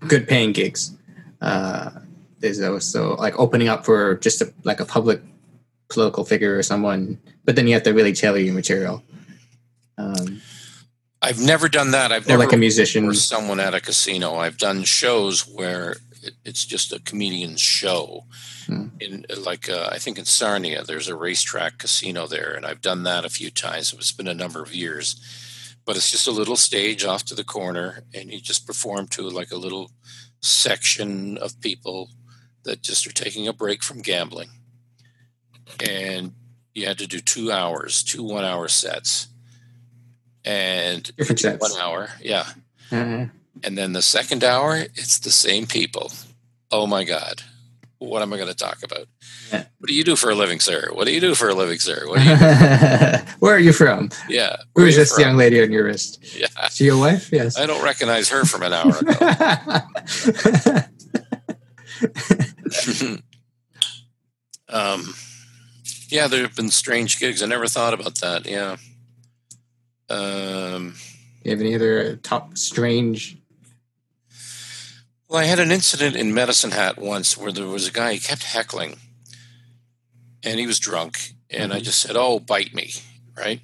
good 0.08 0.28
paying 0.28 0.52
gigs. 0.52 0.96
Uh, 1.42 1.90
there's 2.38 2.62
also 2.62 3.16
like 3.16 3.40
opening 3.40 3.68
up 3.68 3.84
for 3.84 4.18
just 4.18 4.44
a, 4.44 4.54
like 4.64 4.80
a 4.80 4.86
public 4.86 5.20
political 5.90 6.24
figure 6.24 6.56
or 6.56 6.62
someone, 6.62 7.20
but 7.46 7.56
then 7.56 7.68
you 7.68 7.74
have 7.74 7.84
to 7.84 7.94
really 7.94 8.14
tailor 8.14 8.38
your 8.38 8.54
material. 8.54 9.02
Um, 9.98 10.33
I've 11.24 11.40
never 11.40 11.70
done 11.70 11.92
that. 11.92 12.12
I've 12.12 12.26
or 12.26 12.30
never 12.30 12.44
like 12.44 12.54
a 12.54 12.58
musician. 12.58 13.06
or 13.06 13.14
someone 13.14 13.62
at 13.62 13.74
a 13.74 13.80
casino. 13.80 14.36
I've 14.36 14.58
done 14.58 14.84
shows 14.84 15.48
where 15.48 15.96
it, 16.22 16.34
it's 16.44 16.66
just 16.66 16.92
a 16.92 17.00
comedian's 17.00 17.62
show. 17.62 18.26
Hmm. 18.66 18.88
In 19.00 19.26
like 19.38 19.70
uh, 19.70 19.90
I 19.92 20.00
think 20.00 20.20
in 20.20 20.26
Sarnia, 20.26 20.84
there's 20.84 21.08
a 21.08 21.16
racetrack 21.16 21.78
casino 21.78 22.28
there, 22.28 22.54
and 22.54 22.66
I've 22.66 22.82
done 22.82 23.04
that 23.04 23.24
a 23.24 23.30
few 23.30 23.50
times. 23.50 23.94
It's 23.94 24.12
been 24.12 24.28
a 24.28 24.34
number 24.34 24.62
of 24.62 24.76
years, 24.76 25.16
but 25.86 25.96
it's 25.96 26.12
just 26.12 26.28
a 26.28 26.32
little 26.32 26.58
stage 26.58 27.06
off 27.06 27.24
to 27.26 27.36
the 27.36 27.44
corner, 27.46 28.04
and 28.14 28.32
you 28.32 28.42
just 28.42 28.68
perform 28.68 29.08
to 29.08 29.30
like 29.30 29.52
a 29.52 29.58
little 29.58 29.92
section 30.42 31.38
of 31.38 31.60
people 31.62 32.10
that 32.64 32.82
just 32.82 33.08
are 33.08 33.14
taking 33.14 33.48
a 33.48 33.54
break 33.54 33.82
from 33.82 34.02
gambling, 34.02 34.50
and 35.86 36.34
you 36.74 36.86
had 36.86 36.98
to 36.98 37.08
do 37.08 37.20
two 37.20 37.52
hours, 37.52 38.04
two 38.04 38.24
one-hour 38.24 38.68
sets, 38.68 39.28
and 40.46 41.16
Different 41.18 41.40
sets. 41.40 41.62
one 41.62 41.80
hour, 41.82 42.10
yeah. 42.22 42.46
Uh, 42.92 43.28
And 43.64 43.78
then 43.78 43.94
the 43.94 44.02
second 44.02 44.44
hour, 44.44 44.76
it's 44.96 45.20
the 45.20 45.32
same 45.32 45.68
people. 45.68 46.12
Oh 46.72 46.86
my 46.88 47.04
God. 47.04 47.44
What 48.00 48.22
am 48.22 48.34
I 48.34 48.38
going 48.38 48.50
to 48.50 48.56
talk 48.56 48.84
about? 48.84 49.08
Yeah. 49.54 49.64
What 49.78 49.88
do 49.88 49.94
you 49.94 50.04
do 50.04 50.18
for 50.18 50.30
a 50.30 50.36
living, 50.36 50.60
sir? 50.60 50.90
What 50.92 51.06
do 51.08 51.14
you 51.14 51.22
do 51.22 51.36
for 51.36 51.48
a 51.48 51.54
living, 51.54 51.80
sir? 51.80 52.06
What 52.06 52.18
do 52.20 52.24
you, 52.26 52.36
Where 53.40 53.56
are 53.56 53.60
you 53.60 53.72
from? 53.72 54.10
yeah. 54.28 54.58
Who 54.76 54.84
is 54.86 54.98
this 54.98 55.14
from? 55.14 55.22
young 55.24 55.38
lady 55.38 55.62
on 55.62 55.72
your 55.72 55.86
wrist? 55.86 56.20
Yeah. 56.38 56.48
Is 56.66 56.76
she 56.76 56.84
your 56.86 56.98
wife? 56.98 57.32
Yes. 57.32 57.58
I 57.58 57.66
don't 57.66 57.82
recognize 57.84 58.28
her 58.30 58.44
from 58.44 58.64
an 58.64 58.74
hour 58.74 58.98
ago. 58.98 59.14
um, 64.70 65.14
yeah, 66.10 66.28
there 66.28 66.42
have 66.42 66.56
been 66.56 66.70
strange 66.70 67.20
gigs. 67.20 67.42
I 67.42 67.46
never 67.46 67.68
thought 67.68 67.94
about 67.94 68.20
that. 68.20 68.46
Yeah. 68.46 68.78
Um, 70.10 70.96
you 71.44 71.52
have 71.52 71.60
any 71.62 71.76
other 71.76 72.16
top 72.18 72.58
strange? 72.58 73.38
Well, 75.28 75.40
I 75.42 75.46
had 75.46 75.60
an 75.60 75.72
incident 75.72 76.16
in 76.16 76.34
Medicine 76.34 76.72
Hat 76.72 76.98
once 77.00 77.38
where 77.38 77.52
there 77.52 77.66
was 77.68 77.88
a 77.88 77.92
guy, 77.92 78.14
he 78.14 78.20
kept 78.20 78.44
heckling 78.44 78.98
and 80.44 80.60
he 80.60 80.68
was 80.68 80.80
drunk. 80.80 81.34
And 81.50 81.74
I 81.74 81.80
Mhm. 81.80 81.84
just 81.84 82.00
said, 82.02 82.16
Oh, 82.16 82.40
bite 82.40 82.74
me. 82.74 82.94
Right. 83.36 83.62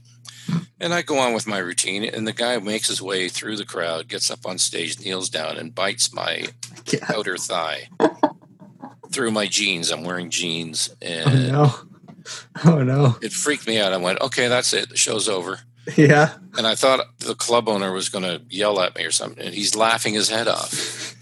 And 0.80 0.94
I 0.94 1.02
go 1.04 1.20
on 1.20 1.34
with 1.34 1.46
my 1.46 1.58
routine. 1.60 2.04
And 2.04 2.26
the 2.28 2.34
guy 2.34 2.58
makes 2.58 2.88
his 2.88 3.02
way 3.02 3.30
through 3.30 3.58
the 3.58 3.66
crowd, 3.66 4.08
gets 4.08 4.32
up 4.32 4.46
on 4.46 4.58
stage, 4.58 5.00
kneels 5.00 5.30
down, 5.30 5.58
and 5.58 5.76
bites 5.76 6.12
my 6.14 6.48
Yeah. 6.92 7.06
outer 7.14 7.38
thigh 7.38 7.90
through 9.12 9.32
my 9.32 9.46
jeans. 9.48 9.92
I'm 9.92 10.04
wearing 10.04 10.30
jeans. 10.30 10.90
Oh 11.02 11.06
And 11.06 11.52
no! 11.52 11.76
Oh 12.64 12.84
no! 12.84 13.18
it 13.22 13.34
freaked 13.34 13.68
me 13.68 13.80
out. 13.80 13.94
I 13.94 13.98
went, 13.98 14.22
Okay, 14.22 14.48
that's 14.48 14.74
it. 14.74 14.90
The 14.90 14.98
show's 14.98 15.28
over. 15.30 15.60
Yeah. 15.98 16.34
And 16.58 16.66
I 16.68 16.76
thought 16.76 17.06
the 17.20 17.36
club 17.36 17.70
owner 17.70 17.92
was 17.92 18.10
going 18.10 18.24
to 18.24 18.42
yell 18.50 18.80
at 18.82 18.96
me 18.96 19.04
or 19.06 19.12
something. 19.12 19.46
And 19.46 19.54
he's 19.56 19.76
laughing 19.76 20.14
his 20.14 20.30
head 20.30 20.48
off. 20.48 21.16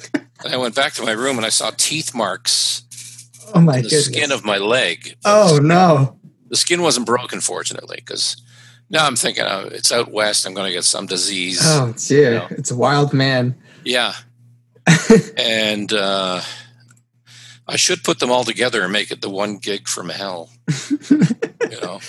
And 0.44 0.53
I 0.53 0.57
went 0.57 0.76
back 0.76 0.94
to 0.94 1.03
my 1.03 1.11
room 1.11 1.38
and 1.38 1.45
I 1.45 1.49
saw 1.49 1.72
teeth 1.76 2.14
marks 2.15 2.84
Oh 3.53 3.61
my 3.61 3.77
the 3.77 3.84
goodness! 3.84 4.06
skin 4.06 4.31
of 4.31 4.44
my 4.45 4.57
leg. 4.57 5.15
oh 5.26 5.60
no! 5.61 6.19
The 6.49 6.57
skin 6.57 6.81
wasn't 6.81 7.06
broken, 7.06 7.39
fortunately, 7.41 7.98
because 7.98 8.35
now 8.89 9.06
I'm 9.06 9.15
thinking 9.15 9.45
oh, 9.48 9.69
it's 9.72 9.91
out 9.91 10.11
west. 10.11 10.45
I'm 10.45 10.53
going 10.53 10.68
to 10.68 10.73
get 10.73 10.84
some 10.84 11.06
disease. 11.06 11.61
Oh 11.64 11.94
dear! 11.98 12.31
No. 12.39 12.48
It's 12.52 12.72
a 12.72 12.76
wild 12.76 13.14
man. 13.14 13.56
Yeah. 13.85 14.14
and 15.38 15.91
uh, 15.94 16.41
I 17.68 17.76
should 17.77 18.03
put 18.03 18.19
them 18.19 18.31
all 18.31 18.44
together 18.44 18.84
and 18.84 18.91
make 18.91 19.11
it 19.11 19.22
the 19.22 19.30
one 19.30 19.57
gig 19.57 19.88
from 19.88 20.10
hell. 20.10 20.49
you 21.10 21.81
know? 21.81 21.99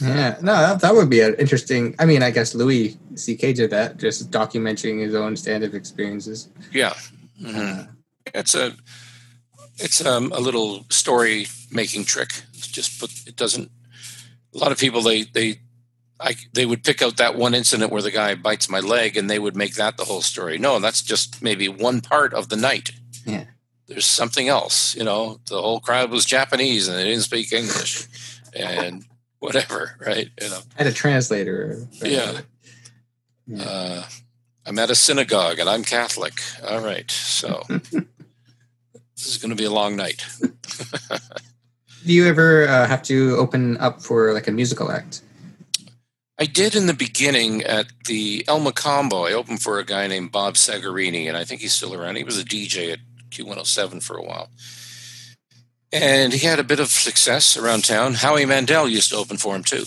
Yeah. 0.00 0.36
No, 0.40 0.52
that, 0.52 0.80
that 0.80 0.94
would 0.94 1.10
be 1.10 1.20
an 1.20 1.34
interesting. 1.38 1.94
I 1.98 2.04
mean, 2.06 2.22
I 2.22 2.30
guess 2.30 2.54
Louis 2.54 2.98
C.K. 3.14 3.52
did 3.52 3.70
that, 3.70 3.96
just 3.96 4.30
documenting 4.30 5.00
his 5.00 5.14
own 5.14 5.36
stand-up 5.36 5.74
experiences. 5.74 6.48
Yeah. 6.72 6.94
Mhm. 7.40 7.88
It's 8.34 8.54
a 8.54 8.74
it's 9.78 10.04
um, 10.04 10.32
a 10.32 10.40
little 10.40 10.84
story 10.90 11.46
making 11.70 12.04
trick. 12.04 12.30
It's 12.54 12.68
just 12.68 13.00
put 13.00 13.10
it 13.26 13.36
doesn't. 13.36 13.70
A 14.54 14.58
lot 14.58 14.72
of 14.72 14.78
people 14.78 15.02
they 15.02 15.22
they. 15.22 15.60
I, 16.22 16.34
they 16.52 16.66
would 16.66 16.84
pick 16.84 17.00
out 17.00 17.16
that 17.16 17.36
one 17.36 17.54
incident 17.54 17.90
where 17.90 18.02
the 18.02 18.10
guy 18.10 18.34
bites 18.34 18.68
my 18.68 18.80
leg 18.80 19.16
and 19.16 19.30
they 19.30 19.38
would 19.38 19.56
make 19.56 19.76
that 19.76 19.96
the 19.96 20.04
whole 20.04 20.20
story. 20.20 20.58
No, 20.58 20.78
that's 20.78 21.00
just 21.00 21.40
maybe 21.40 21.66
one 21.66 22.02
part 22.02 22.34
of 22.34 22.50
the 22.50 22.56
night. 22.56 22.90
Yeah. 23.24 23.44
There's 23.86 24.04
something 24.04 24.46
else, 24.46 24.94
you 24.94 25.02
know. 25.02 25.40
The 25.46 25.58
whole 25.60 25.80
crowd 25.80 26.10
was 26.10 26.26
Japanese 26.26 26.88
and 26.88 26.98
they 26.98 27.04
didn't 27.04 27.22
speak 27.22 27.54
English, 27.54 28.06
and 28.54 29.06
whatever, 29.40 29.96
right? 30.06 30.30
You 30.40 30.48
know. 30.48 30.60
I 30.78 30.84
had 30.84 30.86
a 30.86 30.94
translator. 30.94 31.86
Yeah. 32.02 32.40
Yeah. 33.46 33.62
Uh, 33.62 34.04
I'm 34.64 34.78
at 34.78 34.90
a 34.90 34.94
synagogue 34.94 35.58
and 35.58 35.68
I'm 35.68 35.82
Catholic. 35.82 36.34
All 36.68 36.80
right, 36.80 37.10
so 37.10 37.64
this 37.68 39.26
is 39.26 39.38
going 39.38 39.50
to 39.50 39.56
be 39.56 39.64
a 39.64 39.70
long 39.70 39.96
night. 39.96 40.24
Do 42.06 42.12
you 42.12 42.28
ever 42.28 42.68
uh, 42.68 42.86
have 42.86 43.02
to 43.04 43.36
open 43.36 43.76
up 43.78 44.00
for 44.00 44.32
like 44.32 44.46
a 44.46 44.52
musical 44.52 44.90
act? 44.90 45.22
I 46.38 46.46
did 46.46 46.74
in 46.74 46.86
the 46.86 46.94
beginning 46.94 47.62
at 47.64 47.88
the 48.06 48.44
El 48.48 48.60
Mocambo. 48.60 49.28
I 49.28 49.34
opened 49.34 49.60
for 49.60 49.78
a 49.78 49.84
guy 49.84 50.06
named 50.06 50.32
Bob 50.32 50.54
Segarini, 50.54 51.28
and 51.28 51.36
I 51.36 51.44
think 51.44 51.60
he's 51.60 51.74
still 51.74 51.92
around. 51.92 52.16
He 52.16 52.24
was 52.24 52.38
a 52.38 52.44
DJ 52.44 52.92
at 52.94 53.00
Q107 53.30 54.02
for 54.02 54.16
a 54.16 54.22
while. 54.22 54.48
And 55.92 56.32
he 56.32 56.46
had 56.46 56.58
a 56.60 56.64
bit 56.64 56.78
of 56.80 56.88
success 56.88 57.56
around 57.56 57.84
town. 57.84 58.14
Howie 58.14 58.46
Mandel 58.46 58.88
used 58.88 59.10
to 59.10 59.16
open 59.16 59.36
for 59.38 59.56
him 59.56 59.64
too. 59.64 59.84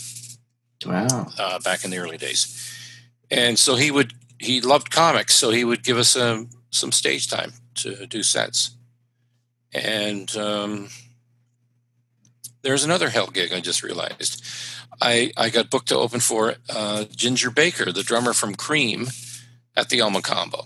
Wow. 0.85 1.27
uh, 1.39 1.59
back 1.59 1.85
in 1.85 1.91
the 1.91 1.97
early 1.97 2.17
days. 2.17 2.59
And 3.31 3.57
so 3.57 3.75
he 3.75 3.89
would 3.89 4.13
he 4.37 4.59
loved 4.59 4.91
comics, 4.91 5.33
so 5.35 5.49
he 5.51 5.63
would 5.63 5.83
give 5.83 5.97
us 5.97 6.17
um, 6.17 6.49
some 6.71 6.91
stage 6.91 7.29
time 7.29 7.53
to 7.75 8.05
do 8.05 8.21
sets. 8.21 8.71
And 9.73 10.35
um, 10.35 10.89
there's 12.63 12.83
another 12.83 13.09
hell 13.09 13.27
gig 13.27 13.53
I 13.53 13.61
just 13.61 13.81
realized. 13.81 14.43
I 15.01 15.31
I 15.37 15.49
got 15.49 15.69
booked 15.69 15.87
to 15.87 15.95
open 15.97 16.19
for 16.19 16.55
uh, 16.69 17.05
Ginger 17.15 17.49
Baker, 17.49 17.91
the 17.91 18.03
drummer 18.03 18.33
from 18.33 18.55
Cream, 18.55 19.07
at 19.77 19.87
the 19.89 19.99
El 19.99 20.11
Mocambo. 20.11 20.65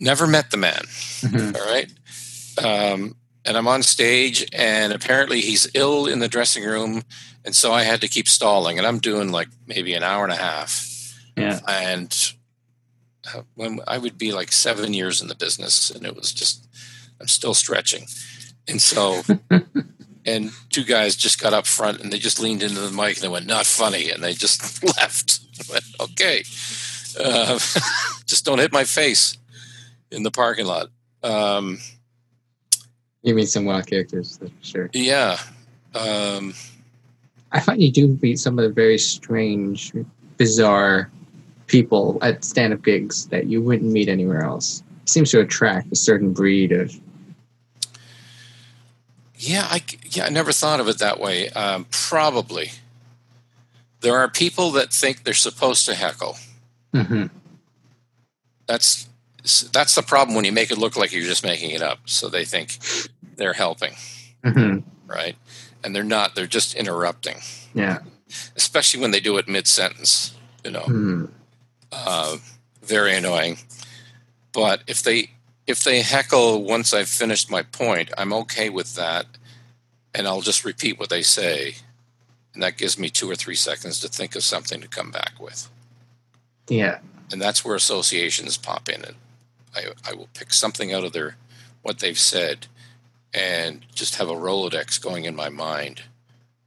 Never 0.00 0.26
met 0.26 0.50
the 0.50 0.56
man. 0.56 0.82
Mhm. 1.20 1.56
All 1.56 1.72
right. 1.72 2.92
Um, 2.92 3.14
and 3.44 3.56
I'm 3.56 3.68
on 3.68 3.82
stage, 3.82 4.46
and 4.52 4.92
apparently 4.92 5.40
he's 5.40 5.70
ill 5.74 6.06
in 6.06 6.20
the 6.20 6.28
dressing 6.28 6.64
room. 6.64 7.02
And 7.44 7.56
so 7.56 7.72
I 7.72 7.82
had 7.82 8.00
to 8.02 8.08
keep 8.08 8.28
stalling. 8.28 8.78
And 8.78 8.86
I'm 8.86 8.98
doing 8.98 9.32
like 9.32 9.48
maybe 9.66 9.94
an 9.94 10.02
hour 10.02 10.24
and 10.24 10.32
a 10.32 10.36
half. 10.36 10.88
Yeah. 11.36 11.58
And 11.68 12.34
uh, 13.34 13.42
when 13.54 13.80
I 13.86 13.98
would 13.98 14.16
be 14.16 14.32
like 14.32 14.52
seven 14.52 14.94
years 14.94 15.20
in 15.20 15.28
the 15.28 15.34
business, 15.34 15.90
and 15.90 16.06
it 16.06 16.14
was 16.14 16.32
just, 16.32 16.68
I'm 17.20 17.28
still 17.28 17.54
stretching. 17.54 18.06
And 18.68 18.80
so, 18.80 19.22
and 20.26 20.52
two 20.70 20.84
guys 20.84 21.16
just 21.16 21.40
got 21.40 21.52
up 21.52 21.66
front 21.66 22.00
and 22.00 22.12
they 22.12 22.18
just 22.18 22.40
leaned 22.40 22.62
into 22.62 22.80
the 22.80 22.90
mic 22.92 23.16
and 23.16 23.24
they 23.24 23.28
went, 23.28 23.46
not 23.46 23.66
funny. 23.66 24.10
And 24.10 24.22
they 24.22 24.34
just 24.34 24.84
left. 24.96 25.40
I 25.58 25.72
went, 25.72 25.84
okay. 26.00 26.44
Uh, 27.18 27.58
just 28.26 28.44
don't 28.44 28.60
hit 28.60 28.72
my 28.72 28.84
face 28.84 29.36
in 30.12 30.22
the 30.22 30.30
parking 30.30 30.66
lot. 30.66 30.90
Um, 31.24 31.78
You 33.22 33.34
meet 33.34 33.48
some 33.48 33.64
wild 33.64 33.86
characters, 33.86 34.38
for 34.38 34.48
sure. 34.62 34.90
yeah. 34.92 35.38
Um, 35.94 36.54
I 37.52 37.60
find 37.60 37.82
you 37.82 37.92
do 37.92 38.18
meet 38.22 38.38
some 38.38 38.58
of 38.58 38.64
the 38.64 38.70
very 38.70 38.98
strange, 38.98 39.92
bizarre 40.38 41.10
people 41.66 42.18
at 42.22 42.44
stand-up 42.44 42.82
gigs 42.82 43.26
that 43.26 43.46
you 43.46 43.62
wouldn't 43.62 43.92
meet 43.92 44.08
anywhere 44.08 44.42
else. 44.42 44.82
It 45.02 45.08
seems 45.08 45.30
to 45.30 45.40
attract 45.40 45.92
a 45.92 45.96
certain 45.96 46.32
breed 46.32 46.72
of 46.72 46.98
Yeah, 49.36 49.66
I 49.70 49.82
yeah 50.10 50.26
I 50.26 50.28
never 50.30 50.52
thought 50.52 50.80
of 50.80 50.88
it 50.88 50.98
that 50.98 51.20
way. 51.20 51.48
Um, 51.50 51.86
probably 51.90 52.72
there 54.00 54.16
are 54.16 54.28
people 54.28 54.70
that 54.72 54.92
think 54.92 55.24
they're 55.24 55.34
supposed 55.34 55.86
to 55.86 55.94
heckle. 55.94 56.36
hmm 56.94 57.26
That's 58.66 59.08
that's 59.72 59.94
the 59.94 60.02
problem 60.02 60.34
when 60.36 60.44
you 60.44 60.52
make 60.52 60.70
it 60.70 60.78
look 60.78 60.96
like 60.96 61.12
you're 61.12 61.22
just 61.22 61.44
making 61.44 61.70
it 61.70 61.82
up. 61.82 61.98
So 62.06 62.28
they 62.28 62.44
think 62.44 62.78
they're 63.36 63.52
helping, 63.54 63.94
hmm 64.44 64.78
right? 65.06 65.36
And 65.84 65.94
they're 65.94 66.04
not. 66.04 66.34
They're 66.34 66.46
just 66.46 66.74
interrupting, 66.74 67.38
Yeah. 67.74 67.98
especially 68.56 69.00
when 69.00 69.10
they 69.10 69.20
do 69.20 69.36
it 69.38 69.48
mid 69.48 69.66
sentence. 69.66 70.34
You 70.64 70.70
know, 70.70 70.80
Hmm. 70.84 71.24
uh, 71.90 72.36
very 72.82 73.14
annoying. 73.16 73.58
But 74.52 74.82
if 74.86 75.02
they 75.02 75.30
if 75.66 75.84
they 75.84 76.02
heckle 76.02 76.62
once 76.64 76.92
I've 76.94 77.08
finished 77.08 77.50
my 77.50 77.62
point, 77.62 78.10
I'm 78.18 78.32
okay 78.32 78.68
with 78.68 78.94
that, 78.96 79.26
and 80.14 80.26
I'll 80.26 80.40
just 80.40 80.64
repeat 80.64 80.98
what 80.98 81.08
they 81.08 81.22
say, 81.22 81.76
and 82.54 82.62
that 82.62 82.76
gives 82.76 82.98
me 82.98 83.10
two 83.10 83.30
or 83.30 83.36
three 83.36 83.54
seconds 83.54 84.00
to 84.00 84.08
think 84.08 84.34
of 84.36 84.42
something 84.44 84.80
to 84.80 84.88
come 84.88 85.10
back 85.10 85.32
with. 85.40 85.68
Yeah. 86.68 86.98
and 87.30 87.40
that's 87.40 87.64
where 87.64 87.74
associations 87.74 88.56
pop 88.58 88.88
in 88.90 89.02
and 89.04 89.16
I, 89.74 89.86
I 90.08 90.14
will 90.14 90.28
pick 90.34 90.52
something 90.52 90.92
out 90.92 91.04
of 91.04 91.12
their 91.12 91.36
what 91.82 91.98
they've 91.98 92.18
said 92.18 92.66
and 93.34 93.84
just 93.94 94.16
have 94.16 94.28
a 94.28 94.34
rolodex 94.34 95.02
going 95.02 95.24
in 95.24 95.34
my 95.34 95.48
mind 95.48 96.02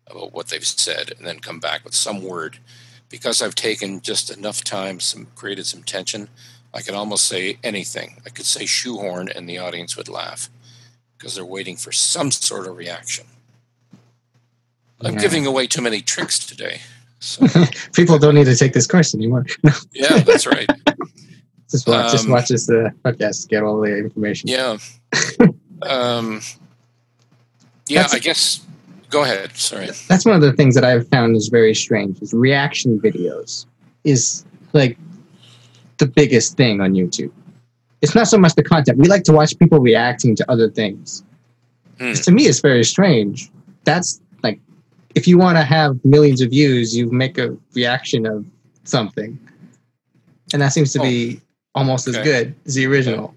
about 0.08 0.34
what 0.34 0.48
they've 0.48 0.66
said 0.66 1.14
and 1.18 1.26
then 1.26 1.40
come 1.40 1.60
back 1.60 1.84
with 1.84 1.94
some 1.94 2.24
word. 2.24 2.58
Because 3.08 3.42
i've 3.42 3.56
taken 3.56 4.02
just 4.02 4.36
enough 4.36 4.64
time 4.64 5.00
some 5.00 5.28
created 5.36 5.66
some 5.66 5.84
tension 5.84 6.28
i 6.74 6.82
can 6.82 6.96
almost 6.96 7.28
say 7.28 7.58
anything. 7.64 8.22
I 8.26 8.30
could 8.30 8.46
say 8.46 8.66
shoehorn 8.66 9.30
and 9.30 9.48
the 9.48 9.60
audience 9.60 9.96
would 9.96 10.10
laugh 10.10 10.50
because 11.18 11.36
they're 11.36 11.46
waiting 11.46 11.78
for 11.78 11.92
some 11.92 12.32
sort 12.32 12.68
of 12.68 12.76
reaction. 12.76 13.26
I'm 15.02 15.16
giving 15.16 15.46
away 15.46 15.68
too 15.68 15.82
many 15.82 16.02
tricks 16.02 16.40
today 16.40 16.82
so, 17.20 17.46
People 17.94 18.20
don't 18.20 18.36
need 18.36 18.46
to 18.46 18.56
take 18.56 18.74
this 18.74 18.88
course 18.88 19.16
anymore. 19.16 19.46
yeah 19.92 20.20
that's 20.20 20.46
right 20.46 20.70
just 21.84 21.88
watch, 21.88 22.12
just 22.12 22.26
Um, 22.26 22.32
watch 22.32 22.48
this 22.48 22.70
uh, 22.70 22.90
podcast 23.04 23.48
get 23.50 23.64
all 23.64 23.82
the 23.82 23.98
information. 23.98 24.50
Yeah. 24.50 24.78
um, 25.84 26.42
yeah, 27.88 28.02
That's- 28.04 28.14
I 28.14 28.20
guess. 28.20 28.62
Go 29.10 29.24
ahead. 29.24 29.56
Sorry. 29.56 29.90
That's 30.10 30.26
one 30.26 30.36
of 30.36 30.42
the 30.42 30.52
things 30.54 30.76
that 30.76 30.84
I've 30.84 31.08
found 31.08 31.36
is 31.36 31.48
very 31.48 31.74
strange. 31.76 32.22
Is 32.22 32.34
reaction 32.34 33.00
videos 33.00 33.66
is 34.04 34.44
like 34.74 34.98
the 35.98 36.08
biggest 36.08 36.58
thing 36.58 36.82
on 36.82 36.94
YouTube. 36.94 37.32
It's 38.02 38.14
not 38.14 38.28
so 38.28 38.38
much 38.38 38.56
the 38.56 38.64
content. 38.64 38.98
We 38.98 39.08
like 39.08 39.24
to 39.24 39.32
watch 39.32 39.58
people 39.58 39.80
reacting 39.80 40.36
to 40.38 40.52
other 40.52 40.70
things. 40.70 41.24
Hmm. 42.00 42.14
To 42.14 42.32
me, 42.32 42.44
it's 42.44 42.60
very 42.60 42.84
strange. 42.84 43.50
That's 43.86 44.20
like 44.44 44.60
if 45.14 45.28
you 45.28 45.38
want 45.38 45.58
to 45.58 45.64
have 45.64 46.04
millions 46.04 46.42
of 46.42 46.50
views, 46.50 46.96
you 46.98 47.10
make 47.12 47.38
a 47.38 47.56
reaction 47.74 48.26
of 48.26 48.46
something, 48.84 49.40
and 50.52 50.62
that 50.62 50.74
seems 50.74 50.92
to 50.94 51.00
be 51.00 51.40
almost 51.76 52.08
as 52.08 52.18
Oh. 52.18 52.24
Good 52.24 52.56
as 52.66 52.74
the 52.76 52.86
original. 52.88 53.36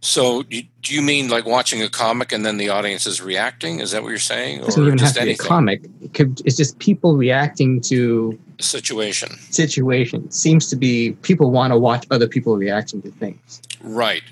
So, 0.00 0.42
do 0.44 0.62
you 0.84 1.02
mean 1.02 1.28
like 1.28 1.44
watching 1.44 1.82
a 1.82 1.88
comic 1.88 2.30
and 2.30 2.46
then 2.46 2.56
the 2.56 2.68
audience 2.68 3.04
is 3.04 3.20
reacting? 3.20 3.80
Is 3.80 3.90
that 3.90 4.02
what 4.02 4.10
you're 4.10 4.18
saying, 4.18 4.60
It 4.60 4.64
doesn't 4.66 4.82
or 4.82 4.86
even 4.86 4.98
have 4.98 5.08
just 5.08 5.18
to 5.18 5.24
be 5.24 5.32
a 5.32 5.36
comic. 5.36 5.82
It 6.00 6.14
could. 6.14 6.40
It's 6.44 6.56
just 6.56 6.78
people 6.78 7.16
reacting 7.16 7.80
to 7.82 8.38
A 8.60 8.62
situation, 8.62 9.30
situation. 9.50 10.30
Seems 10.30 10.68
to 10.70 10.76
be 10.76 11.12
people 11.22 11.50
want 11.50 11.72
to 11.72 11.78
watch 11.78 12.06
other 12.12 12.28
people 12.28 12.56
reacting 12.56 13.02
to 13.02 13.10
things. 13.10 13.60
right? 13.82 14.22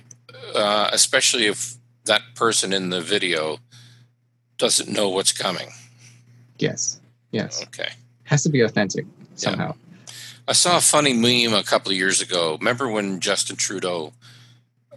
Uh, 0.54 0.88
especially 0.92 1.46
if 1.46 1.74
that 2.04 2.22
person 2.36 2.72
in 2.72 2.90
the 2.90 3.00
video 3.00 3.58
doesn't 4.58 4.88
know 4.88 5.08
what's 5.08 5.32
coming. 5.32 5.68
Yes. 6.58 7.00
Yes. 7.32 7.60
Okay. 7.64 7.88
Has 8.22 8.44
to 8.44 8.48
be 8.48 8.60
authentic 8.60 9.04
somehow. 9.34 9.74
I 10.48 10.52
saw 10.52 10.76
a 10.76 10.80
funny 10.80 11.12
meme 11.12 11.54
a 11.54 11.62
couple 11.64 11.90
of 11.90 11.98
years 11.98 12.20
ago. 12.22 12.56
Remember 12.58 12.88
when 12.88 13.20
Justin 13.20 13.56
Trudeau 13.56 14.12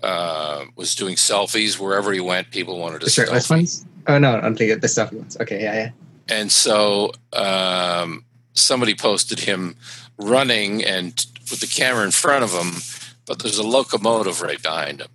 uh, 0.04 0.66
was 0.76 0.96
doing 0.96 1.16
selfies 1.16 1.80
wherever 1.80 2.12
he 2.12 2.20
went? 2.20 2.52
People 2.52 2.78
wanted 2.80 3.00
to 3.00 3.06
The 3.06 3.12
shirtless 3.12 3.48
selfie. 3.48 3.52
ones? 3.58 3.86
Oh 4.08 4.18
no, 4.18 4.36
I'm 4.40 4.56
thinking 4.56 4.80
the 4.80 4.88
stuffy 4.88 5.18
ones. 5.18 5.38
Okay, 5.40 5.62
yeah, 5.64 5.74
yeah. 5.74 5.90
And 6.30 6.52
so 6.52 7.12
um, 7.34 8.26
somebody 8.54 8.94
posted 8.96 9.40
him 9.40 9.76
running 10.18 10.84
and 10.84 11.14
with 11.50 11.60
the 11.62 11.68
camera 11.68 12.04
in 12.06 12.12
front 12.12 12.44
of 12.44 12.52
him, 12.52 12.82
but 13.26 13.40
there's 13.40 13.58
a 13.58 13.64
locomotive 13.64 14.42
right 14.42 14.62
behind 14.62 15.02
him. 15.02 15.10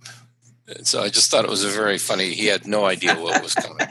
And 0.67 0.85
so 0.85 1.01
I 1.01 1.09
just 1.09 1.31
thought 1.31 1.45
it 1.45 1.49
was 1.49 1.63
a 1.63 1.69
very 1.69 1.97
funny. 1.97 2.33
He 2.33 2.47
had 2.47 2.67
no 2.67 2.85
idea 2.85 3.15
what 3.15 3.41
was 3.41 3.53
coming. 3.55 3.87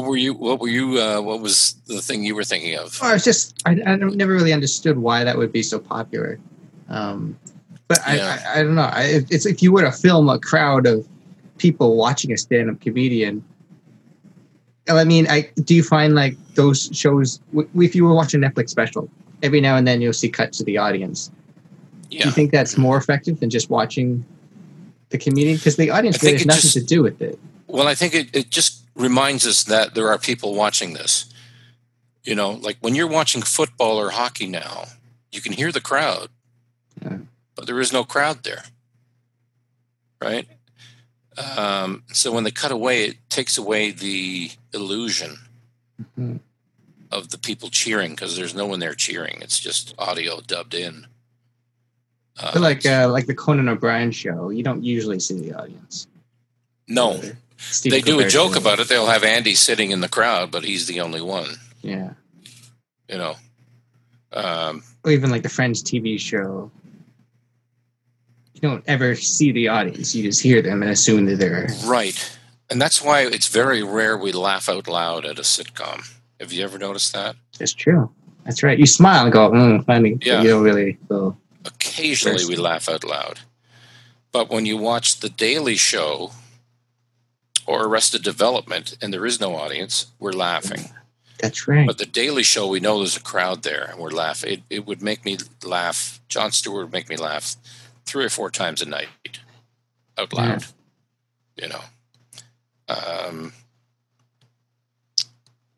What 0.00 0.08
were 0.08 0.16
you? 0.16 0.34
What 0.34 0.60
were 0.60 0.68
you? 0.68 0.98
Uh, 1.00 1.20
what 1.20 1.40
was 1.40 1.74
the 1.86 2.00
thing 2.00 2.24
you 2.24 2.34
were 2.34 2.44
thinking 2.44 2.76
of? 2.76 2.98
Oh, 3.02 3.12
was 3.12 3.24
just 3.24 3.60
I, 3.66 3.72
I 3.86 3.96
never 3.96 4.32
really 4.32 4.52
understood 4.52 4.98
why 4.98 5.24
that 5.24 5.36
would 5.36 5.52
be 5.52 5.62
so 5.62 5.78
popular. 5.78 6.38
Um, 6.88 7.38
but 7.88 7.98
Yeah. 8.06 8.38
I, 8.46 8.58
I, 8.58 8.60
I 8.60 8.62
don't 8.62 8.74
know. 8.74 8.82
I, 8.82 9.22
it's 9.30 9.46
if 9.46 9.62
you 9.62 9.72
were 9.72 9.82
to 9.82 9.92
film 9.92 10.28
a 10.28 10.38
crowd 10.38 10.86
of 10.86 11.06
people 11.58 11.96
watching 11.96 12.32
a 12.32 12.36
stand-up 12.36 12.80
comedian. 12.80 13.44
I 14.88 15.04
mean, 15.04 15.28
I 15.28 15.50
do 15.62 15.74
you 15.74 15.82
find 15.82 16.14
like 16.14 16.36
those 16.54 16.88
shows? 16.92 17.40
If 17.74 17.94
you 17.94 18.04
were 18.04 18.14
watching 18.14 18.42
a 18.42 18.48
Netflix 18.50 18.70
special, 18.70 19.08
every 19.42 19.60
now 19.60 19.76
and 19.76 19.86
then 19.86 20.00
you'll 20.00 20.12
see 20.12 20.28
cuts 20.28 20.58
to 20.58 20.64
the 20.64 20.78
audience. 20.78 21.30
Do 22.10 22.16
you 22.18 22.30
think 22.32 22.50
that's 22.50 22.76
more 22.76 22.96
effective 22.96 23.38
than 23.38 23.50
just 23.50 23.70
watching 23.70 24.24
the 25.10 25.18
comedian? 25.18 25.58
Because 25.58 25.76
the 25.76 25.90
audience 25.90 26.20
really 26.22 26.38
has 26.38 26.46
nothing 26.46 26.60
just- 26.62 26.74
to 26.74 26.82
do 26.82 27.02
with 27.02 27.22
it. 27.22 27.38
Well, 27.68 27.86
I 27.86 27.94
think 27.94 28.14
it, 28.16 28.34
it 28.34 28.50
just 28.50 28.79
reminds 28.94 29.46
us 29.46 29.64
that 29.64 29.94
there 29.94 30.08
are 30.08 30.18
people 30.18 30.54
watching 30.54 30.92
this. 30.94 31.26
You 32.24 32.34
know, 32.34 32.50
like 32.52 32.76
when 32.80 32.94
you're 32.94 33.06
watching 33.06 33.42
football 33.42 33.96
or 33.98 34.10
hockey 34.10 34.46
now, 34.46 34.84
you 35.32 35.40
can 35.40 35.52
hear 35.52 35.72
the 35.72 35.80
crowd, 35.80 36.28
Yeah. 37.02 37.18
but 37.54 37.66
there 37.66 37.80
is 37.80 37.92
no 37.92 38.04
crowd 38.04 38.42
there. 38.44 38.64
Right? 40.20 40.46
Um, 41.56 42.02
so 42.12 42.30
when 42.32 42.44
they 42.44 42.50
cut 42.50 42.72
away, 42.72 43.04
it 43.04 43.16
takes 43.30 43.56
away 43.56 43.90
the 43.92 44.50
illusion 44.74 45.38
Mhm. 46.18 46.40
of 47.10 47.30
the 47.30 47.38
people 47.38 47.70
cheering 47.70 48.10
because 48.10 48.36
there's 48.36 48.54
no 48.54 48.66
one 48.66 48.80
there 48.80 48.94
cheering. 48.94 49.40
It's 49.40 49.58
just 49.58 49.94
audio 49.98 50.40
dubbed 50.40 50.74
in. 50.74 51.06
Uh, 52.38 52.52
like 52.60 52.84
uh, 52.86 53.08
like 53.10 53.26
the 53.26 53.34
Conan 53.34 53.68
O'Brien 53.68 54.10
show, 54.12 54.50
you 54.50 54.62
don't 54.62 54.82
usually 54.84 55.20
see 55.20 55.38
the 55.40 55.54
audience. 55.54 56.06
no, 56.86 57.20
Stephen 57.60 57.98
they 57.98 58.02
do 58.02 58.20
a 58.20 58.28
joke 58.28 58.56
about 58.56 58.80
it. 58.80 58.88
They'll 58.88 59.06
have 59.06 59.22
Andy 59.22 59.54
sitting 59.54 59.90
in 59.90 60.00
the 60.00 60.08
crowd, 60.08 60.50
but 60.50 60.64
he's 60.64 60.86
the 60.86 61.00
only 61.00 61.20
one. 61.20 61.48
Yeah. 61.82 62.14
You 63.08 63.18
know, 63.18 63.36
um, 64.32 64.82
or 65.04 65.10
even 65.10 65.30
like 65.30 65.42
the 65.42 65.48
Friends 65.48 65.82
TV 65.82 66.18
show. 66.18 66.70
You 68.54 68.60
don't 68.60 68.84
ever 68.86 69.14
see 69.14 69.52
the 69.52 69.68
audience; 69.68 70.14
you 70.14 70.22
just 70.22 70.42
hear 70.42 70.62
them 70.62 70.82
and 70.82 70.90
assume 70.90 71.26
that 71.26 71.36
they're. 71.36 71.68
right. 71.84 72.38
And 72.70 72.80
that's 72.80 73.02
why 73.02 73.22
it's 73.22 73.48
very 73.48 73.82
rare 73.82 74.16
we 74.16 74.30
laugh 74.30 74.68
out 74.68 74.86
loud 74.86 75.24
at 75.24 75.38
a 75.38 75.42
sitcom. 75.42 76.08
Have 76.38 76.52
you 76.52 76.62
ever 76.62 76.78
noticed 76.78 77.12
that? 77.14 77.34
It's 77.58 77.72
true. 77.72 78.10
That's 78.44 78.62
right. 78.62 78.78
You 78.78 78.86
smile 78.86 79.24
and 79.24 79.32
go, 79.32 79.50
mm, 79.50 79.84
"Funny." 79.84 80.18
Yeah. 80.20 80.42
You 80.42 80.50
don't 80.50 80.62
really 80.62 80.98
go. 81.08 81.36
Occasionally 81.64 82.46
we 82.46 82.56
laugh 82.56 82.88
out 82.88 83.04
loud. 83.04 83.40
But 84.32 84.50
when 84.50 84.66
you 84.66 84.76
watch 84.76 85.18
The 85.20 85.28
Daily 85.28 85.76
Show 85.76 86.30
or 87.70 87.84
Arrested 87.84 88.24
Development 88.24 88.96
and 89.00 89.14
there 89.14 89.24
is 89.24 89.40
no 89.40 89.54
audience, 89.54 90.06
we're 90.18 90.32
laughing. 90.32 90.90
That's 91.38 91.68
right. 91.68 91.86
But 91.86 91.98
The 91.98 92.04
Daily 92.04 92.42
Show, 92.42 92.66
we 92.66 92.80
know 92.80 92.98
there's 92.98 93.16
a 93.16 93.22
crowd 93.22 93.62
there 93.62 93.84
and 93.88 94.00
we're 94.00 94.10
laughing. 94.10 94.52
It, 94.54 94.60
it 94.68 94.86
would 94.86 95.00
make 95.00 95.24
me 95.24 95.38
laugh. 95.64 96.20
Jon 96.28 96.50
Stewart 96.50 96.86
would 96.86 96.92
make 96.92 97.08
me 97.08 97.16
laugh 97.16 97.54
three 98.06 98.24
or 98.24 98.28
four 98.28 98.50
times 98.50 98.82
a 98.82 98.88
night 98.88 99.38
out 100.18 100.32
loud. 100.32 100.64
You 101.56 101.68
know. 101.68 101.80
Um, 102.88 103.52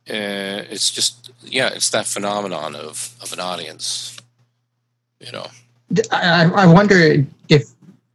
uh, 0.09 0.65
it's 0.71 0.91
just, 0.91 1.31
yeah, 1.45 1.69
it's 1.75 1.91
that 1.91 2.07
phenomenon 2.07 2.75
of, 2.75 3.15
of 3.21 3.35
an 3.35 3.41
audience. 3.41 4.17
You 5.21 5.33
know, 5.33 5.47
I 6.11 6.67
wonder 6.67 7.23
if 7.51 7.69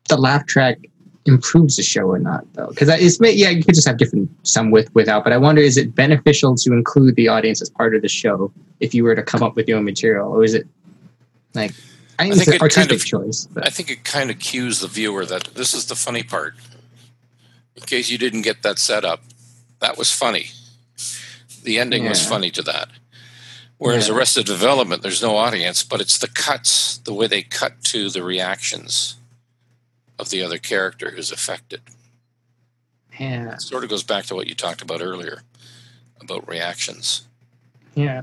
the 0.10 0.18
laugh 0.18 0.48
track 0.48 0.80
improves 1.28 1.76
the 1.76 1.84
show 1.84 2.04
or 2.10 2.20
not, 2.20 2.46
though. 2.54 2.68
Because 2.68 2.90
it's 2.90 3.20
yeah, 3.20 3.50
you 3.50 3.64
could 3.64 3.76
just 3.76 3.88
have 3.88 3.98
different 3.98 4.30
some 4.44 4.72
with 4.72 4.94
without. 4.96 5.24
But 5.24 5.34
I 5.34 5.38
wonder, 5.38 5.62
is 5.62 5.78
it 5.78 5.94
beneficial 5.96 6.56
to 6.56 6.74
include 6.74 7.16
the 7.16 7.28
audience 7.28 7.62
as 7.62 7.70
part 7.70 7.96
of 7.96 8.02
the 8.02 8.08
show 8.10 8.52
if 8.80 8.94
you 8.94 9.04
were 9.04 9.16
to 9.16 9.24
come 9.24 9.44
up 9.44 9.56
with 9.56 9.68
your 9.68 9.78
own 9.78 9.86
material, 9.86 10.32
or 10.32 10.44
is 10.44 10.54
it 10.54 10.68
like? 11.54 11.72
I 12.20 12.24
think, 12.24 12.34
I 12.34 12.36
think 12.36 12.48
it's 12.48 12.48
an 12.48 12.66
it 12.66 12.74
kind 12.74 12.92
of- 12.92 13.06
choice. 13.06 13.48
But 13.52 13.68
I 13.68 13.70
think 13.70 13.92
it 13.92 14.04
kind 14.04 14.32
of 14.32 14.40
cues 14.40 14.80
the 14.80 14.88
viewer 14.88 15.26
that 15.26 15.44
this 15.54 15.74
is 15.74 15.86
the 15.86 15.96
funny 15.96 16.24
part. 16.24 16.56
In 17.76 17.84
case 17.84 18.10
you 18.10 18.18
didn't 18.18 18.42
get 18.42 18.64
that 18.64 18.80
set 18.80 19.06
up 19.06 19.22
that 19.80 19.98
was 19.98 20.12
funny. 20.12 20.48
The 21.64 21.80
ending 21.80 22.06
was 22.06 22.26
funny 22.26 22.50
to 22.52 22.62
that. 22.64 22.90
Whereas 23.78 24.08
Yeah. 24.08 24.16
Arrested 24.16 24.46
Development, 24.46 25.04
there's 25.04 25.22
no 25.22 25.36
audience, 25.36 25.84
but 25.84 26.02
it's 26.02 26.18
the 26.18 26.28
cuts, 26.28 26.98
the 27.00 27.14
way 27.14 27.28
they 27.28 27.44
cut 27.44 27.84
to 27.86 28.10
the 28.10 28.24
reactions 28.24 29.17
of 30.20 30.30
the 30.30 30.42
other 30.44 30.58
character 30.58 31.12
who's 31.12 31.32
affected. 31.32 31.82
Yeah. 33.20 33.54
It 33.54 33.62
sort 33.62 33.84
of 33.84 33.90
goes 33.90 34.04
back 34.04 34.26
to 34.26 34.36
what 34.36 34.48
you 34.48 34.56
talked 34.56 34.82
about 34.82 35.02
earlier 35.02 35.42
about 36.22 36.48
reactions. 36.48 37.28
Yeah. 37.96 38.22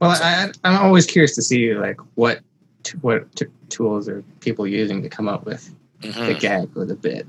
Well, 0.00 0.10
I, 0.12 0.50
I'm 0.64 0.82
always 0.82 1.06
curious 1.06 1.34
to 1.34 1.42
see 1.42 1.74
like 1.74 1.98
what 2.14 2.40
t- 2.84 2.96
what 3.02 3.34
t- 3.36 3.46
tools 3.68 4.08
are 4.08 4.22
people 4.40 4.66
using 4.66 5.02
to 5.02 5.08
come 5.08 5.28
up 5.28 5.44
with 5.44 5.72
the 6.00 6.08
Mhm. 6.08 6.40
gag 6.40 6.70
or 6.76 6.86
the 6.86 6.94
bit. 6.94 7.26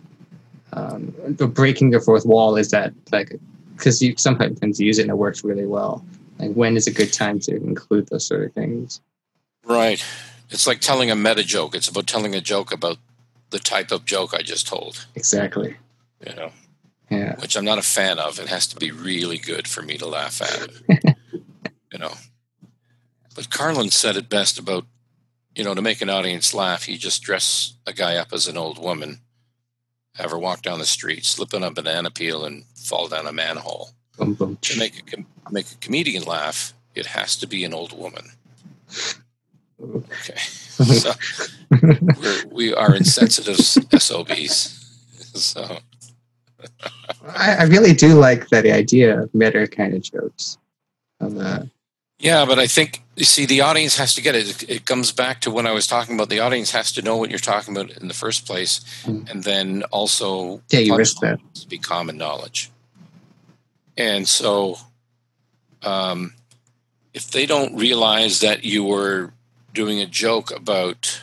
Um, 0.74 1.14
the 1.28 1.48
breaking 1.48 1.90
the 1.92 2.00
fourth 2.00 2.26
wall 2.26 2.56
is 2.56 2.70
that 2.72 2.94
like 3.12 3.36
because 3.76 4.02
you 4.02 4.16
sometimes 4.18 4.80
use 4.80 5.00
it 5.00 5.04
and 5.04 5.12
it 5.12 5.16
works 5.18 5.44
really 5.44 5.66
well. 5.66 6.06
Like 6.40 6.54
when 6.54 6.78
is 6.78 6.88
a 6.88 6.92
good 6.92 7.12
time 7.12 7.40
to 7.42 7.56
include 7.56 8.08
those 8.08 8.26
sort 8.26 8.44
of 8.46 8.54
things? 8.54 9.02
Right. 9.66 10.04
It's 10.50 10.66
like 10.68 10.80
telling 10.80 11.12
a 11.12 11.16
meta 11.16 11.44
joke. 11.44 11.76
It's 11.76 11.90
about 11.90 12.08
telling 12.08 12.36
a 12.36 12.42
joke 12.42 12.72
about 12.72 12.98
the 13.52 13.60
type 13.60 13.92
of 13.92 14.06
joke 14.06 14.34
I 14.34 14.42
just 14.42 14.68
told, 14.68 15.06
Exactly. 15.16 15.78
you 16.28 16.34
know, 16.36 16.52
Yeah. 17.10 17.36
which 17.40 17.56
I'm 17.56 17.66
not 17.66 17.78
a 17.78 17.84
fan 17.84 18.18
of. 18.20 18.40
It 18.40 18.48
has 18.50 18.66
to 18.68 18.76
be 18.78 18.92
really 18.92 19.38
good 19.38 19.68
for 19.68 19.82
me 19.82 19.98
to 19.98 20.08
laugh 20.08 20.42
at 20.42 20.70
it, 20.70 21.16
you 21.92 22.00
know. 22.00 22.14
But 23.36 23.50
Carlin 23.50 23.92
said 23.92 24.18
it 24.18 24.28
best 24.30 24.58
about, 24.60 24.86
you 25.56 25.64
know, 25.64 25.74
to 25.76 25.82
make 25.82 26.02
an 26.02 26.10
audience 26.10 26.54
laugh, 26.54 26.88
you 26.90 26.98
just 26.98 27.22
dress 27.24 27.74
a 27.86 27.94
guy 27.94 28.16
up 28.18 28.34
as 28.34 28.48
an 28.48 28.58
old 28.58 28.78
woman, 28.82 29.20
have 30.16 30.32
her 30.32 30.38
walk 30.40 30.62
down 30.62 30.80
the 30.80 30.86
street, 30.86 31.26
slip 31.26 31.54
on 31.54 31.64
a 31.64 31.72
banana 31.72 32.12
peel, 32.12 32.44
and 32.46 32.66
fall 32.76 33.08
down 33.08 33.28
a 33.28 33.32
manhole. 33.34 33.92
Boom 34.18 34.34
boom. 34.34 34.58
To 34.62 34.78
make 34.80 35.00
a, 35.00 35.02
com- 35.04 35.26
make 35.50 35.72
a 35.72 35.76
comedian 35.76 36.24
laugh, 36.24 36.74
it 36.96 37.06
has 37.08 37.36
to 37.38 37.48
be 37.48 37.64
an 37.64 37.74
old 37.74 37.98
woman. 37.98 38.32
Okay. 39.82 40.38
So 40.92 41.14
we're, 41.82 42.44
we 42.52 42.74
are 42.74 42.96
insensitive 42.96 43.58
SOBs. 43.58 44.78
So, 45.34 45.78
I, 47.26 47.56
I 47.60 47.64
really 47.64 47.94
do 47.94 48.16
like 48.16 48.50
that 48.50 48.66
idea 48.66 49.22
of 49.22 49.34
meta 49.34 49.66
kind 49.66 49.94
of 49.94 50.02
jokes. 50.02 50.58
Yeah, 52.22 52.46
but 52.46 52.60
I 52.60 52.68
think, 52.68 53.02
you 53.16 53.26
see, 53.26 53.46
the 53.46 53.62
audience 53.62 53.98
has 53.98 54.14
to 54.14 54.22
get 54.22 54.36
it. 54.36 54.70
It 54.70 54.86
comes 54.86 55.12
back 55.12 55.42
to 55.42 55.52
when 55.52 55.66
I 55.66 55.72
was 55.72 55.88
talking 55.88 56.16
about 56.16 56.30
the 56.30 56.40
audience 56.40 56.72
has 56.72 56.92
to 56.94 57.02
know 57.02 57.18
what 57.18 57.32
you're 57.32 57.40
talking 57.40 57.76
about 57.76 57.98
in 57.98 58.08
the 58.08 58.14
first 58.14 58.46
place. 58.46 58.82
Mm. 59.06 59.32
And 59.32 59.44
then 59.44 59.84
also 59.92 60.62
yeah, 60.70 60.82
you 60.82 60.96
risk 60.96 61.20
that. 61.22 61.40
to 61.56 61.68
be 61.68 61.80
common 61.80 62.18
knowledge. 62.18 62.70
And 63.98 64.28
so, 64.28 64.78
um, 65.82 66.34
if 67.14 67.32
they 67.32 67.48
don't 67.48 67.76
realize 67.76 68.42
that 68.42 68.64
you 68.64 68.84
were 68.84 69.34
doing 69.74 70.00
a 70.02 70.06
joke 70.06 70.52
about 70.52 71.22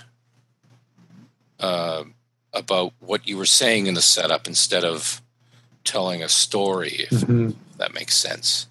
uh, 1.61 2.05
about 2.53 2.93
what 3.01 3.27
you 3.27 3.37
were 3.37 3.45
saying 3.47 3.87
in 3.87 3.95
the 3.95 4.01
setup 4.03 4.47
instead 4.47 4.85
of 4.85 5.21
telling 5.85 6.23
a 6.23 6.29
story, 6.29 7.07
if 7.11 7.21
Mhm. 7.23 7.57
that 7.79 7.93
makes 7.95 8.17
sense. 8.17 8.67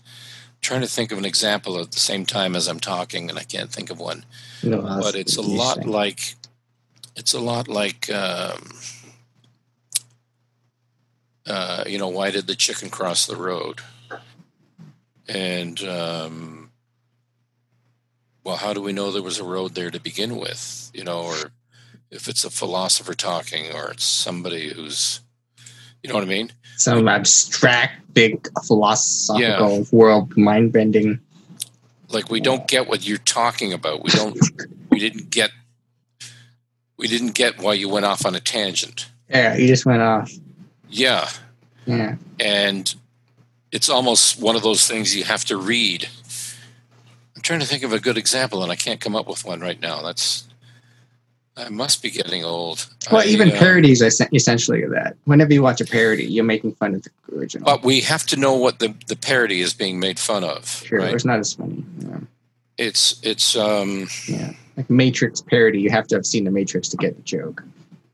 trying 0.59 0.81
to 0.81 0.87
think 0.87 1.11
of 1.11 1.17
an 1.17 1.23
example 1.25 1.79
at 1.79 1.91
the 1.91 1.99
same 1.99 2.25
time 2.25 2.55
as 2.55 2.67
I'm 2.67 2.79
talking, 2.79 3.29
and 3.29 3.37
I 3.39 3.43
can't 3.43 3.71
think 3.71 3.89
of 3.89 3.99
one. 3.99 4.25
No, 4.63 4.81
But 4.81 5.15
it's 5.15 5.37
a 5.37 5.41
lot 5.41 5.85
like 5.85 6.35
it's 7.15 7.33
a 7.33 7.39
lot 7.39 7.67
like 7.67 8.09
um, 8.09 8.71
uh, 11.45 11.83
you 11.87 11.97
know 11.97 12.07
why 12.09 12.31
did 12.31 12.47
the 12.47 12.55
chicken 12.55 12.89
cross 12.89 13.25
the 13.27 13.35
road 13.37 13.81
and 15.29 15.81
um, 15.83 16.66
well 18.47 18.55
how 18.55 18.71
do 18.73 18.81
we 18.81 18.93
know 18.93 19.11
there 19.11 19.21
was 19.21 19.39
a 19.39 19.43
road 19.43 19.75
there 19.75 19.91
to 19.91 19.99
begin 19.99 20.37
with 20.37 20.89
you 20.93 21.03
know 21.03 21.23
or 21.23 21.35
if 22.09 22.29
it's 22.29 22.45
a 22.45 22.49
philosopher 22.49 23.13
talking 23.13 23.65
or 23.75 23.91
it's 23.91 24.05
somebody 24.05 24.69
who's 24.69 25.19
you 26.01 26.07
know 26.07 26.15
what 26.15 26.23
i 26.23 26.27
mean 26.27 26.49
some 26.77 27.07
abstract, 27.09 28.13
big 28.13 28.47
philosophical 28.65 29.85
world 29.91 30.37
mind 30.37 30.71
bending. 30.71 31.19
like 32.07 32.29
we 32.29 32.39
don't 32.39 32.67
get 32.69 32.87
what 32.87 33.05
you're 33.05 33.17
talking 33.17 33.73
about 33.73 34.01
we 34.01 34.11
don't 34.11 34.39
we 34.91 34.97
didn't 34.97 35.29
get 35.29 35.51
we 36.95 37.07
didn't 37.07 37.33
get 37.35 37.59
why 37.59 37.73
you 37.73 37.89
went 37.89 38.05
off 38.05 38.25
on 38.25 38.33
a 38.33 38.39
tangent 38.39 39.09
Yeah, 39.29 39.57
you 39.57 39.67
just 39.67 39.85
went 39.85 40.01
off. 40.01 40.31
yeah 40.89 41.27
Yeah. 41.85 42.15
and 42.39 42.95
it's 43.73 43.89
almost 43.89 44.39
one 44.41 44.55
of 44.55 44.61
those 44.63 44.87
things 44.87 45.13
you 45.13 45.25
have 45.25 45.43
to 45.45 45.57
read. 45.57 46.07
I'm 47.37 47.41
trying 47.41 47.59
to 47.59 47.67
think 47.67 47.83
of 47.83 47.93
a 47.93 47.99
good 47.99 48.17
example, 48.17 48.63
and 48.63 48.71
I 48.71 48.75
can't 48.75 48.99
come 48.99 49.15
up 49.15 49.27
with 49.27 49.45
one 49.45 49.61
right 49.61 49.79
now. 49.79 50.01
That's 50.01 50.47
I 51.55 51.69
must 51.69 52.01
be 52.01 52.09
getting 52.09 52.43
old. 52.43 52.87
Well, 53.11 53.21
I, 53.21 53.25
even 53.25 53.51
uh, 53.51 53.59
parodies 53.59 54.01
are 54.01 54.09
essentially 54.33 54.83
that. 54.85 55.17
Whenever 55.25 55.53
you 55.53 55.61
watch 55.61 55.79
a 55.79 55.85
parody, 55.85 56.25
you're 56.25 56.43
making 56.43 56.73
fun 56.73 56.95
of 56.95 57.03
the 57.03 57.11
original. 57.35 57.63
but 57.63 57.83
we 57.83 58.01
have 58.01 58.25
to 58.27 58.37
know 58.37 58.55
what 58.55 58.79
the, 58.79 58.95
the 59.05 59.15
parody 59.15 59.61
is 59.61 59.75
being 59.75 59.99
made 59.99 60.17
fun 60.17 60.43
of. 60.43 60.67
sure, 60.67 60.97
right? 60.97 61.13
it's 61.13 61.25
not 61.25 61.37
as 61.37 61.53
funny. 61.53 61.85
Yeah. 61.99 62.19
It's 62.79 63.19
it's 63.21 63.55
um 63.55 64.07
yeah. 64.27 64.53
Like 64.75 64.89
Matrix 64.89 65.41
parody, 65.41 65.79
you 65.79 65.91
have 65.91 66.07
to 66.07 66.15
have 66.15 66.25
seen 66.25 66.43
the 66.43 66.51
Matrix 66.51 66.89
to 66.89 66.97
get 66.97 67.15
the 67.15 67.21
joke. 67.21 67.63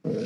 Uh, 0.05 0.25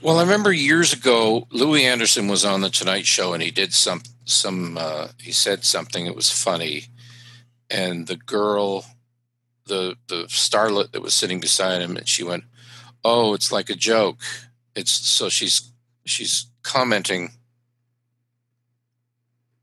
well, 0.00 0.18
I 0.18 0.22
remember 0.22 0.50
years 0.50 0.94
ago, 0.94 1.46
Louie 1.50 1.84
Anderson 1.84 2.28
was 2.28 2.42
on 2.42 2.62
the 2.62 2.70
Tonight 2.70 3.06
Show, 3.06 3.34
and 3.34 3.42
he 3.42 3.50
did 3.50 3.74
some 3.74 4.02
some 4.24 4.78
uh, 4.78 5.08
he 5.18 5.32
said 5.32 5.64
something 5.64 6.04
that 6.06 6.14
was 6.14 6.30
funny, 6.30 6.86
and 7.74 8.06
the 8.06 8.16
girl, 8.16 8.86
the 9.66 9.96
the 10.06 10.24
starlet 10.28 10.92
that 10.92 11.02
was 11.02 11.12
sitting 11.12 11.40
beside 11.40 11.82
him, 11.82 11.96
and 11.96 12.08
she 12.08 12.22
went, 12.22 12.44
"Oh, 13.02 13.34
it's 13.34 13.50
like 13.50 13.68
a 13.68 13.74
joke." 13.74 14.18
It's 14.76 14.92
so 14.92 15.28
she's 15.28 15.72
she's 16.04 16.46
commenting 16.62 17.32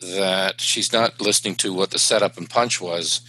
that 0.01 0.59
she's 0.59 0.91
not 0.91 1.21
listening 1.21 1.55
to 1.55 1.73
what 1.73 1.91
the 1.91 1.99
setup 1.99 2.37
and 2.37 2.49
punch 2.49 2.81
was. 2.81 3.21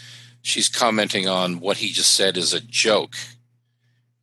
She's 0.43 0.69
commenting 0.69 1.29
on 1.29 1.61
what 1.61 1.77
he 1.77 1.91
just 1.91 2.13
said 2.13 2.37
is 2.37 2.53
a 2.53 2.61
joke, 2.61 3.15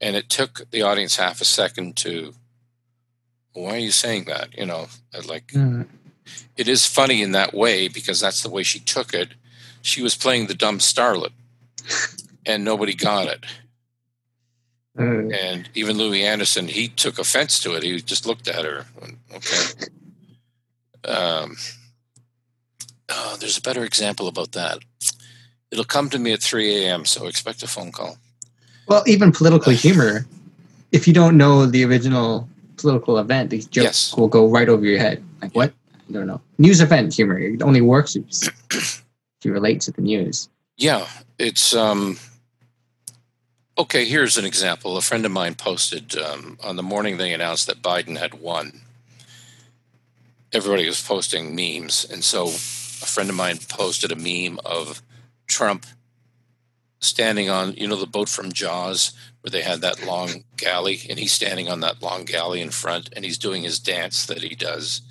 and 0.01 0.17
it 0.17 0.29
took 0.29 0.69
the 0.71 0.81
audience 0.81 1.15
half 1.15 1.39
a 1.39 1.45
second 1.45 1.95
to. 1.97 2.33
Why 3.53 3.75
are 3.75 3.77
you 3.77 3.91
saying 3.91 4.25
that? 4.25 4.57
You 4.57 4.65
know, 4.65 4.87
like 5.25 5.55
uh, 5.55 5.83
it 6.57 6.67
is 6.67 6.85
funny 6.85 7.21
in 7.21 7.31
that 7.31 7.53
way 7.53 7.87
because 7.87 8.19
that's 8.19 8.43
the 8.43 8.49
way 8.49 8.63
she 8.63 8.79
took 8.79 9.13
it. 9.13 9.29
She 9.81 10.01
was 10.01 10.15
playing 10.15 10.47
the 10.47 10.53
dumb 10.53 10.79
starlet, 10.79 11.31
and 12.45 12.63
nobody 12.63 12.93
got 12.93 13.27
it. 13.27 13.45
uh, 14.99 15.03
And 15.03 15.69
even 15.73 15.97
Louie 15.97 16.23
Anderson, 16.23 16.67
he 16.67 16.87
took 16.89 17.17
offense 17.19 17.59
to 17.61 17.73
it. 17.75 17.83
He 17.83 18.01
just 18.01 18.25
looked 18.25 18.47
at 18.47 18.65
her. 18.65 18.85
Okay. 19.33 19.85
Um, 21.05 21.55
oh, 23.09 23.37
there's 23.39 23.57
a 23.57 23.61
better 23.61 23.83
example 23.83 24.27
about 24.27 24.51
that. 24.53 24.79
It'll 25.71 25.85
come 25.85 26.09
to 26.09 26.19
me 26.19 26.33
at 26.33 26.41
3 26.41 26.83
a.m., 26.85 27.05
so 27.05 27.27
expect 27.27 27.63
a 27.63 27.67
phone 27.67 27.91
call. 27.91 28.17
well, 28.87 29.03
even 29.07 29.31
political 29.31 29.71
humor, 29.71 30.25
if 30.91 31.07
you 31.07 31.13
don't 31.13 31.37
know 31.37 31.65
the 31.67 31.85
original 31.85 32.49
political 32.77 33.17
event, 33.19 33.49
these 33.51 33.65
jokes 33.67 33.83
Yes. 33.85 34.15
will 34.17 34.27
go 34.27 34.47
right 34.49 34.67
over 34.67 34.83
your 34.83 34.99
head. 34.99 35.23
Like, 35.41 35.53
what? 35.55 35.73
I 36.09 36.11
don't 36.11 36.25
know. 36.27 36.41
News 36.57 36.81
event 36.81 37.13
humor, 37.13 37.37
it 37.39 37.61
only 37.61 37.81
works 37.81 38.17
you, 39.43 39.49
you 39.49 39.53
relate 39.53 39.81
to 39.81 39.91
the 39.91 40.01
news. 40.01 40.49
Yeah, 40.77 41.07
it's 41.37 41.75
um 41.75 42.17
okay, 43.77 44.05
here's 44.05 44.37
an 44.37 44.45
example. 44.45 44.97
A 44.97 45.01
friend 45.01 45.25
of 45.25 45.31
mine 45.31 45.55
posted 45.55 46.17
um, 46.17 46.57
on 46.61 46.75
the 46.75 46.83
morning 46.83 47.17
they 47.17 47.33
announced 47.33 47.67
that 47.67 47.81
Biden 47.81 48.17
had 48.17 48.41
won. 48.41 48.81
Everybody 50.51 50.85
was 50.85 51.01
posting 51.01 51.55
memes, 51.55 52.05
and 52.11 52.23
so 52.23 52.47
a 52.47 52.49
friend 52.49 53.29
of 53.29 53.35
mine 53.35 53.57
posted 53.69 54.11
a 54.11 54.15
meme 54.15 54.59
of 54.65 55.01
Trump 55.47 55.85
standing 56.99 57.49
on, 57.49 57.73
you 57.75 57.87
know, 57.87 57.95
the 57.95 58.05
boat 58.05 58.27
from 58.27 58.51
Jaws 58.51 59.13
where 59.41 59.51
they 59.51 59.61
had 59.61 59.79
that 59.81 60.05
long 60.05 60.43
galley, 60.57 60.99
and 61.09 61.17
he's 61.17 61.31
standing 61.31 61.69
on 61.69 61.79
that 61.79 62.01
long 62.01 62.25
galley 62.25 62.61
in 62.61 62.71
front, 62.71 63.09
and 63.15 63.23
he's 63.23 63.37
doing 63.37 63.63
his 63.63 63.79
dance 63.79 64.25
that 64.25 64.43
he 64.43 64.53
does, 64.53 65.01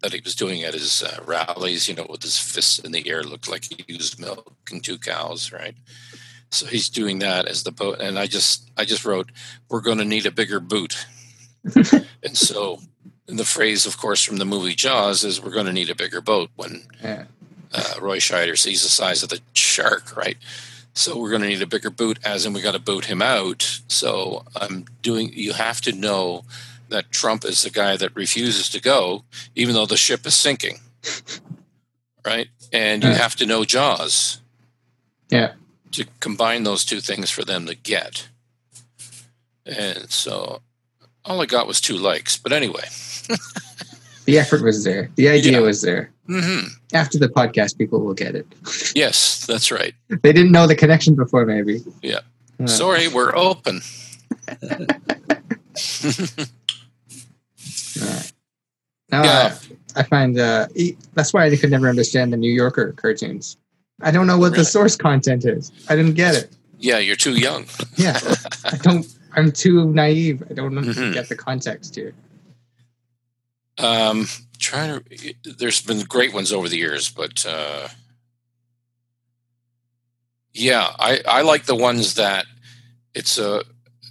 that 0.00 0.12
he 0.12 0.20
was 0.24 0.34
doing 0.34 0.62
at 0.62 0.74
his 0.74 1.02
uh, 1.02 1.20
rallies, 1.26 1.88
you 1.88 1.94
know, 1.94 2.06
with 2.08 2.22
his 2.22 2.38
fists 2.38 2.78
in 2.78 2.92
the 2.92 3.08
air, 3.08 3.22
looked 3.22 3.48
like 3.48 3.64
he 3.64 3.92
was 3.94 4.18
milking 4.18 4.80
two 4.80 4.98
cows, 4.98 5.52
right? 5.52 5.74
So 6.50 6.66
he's 6.66 6.88
doing 6.88 7.18
that 7.18 7.46
as 7.46 7.62
the 7.64 7.72
boat, 7.72 8.00
and 8.00 8.18
I 8.18 8.26
just, 8.26 8.70
I 8.76 8.84
just 8.84 9.04
wrote, 9.04 9.30
"We're 9.68 9.80
going 9.82 9.98
to 9.98 10.04
need 10.04 10.24
a 10.26 10.30
bigger 10.30 10.60
boot," 10.60 11.06
and 11.74 12.36
so. 12.36 12.80
And 13.28 13.38
the 13.38 13.44
phrase, 13.44 13.84
of 13.84 13.98
course, 13.98 14.22
from 14.24 14.38
the 14.38 14.46
movie 14.46 14.74
Jaws 14.74 15.22
is 15.22 15.38
"We're 15.42 15.50
going 15.50 15.66
to 15.66 15.72
need 15.72 15.90
a 15.90 15.94
bigger 15.94 16.22
boat." 16.22 16.48
When 16.56 16.84
Yeah. 17.02 17.24
uh, 17.74 17.94
Roy 18.00 18.18
Scheider 18.20 18.56
sees 18.56 18.82
the 18.82 18.88
size 18.88 19.22
of 19.22 19.28
the 19.28 19.40
shark, 19.52 20.16
right? 20.16 20.38
So 20.94 21.18
we're 21.18 21.28
going 21.28 21.42
to 21.42 21.48
need 21.48 21.60
a 21.60 21.66
bigger 21.66 21.90
boot, 21.90 22.18
as 22.24 22.46
in 22.46 22.54
we 22.54 22.62
got 22.62 22.72
to 22.72 22.78
boot 22.78 23.04
him 23.04 23.20
out. 23.20 23.82
So 23.88 24.44
I'm 24.56 24.86
doing. 25.02 25.30
You 25.34 25.52
have 25.52 25.82
to 25.82 25.92
know 25.92 26.44
that 26.88 27.10
Trump 27.10 27.44
is 27.44 27.62
the 27.62 27.70
guy 27.70 27.96
that 27.96 28.14
refuses 28.16 28.68
to 28.70 28.80
go, 28.80 29.24
even 29.54 29.74
though 29.74 29.86
the 29.86 29.96
ship 29.96 30.26
is 30.26 30.34
sinking, 30.34 30.78
right? 32.26 32.48
And 32.72 33.02
you 33.04 33.10
have 33.10 33.36
to 33.36 33.46
know 33.46 33.64
Jaws. 33.64 34.40
Yeah. 35.30 35.52
To 35.92 36.04
combine 36.20 36.64
those 36.64 36.84
two 36.84 37.00
things 37.00 37.30
for 37.30 37.44
them 37.44 37.66
to 37.66 37.74
get, 37.74 38.28
and 39.64 40.10
so 40.10 40.60
all 41.24 41.40
I 41.40 41.46
got 41.46 41.66
was 41.66 41.80
two 41.80 41.96
likes. 41.96 42.36
But 42.36 42.52
anyway, 42.52 42.84
The 44.26 44.38
effort 44.38 44.60
was 44.62 44.84
there. 44.84 45.10
The 45.14 45.30
idea 45.30 45.52
Yeah. 45.52 45.60
was 45.60 45.80
there. 45.80 46.10
hmm 46.26 46.66
After 46.92 47.18
the 47.18 47.28
podcast, 47.30 47.78
people 47.78 48.00
will 48.00 48.12
get 48.14 48.34
it. 48.34 48.46
Yes, 48.94 49.46
that's 49.46 49.70
right. 49.72 49.94
They 50.08 50.32
didn't 50.34 50.52
know 50.52 50.66
the 50.66 50.76
connection 50.76 51.14
before, 51.14 51.46
maybe. 51.46 51.82
Yeah. 52.02 52.20
Uh, 52.62 52.66
Sorry, 52.66 53.08
we're 53.08 53.34
open. 53.34 53.80
Alright. 58.02 58.32
No, 59.10 59.22
Yeah. 59.24 59.56
I, 59.96 60.00
I 60.00 60.02
find 60.04 60.38
uh, 60.38 60.68
that's 61.14 61.32
why 61.32 61.46
I 61.46 61.56
could 61.56 61.70
never 61.70 61.88
understand 61.88 62.32
the 62.32 62.36
New 62.36 62.52
Yorker 62.52 62.92
cartoons. 62.92 63.56
I 64.02 64.10
don't 64.10 64.26
know 64.26 64.38
what 64.38 64.52
Really? 64.52 64.58
the 64.58 64.64
source 64.64 64.96
content 64.96 65.44
is. 65.44 65.72
I 65.88 65.96
didn't 65.96 66.14
get 66.14 66.34
it. 66.34 66.52
Yeah, 66.78 66.98
you're 66.98 67.16
too 67.16 67.32
young. 67.34 67.66
Yeah, 67.96 68.20
I 68.64 68.76
don't. 68.76 69.06
I'm 69.34 69.50
too 69.50 69.92
naive. 69.92 70.42
I 70.48 70.54
don't 70.54 70.72
Mhm. 70.72 71.12
get 71.12 71.28
the 71.28 71.34
context 71.36 71.96
here. 71.96 72.14
Um, 73.78 74.28
trying 74.60 75.02
to. 75.02 75.34
There's 75.58 75.80
been 75.80 76.00
great 76.04 76.32
ones 76.32 76.52
over 76.52 76.68
the 76.68 76.76
years, 76.76 77.08
but 77.10 77.44
uh, 77.46 77.88
yeah, 80.52 80.88
I 80.98 81.20
I 81.26 81.42
like 81.42 81.64
the 81.66 81.74
ones 81.76 82.14
that 82.14 82.46
it's 83.14 83.38
a 83.38 83.62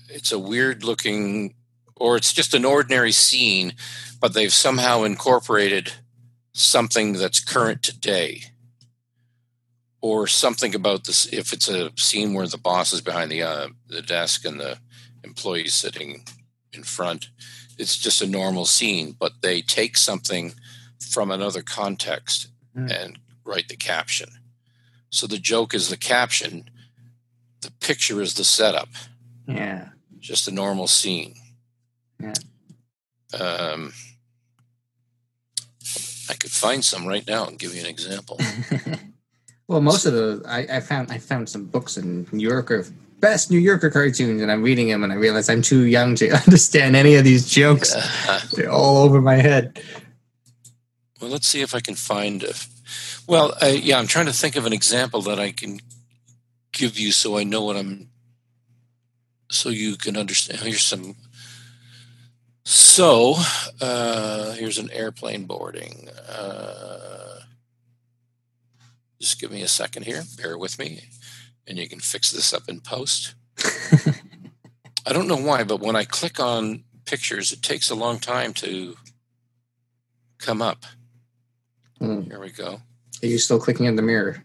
it's 0.09 0.31
a 0.31 0.39
weird 0.39 0.83
looking 0.83 1.53
or 1.99 2.17
it's 2.17 2.33
just 2.33 2.53
an 2.53 2.65
ordinary 2.65 3.11
scene, 3.11 3.73
but 4.21 4.33
they've 4.33 4.53
somehow 4.53 5.03
incorporated 5.03 5.93
something 6.53 7.13
that's 7.13 7.43
current 7.43 7.83
today. 7.83 8.41
Or 9.99 10.27
something 10.27 10.75
about 10.75 11.05
this. 11.05 11.25
If 11.33 11.53
it's 11.53 11.67
a 11.67 11.91
scene 11.97 12.33
where 12.33 12.47
the 12.47 12.57
boss 12.59 12.93
is 12.93 13.01
behind 13.01 13.31
the 13.31 13.41
uh, 13.43 13.69
the 13.87 14.01
desk 14.01 14.45
and 14.45 14.59
the 14.59 14.77
employees 15.23 15.73
sitting 15.73 16.23
in 16.71 16.83
front, 16.83 17.29
it's 17.79 17.97
just 17.97 18.21
a 18.21 18.27
normal 18.27 18.65
scene, 18.65 19.15
but 19.19 19.33
they 19.41 19.61
take 19.61 19.97
something 19.97 20.53
from 20.99 21.31
another 21.31 21.61
context 21.63 22.47
Hmm. 22.75 22.91
and 22.91 23.19
write 23.43 23.69
the 23.69 23.75
caption. 23.75 24.29
So 25.09 25.25
the 25.25 25.39
joke 25.39 25.73
is 25.73 25.89
the 25.89 25.97
caption, 25.97 26.69
the 27.61 27.71
picture 27.71 28.21
is 28.21 28.35
the 28.35 28.43
setup, 28.43 28.89
Yeah. 29.47 29.89
just 30.19 30.47
a 30.47 30.51
normal 30.51 30.87
scene. 30.87 31.33
Yeah. 32.19 32.33
Um, 33.33 33.93
I 36.29 36.33
could 36.33 36.51
find 36.51 36.83
some 36.83 37.07
right 37.07 37.25
now 37.27 37.45
and 37.45 37.59
give 37.59 37.73
you 37.73 37.81
an 37.81 37.87
example. 37.87 38.39
well, 39.67 39.81
most 39.81 40.05
of 40.05 40.13
the 40.13 40.43
I, 40.47 40.77
I 40.77 40.79
found 40.79 41.11
I 41.11 41.17
found 41.17 41.49
some 41.49 41.65
books 41.65 41.97
in 41.97 42.27
New 42.31 42.47
Yorker 42.47 42.85
best 43.19 43.49
New 43.49 43.59
Yorker 43.59 43.89
cartoons, 43.89 44.41
and 44.41 44.51
I'm 44.51 44.61
reading 44.61 44.87
them, 44.87 45.03
and 45.03 45.11
I 45.11 45.15
realize 45.15 45.49
I'm 45.49 45.61
too 45.61 45.85
young 45.85 46.15
to 46.15 46.29
understand 46.45 46.95
any 46.95 47.15
of 47.15 47.23
these 47.23 47.49
jokes. 47.49 47.95
Uh, 47.95 48.41
They're 48.53 48.71
all 48.71 48.97
over 48.97 49.21
my 49.21 49.35
head. 49.35 49.81
well, 51.21 51.31
let's 51.31 51.47
see 51.47 51.61
if 51.61 51.73
I 51.75 51.79
can 51.79 51.95
find. 51.95 52.43
A, 52.43 52.53
well, 53.27 53.53
uh, 53.61 53.67
yeah, 53.67 53.99
I'm 53.99 54.07
trying 54.07 54.27
to 54.27 54.33
think 54.33 54.55
of 54.55 54.65
an 54.65 54.73
example 54.73 55.21
that 55.23 55.39
I 55.39 55.51
can 55.51 55.79
give 56.71 56.97
you 56.99 57.11
so 57.11 57.37
I 57.37 57.43
know 57.43 57.63
what 57.63 57.77
I'm. 57.77 58.09
So 59.49 59.69
you 59.69 59.95
can 59.95 60.17
understand. 60.17 60.59
Here's 60.59 60.83
some. 60.83 61.15
So 62.69 63.35
uh, 63.79 64.51
here's 64.55 64.77
an 64.77 64.91
airplane 64.91 65.45
boarding. 65.45 66.09
Uh, 66.27 67.39
just 69.21 69.39
give 69.39 69.51
me 69.51 69.61
a 69.61 69.69
second 69.69 70.03
here. 70.03 70.23
Bear 70.35 70.57
with 70.57 70.77
me, 70.77 71.03
and 71.65 71.77
you 71.77 71.87
can 71.87 72.01
fix 72.01 72.29
this 72.29 72.53
up 72.53 72.63
in 72.67 72.81
post. 72.81 73.35
I 75.05 75.13
don't 75.13 75.29
know 75.29 75.37
why, 75.37 75.63
but 75.63 75.79
when 75.79 75.95
I 75.95 76.03
click 76.03 76.41
on 76.41 76.83
pictures, 77.05 77.53
it 77.53 77.61
takes 77.61 77.89
a 77.89 77.95
long 77.95 78.19
time 78.19 78.51
to 78.55 78.97
come 80.37 80.61
up. 80.61 80.83
Hmm. 81.99 82.23
Here 82.23 82.41
we 82.41 82.51
go. 82.51 82.81
Are 83.23 83.27
you 83.27 83.37
still 83.37 83.61
clicking 83.61 83.85
in 83.85 83.95
the 83.95 84.01
mirror? 84.01 84.43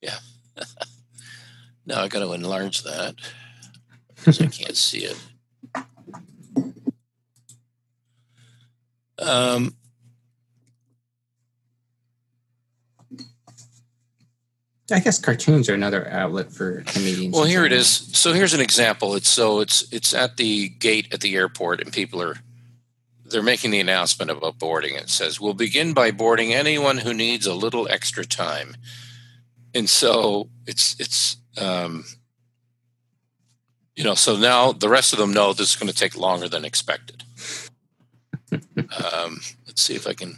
Yeah. 0.00 0.16
now 1.84 2.00
I 2.00 2.08
got 2.08 2.20
to 2.20 2.32
enlarge 2.32 2.84
that 2.84 3.16
because 4.16 4.40
I 4.40 4.46
can't 4.46 4.78
see 4.78 5.04
it. 5.04 5.18
Um, 9.22 9.76
I 14.92 15.00
guess 15.00 15.18
cartoons 15.18 15.68
are 15.68 15.74
another 15.74 16.08
outlet 16.10 16.52
for 16.52 16.82
comedians. 16.82 17.34
well, 17.34 17.44
here 17.44 17.64
it 17.64 17.72
is. 17.72 17.88
So 17.88 18.32
here's 18.32 18.54
an 18.54 18.60
example. 18.60 19.14
It's 19.14 19.28
so 19.28 19.60
it's 19.60 19.90
it's 19.92 20.12
at 20.12 20.36
the 20.36 20.68
gate 20.68 21.12
at 21.12 21.20
the 21.20 21.34
airport, 21.34 21.80
and 21.80 21.92
people 21.92 22.22
are 22.22 22.36
they're 23.24 23.42
making 23.42 23.70
the 23.70 23.80
announcement 23.80 24.30
about 24.30 24.58
boarding. 24.58 24.94
It 24.94 25.08
says, 25.08 25.40
"We'll 25.40 25.54
begin 25.54 25.94
by 25.94 26.10
boarding 26.10 26.52
anyone 26.52 26.98
who 26.98 27.14
needs 27.14 27.46
a 27.46 27.54
little 27.54 27.88
extra 27.88 28.24
time." 28.24 28.76
And 29.74 29.88
so 29.88 30.50
it's 30.66 30.98
it's 31.00 31.36
um, 31.56 32.04
you 33.96 34.04
know 34.04 34.14
so 34.14 34.36
now 34.36 34.72
the 34.72 34.88
rest 34.88 35.12
of 35.12 35.18
them 35.18 35.32
know 35.32 35.52
this 35.52 35.70
is 35.70 35.76
going 35.76 35.88
to 35.88 35.94
take 35.94 36.16
longer 36.16 36.48
than 36.48 36.64
expected. 36.64 37.22
Um, 38.52 39.40
let's 39.66 39.82
see 39.82 39.94
if 39.94 40.06
I 40.06 40.12
can 40.12 40.36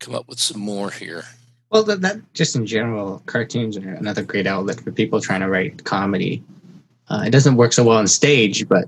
come 0.00 0.14
up 0.14 0.28
with 0.28 0.38
some 0.38 0.60
more 0.60 0.90
here. 0.90 1.24
Well, 1.70 1.82
that, 1.84 2.02
that 2.02 2.34
just 2.34 2.54
in 2.56 2.66
general, 2.66 3.22
cartoons 3.26 3.76
are 3.76 3.88
another 3.94 4.22
great 4.22 4.46
outlet 4.46 4.80
for 4.80 4.92
people 4.92 5.20
trying 5.20 5.40
to 5.40 5.48
write 5.48 5.84
comedy. 5.84 6.42
Uh, 7.08 7.24
it 7.26 7.30
doesn't 7.30 7.56
work 7.56 7.72
so 7.72 7.84
well 7.84 7.98
on 7.98 8.06
stage, 8.06 8.68
but 8.68 8.84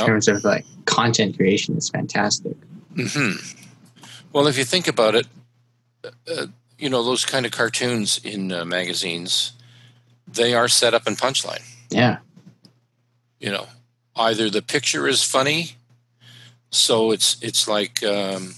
in 0.00 0.06
terms 0.06 0.26
of 0.28 0.42
like 0.44 0.64
content 0.86 1.36
creation, 1.36 1.76
it's 1.76 1.90
fantastic. 1.90 2.56
hmm 2.94 3.32
Well, 4.32 4.46
if 4.46 4.56
you 4.56 4.64
think 4.64 4.88
about 4.88 5.14
it, 5.14 5.26
uh, 6.04 6.46
you 6.78 6.88
know 6.88 7.02
those 7.02 7.24
kind 7.24 7.44
of 7.46 7.52
cartoons 7.52 8.18
in 8.24 8.52
uh, 8.52 8.64
magazines, 8.64 9.52
they 10.26 10.54
are 10.54 10.68
set 10.68 10.94
up 10.94 11.06
in 11.06 11.16
punchline. 11.16 11.62
Yeah, 11.90 12.18
You 13.40 13.50
know, 13.50 13.66
either 14.16 14.50
the 14.50 14.62
picture 14.62 15.06
is 15.06 15.22
funny, 15.22 15.76
so 16.76 17.10
it's 17.10 17.36
it's 17.42 17.66
like 17.66 18.02
um, 18.04 18.54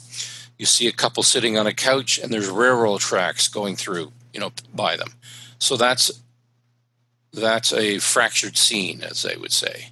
you 0.59 0.67
see 0.67 0.89
a 0.89 0.93
couple 0.93 1.23
sitting 1.23 1.57
on 1.57 1.67
a 1.67 1.73
couch 1.73 2.19
and 2.19 2.33
there's 2.33 2.49
railroad 2.49 3.01
tracks 3.01 3.49
going 3.49 3.77
through, 3.77 4.13
you 4.33 4.41
know, 4.41 4.53
by 4.75 4.97
them. 4.97 5.13
So 5.59 5.77
that's 5.77 6.11
that's 7.33 7.73
a 7.73 7.99
fractured 7.99 8.57
scene, 8.57 9.03
as 9.03 9.23
they 9.23 9.37
would 9.37 9.53
say. 9.53 9.91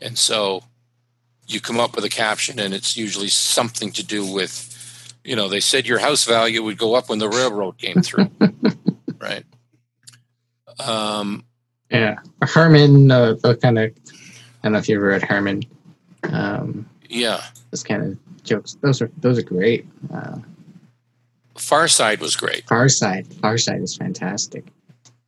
And 0.00 0.16
so 0.18 0.64
you 1.46 1.60
come 1.60 1.80
up 1.80 1.94
with 1.94 2.04
a 2.04 2.08
caption, 2.08 2.58
and 2.58 2.74
it's 2.74 2.96
usually 2.96 3.28
something 3.28 3.92
to 3.92 4.04
do 4.04 4.30
with, 4.30 5.14
you 5.24 5.36
know, 5.36 5.48
they 5.48 5.60
said 5.60 5.86
your 5.86 5.98
house 5.98 6.24
value 6.24 6.62
would 6.62 6.78
go 6.78 6.94
up 6.94 7.08
when 7.08 7.18
the 7.18 7.28
railroad 7.28 7.78
came 7.78 8.02
through, 8.02 8.30
right? 9.18 9.44
Um, 10.78 11.44
yeah. 11.90 12.18
Herman, 12.42 13.10
uh, 13.10 13.36
kind 13.62 13.78
of, 13.78 13.92
I 13.92 14.64
don't 14.64 14.72
know 14.72 14.78
if 14.78 14.88
you 14.88 14.96
ever 14.96 15.06
read 15.06 15.22
Herman. 15.22 15.62
Um, 16.24 16.88
yeah, 17.08 17.42
those 17.70 17.82
kind 17.82 18.02
of 18.02 18.42
jokes. 18.44 18.76
Those 18.80 19.02
are 19.02 19.10
those 19.18 19.38
are 19.38 19.42
great. 19.42 19.86
Uh, 20.12 20.38
Far 21.56 21.88
Side 21.88 22.20
was 22.20 22.36
great, 22.36 22.66
Far 22.68 22.88
Side, 22.88 23.26
Far 23.34 23.58
Side 23.58 23.80
is 23.82 23.96
fantastic. 23.96 24.64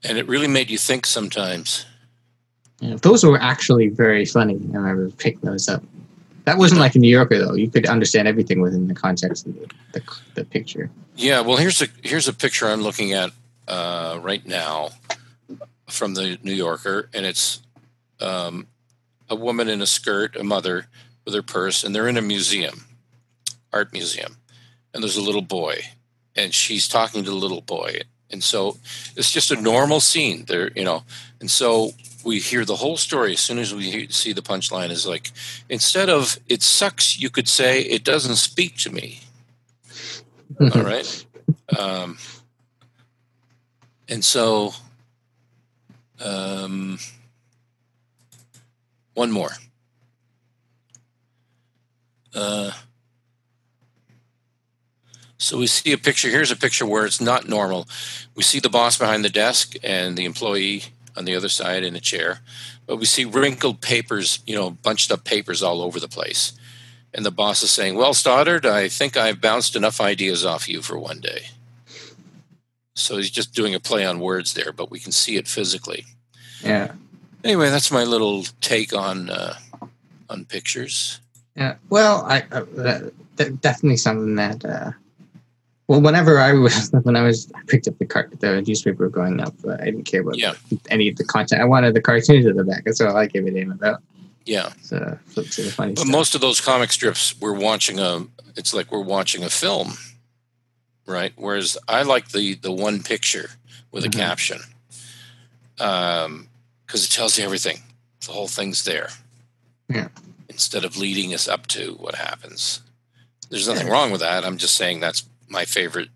and 0.05 0.19
it 0.19 0.29
really 0.29 0.49
made 0.49 0.71
you 0.71 0.79
think 0.79 1.07
sometimes. 1.07 1.87
Yeah, 2.81 2.97
those 3.03 3.25
were 3.25 3.41
actually 3.41 3.89
very 3.89 4.25
funny. 4.25 4.55
I 4.55 4.77
remember 4.77 5.11
picking 5.11 5.41
those 5.41 5.69
up. 5.69 5.83
That 6.45 6.59
wasn't 6.59 6.81
like 6.81 6.95
a 6.95 6.99
New 6.99 7.11
Yorker 7.11 7.39
though. 7.39 7.55
You 7.55 7.69
could 7.71 7.87
understand 7.87 8.29
everything 8.29 8.61
within 8.61 8.89
the 8.89 8.95
context 8.95 9.47
of 9.47 9.55
the, 9.55 9.67
the, 9.93 10.03
the 10.35 10.45
picture. 10.45 10.91
Yeah, 11.17 11.41
well, 11.41 11.57
here's 11.57 11.83
a 11.83 11.89
here's 12.03 12.29
a 12.29 12.33
picture 12.33 12.69
I'm 12.69 12.83
looking 12.83 13.13
at 13.13 13.31
uh, 13.67 14.19
right 14.23 14.47
now 14.47 14.91
from 15.89 16.15
the 16.15 16.39
New 16.43 16.53
Yorker, 16.55 17.09
and 17.13 17.27
it's 17.27 17.61
um, 18.21 18.67
a 19.29 19.35
woman 19.35 19.69
in 19.69 19.83
a 19.83 19.87
skirt, 19.87 20.37
a 20.37 20.45
mother 20.45 20.87
with 21.29 21.35
her 21.35 21.43
purse, 21.43 21.85
and 21.85 21.95
they're 21.95 22.09
in 22.09 22.17
a 22.17 22.23
museum, 22.23 22.87
art 23.71 23.93
museum, 23.93 24.39
and 24.95 25.03
there's 25.03 25.19
a 25.19 25.23
little 25.23 25.43
boy, 25.43 25.83
and 26.35 26.55
she's 26.55 26.89
talking 26.89 27.23
to 27.23 27.29
the 27.29 27.37
little 27.37 27.61
boy, 27.61 28.01
and 28.31 28.43
so 28.43 28.79
it's 29.15 29.31
just 29.31 29.51
a 29.51 29.61
normal 29.61 30.01
scene 30.01 30.47
there, 30.47 30.73
you 30.75 30.85
know, 30.85 31.03
and 31.39 31.51
so 31.51 31.91
we 32.25 32.39
hear 32.39 32.65
the 32.65 32.77
whole 32.77 32.97
story 32.97 33.35
as 33.35 33.41
soon 33.41 33.59
as 33.59 33.75
we 33.75 34.09
see 34.09 34.33
the 34.33 34.41
punchline 34.41 34.89
is 34.89 35.07
like 35.07 35.31
instead 35.69 36.09
of 36.09 36.39
it 36.49 36.63
sucks, 36.63 37.21
you 37.21 37.29
could 37.29 37.47
say 37.47 37.83
it 37.83 38.05
doesn't 38.05 38.37
speak 38.37 38.79
to 38.79 38.91
me. 38.91 39.21
All 40.75 40.83
right. 40.83 41.27
Um, 41.79 42.17
and 44.09 44.25
so, 44.25 44.73
um, 46.25 46.99
one 49.13 49.31
more. 49.31 49.51
Uh, 52.39 52.71
so 55.39 55.59
we 55.59 55.67
see 55.67 55.93
a 55.93 55.99
picture. 55.99 56.29
Here's 56.29 56.53
a 56.53 56.57
picture 56.57 56.87
where 56.87 57.05
it's 57.05 57.21
not 57.21 57.49
normal. 57.49 57.89
We 58.37 58.43
see 58.43 58.61
the 58.61 58.69
boss 58.69 58.97
behind 58.97 59.25
the 59.25 59.29
desk 59.31 59.75
and 59.83 60.17
the 60.17 60.25
employee 60.25 60.85
on 61.17 61.25
the 61.25 61.35
other 61.35 61.49
side 61.49 61.83
in 61.83 61.97
a 61.97 62.01
chair, 62.01 62.41
but 62.87 62.97
we 62.97 63.07
see 63.07 63.25
wrinkled 63.25 63.81
papers, 63.81 64.39
you 64.47 64.55
know, 64.55 64.71
bunched 64.71 65.11
up 65.11 65.25
papers 65.25 65.63
all 65.63 65.83
over 65.83 65.99
the 66.01 66.09
place. 66.09 66.53
and 67.15 67.25
the 67.25 67.31
boss 67.31 67.63
is 67.63 67.71
saying, 67.71 67.95
"Well, 67.97 68.13
Stoddard, 68.13 68.67
I 68.67 68.89
think 68.89 69.17
I've 69.17 69.41
bounced 69.41 69.75
enough 69.75 69.99
ideas 69.99 70.45
off 70.45 70.69
you 70.69 70.83
for 70.83 70.99
one 70.99 71.21
day." 71.21 71.49
So 72.95 73.17
he's 73.17 73.31
just 73.31 73.55
doing 73.55 73.75
a 73.75 73.81
play 73.81 74.05
on 74.05 74.21
words 74.21 74.53
there, 74.53 74.73
but 74.73 74.91
we 74.91 75.01
can 75.01 75.11
see 75.13 75.37
it 75.37 75.49
physically. 75.49 76.05
Yeah. 76.63 76.93
Anyway, 77.43 77.71
that's 77.71 77.91
my 77.91 78.05
little 78.05 78.45
take 78.61 78.93
on 78.93 79.31
uh, 79.31 79.55
on 80.29 80.45
pictures. 80.45 81.21
Yeah. 81.59 81.75
Well, 81.91 82.25
I 82.25 82.45
uh, 82.53 82.65
that, 82.77 83.13
that- 83.37 83.61
definitely 83.61 83.97
something 83.99 84.37
that. 84.37 84.65
Uh, 84.65 84.93
well, 85.89 86.01
whenever 86.01 86.39
I 86.39 86.53
was 86.53 86.91
when 87.03 87.17
I 87.17 87.23
was 87.23 87.51
I 87.55 87.61
picked 87.67 87.89
up 87.89 87.99
the 87.99 88.07
car 88.07 88.31
the 88.39 88.63
newspaper 88.63 89.09
growing 89.09 89.41
up, 89.41 89.55
uh, 89.67 89.73
I 89.81 89.87
didn't 89.87 90.05
care 90.05 90.21
about 90.21 90.39
Yeah. 90.39 90.55
any 90.89 91.09
of 91.09 91.17
the 91.17 91.25
content. 91.25 91.61
I 91.61 91.65
wanted 91.65 91.95
the 91.95 92.01
cartoons 92.01 92.47
at 92.47 92.57
the 92.57 92.65
back. 92.65 92.85
That's 92.85 93.01
all 93.01 93.17
I 93.17 93.27
gave 93.27 93.45
a 93.47 93.51
damn 93.51 93.73
about. 93.73 94.03
Yeah, 94.47 94.71
So 94.81 95.19
flip 95.27 95.49
to 95.49 95.63
the 95.63 95.71
funny 95.71 95.93
but 95.93 96.01
stuff. 96.03 96.11
most 96.13 96.35
of 96.35 96.41
those 96.41 96.59
comic 96.61 96.91
strips, 96.91 97.39
we're 97.41 97.53
watching 97.59 97.99
a. 97.99 98.27
It's 98.57 98.73
like 98.73 98.91
we're 98.91 99.03
watching 99.03 99.43
a 99.45 99.51
film, 99.51 99.93
right? 101.07 101.33
Whereas 101.37 101.77
I 101.89 102.03
like 102.03 102.29
the 102.31 102.55
the 102.55 102.73
one 102.73 103.03
picture 103.03 103.51
with 103.93 104.05
a 104.05 104.09
Mhm. 104.09 104.15
caption, 104.17 104.59
um, 105.81 106.49
because 106.87 107.05
it 107.05 107.11
tells 107.11 107.39
you 107.39 107.45
everything. 107.45 107.79
The 108.27 108.33
whole 108.33 108.49
thing's 108.49 108.85
there. 108.85 109.11
Yeah. 109.89 110.09
Instead 110.59 110.85
of 110.85 110.97
leading 110.97 111.33
us 111.33 111.47
up 111.47 111.69
to 111.69 111.93
what 112.01 112.17
happens, 112.17 112.81
there's 113.49 113.69
nothing 113.69 113.87
wrong 113.89 114.11
with 114.11 114.21
that. 114.23 114.45
I'm 114.45 114.59
just 114.59 114.75
saying 114.75 114.99
that's 114.99 115.23
my 115.49 115.65
favorite 115.65 116.09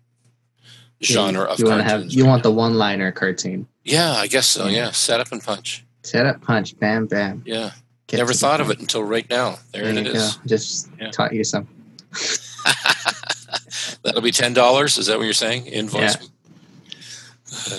genre 1.01 1.43
of 1.45 1.59
you 1.59 1.65
want 1.65 1.79
to 1.81 1.83
have 1.87 2.03
you 2.11 2.23
right 2.23 2.29
want 2.29 2.39
now. 2.43 2.49
the 2.49 2.53
one 2.53 2.73
liner 2.73 3.09
cartoon. 3.13 3.67
Yeah, 3.85 4.11
I 4.11 4.27
guess 4.27 4.45
so. 4.47 4.65
Yeah. 4.67 4.75
Yeah, 4.87 4.91
set 4.91 5.21
up 5.21 5.31
and 5.31 5.41
punch. 5.41 5.85
Set 6.01 6.25
up, 6.25 6.41
punch, 6.41 6.77
bam, 6.77 7.05
bam. 7.07 7.41
Yeah, 7.45 7.71
Get 8.07 8.17
never 8.17 8.33
thought 8.33 8.59
of 8.59 8.67
point. 8.67 8.79
it 8.79 8.81
until 8.81 9.05
right 9.05 9.29
now. 9.29 9.59
There, 9.71 9.83
There 9.93 9.97
it 9.97 10.07
is. 10.07 10.35
go. 10.35 10.41
Just 10.45 10.89
Yeah. 10.99 11.09
taught 11.11 11.31
you 11.33 11.45
some. 11.45 11.65
That'll 14.03 14.19
be 14.21 14.31
ten 14.31 14.53
dollars. 14.53 14.97
Is 14.97 15.05
that 15.07 15.17
what 15.17 15.23
you're 15.23 15.33
saying? 15.33 15.67
Invoice. 15.67 16.17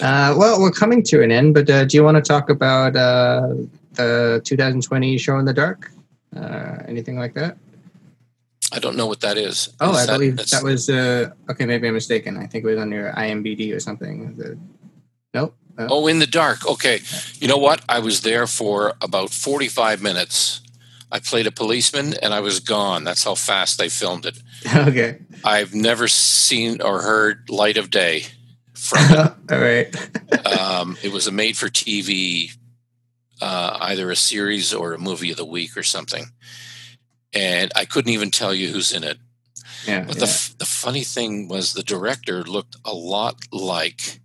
Uh, 0.01 0.35
well, 0.39 0.59
we're 0.61 0.71
coming 0.71 1.03
to 1.03 1.23
an 1.23 1.31
end, 1.31 1.53
but 1.53 1.69
uh, 1.69 1.85
do 1.85 1.95
you 1.99 2.03
want 2.05 2.17
to 2.17 2.23
talk 2.23 2.49
about 2.49 2.97
uh, 2.97 3.49
the 3.95 4.41
2020 4.45 5.19
Show 5.19 5.39
in 5.39 5.45
the 5.45 5.53
Dark? 5.53 5.91
Uh, 6.37 6.83
anything 6.89 7.17
like 7.19 7.35
that? 7.35 7.57
I 8.73 8.79
don't 8.79 8.97
know 8.97 9.07
what 9.07 9.21
that 9.21 9.37
is. 9.37 9.69
Oh, 9.81 9.93
Is 9.93 10.09
I 10.09 10.13
believe 10.13 10.37
that 10.37 10.63
was. 10.63 10.89
Uh, 10.91 11.31
okay, 11.51 11.67
maybe 11.67 11.87
I'm 11.87 11.95
mistaken. 11.95 12.37
I 12.37 12.47
think 12.47 12.65
it 12.65 12.67
was 12.69 12.79
on 12.79 12.91
your 12.91 13.13
IMBD 13.13 13.75
or 13.75 13.81
something. 13.81 14.35
The- 14.37 14.59
nope. 15.33 15.55
Uh, 15.79 15.87
Oh, 15.91 16.07
in 16.07 16.19
the 16.19 16.27
dark. 16.27 16.67
Okay. 16.67 17.01
You 17.41 17.49
know 17.49 17.57
what? 17.57 17.83
I 17.89 17.99
was 17.99 18.23
there 18.23 18.47
for 18.47 18.95
about 19.01 19.31
45 19.31 20.03
minutes. 20.03 20.61
I 21.13 21.21
played 21.21 21.47
a 21.47 21.53
policeman 21.53 22.15
and 22.23 22.33
I 22.35 22.41
was 22.41 22.59
gone. 22.61 23.05
That's 23.05 23.23
how 23.25 23.35
fast 23.37 23.79
they 23.79 23.89
filmed 23.89 24.27
it. 24.27 24.39
okay. 24.75 25.19
I've 25.45 25.75
never 25.75 26.09
seen 26.09 26.81
or 26.81 27.03
heard 27.03 27.49
light 27.51 27.77
of 27.77 27.91
day 27.91 28.25
from 28.73 28.99
it. 29.11 29.33
All 29.53 29.59
right. 29.61 29.95
um, 30.47 30.97
it 31.03 31.13
was 31.13 31.27
a 31.29 31.33
made 31.33 31.57
for 31.57 31.69
TV, 31.69 32.57
uh, 33.41 33.79
either 33.81 34.11
a 34.11 34.17
series 34.17 34.73
or 34.73 34.93
a 34.93 34.99
movie 34.99 35.31
of 35.31 35.37
the 35.37 35.45
week 35.45 35.77
or 35.77 35.83
something. 35.83 36.27
And 37.33 37.73
I 37.75 37.85
couldn't 37.85 38.13
even 38.13 38.31
tell 38.31 38.55
you 38.55 38.69
who's 38.69 38.93
in 38.93 39.05
it. 39.05 39.19
Yeah. 39.87 40.05
But 40.05 40.17
yeah. 40.17 40.21
the, 40.21 40.31
f- 40.31 40.55
the 40.59 40.65
funny 40.65 41.03
thing 41.03 41.49
was 41.49 41.73
the 41.73 41.83
director 41.83 42.43
looked 42.43 42.77
a 42.85 42.95
lot 42.95 43.37
like 43.53 44.21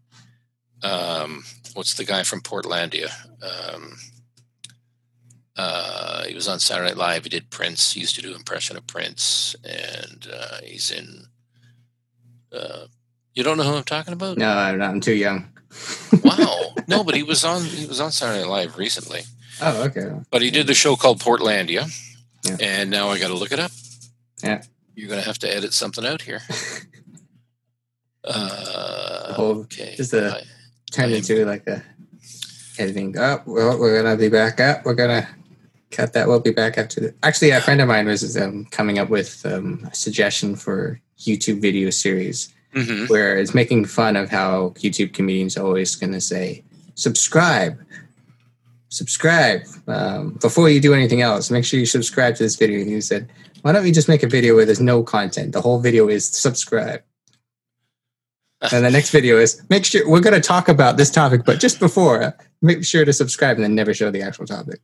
um, 0.83 1.43
what's 1.73 1.95
the 1.95 2.05
guy 2.05 2.23
from 2.23 2.41
Portlandia? 2.41 3.11
Um, 3.41 3.97
uh, 5.57 6.23
he 6.25 6.33
was 6.33 6.47
on 6.47 6.59
Saturday 6.59 6.89
Night 6.89 6.97
Live. 6.97 7.23
He 7.23 7.29
did 7.29 7.49
Prince. 7.49 7.93
He 7.93 7.99
used 7.99 8.15
to 8.15 8.21
do 8.21 8.33
impression 8.33 8.77
of 8.77 8.87
Prince, 8.87 9.55
and 9.63 10.27
uh, 10.31 10.59
he's 10.63 10.89
in. 10.89 11.25
Uh, 12.51 12.85
you 13.33 13.43
don't 13.43 13.57
know 13.57 13.63
who 13.63 13.75
I'm 13.75 13.83
talking 13.83 14.13
about? 14.13 14.37
no, 14.37 14.49
I'm 14.49 14.77
not. 14.77 14.89
I'm 14.89 15.01
too 15.01 15.13
young. 15.13 15.51
Wow, 16.23 16.73
no, 16.87 17.03
but 17.03 17.15
he 17.15 17.23
was 17.23 17.43
on. 17.45 17.63
He 17.63 17.85
was 17.85 17.99
on 17.99 18.11
Saturday 18.11 18.41
Night 18.41 18.49
Live 18.49 18.77
recently. 18.77 19.21
Oh, 19.61 19.83
okay. 19.83 20.11
But 20.31 20.41
he 20.41 20.51
did 20.51 20.67
the 20.67 20.73
show 20.73 20.95
called 20.95 21.19
Portlandia, 21.19 21.87
Yeah. 22.45 22.57
and 22.61 22.89
now 22.89 23.09
I 23.09 23.19
got 23.19 23.27
to 23.27 23.35
look 23.35 23.51
it 23.51 23.59
up. 23.59 23.71
Yeah. 24.43 24.63
You're 24.95 25.09
going 25.09 25.19
to 25.21 25.25
have 25.27 25.39
to 25.39 25.53
edit 25.55 25.73
something 25.73 26.05
out 26.05 26.21
here. 26.23 26.41
Uh, 28.23 29.33
whole- 29.33 29.59
okay. 29.61 29.95
just 29.95 30.13
a- 30.13 30.35
I- 30.37 30.43
Turned 30.91 31.13
I- 31.13 31.17
into 31.17 31.45
like 31.45 31.65
a 31.67 31.81
editing. 32.77 33.17
Oh, 33.17 33.41
well, 33.45 33.79
we're 33.79 34.01
gonna 34.01 34.17
be 34.17 34.27
back 34.29 34.59
up. 34.59 34.83
We're 34.85 34.93
gonna 34.95 35.27
cut 35.91 36.13
that. 36.13 36.27
We'll 36.27 36.39
be 36.41 36.51
back 36.51 36.77
after 36.77 36.99
the. 36.99 37.15
Actually, 37.23 37.51
a 37.51 37.61
friend 37.61 37.79
of 37.81 37.87
mine 37.87 38.07
was 38.07 38.35
um, 38.37 38.65
coming 38.71 38.99
up 38.99 39.09
with 39.09 39.45
um, 39.45 39.87
a 39.91 39.95
suggestion 39.95 40.55
for 40.55 40.99
YouTube 41.17 41.61
video 41.61 41.89
series 41.91 42.53
Mhm. 42.75 43.09
where 43.09 43.37
it's 43.37 43.55
making 43.55 43.85
fun 43.85 44.15
of 44.15 44.29
how 44.29 44.73
YouTube 44.77 45.13
comedians 45.13 45.57
are 45.57 45.65
always 45.65 45.95
going 45.95 46.13
to 46.13 46.21
say, 46.21 46.63
subscribe, 46.95 47.77
subscribe. 48.89 49.61
Um, 49.87 50.37
before 50.41 50.69
you 50.69 50.79
do 50.79 50.93
anything 50.93 51.21
else, 51.21 51.49
make 51.49 51.65
sure 51.65 51.79
you 51.79 51.85
subscribe 51.85 52.35
to 52.35 52.43
this 52.43 52.55
video. 52.55 52.79
And 52.81 52.89
he 52.89 53.01
said, 53.01 53.27
why 53.61 53.71
don't 53.71 53.83
we 53.83 53.91
just 53.91 54.07
make 54.07 54.23
a 54.23 54.27
video 54.27 54.55
where 54.55 54.65
there's 54.65 54.79
no 54.79 55.03
content? 55.03 55.51
The 55.53 55.61
whole 55.61 55.79
video 55.79 56.07
is 56.09 56.27
subscribe. 56.27 57.01
And 58.73 58.83
the 58.83 58.91
next 58.91 59.11
video 59.11 59.37
is 59.37 59.61
make 59.69 59.85
sure 59.85 60.07
we're 60.09 60.19
going 60.19 60.33
to 60.35 60.41
talk 60.41 60.67
about 60.67 60.97
this 60.97 61.09
topic, 61.09 61.45
but 61.45 61.61
just 61.61 61.79
before, 61.79 62.35
make 62.61 62.83
sure 62.83 63.05
to 63.05 63.13
subscribe 63.13 63.55
and 63.55 63.63
then 63.63 63.73
never 63.73 63.93
show 63.93 64.11
the 64.11 64.21
actual 64.21 64.45
topic. 64.45 64.81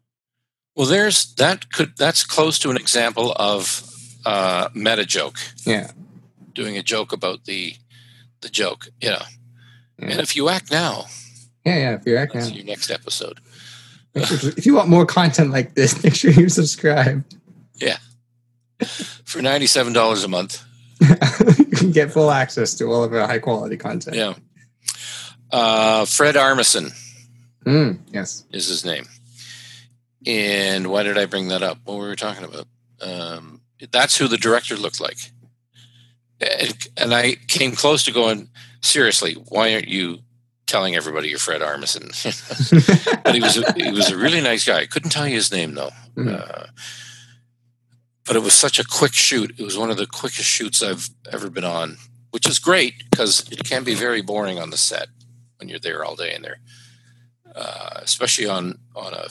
Well, 0.78 0.88
there's 0.88 1.34
that 1.36 1.70
could 1.74 1.91
that's 1.98 2.24
close 2.24 2.57
to 2.60 2.70
an 2.72 2.78
example 2.78 3.34
of 3.36 3.84
uh, 4.26 4.70
meta 4.74 5.06
joke, 5.06 5.36
Yeah. 5.66 5.91
Doing 6.56 6.77
a 6.77 6.82
joke 6.84 7.11
about 7.14 7.45
the 7.45 7.76
the 8.41 8.49
joke. 8.49 8.88
You 9.02 9.11
know, 9.11 9.22
Yeah. 9.99 10.07
and 10.11 10.19
if 10.19 10.36
you 10.36 10.49
act 10.49 10.72
now, 10.72 11.06
Yeah. 11.65 11.76
Yeah. 11.77 11.95
If 11.95 12.06
you're 12.06 12.18
acting, 12.18 12.41
that's 12.41 12.52
your 12.52 12.65
next 12.65 12.90
episode. 12.90 13.40
sure 14.26 14.52
if 14.57 14.65
you 14.65 14.73
want 14.76 14.90
more 14.90 15.06
content 15.06 15.52
like 15.52 15.76
this, 15.76 16.02
make 16.03 16.15
sure 16.15 16.32
you 16.32 16.49
subscribe. 16.49 17.23
Yeah, 17.76 17.98
for 19.26 19.41
ninety 19.41 19.68
seven 19.68 19.94
dollars 19.94 20.23
a 20.23 20.27
month. 20.27 20.64
you 21.02 21.65
can 21.77 21.91
get 21.91 22.11
full 22.14 22.32
access 22.32 22.73
to 22.76 22.86
all 22.86 23.03
of 23.03 23.14
our 23.14 23.27
high 23.27 23.40
quality 23.40 23.76
content. 23.77 24.15
Yeah. 24.15 24.34
Uh, 25.52 26.06
Fred 26.06 26.36
Armisen 26.36 26.91
Mm, 27.65 27.99
yes. 28.14 28.44
is 28.52 28.68
his 28.68 28.86
name. 28.86 29.06
And 30.26 30.88
why 30.88 31.03
did 31.03 31.18
I 31.18 31.26
bring 31.26 31.49
that 31.49 31.64
up? 31.64 31.80
What 31.84 31.98
were 31.98 32.10
we 32.10 32.15
talking 32.15 32.44
about? 32.45 32.68
Um, 33.02 33.61
that's 33.91 34.18
who 34.18 34.27
the 34.27 34.38
director 34.38 34.76
looked 34.76 34.99
like. 35.02 35.18
And, 36.41 36.88
and 36.98 37.14
I 37.14 37.36
came 37.48 37.74
close 37.74 38.03
to 38.06 38.12
going, 38.12 38.49
seriously, 38.82 39.34
why 39.34 39.74
aren't 39.74 39.88
you 39.88 40.20
telling 40.68 40.95
everybody 40.95 41.30
you're 41.30 41.40
Fred 41.40 41.62
Armisen? 41.62 42.12
but 43.24 43.36
he 43.36 43.41
was 43.41 43.57
a, 43.57 43.74
he 43.74 43.91
was 43.91 44.10
a 44.10 44.18
really 44.18 44.41
nice 44.41 44.66
guy. 44.66 44.80
I 44.80 44.86
couldn't 44.86 45.12
tell 45.12 45.28
you 45.28 45.36
his 45.36 45.52
name 45.52 45.76
though. 45.76 45.91
Mm. 46.16 46.40
Uh, 46.40 46.68
but 48.26 48.36
it 48.36 48.41
was 48.41 48.53
such 48.53 48.80
a 48.80 48.84
quick 48.84 49.14
shoot. 49.14 49.56
It 49.57 49.64
was 49.64 49.78
one 49.78 49.91
of 49.91 49.98
the 49.98 50.07
quickest 50.07 50.49
shoots 50.49 50.82
I've 50.82 51.10
ever 51.32 51.49
been 51.49 51.64
on, 51.64 51.98
which 52.32 52.49
is 52.49 52.60
great 52.60 52.95
because 53.10 53.48
it 53.52 53.64
can 53.64 53.84
be 53.84 53.94
very 53.94 54.22
boring 54.22 54.60
on 54.60 54.72
the 54.72 54.78
set 54.78 55.07
when 55.57 55.70
you're 55.70 55.80
there 55.80 56.03
all 56.03 56.16
day 56.16 56.34
and 56.34 56.44
there, 56.44 56.57
uh, 57.56 57.99
especially 58.02 58.48
on 58.48 58.80
on 58.95 59.14
a 59.14 59.28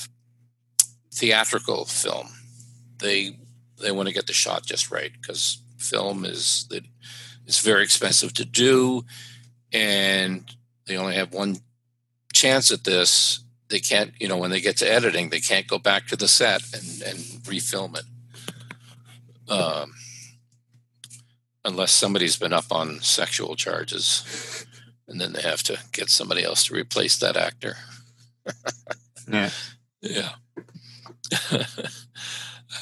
theatrical 1.13 1.85
film. 1.87 2.29
They 2.99 3.37
they 3.81 3.91
want 3.91 4.09
to 4.09 4.15
get 4.15 4.27
the 4.27 4.33
shot 4.33 4.65
just 4.65 4.91
right 4.91 5.11
because 5.21 5.59
film 5.85 6.25
is 6.25 6.67
that 6.71 6.85
it's 7.47 7.61
very 7.61 7.83
expensive 7.83 8.33
to 8.35 8.45
do, 8.45 9.05
and 9.73 10.45
they 10.87 10.97
only 10.97 11.15
have 11.15 11.33
one 11.33 11.59
chance 12.33 12.71
at 12.71 12.85
this. 12.85 13.41
They 13.69 13.81
can't, 13.81 14.13
you 14.19 14.29
know, 14.29 14.37
when 14.37 14.51
they 14.51 14.61
get 14.61 14.77
to 14.79 14.91
editing, 14.91 15.29
they 15.29 15.41
can't 15.41 15.67
go 15.67 15.79
back 15.79 16.07
to 16.09 16.17
the 16.17 16.29
set 16.29 16.63
and 16.73 17.03
and 17.03 17.19
refilm 17.45 17.97
it. 17.99 18.05
Um, 19.51 19.93
unless 21.65 21.93
somebody's 21.93 22.37
been 22.37 22.53
up 22.53 22.71
on 22.71 23.01
sexual 23.01 23.57
charges, 23.57 24.67
and 25.07 25.21
then 25.21 25.33
they 25.33 25.43
have 25.43 25.63
to 25.65 25.79
get 25.93 26.09
somebody 26.11 26.45
else 26.45 26.65
to 26.67 26.75
replace 26.75 27.19
that 27.19 27.37
actor. 27.37 27.77
Yeah. 29.31 29.51
Yeah. 30.07 30.35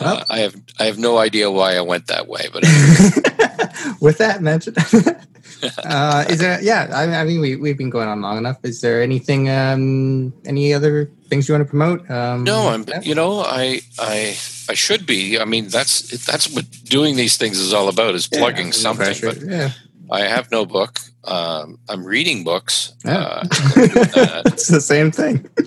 Well- 0.00 0.18
Uh, 0.18 0.24
I 0.30 0.38
have 0.40 0.54
I 0.78 0.84
have 0.84 0.98
no 0.98 1.18
idea 1.18 1.50
why 1.50 1.76
I 1.76 1.80
went 1.80 2.06
that 2.08 2.26
way, 2.28 2.48
but 2.52 2.62
With 4.00 4.18
that 4.18 4.42
mentioned, 4.42 4.76
uh, 5.84 6.24
is 6.28 6.38
there? 6.38 6.60
Yeah, 6.62 6.88
I, 6.92 7.04
I 7.20 7.24
mean, 7.24 7.40
we 7.40 7.56
we've 7.56 7.76
been 7.78 7.90
going 7.90 8.08
on 8.08 8.20
long 8.20 8.38
enough. 8.38 8.58
Is 8.64 8.80
there 8.80 9.02
anything? 9.02 9.48
Um, 9.48 10.32
any 10.44 10.74
other 10.74 11.10
things 11.28 11.48
you 11.48 11.54
want 11.54 11.66
to 11.66 11.70
promote? 11.70 12.08
Um, 12.10 12.44
no, 12.44 12.68
I'm 12.68 12.84
yeah? 12.88 13.00
you 13.02 13.14
know 13.14 13.40
I 13.40 13.80
I 13.98 14.36
I 14.68 14.74
should 14.74 15.06
be. 15.06 15.38
I 15.38 15.44
mean 15.44 15.68
that's 15.68 16.02
that's 16.26 16.48
what 16.54 16.64
doing 16.84 17.16
these 17.16 17.36
things 17.36 17.58
is 17.58 17.72
all 17.72 17.88
about 17.88 18.14
is 18.14 18.26
plugging 18.28 18.66
no 18.66 18.72
something. 18.72 19.04
pressure. 19.06 19.32
But 19.34 19.42
yeah, 19.50 19.70
I 20.10 20.20
have 20.22 20.50
no 20.50 20.64
book. 20.66 20.98
Um, 21.24 21.78
I'm 21.88 22.04
reading 22.04 22.42
books. 22.44 22.94
Yeah. 23.04 23.18
Uh, 23.18 23.40
I'm 23.42 23.48
doing 23.74 23.88
that. 23.94 24.42
it's 24.46 24.66
the 24.68 24.80
same 24.80 25.10
thing. 25.12 25.46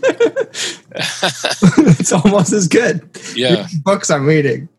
it's 1.99 2.11
almost 2.11 2.51
as 2.53 2.67
good. 2.67 3.01
Yeah. 3.35 3.67
Books 3.83 4.09
I'm 4.09 4.25
reading. 4.25 4.69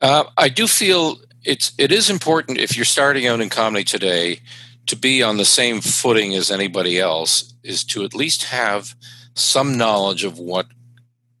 Uh, 0.00 0.24
I 0.36 0.48
do 0.48 0.66
feel 0.66 1.18
it's 1.44 1.72
it 1.78 1.92
is 1.92 2.10
important 2.10 2.58
if 2.58 2.76
you're 2.76 2.84
starting 2.84 3.26
out 3.26 3.40
in 3.40 3.48
comedy 3.48 3.84
today 3.84 4.40
to 4.86 4.96
be 4.96 5.22
on 5.22 5.36
the 5.36 5.44
same 5.44 5.80
footing 5.80 6.34
as 6.34 6.50
anybody 6.50 6.98
else 6.98 7.54
is 7.62 7.84
to 7.84 8.04
at 8.04 8.14
least 8.14 8.44
have 8.44 8.94
some 9.34 9.76
knowledge 9.76 10.24
of 10.24 10.38
what 10.38 10.66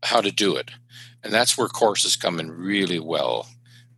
how 0.04 0.20
to 0.20 0.30
do 0.30 0.56
it 0.56 0.70
and 1.22 1.32
that's 1.32 1.58
where 1.58 1.68
courses 1.68 2.16
come 2.16 2.38
in 2.40 2.50
really 2.50 2.98
well 2.98 3.48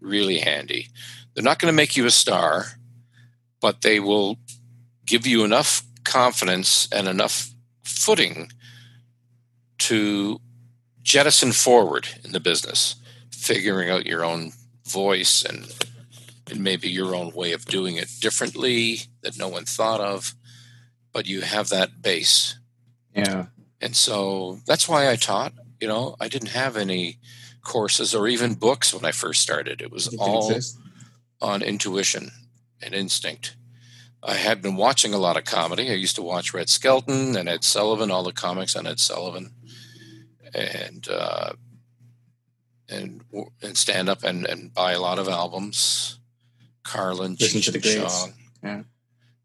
really 0.01 0.39
handy 0.39 0.89
they're 1.35 1.44
not 1.44 1.59
going 1.59 1.73
to 1.73 1.77
make 1.77 1.97
you 1.97 2.06
a 2.06 2.10
star 2.10 2.64
but 3.60 3.82
they 3.82 4.01
will 4.01 4.39
give 5.06 5.27
you 5.27 5.44
enough 5.44 5.82
confidence 6.05 6.89
and 6.93 7.06
enough 7.06 7.52
footing 7.85 8.51
to 9.78 10.40
jettison 11.03 11.53
forward 11.53 12.09
in 12.24 12.33
the 12.33 12.41
business 12.41 12.97
figuring 13.31 13.91
out 13.91 14.07
your 14.07 14.24
own 14.24 14.53
voice 14.85 15.43
and 15.45 15.66
and 16.51 16.62
maybe 16.62 16.89
your 16.89 17.15
own 17.15 17.33
way 17.33 17.53
of 17.53 17.65
doing 17.65 17.97
it 17.97 18.09
differently 18.20 19.01
that 19.23 19.39
no 19.39 19.49
one 19.49 19.65
thought 19.65 20.01
of, 20.01 20.35
but 21.12 21.27
you 21.27 21.41
have 21.41 21.69
that 21.69 22.03
base. 22.03 22.59
Yeah. 23.15 23.47
And 23.81 23.97
so 23.97 24.59
that's 24.66 24.89
why 24.89 25.11
I 25.11 25.16
taught. 25.16 25.55
You 25.81 25.89
know, 25.89 26.16
I 26.20 26.29
didn't 26.29 26.51
have 26.51 26.77
any 26.77 27.19
courses 27.62 28.15
or 28.15 28.29
even 28.29 28.55
books 28.55 28.93
when 28.93 29.05
I 29.05 29.12
first 29.12 29.41
started. 29.41 29.81
It 29.81 29.91
was 29.91 30.15
all 30.16 30.51
exist. 30.51 30.79
on 31.41 31.62
intuition 31.62 32.31
and 32.83 32.95
instinct. 32.95 33.57
I 34.23 34.35
had 34.35 34.62
been 34.62 34.77
watching 34.77 35.15
a 35.15 35.19
lot 35.19 35.37
of 35.37 35.45
comedy. 35.45 35.91
I 35.91 35.95
used 35.95 36.16
to 36.16 36.23
watch 36.23 36.55
Red 36.55 36.69
Skelton 36.69 37.37
and 37.37 37.49
Ed 37.49 37.65
Sullivan, 37.65 38.11
all 38.11 38.23
the 38.23 38.33
comics 38.33 38.77
on 38.77 38.87
Ed 38.87 39.01
Sullivan, 39.01 39.53
and 40.55 41.09
uh, 41.09 41.53
and 42.89 43.24
and 43.62 43.77
stand 43.77 44.09
up 44.09 44.24
and, 44.24 44.47
and 44.47 44.73
buy 44.73 44.93
a 44.93 45.01
lot 45.01 45.19
of 45.19 45.29
albums. 45.29 46.19
Carlin, 46.83 47.37
Listen 47.39 47.61
Cheech 47.61 47.65
to 47.66 47.70
the 47.73 47.81
Chong. 47.81 48.33
Yeah. 48.62 48.83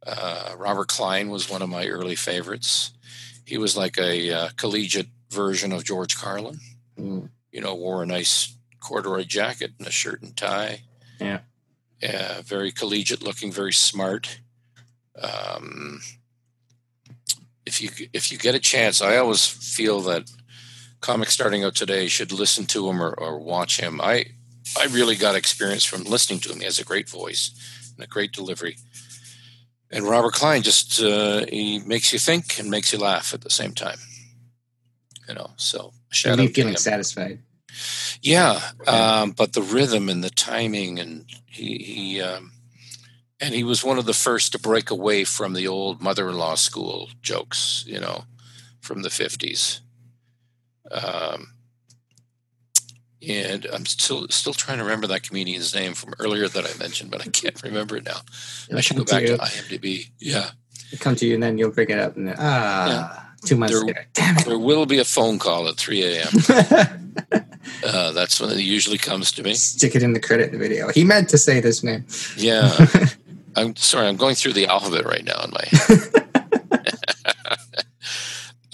Uh, 0.05 0.55
Robert 0.57 0.87
Klein 0.87 1.29
was 1.29 1.49
one 1.49 1.61
of 1.61 1.69
my 1.69 1.87
early 1.87 2.15
favorites. 2.15 2.91
He 3.45 3.57
was 3.57 3.77
like 3.77 3.97
a 3.97 4.31
uh, 4.31 4.49
collegiate 4.57 5.09
version 5.29 5.71
of 5.71 5.83
George 5.83 6.17
Carlin. 6.17 6.59
Mm. 6.97 7.29
You 7.51 7.61
know, 7.61 7.75
wore 7.75 8.03
a 8.03 8.05
nice 8.05 8.55
corduroy 8.79 9.23
jacket 9.23 9.73
and 9.77 9.87
a 9.87 9.91
shirt 9.91 10.21
and 10.21 10.35
tie. 10.35 10.81
Yeah. 11.19 11.39
Yeah, 12.01 12.41
very 12.41 12.71
collegiate 12.71 13.23
looking, 13.23 13.51
very 13.51 13.73
smart. 13.73 14.39
Um, 15.19 16.01
if 17.65 17.81
you 17.81 17.89
if 18.13 18.31
you 18.31 18.37
get 18.37 18.55
a 18.55 18.59
chance, 18.59 19.01
I 19.01 19.17
always 19.17 19.45
feel 19.45 20.01
that 20.01 20.29
comics 21.01 21.33
starting 21.33 21.63
out 21.63 21.75
today 21.75 22.07
should 22.07 22.31
listen 22.31 22.65
to 22.67 22.89
him 22.89 23.01
or, 23.01 23.11
or 23.11 23.39
watch 23.39 23.79
him. 23.79 24.01
I 24.01 24.25
I 24.77 24.85
really 24.85 25.15
got 25.15 25.35
experience 25.35 25.85
from 25.85 26.03
listening 26.03 26.39
to 26.41 26.51
him. 26.51 26.59
He 26.59 26.65
has 26.65 26.79
a 26.79 26.83
great 26.83 27.09
voice 27.09 27.51
and 27.95 28.03
a 28.03 28.07
great 28.07 28.33
delivery. 28.33 28.77
And 29.89 30.03
Robert 30.03 30.33
Klein 30.33 30.63
just 30.63 31.01
uh, 31.01 31.45
he 31.47 31.79
makes 31.79 32.11
you 32.11 32.19
think 32.19 32.59
and 32.59 32.69
makes 32.69 32.91
you 32.91 32.99
laugh 32.99 33.33
at 33.33 33.41
the 33.41 33.49
same 33.49 33.73
time. 33.73 33.99
You 35.27 35.35
know, 35.35 35.51
so 35.57 35.93
shout 36.09 36.39
out 36.39 36.49
feeling 36.49 36.75
satisfied. 36.75 37.39
Yeah, 38.21 38.59
um, 38.87 39.31
but 39.31 39.53
the 39.53 39.61
rhythm 39.61 40.09
and 40.09 40.23
the 40.23 40.29
timing, 40.29 40.99
and 40.99 41.25
he, 41.45 41.77
he 41.77 42.21
um, 42.21 42.51
and 43.39 43.53
he 43.53 43.63
was 43.63 43.83
one 43.83 43.99
of 43.99 44.05
the 44.05 44.13
first 44.13 44.51
to 44.53 44.59
break 44.59 44.89
away 44.89 45.23
from 45.23 45.53
the 45.53 45.67
old 45.67 46.01
mother-in-law 46.01 46.55
school 46.55 47.09
jokes. 47.21 47.83
You 47.87 47.99
know, 47.99 48.23
from 48.81 49.03
the 49.03 49.09
fifties. 49.09 49.81
Um, 50.91 51.53
and 53.27 53.65
I'm 53.73 53.85
still 53.85 54.27
still 54.29 54.53
trying 54.53 54.77
to 54.77 54.83
remember 54.83 55.07
that 55.07 55.23
comedian's 55.23 55.73
name 55.73 55.93
from 55.93 56.13
earlier 56.19 56.47
that 56.47 56.65
I 56.65 56.77
mentioned, 56.77 57.11
but 57.11 57.21
I 57.21 57.29
can't 57.29 57.61
remember 57.63 57.97
it 57.97 58.05
now. 58.05 58.19
It'll 58.67 58.77
I 58.77 58.81
should 58.81 58.97
go 58.97 59.03
back 59.03 59.23
to, 59.23 59.37
to, 59.37 59.43
IMDb. 59.43 60.09
Yeah, 60.19 60.51
it 60.91 60.99
come 60.99 61.15
to 61.15 61.25
you, 61.25 61.33
and 61.33 61.43
then 61.43 61.57
you'll 61.57 61.71
bring 61.71 61.89
it 61.89 61.99
up, 61.99 62.15
and 62.15 62.27
then 62.27 62.35
ah, 62.37 62.87
yeah. 62.87 63.23
two 63.47 63.55
months 63.55 63.73
there, 63.73 63.85
later, 63.85 64.05
damn 64.13 64.37
it. 64.37 64.45
There 64.45 64.59
will 64.59 64.85
be 64.85 64.99
a 64.99 65.05
phone 65.05 65.39
call 65.39 65.67
at 65.67 65.75
3 65.77 66.03
a.m. 66.03 66.27
uh, 67.85 68.11
that's 68.11 68.39
when 68.39 68.51
it 68.51 68.59
usually 68.59 68.97
comes 68.97 69.31
to 69.33 69.43
me. 69.43 69.55
Stick 69.55 69.95
it 69.95 70.03
in 70.03 70.13
the 70.13 70.19
credit 70.19 70.51
video. 70.51 70.89
He 70.89 71.03
meant 71.03 71.29
to 71.29 71.37
say 71.37 71.59
this 71.59 71.83
name. 71.83 72.05
Yeah, 72.37 72.71
I'm 73.55 73.75
sorry. 73.75 74.07
I'm 74.07 74.17
going 74.17 74.35
through 74.35 74.53
the 74.53 74.67
alphabet 74.67 75.05
right 75.05 75.25
now 75.25 75.43
in 75.43 75.51
my. 75.51 75.65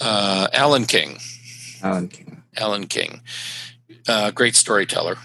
uh, 0.00 0.48
Alan 0.52 0.84
King. 0.84 1.18
Alan 1.84 2.08
King. 2.08 2.42
Alan 2.56 2.86
King 2.86 3.20
uh, 4.08 4.30
great 4.30 4.56
storyteller. 4.56 5.16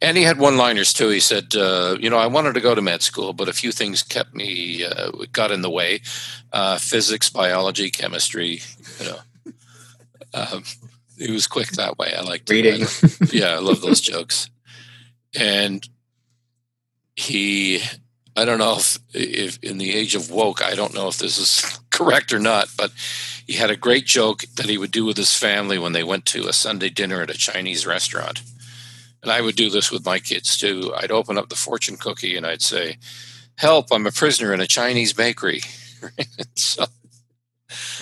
And 0.00 0.16
he 0.16 0.22
had 0.22 0.38
one 0.38 0.56
liners 0.56 0.92
too. 0.92 1.08
He 1.08 1.20
said, 1.20 1.54
uh, 1.56 1.96
You 1.98 2.10
know, 2.10 2.18
I 2.18 2.26
wanted 2.26 2.54
to 2.54 2.60
go 2.60 2.74
to 2.74 2.82
med 2.82 3.02
school, 3.02 3.32
but 3.32 3.48
a 3.48 3.52
few 3.52 3.72
things 3.72 4.02
kept 4.02 4.34
me, 4.34 4.84
uh, 4.84 5.10
got 5.32 5.50
in 5.50 5.62
the 5.62 5.70
way 5.70 6.02
uh, 6.52 6.78
physics, 6.78 7.30
biology, 7.30 7.90
chemistry. 7.90 8.60
You 9.00 9.06
know, 9.06 9.52
um, 10.34 10.64
he 11.18 11.30
was 11.30 11.46
quick 11.46 11.68
that 11.72 11.98
way. 11.98 12.12
I 12.14 12.20
liked 12.20 12.50
reading. 12.50 12.86
yeah, 13.32 13.54
I 13.54 13.58
love 13.60 13.80
those 13.80 14.00
jokes. 14.02 14.50
And 15.34 15.88
he, 17.16 17.80
I 18.36 18.44
don't 18.44 18.58
know 18.58 18.76
if, 18.76 18.98
if 19.14 19.58
in 19.62 19.78
the 19.78 19.94
age 19.94 20.14
of 20.14 20.30
woke, 20.30 20.62
I 20.62 20.74
don't 20.74 20.94
know 20.94 21.08
if 21.08 21.16
this 21.18 21.38
is 21.38 21.80
correct 21.90 22.32
or 22.32 22.38
not, 22.38 22.68
but 22.76 22.92
he 23.46 23.54
had 23.54 23.70
a 23.70 23.76
great 23.76 24.06
joke 24.06 24.44
that 24.56 24.68
he 24.68 24.78
would 24.78 24.90
do 24.90 25.04
with 25.04 25.16
his 25.16 25.36
family 25.36 25.78
when 25.78 25.92
they 25.92 26.04
went 26.04 26.26
to 26.26 26.48
a 26.48 26.52
Sunday 26.52 26.88
dinner 26.88 27.20
at 27.22 27.30
a 27.30 27.34
Chinese 27.34 27.86
restaurant. 27.86 28.42
And 29.22 29.30
I 29.32 29.40
would 29.40 29.56
do 29.56 29.70
this 29.70 29.90
with 29.90 30.04
my 30.04 30.18
kids 30.18 30.56
too. 30.56 30.92
I'd 30.96 31.10
open 31.10 31.38
up 31.38 31.48
the 31.48 31.56
fortune 31.56 31.96
cookie 31.96 32.36
and 32.36 32.46
I'd 32.46 32.62
say, 32.62 32.98
Help, 33.56 33.86
I'm 33.92 34.06
a 34.06 34.10
prisoner 34.10 34.52
in 34.52 34.60
a 34.60 34.66
Chinese 34.66 35.12
bakery. 35.12 35.60
so, 36.54 36.84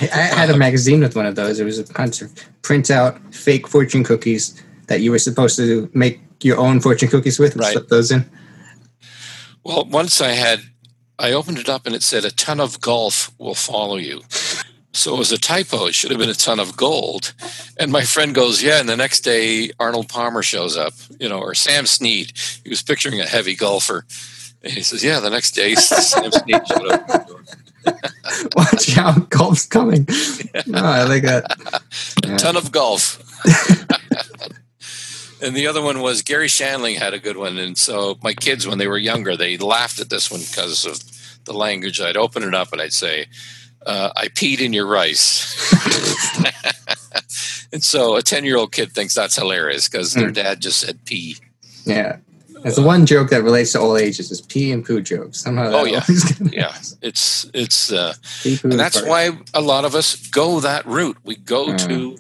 I 0.00 0.06
had 0.06 0.50
a 0.50 0.56
magazine 0.56 1.00
with 1.00 1.14
one 1.14 1.26
of 1.26 1.34
those. 1.34 1.60
It 1.60 1.64
was 1.64 1.78
a 1.78 1.92
bunch 1.92 2.22
of 2.22 2.32
print 2.62 2.90
out 2.90 3.18
fake 3.34 3.68
fortune 3.68 4.04
cookies 4.04 4.60
that 4.88 5.00
you 5.00 5.10
were 5.10 5.18
supposed 5.18 5.56
to 5.56 5.90
make 5.94 6.20
your 6.42 6.58
own 6.58 6.80
fortune 6.80 7.08
cookies 7.08 7.38
with 7.38 7.52
and 7.52 7.60
right. 7.60 7.72
slip 7.72 7.88
those 7.88 8.10
in. 8.10 8.24
Well, 9.64 9.84
once 9.84 10.20
I 10.20 10.30
had, 10.32 10.60
I 11.18 11.32
opened 11.32 11.58
it 11.58 11.68
up 11.68 11.86
and 11.86 11.94
it 11.94 12.02
said, 12.02 12.24
A 12.24 12.30
ton 12.30 12.58
of 12.58 12.80
golf 12.80 13.30
will 13.38 13.54
follow 13.54 13.96
you. 13.96 14.22
So 14.94 15.14
it 15.14 15.18
was 15.18 15.32
a 15.32 15.38
typo. 15.38 15.86
It 15.86 15.94
should 15.94 16.10
have 16.10 16.20
been 16.20 16.28
a 16.28 16.34
ton 16.34 16.60
of 16.60 16.76
gold. 16.76 17.32
And 17.78 17.90
my 17.90 18.02
friend 18.02 18.34
goes, 18.34 18.62
Yeah. 18.62 18.78
And 18.80 18.88
the 18.88 18.96
next 18.96 19.20
day, 19.20 19.70
Arnold 19.80 20.08
Palmer 20.08 20.42
shows 20.42 20.76
up, 20.76 20.92
you 21.18 21.28
know, 21.28 21.40
or 21.40 21.54
Sam 21.54 21.86
Snead. 21.86 22.32
He 22.62 22.68
was 22.68 22.82
picturing 22.82 23.20
a 23.20 23.24
heavy 23.26 23.54
golfer. 23.54 24.04
And 24.62 24.72
he 24.72 24.82
says, 24.82 25.02
Yeah, 25.02 25.20
the 25.20 25.30
next 25.30 25.52
day, 25.52 25.74
Sam 25.76 26.30
Snead 26.30 26.66
showed 26.68 26.88
up. 26.90 27.30
Watch 28.56 28.96
out, 28.96 29.30
golf's 29.30 29.66
coming. 29.66 30.06
Oh, 30.74 30.84
I 30.84 31.04
like 31.04 31.22
that. 31.22 31.56
Yeah. 32.24 32.34
A 32.34 32.38
ton 32.38 32.56
of 32.56 32.70
golf. 32.70 33.18
and 35.42 35.56
the 35.56 35.66
other 35.66 35.82
one 35.82 36.00
was 36.00 36.22
Garry 36.22 36.46
Shandling 36.46 36.96
had 36.96 37.14
a 37.14 37.18
good 37.18 37.36
one. 37.36 37.58
And 37.58 37.76
so 37.76 38.18
my 38.22 38.34
kids, 38.34 38.66
when 38.66 38.78
they 38.78 38.86
were 38.86 38.98
younger, 38.98 39.36
they 39.36 39.56
laughed 39.56 39.98
at 40.00 40.10
this 40.10 40.30
one 40.30 40.40
because 40.40 40.84
of 40.86 41.02
the 41.44 41.52
language. 41.52 42.00
I'd 42.00 42.16
open 42.16 42.42
it 42.42 42.54
up 42.54 42.72
and 42.72 42.80
I'd 42.80 42.92
say, 42.92 43.26
uh, 43.86 44.12
I 44.16 44.28
peed 44.28 44.60
in 44.60 44.72
your 44.72 44.86
rice. 44.86 45.72
and 47.72 47.82
so 47.82 48.16
a 48.16 48.22
10 48.22 48.44
year 48.44 48.56
old 48.56 48.72
kid 48.72 48.92
thinks 48.92 49.14
that's 49.14 49.36
hilarious 49.36 49.88
because 49.88 50.14
their 50.14 50.28
hmm. 50.28 50.34
dad 50.34 50.60
just 50.60 50.80
said 50.80 51.04
pee. 51.04 51.36
Yeah. 51.84 52.18
It's 52.64 52.76
the 52.76 52.82
one 52.82 53.06
joke 53.06 53.30
that 53.30 53.42
relates 53.42 53.72
to 53.72 53.80
all 53.80 53.96
ages 53.96 54.30
is 54.30 54.40
pee 54.40 54.70
and 54.70 54.84
poo 54.84 55.00
jokes. 55.00 55.40
Somehow 55.40 55.70
oh 55.72 55.84
yeah, 55.84 56.04
yeah. 56.52 56.76
It's 57.00 57.44
it's 57.52 57.90
uh, 57.90 58.14
and 58.62 58.72
that's 58.74 59.02
why 59.02 59.30
a 59.52 59.60
lot 59.60 59.84
of 59.84 59.96
us 59.96 60.28
go 60.28 60.60
that 60.60 60.86
route. 60.86 61.16
We 61.24 61.34
go 61.34 61.76
to 61.76 62.16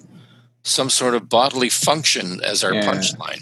some 0.64 0.90
sort 0.90 1.14
of 1.14 1.28
bodily 1.28 1.68
function 1.68 2.42
as 2.42 2.64
our 2.64 2.74
yeah. 2.74 2.82
punchline. 2.82 3.40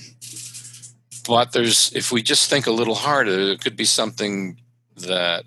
But 1.26 1.52
there's 1.52 1.90
if 1.94 2.12
we 2.12 2.22
just 2.22 2.51
think 2.51 2.66
a 2.66 2.70
little 2.70 2.97
harder, 2.97 3.52
it 3.52 3.62
could 3.62 3.76
be 3.76 3.86
something 3.86 4.60
that 4.97 5.44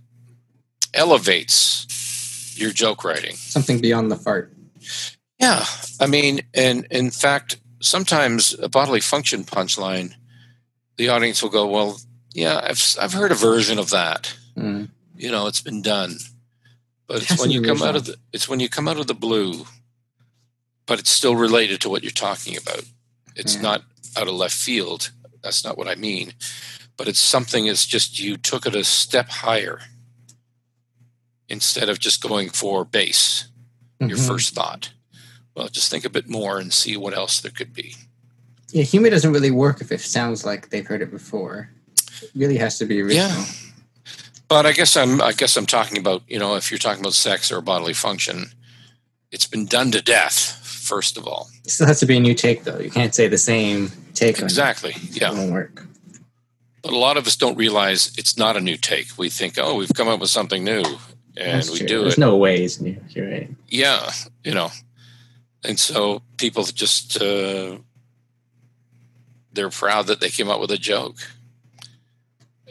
elevates 0.94 1.86
your 2.58 2.72
joke 2.72 3.04
writing. 3.04 3.36
Something 3.36 3.80
beyond 3.80 4.12
the 4.12 4.16
fart. 4.16 4.54
Yeah. 5.40 5.66
I 6.00 6.08
mean, 6.08 6.42
and 6.54 6.86
in 6.92 7.12
fact, 7.12 7.58
sometimes 7.82 8.56
a 8.60 8.70
bodily 8.70 9.02
function 9.02 9.44
punchline, 9.44 10.14
the 10.98 11.10
audience 11.10 11.42
will 11.42 11.50
go, 11.50 11.68
well, 11.68 12.00
yeah, 12.34 12.60
I've, 12.64 12.82
I've 13.00 13.14
heard 13.14 13.32
a 13.32 13.36
version 13.36 13.80
of 13.80 13.90
that. 13.92 14.36
Mm. 14.58 14.90
You 15.16 15.32
know, 15.32 15.48
it's 15.48 15.62
been 15.62 15.82
done. 15.82 16.18
But 17.08 17.22
it's 17.22 17.40
when 17.40 17.52
you 17.52 17.62
come 17.62 17.82
out 17.82 17.96
of 17.96 18.06
the 18.06 18.16
it's 18.32 18.48
when 18.48 18.60
you 18.60 18.70
come 18.70 18.88
out 18.88 18.98
of 18.98 19.08
the 19.08 19.14
blue, 19.14 19.66
but 20.86 21.00
it's 21.00 21.10
still 21.10 21.36
related 21.36 21.82
to 21.82 21.90
what 21.90 22.02
you're 22.02 22.12
talking 22.12 22.56
about. 22.58 22.84
It's 23.36 23.56
yeah. 23.56 23.62
not 23.62 23.84
out 24.18 24.28
of 24.28 24.34
left 24.34 24.56
field. 24.56 25.12
That's 25.42 25.66
not 25.66 25.78
what 25.78 25.88
I 25.88 25.96
mean. 25.96 26.34
But 26.96 27.08
it's 27.08 27.20
something 27.20 27.68
it's 27.68 27.86
just 27.86 28.20
you 28.20 28.38
took 28.38 28.66
it 28.66 28.76
a 28.76 28.84
step 28.84 29.30
higher 29.30 29.80
instead 31.49 31.90
of 31.90 31.99
just 31.99 32.22
going 32.22 32.49
for 32.49 32.86
base, 32.86 33.48
mm-hmm. 33.99 34.10
your 34.10 34.18
first 34.18 34.53
thought. 34.53 34.91
Well, 35.56 35.68
just 35.68 35.91
think 35.91 36.03
a 36.06 36.10
bit 36.10 36.28
more 36.30 36.57
and 36.60 36.74
see 36.74 36.98
what 36.98 37.14
else 37.15 37.40
there 37.41 37.52
could 37.52 37.74
be. 37.74 37.95
Yeah, 38.72 38.84
humor 38.84 39.10
doesn't 39.11 39.32
really 39.32 39.52
work 39.52 39.82
if 39.82 39.91
it 39.91 40.02
sounds 40.02 40.45
like 40.45 40.70
they've 40.70 40.86
heard 40.88 41.02
it 41.03 41.11
before. 41.11 41.70
It 42.22 42.32
really 42.36 42.57
has 42.57 42.80
to 42.80 42.86
be 42.86 43.02
original. 43.02 43.28
Yeah. 43.30 43.45
But 44.48 44.65
I 44.65 44.72
guess 44.72 44.95
I'm 44.98 45.22
I 45.22 45.32
guess 45.32 45.56
I'm 45.57 45.65
talking 45.65 45.98
about 45.98 46.22
you 46.28 46.40
know 46.40 46.56
if 46.56 46.72
you're 46.72 46.78
talking 46.80 47.02
about 47.02 47.14
sex 47.14 47.52
or 47.52 47.61
bodily 47.61 47.94
function, 47.94 48.45
it's 49.32 49.45
been 49.48 49.65
done 49.65 49.91
to 49.91 50.02
death. 50.02 50.60
First 50.64 51.18
of 51.18 51.28
all, 51.28 51.49
It 51.64 51.72
still 51.72 51.88
has 51.88 51.99
to 52.02 52.06
be 52.06 52.18
a 52.18 52.20
new 52.20 52.34
take, 52.34 52.65
though. 52.65 52.78
You 52.80 52.91
can't 52.91 53.15
say 53.15 53.28
the 53.30 53.38
same 53.38 53.90
take. 54.14 54.38
on 54.38 54.41
it. 54.41 54.45
exactly. 54.45 54.91
It 54.91 55.22
Yeah, 55.22 55.32
won't 55.32 55.52
work. 55.53 55.86
but 56.82 56.91
a 56.91 56.98
lot 56.98 57.15
of 57.15 57.26
us 57.26 57.36
don't 57.38 57.57
realize 57.57 58.11
it's 58.18 58.38
not 58.38 58.57
a 58.57 58.60
new 58.61 58.76
take. 58.76 59.18
We 59.18 59.30
think, 59.30 59.57
oh, 59.57 59.76
we've 59.76 59.94
come 59.95 60.10
up 60.10 60.20
with 60.20 60.30
something 60.30 60.61
new, 60.64 60.84
and 61.38 61.58
That's 61.60 61.72
we 61.72 61.80
true. 61.80 61.88
do 61.88 62.02
There's 62.02 62.14
it. 62.14 62.20
no 62.20 62.38
way 62.38 62.64
it's 62.64 62.80
new. 62.80 62.98
You're 63.10 63.30
right. 63.30 63.50
yeah, 63.70 64.12
you 64.44 64.54
know, 64.54 64.70
and 65.64 65.80
so 65.80 66.22
people 66.38 66.64
just 66.64 67.22
uh, 67.22 67.78
they're 69.54 69.70
proud 69.70 70.08
that 70.08 70.20
they 70.20 70.30
came 70.30 70.50
up 70.50 70.60
with 70.60 70.72
a 70.72 70.78
joke. 70.78 71.18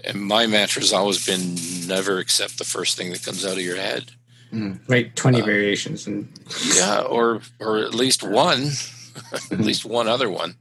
And 0.05 0.21
my 0.21 0.49
mantra 0.49 0.83
has 0.83 0.93
always 0.93 1.25
been 1.25 1.55
never 1.87 2.19
accept 2.19 2.59
the 2.59 2.65
first 2.65 2.97
thing 2.97 3.13
that 3.13 3.23
comes 3.25 3.47
out 3.47 3.53
of 3.53 3.61
your 3.61 3.77
head. 3.77 4.11
Mm. 4.53 4.81
Right, 4.89 5.15
20 5.15 5.41
Uh, 5.41 5.45
variations. 5.45 6.07
and 6.09 6.29
Yeah, 6.75 7.03
or 7.03 7.41
or 7.61 7.79
at 7.79 7.95
least 7.95 8.23
one, 8.25 8.71
at 9.53 9.61
least 9.61 9.85
one 9.85 10.09
other 10.09 10.29
one. 10.29 10.57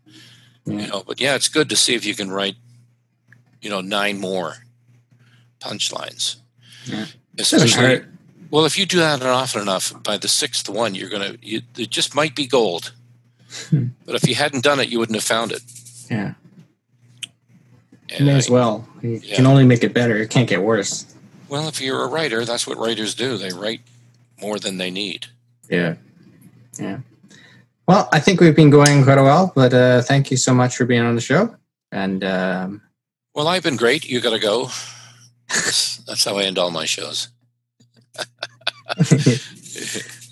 Yeah. 0.65 0.80
You 0.82 0.88
know, 0.88 1.03
but 1.06 1.19
yeah, 1.19 1.34
it's 1.34 1.49
good 1.49 1.69
to 1.69 1.76
see 1.76 1.95
if 1.95 2.06
you 2.06 2.14
can 2.14 2.30
write, 2.30 2.56
you 3.61 3.69
know, 3.72 3.82
nine 3.82 4.19
more 4.19 4.57
punchlines. 5.60 6.36
Yeah. 6.86 7.06
Doesn't 7.35 7.61
Especially, 7.63 7.87
hurt. 7.97 8.07
well, 8.49 8.65
if 8.65 8.77
you 8.77 8.85
do 8.85 8.97
that 8.99 9.21
often 9.23 9.61
enough, 9.61 9.93
by 10.03 10.17
the 10.17 10.27
sixth 10.27 10.67
one, 10.69 10.95
you're 10.95 11.09
gonna. 11.09 11.35
You, 11.41 11.61
it 11.77 11.89
just 11.89 12.13
might 12.15 12.35
be 12.35 12.45
gold. 12.47 12.93
Hmm. 13.69 13.87
but 14.05 14.15
if 14.15 14.27
you 14.27 14.35
hadn't 14.35 14.63
done 14.63 14.79
it, 14.79 14.87
you 14.89 14.97
wouldn't 14.99 15.15
have 15.15 15.25
found 15.25 15.51
it. 15.51 15.61
Yeah. 16.09 16.33
And 18.09 18.25
May 18.27 18.33
I- 18.33 18.37
as 18.37 18.49
well. 18.49 18.87
You 19.01 19.21
Yeah. 19.23 19.35
can 19.35 19.45
only 19.45 19.65
make 19.65 19.83
it 19.83 19.93
better. 19.93 20.17
It 20.17 20.29
can't 20.29 20.47
get 20.49 20.61
worse. 20.61 21.05
well, 21.49 21.67
if 21.67 21.81
you're 21.81 22.03
a 22.03 22.07
writer, 22.07 22.45
that's 22.45 22.65
what 22.65 22.77
writers 22.77 23.13
do. 23.13 23.37
They 23.37 23.51
write 23.51 23.81
more 24.41 24.57
than 24.57 24.77
they 24.77 24.89
need. 24.89 25.27
Yeah. 25.69 25.95
Yeah. 26.79 26.99
Well, 27.87 28.07
I 28.13 28.19
think 28.21 28.39
we've 28.39 28.55
been 28.55 28.69
going 28.69 29.03
quite 29.03 29.17
a 29.17 29.23
while, 29.23 29.51
but 29.53 29.73
uh, 29.73 30.01
thank 30.01 30.31
you 30.31 30.37
so 30.37 30.53
much 30.53 30.77
for 30.77 30.85
being 30.85 31.01
on 31.01 31.15
the 31.15 31.21
show. 31.21 31.53
And 31.91 32.23
um, 32.23 32.81
Well, 33.35 33.49
I've 33.49 33.63
been 33.63 33.75
great. 33.75 34.07
You 34.07 34.21
got 34.21 34.29
to 34.31 34.39
go. 34.39 34.69
That's, 36.07 36.23
how 36.26 36.38
I 36.38 36.44
end 36.44 36.57
all 36.57 36.72
my 36.72 36.86
shows. 36.86 37.30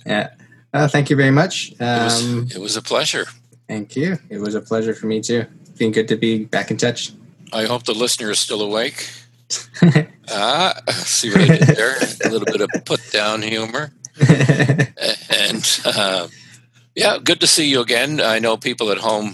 yeah. 0.06 0.30
Uh, 0.74 0.88
thank 0.88 1.10
you 1.10 1.16
very 1.16 1.32
much. 1.32 1.72
It 1.72 1.80
was, 1.80 2.24
Um, 2.26 2.48
it 2.52 2.58
was 2.60 2.78
a 2.78 2.82
pleasure. 2.82 3.26
thank 3.68 3.96
you. 3.96 4.18
It 4.30 4.40
was 4.40 4.56
a 4.56 4.62
pleasure 4.62 4.94
for 4.94 5.08
me 5.08 5.22
too. 5.22 5.46
Been 5.78 5.92
good 5.92 6.08
to 6.10 6.16
be 6.16 6.46
back 6.46 6.72
in 6.72 6.78
touch. 6.78 7.12
I 7.54 7.66
hope 7.66 7.84
the 7.86 7.94
listener 7.94 8.30
is 8.32 8.40
still 8.40 8.62
awake. 8.62 9.10
Ah, 10.32 10.76
see 10.90 11.32
what 11.32 11.42
I 11.42 11.58
did 11.58 11.68
there? 11.76 11.96
A 12.24 12.30
little 12.30 12.46
bit 12.46 12.62
of 12.62 12.70
put 12.86 13.02
down 13.12 13.42
humor. 13.42 13.92
And 14.20 15.82
uh, 15.86 16.28
yeah, 16.96 17.18
good 17.18 17.40
to 17.40 17.48
see 17.48 17.68
you 17.68 17.82
again. 17.82 18.22
I 18.22 18.38
know 18.38 18.56
people 18.58 18.92
at 18.92 19.00
home 19.00 19.34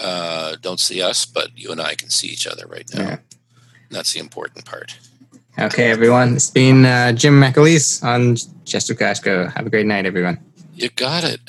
uh, 0.00 0.56
don't 0.60 0.80
see 0.80 1.00
us, 1.00 1.24
but 1.26 1.56
you 1.56 1.70
and 1.70 1.80
I 1.80 1.94
can 1.94 2.10
see 2.10 2.26
each 2.26 2.44
other 2.44 2.66
right 2.66 2.90
now. 2.92 3.02
Yeah. 3.02 3.18
That's 3.90 4.12
the 4.12 4.20
important 4.20 4.64
part. 4.64 4.98
okay, 5.58 5.90
everyone. 5.90 6.34
It's 6.36 6.50
been 6.50 6.84
uh, 6.84 7.12
Jim 7.12 7.40
McAleese 7.40 8.02
on 8.04 8.36
Chester 8.64 8.94
Casco. 8.94 9.48
Have 9.48 9.66
a 9.66 9.70
great 9.70 9.86
night, 9.86 10.06
everyone. 10.06 10.38
You 10.74 10.90
got 10.90 11.24
it. 11.24 11.40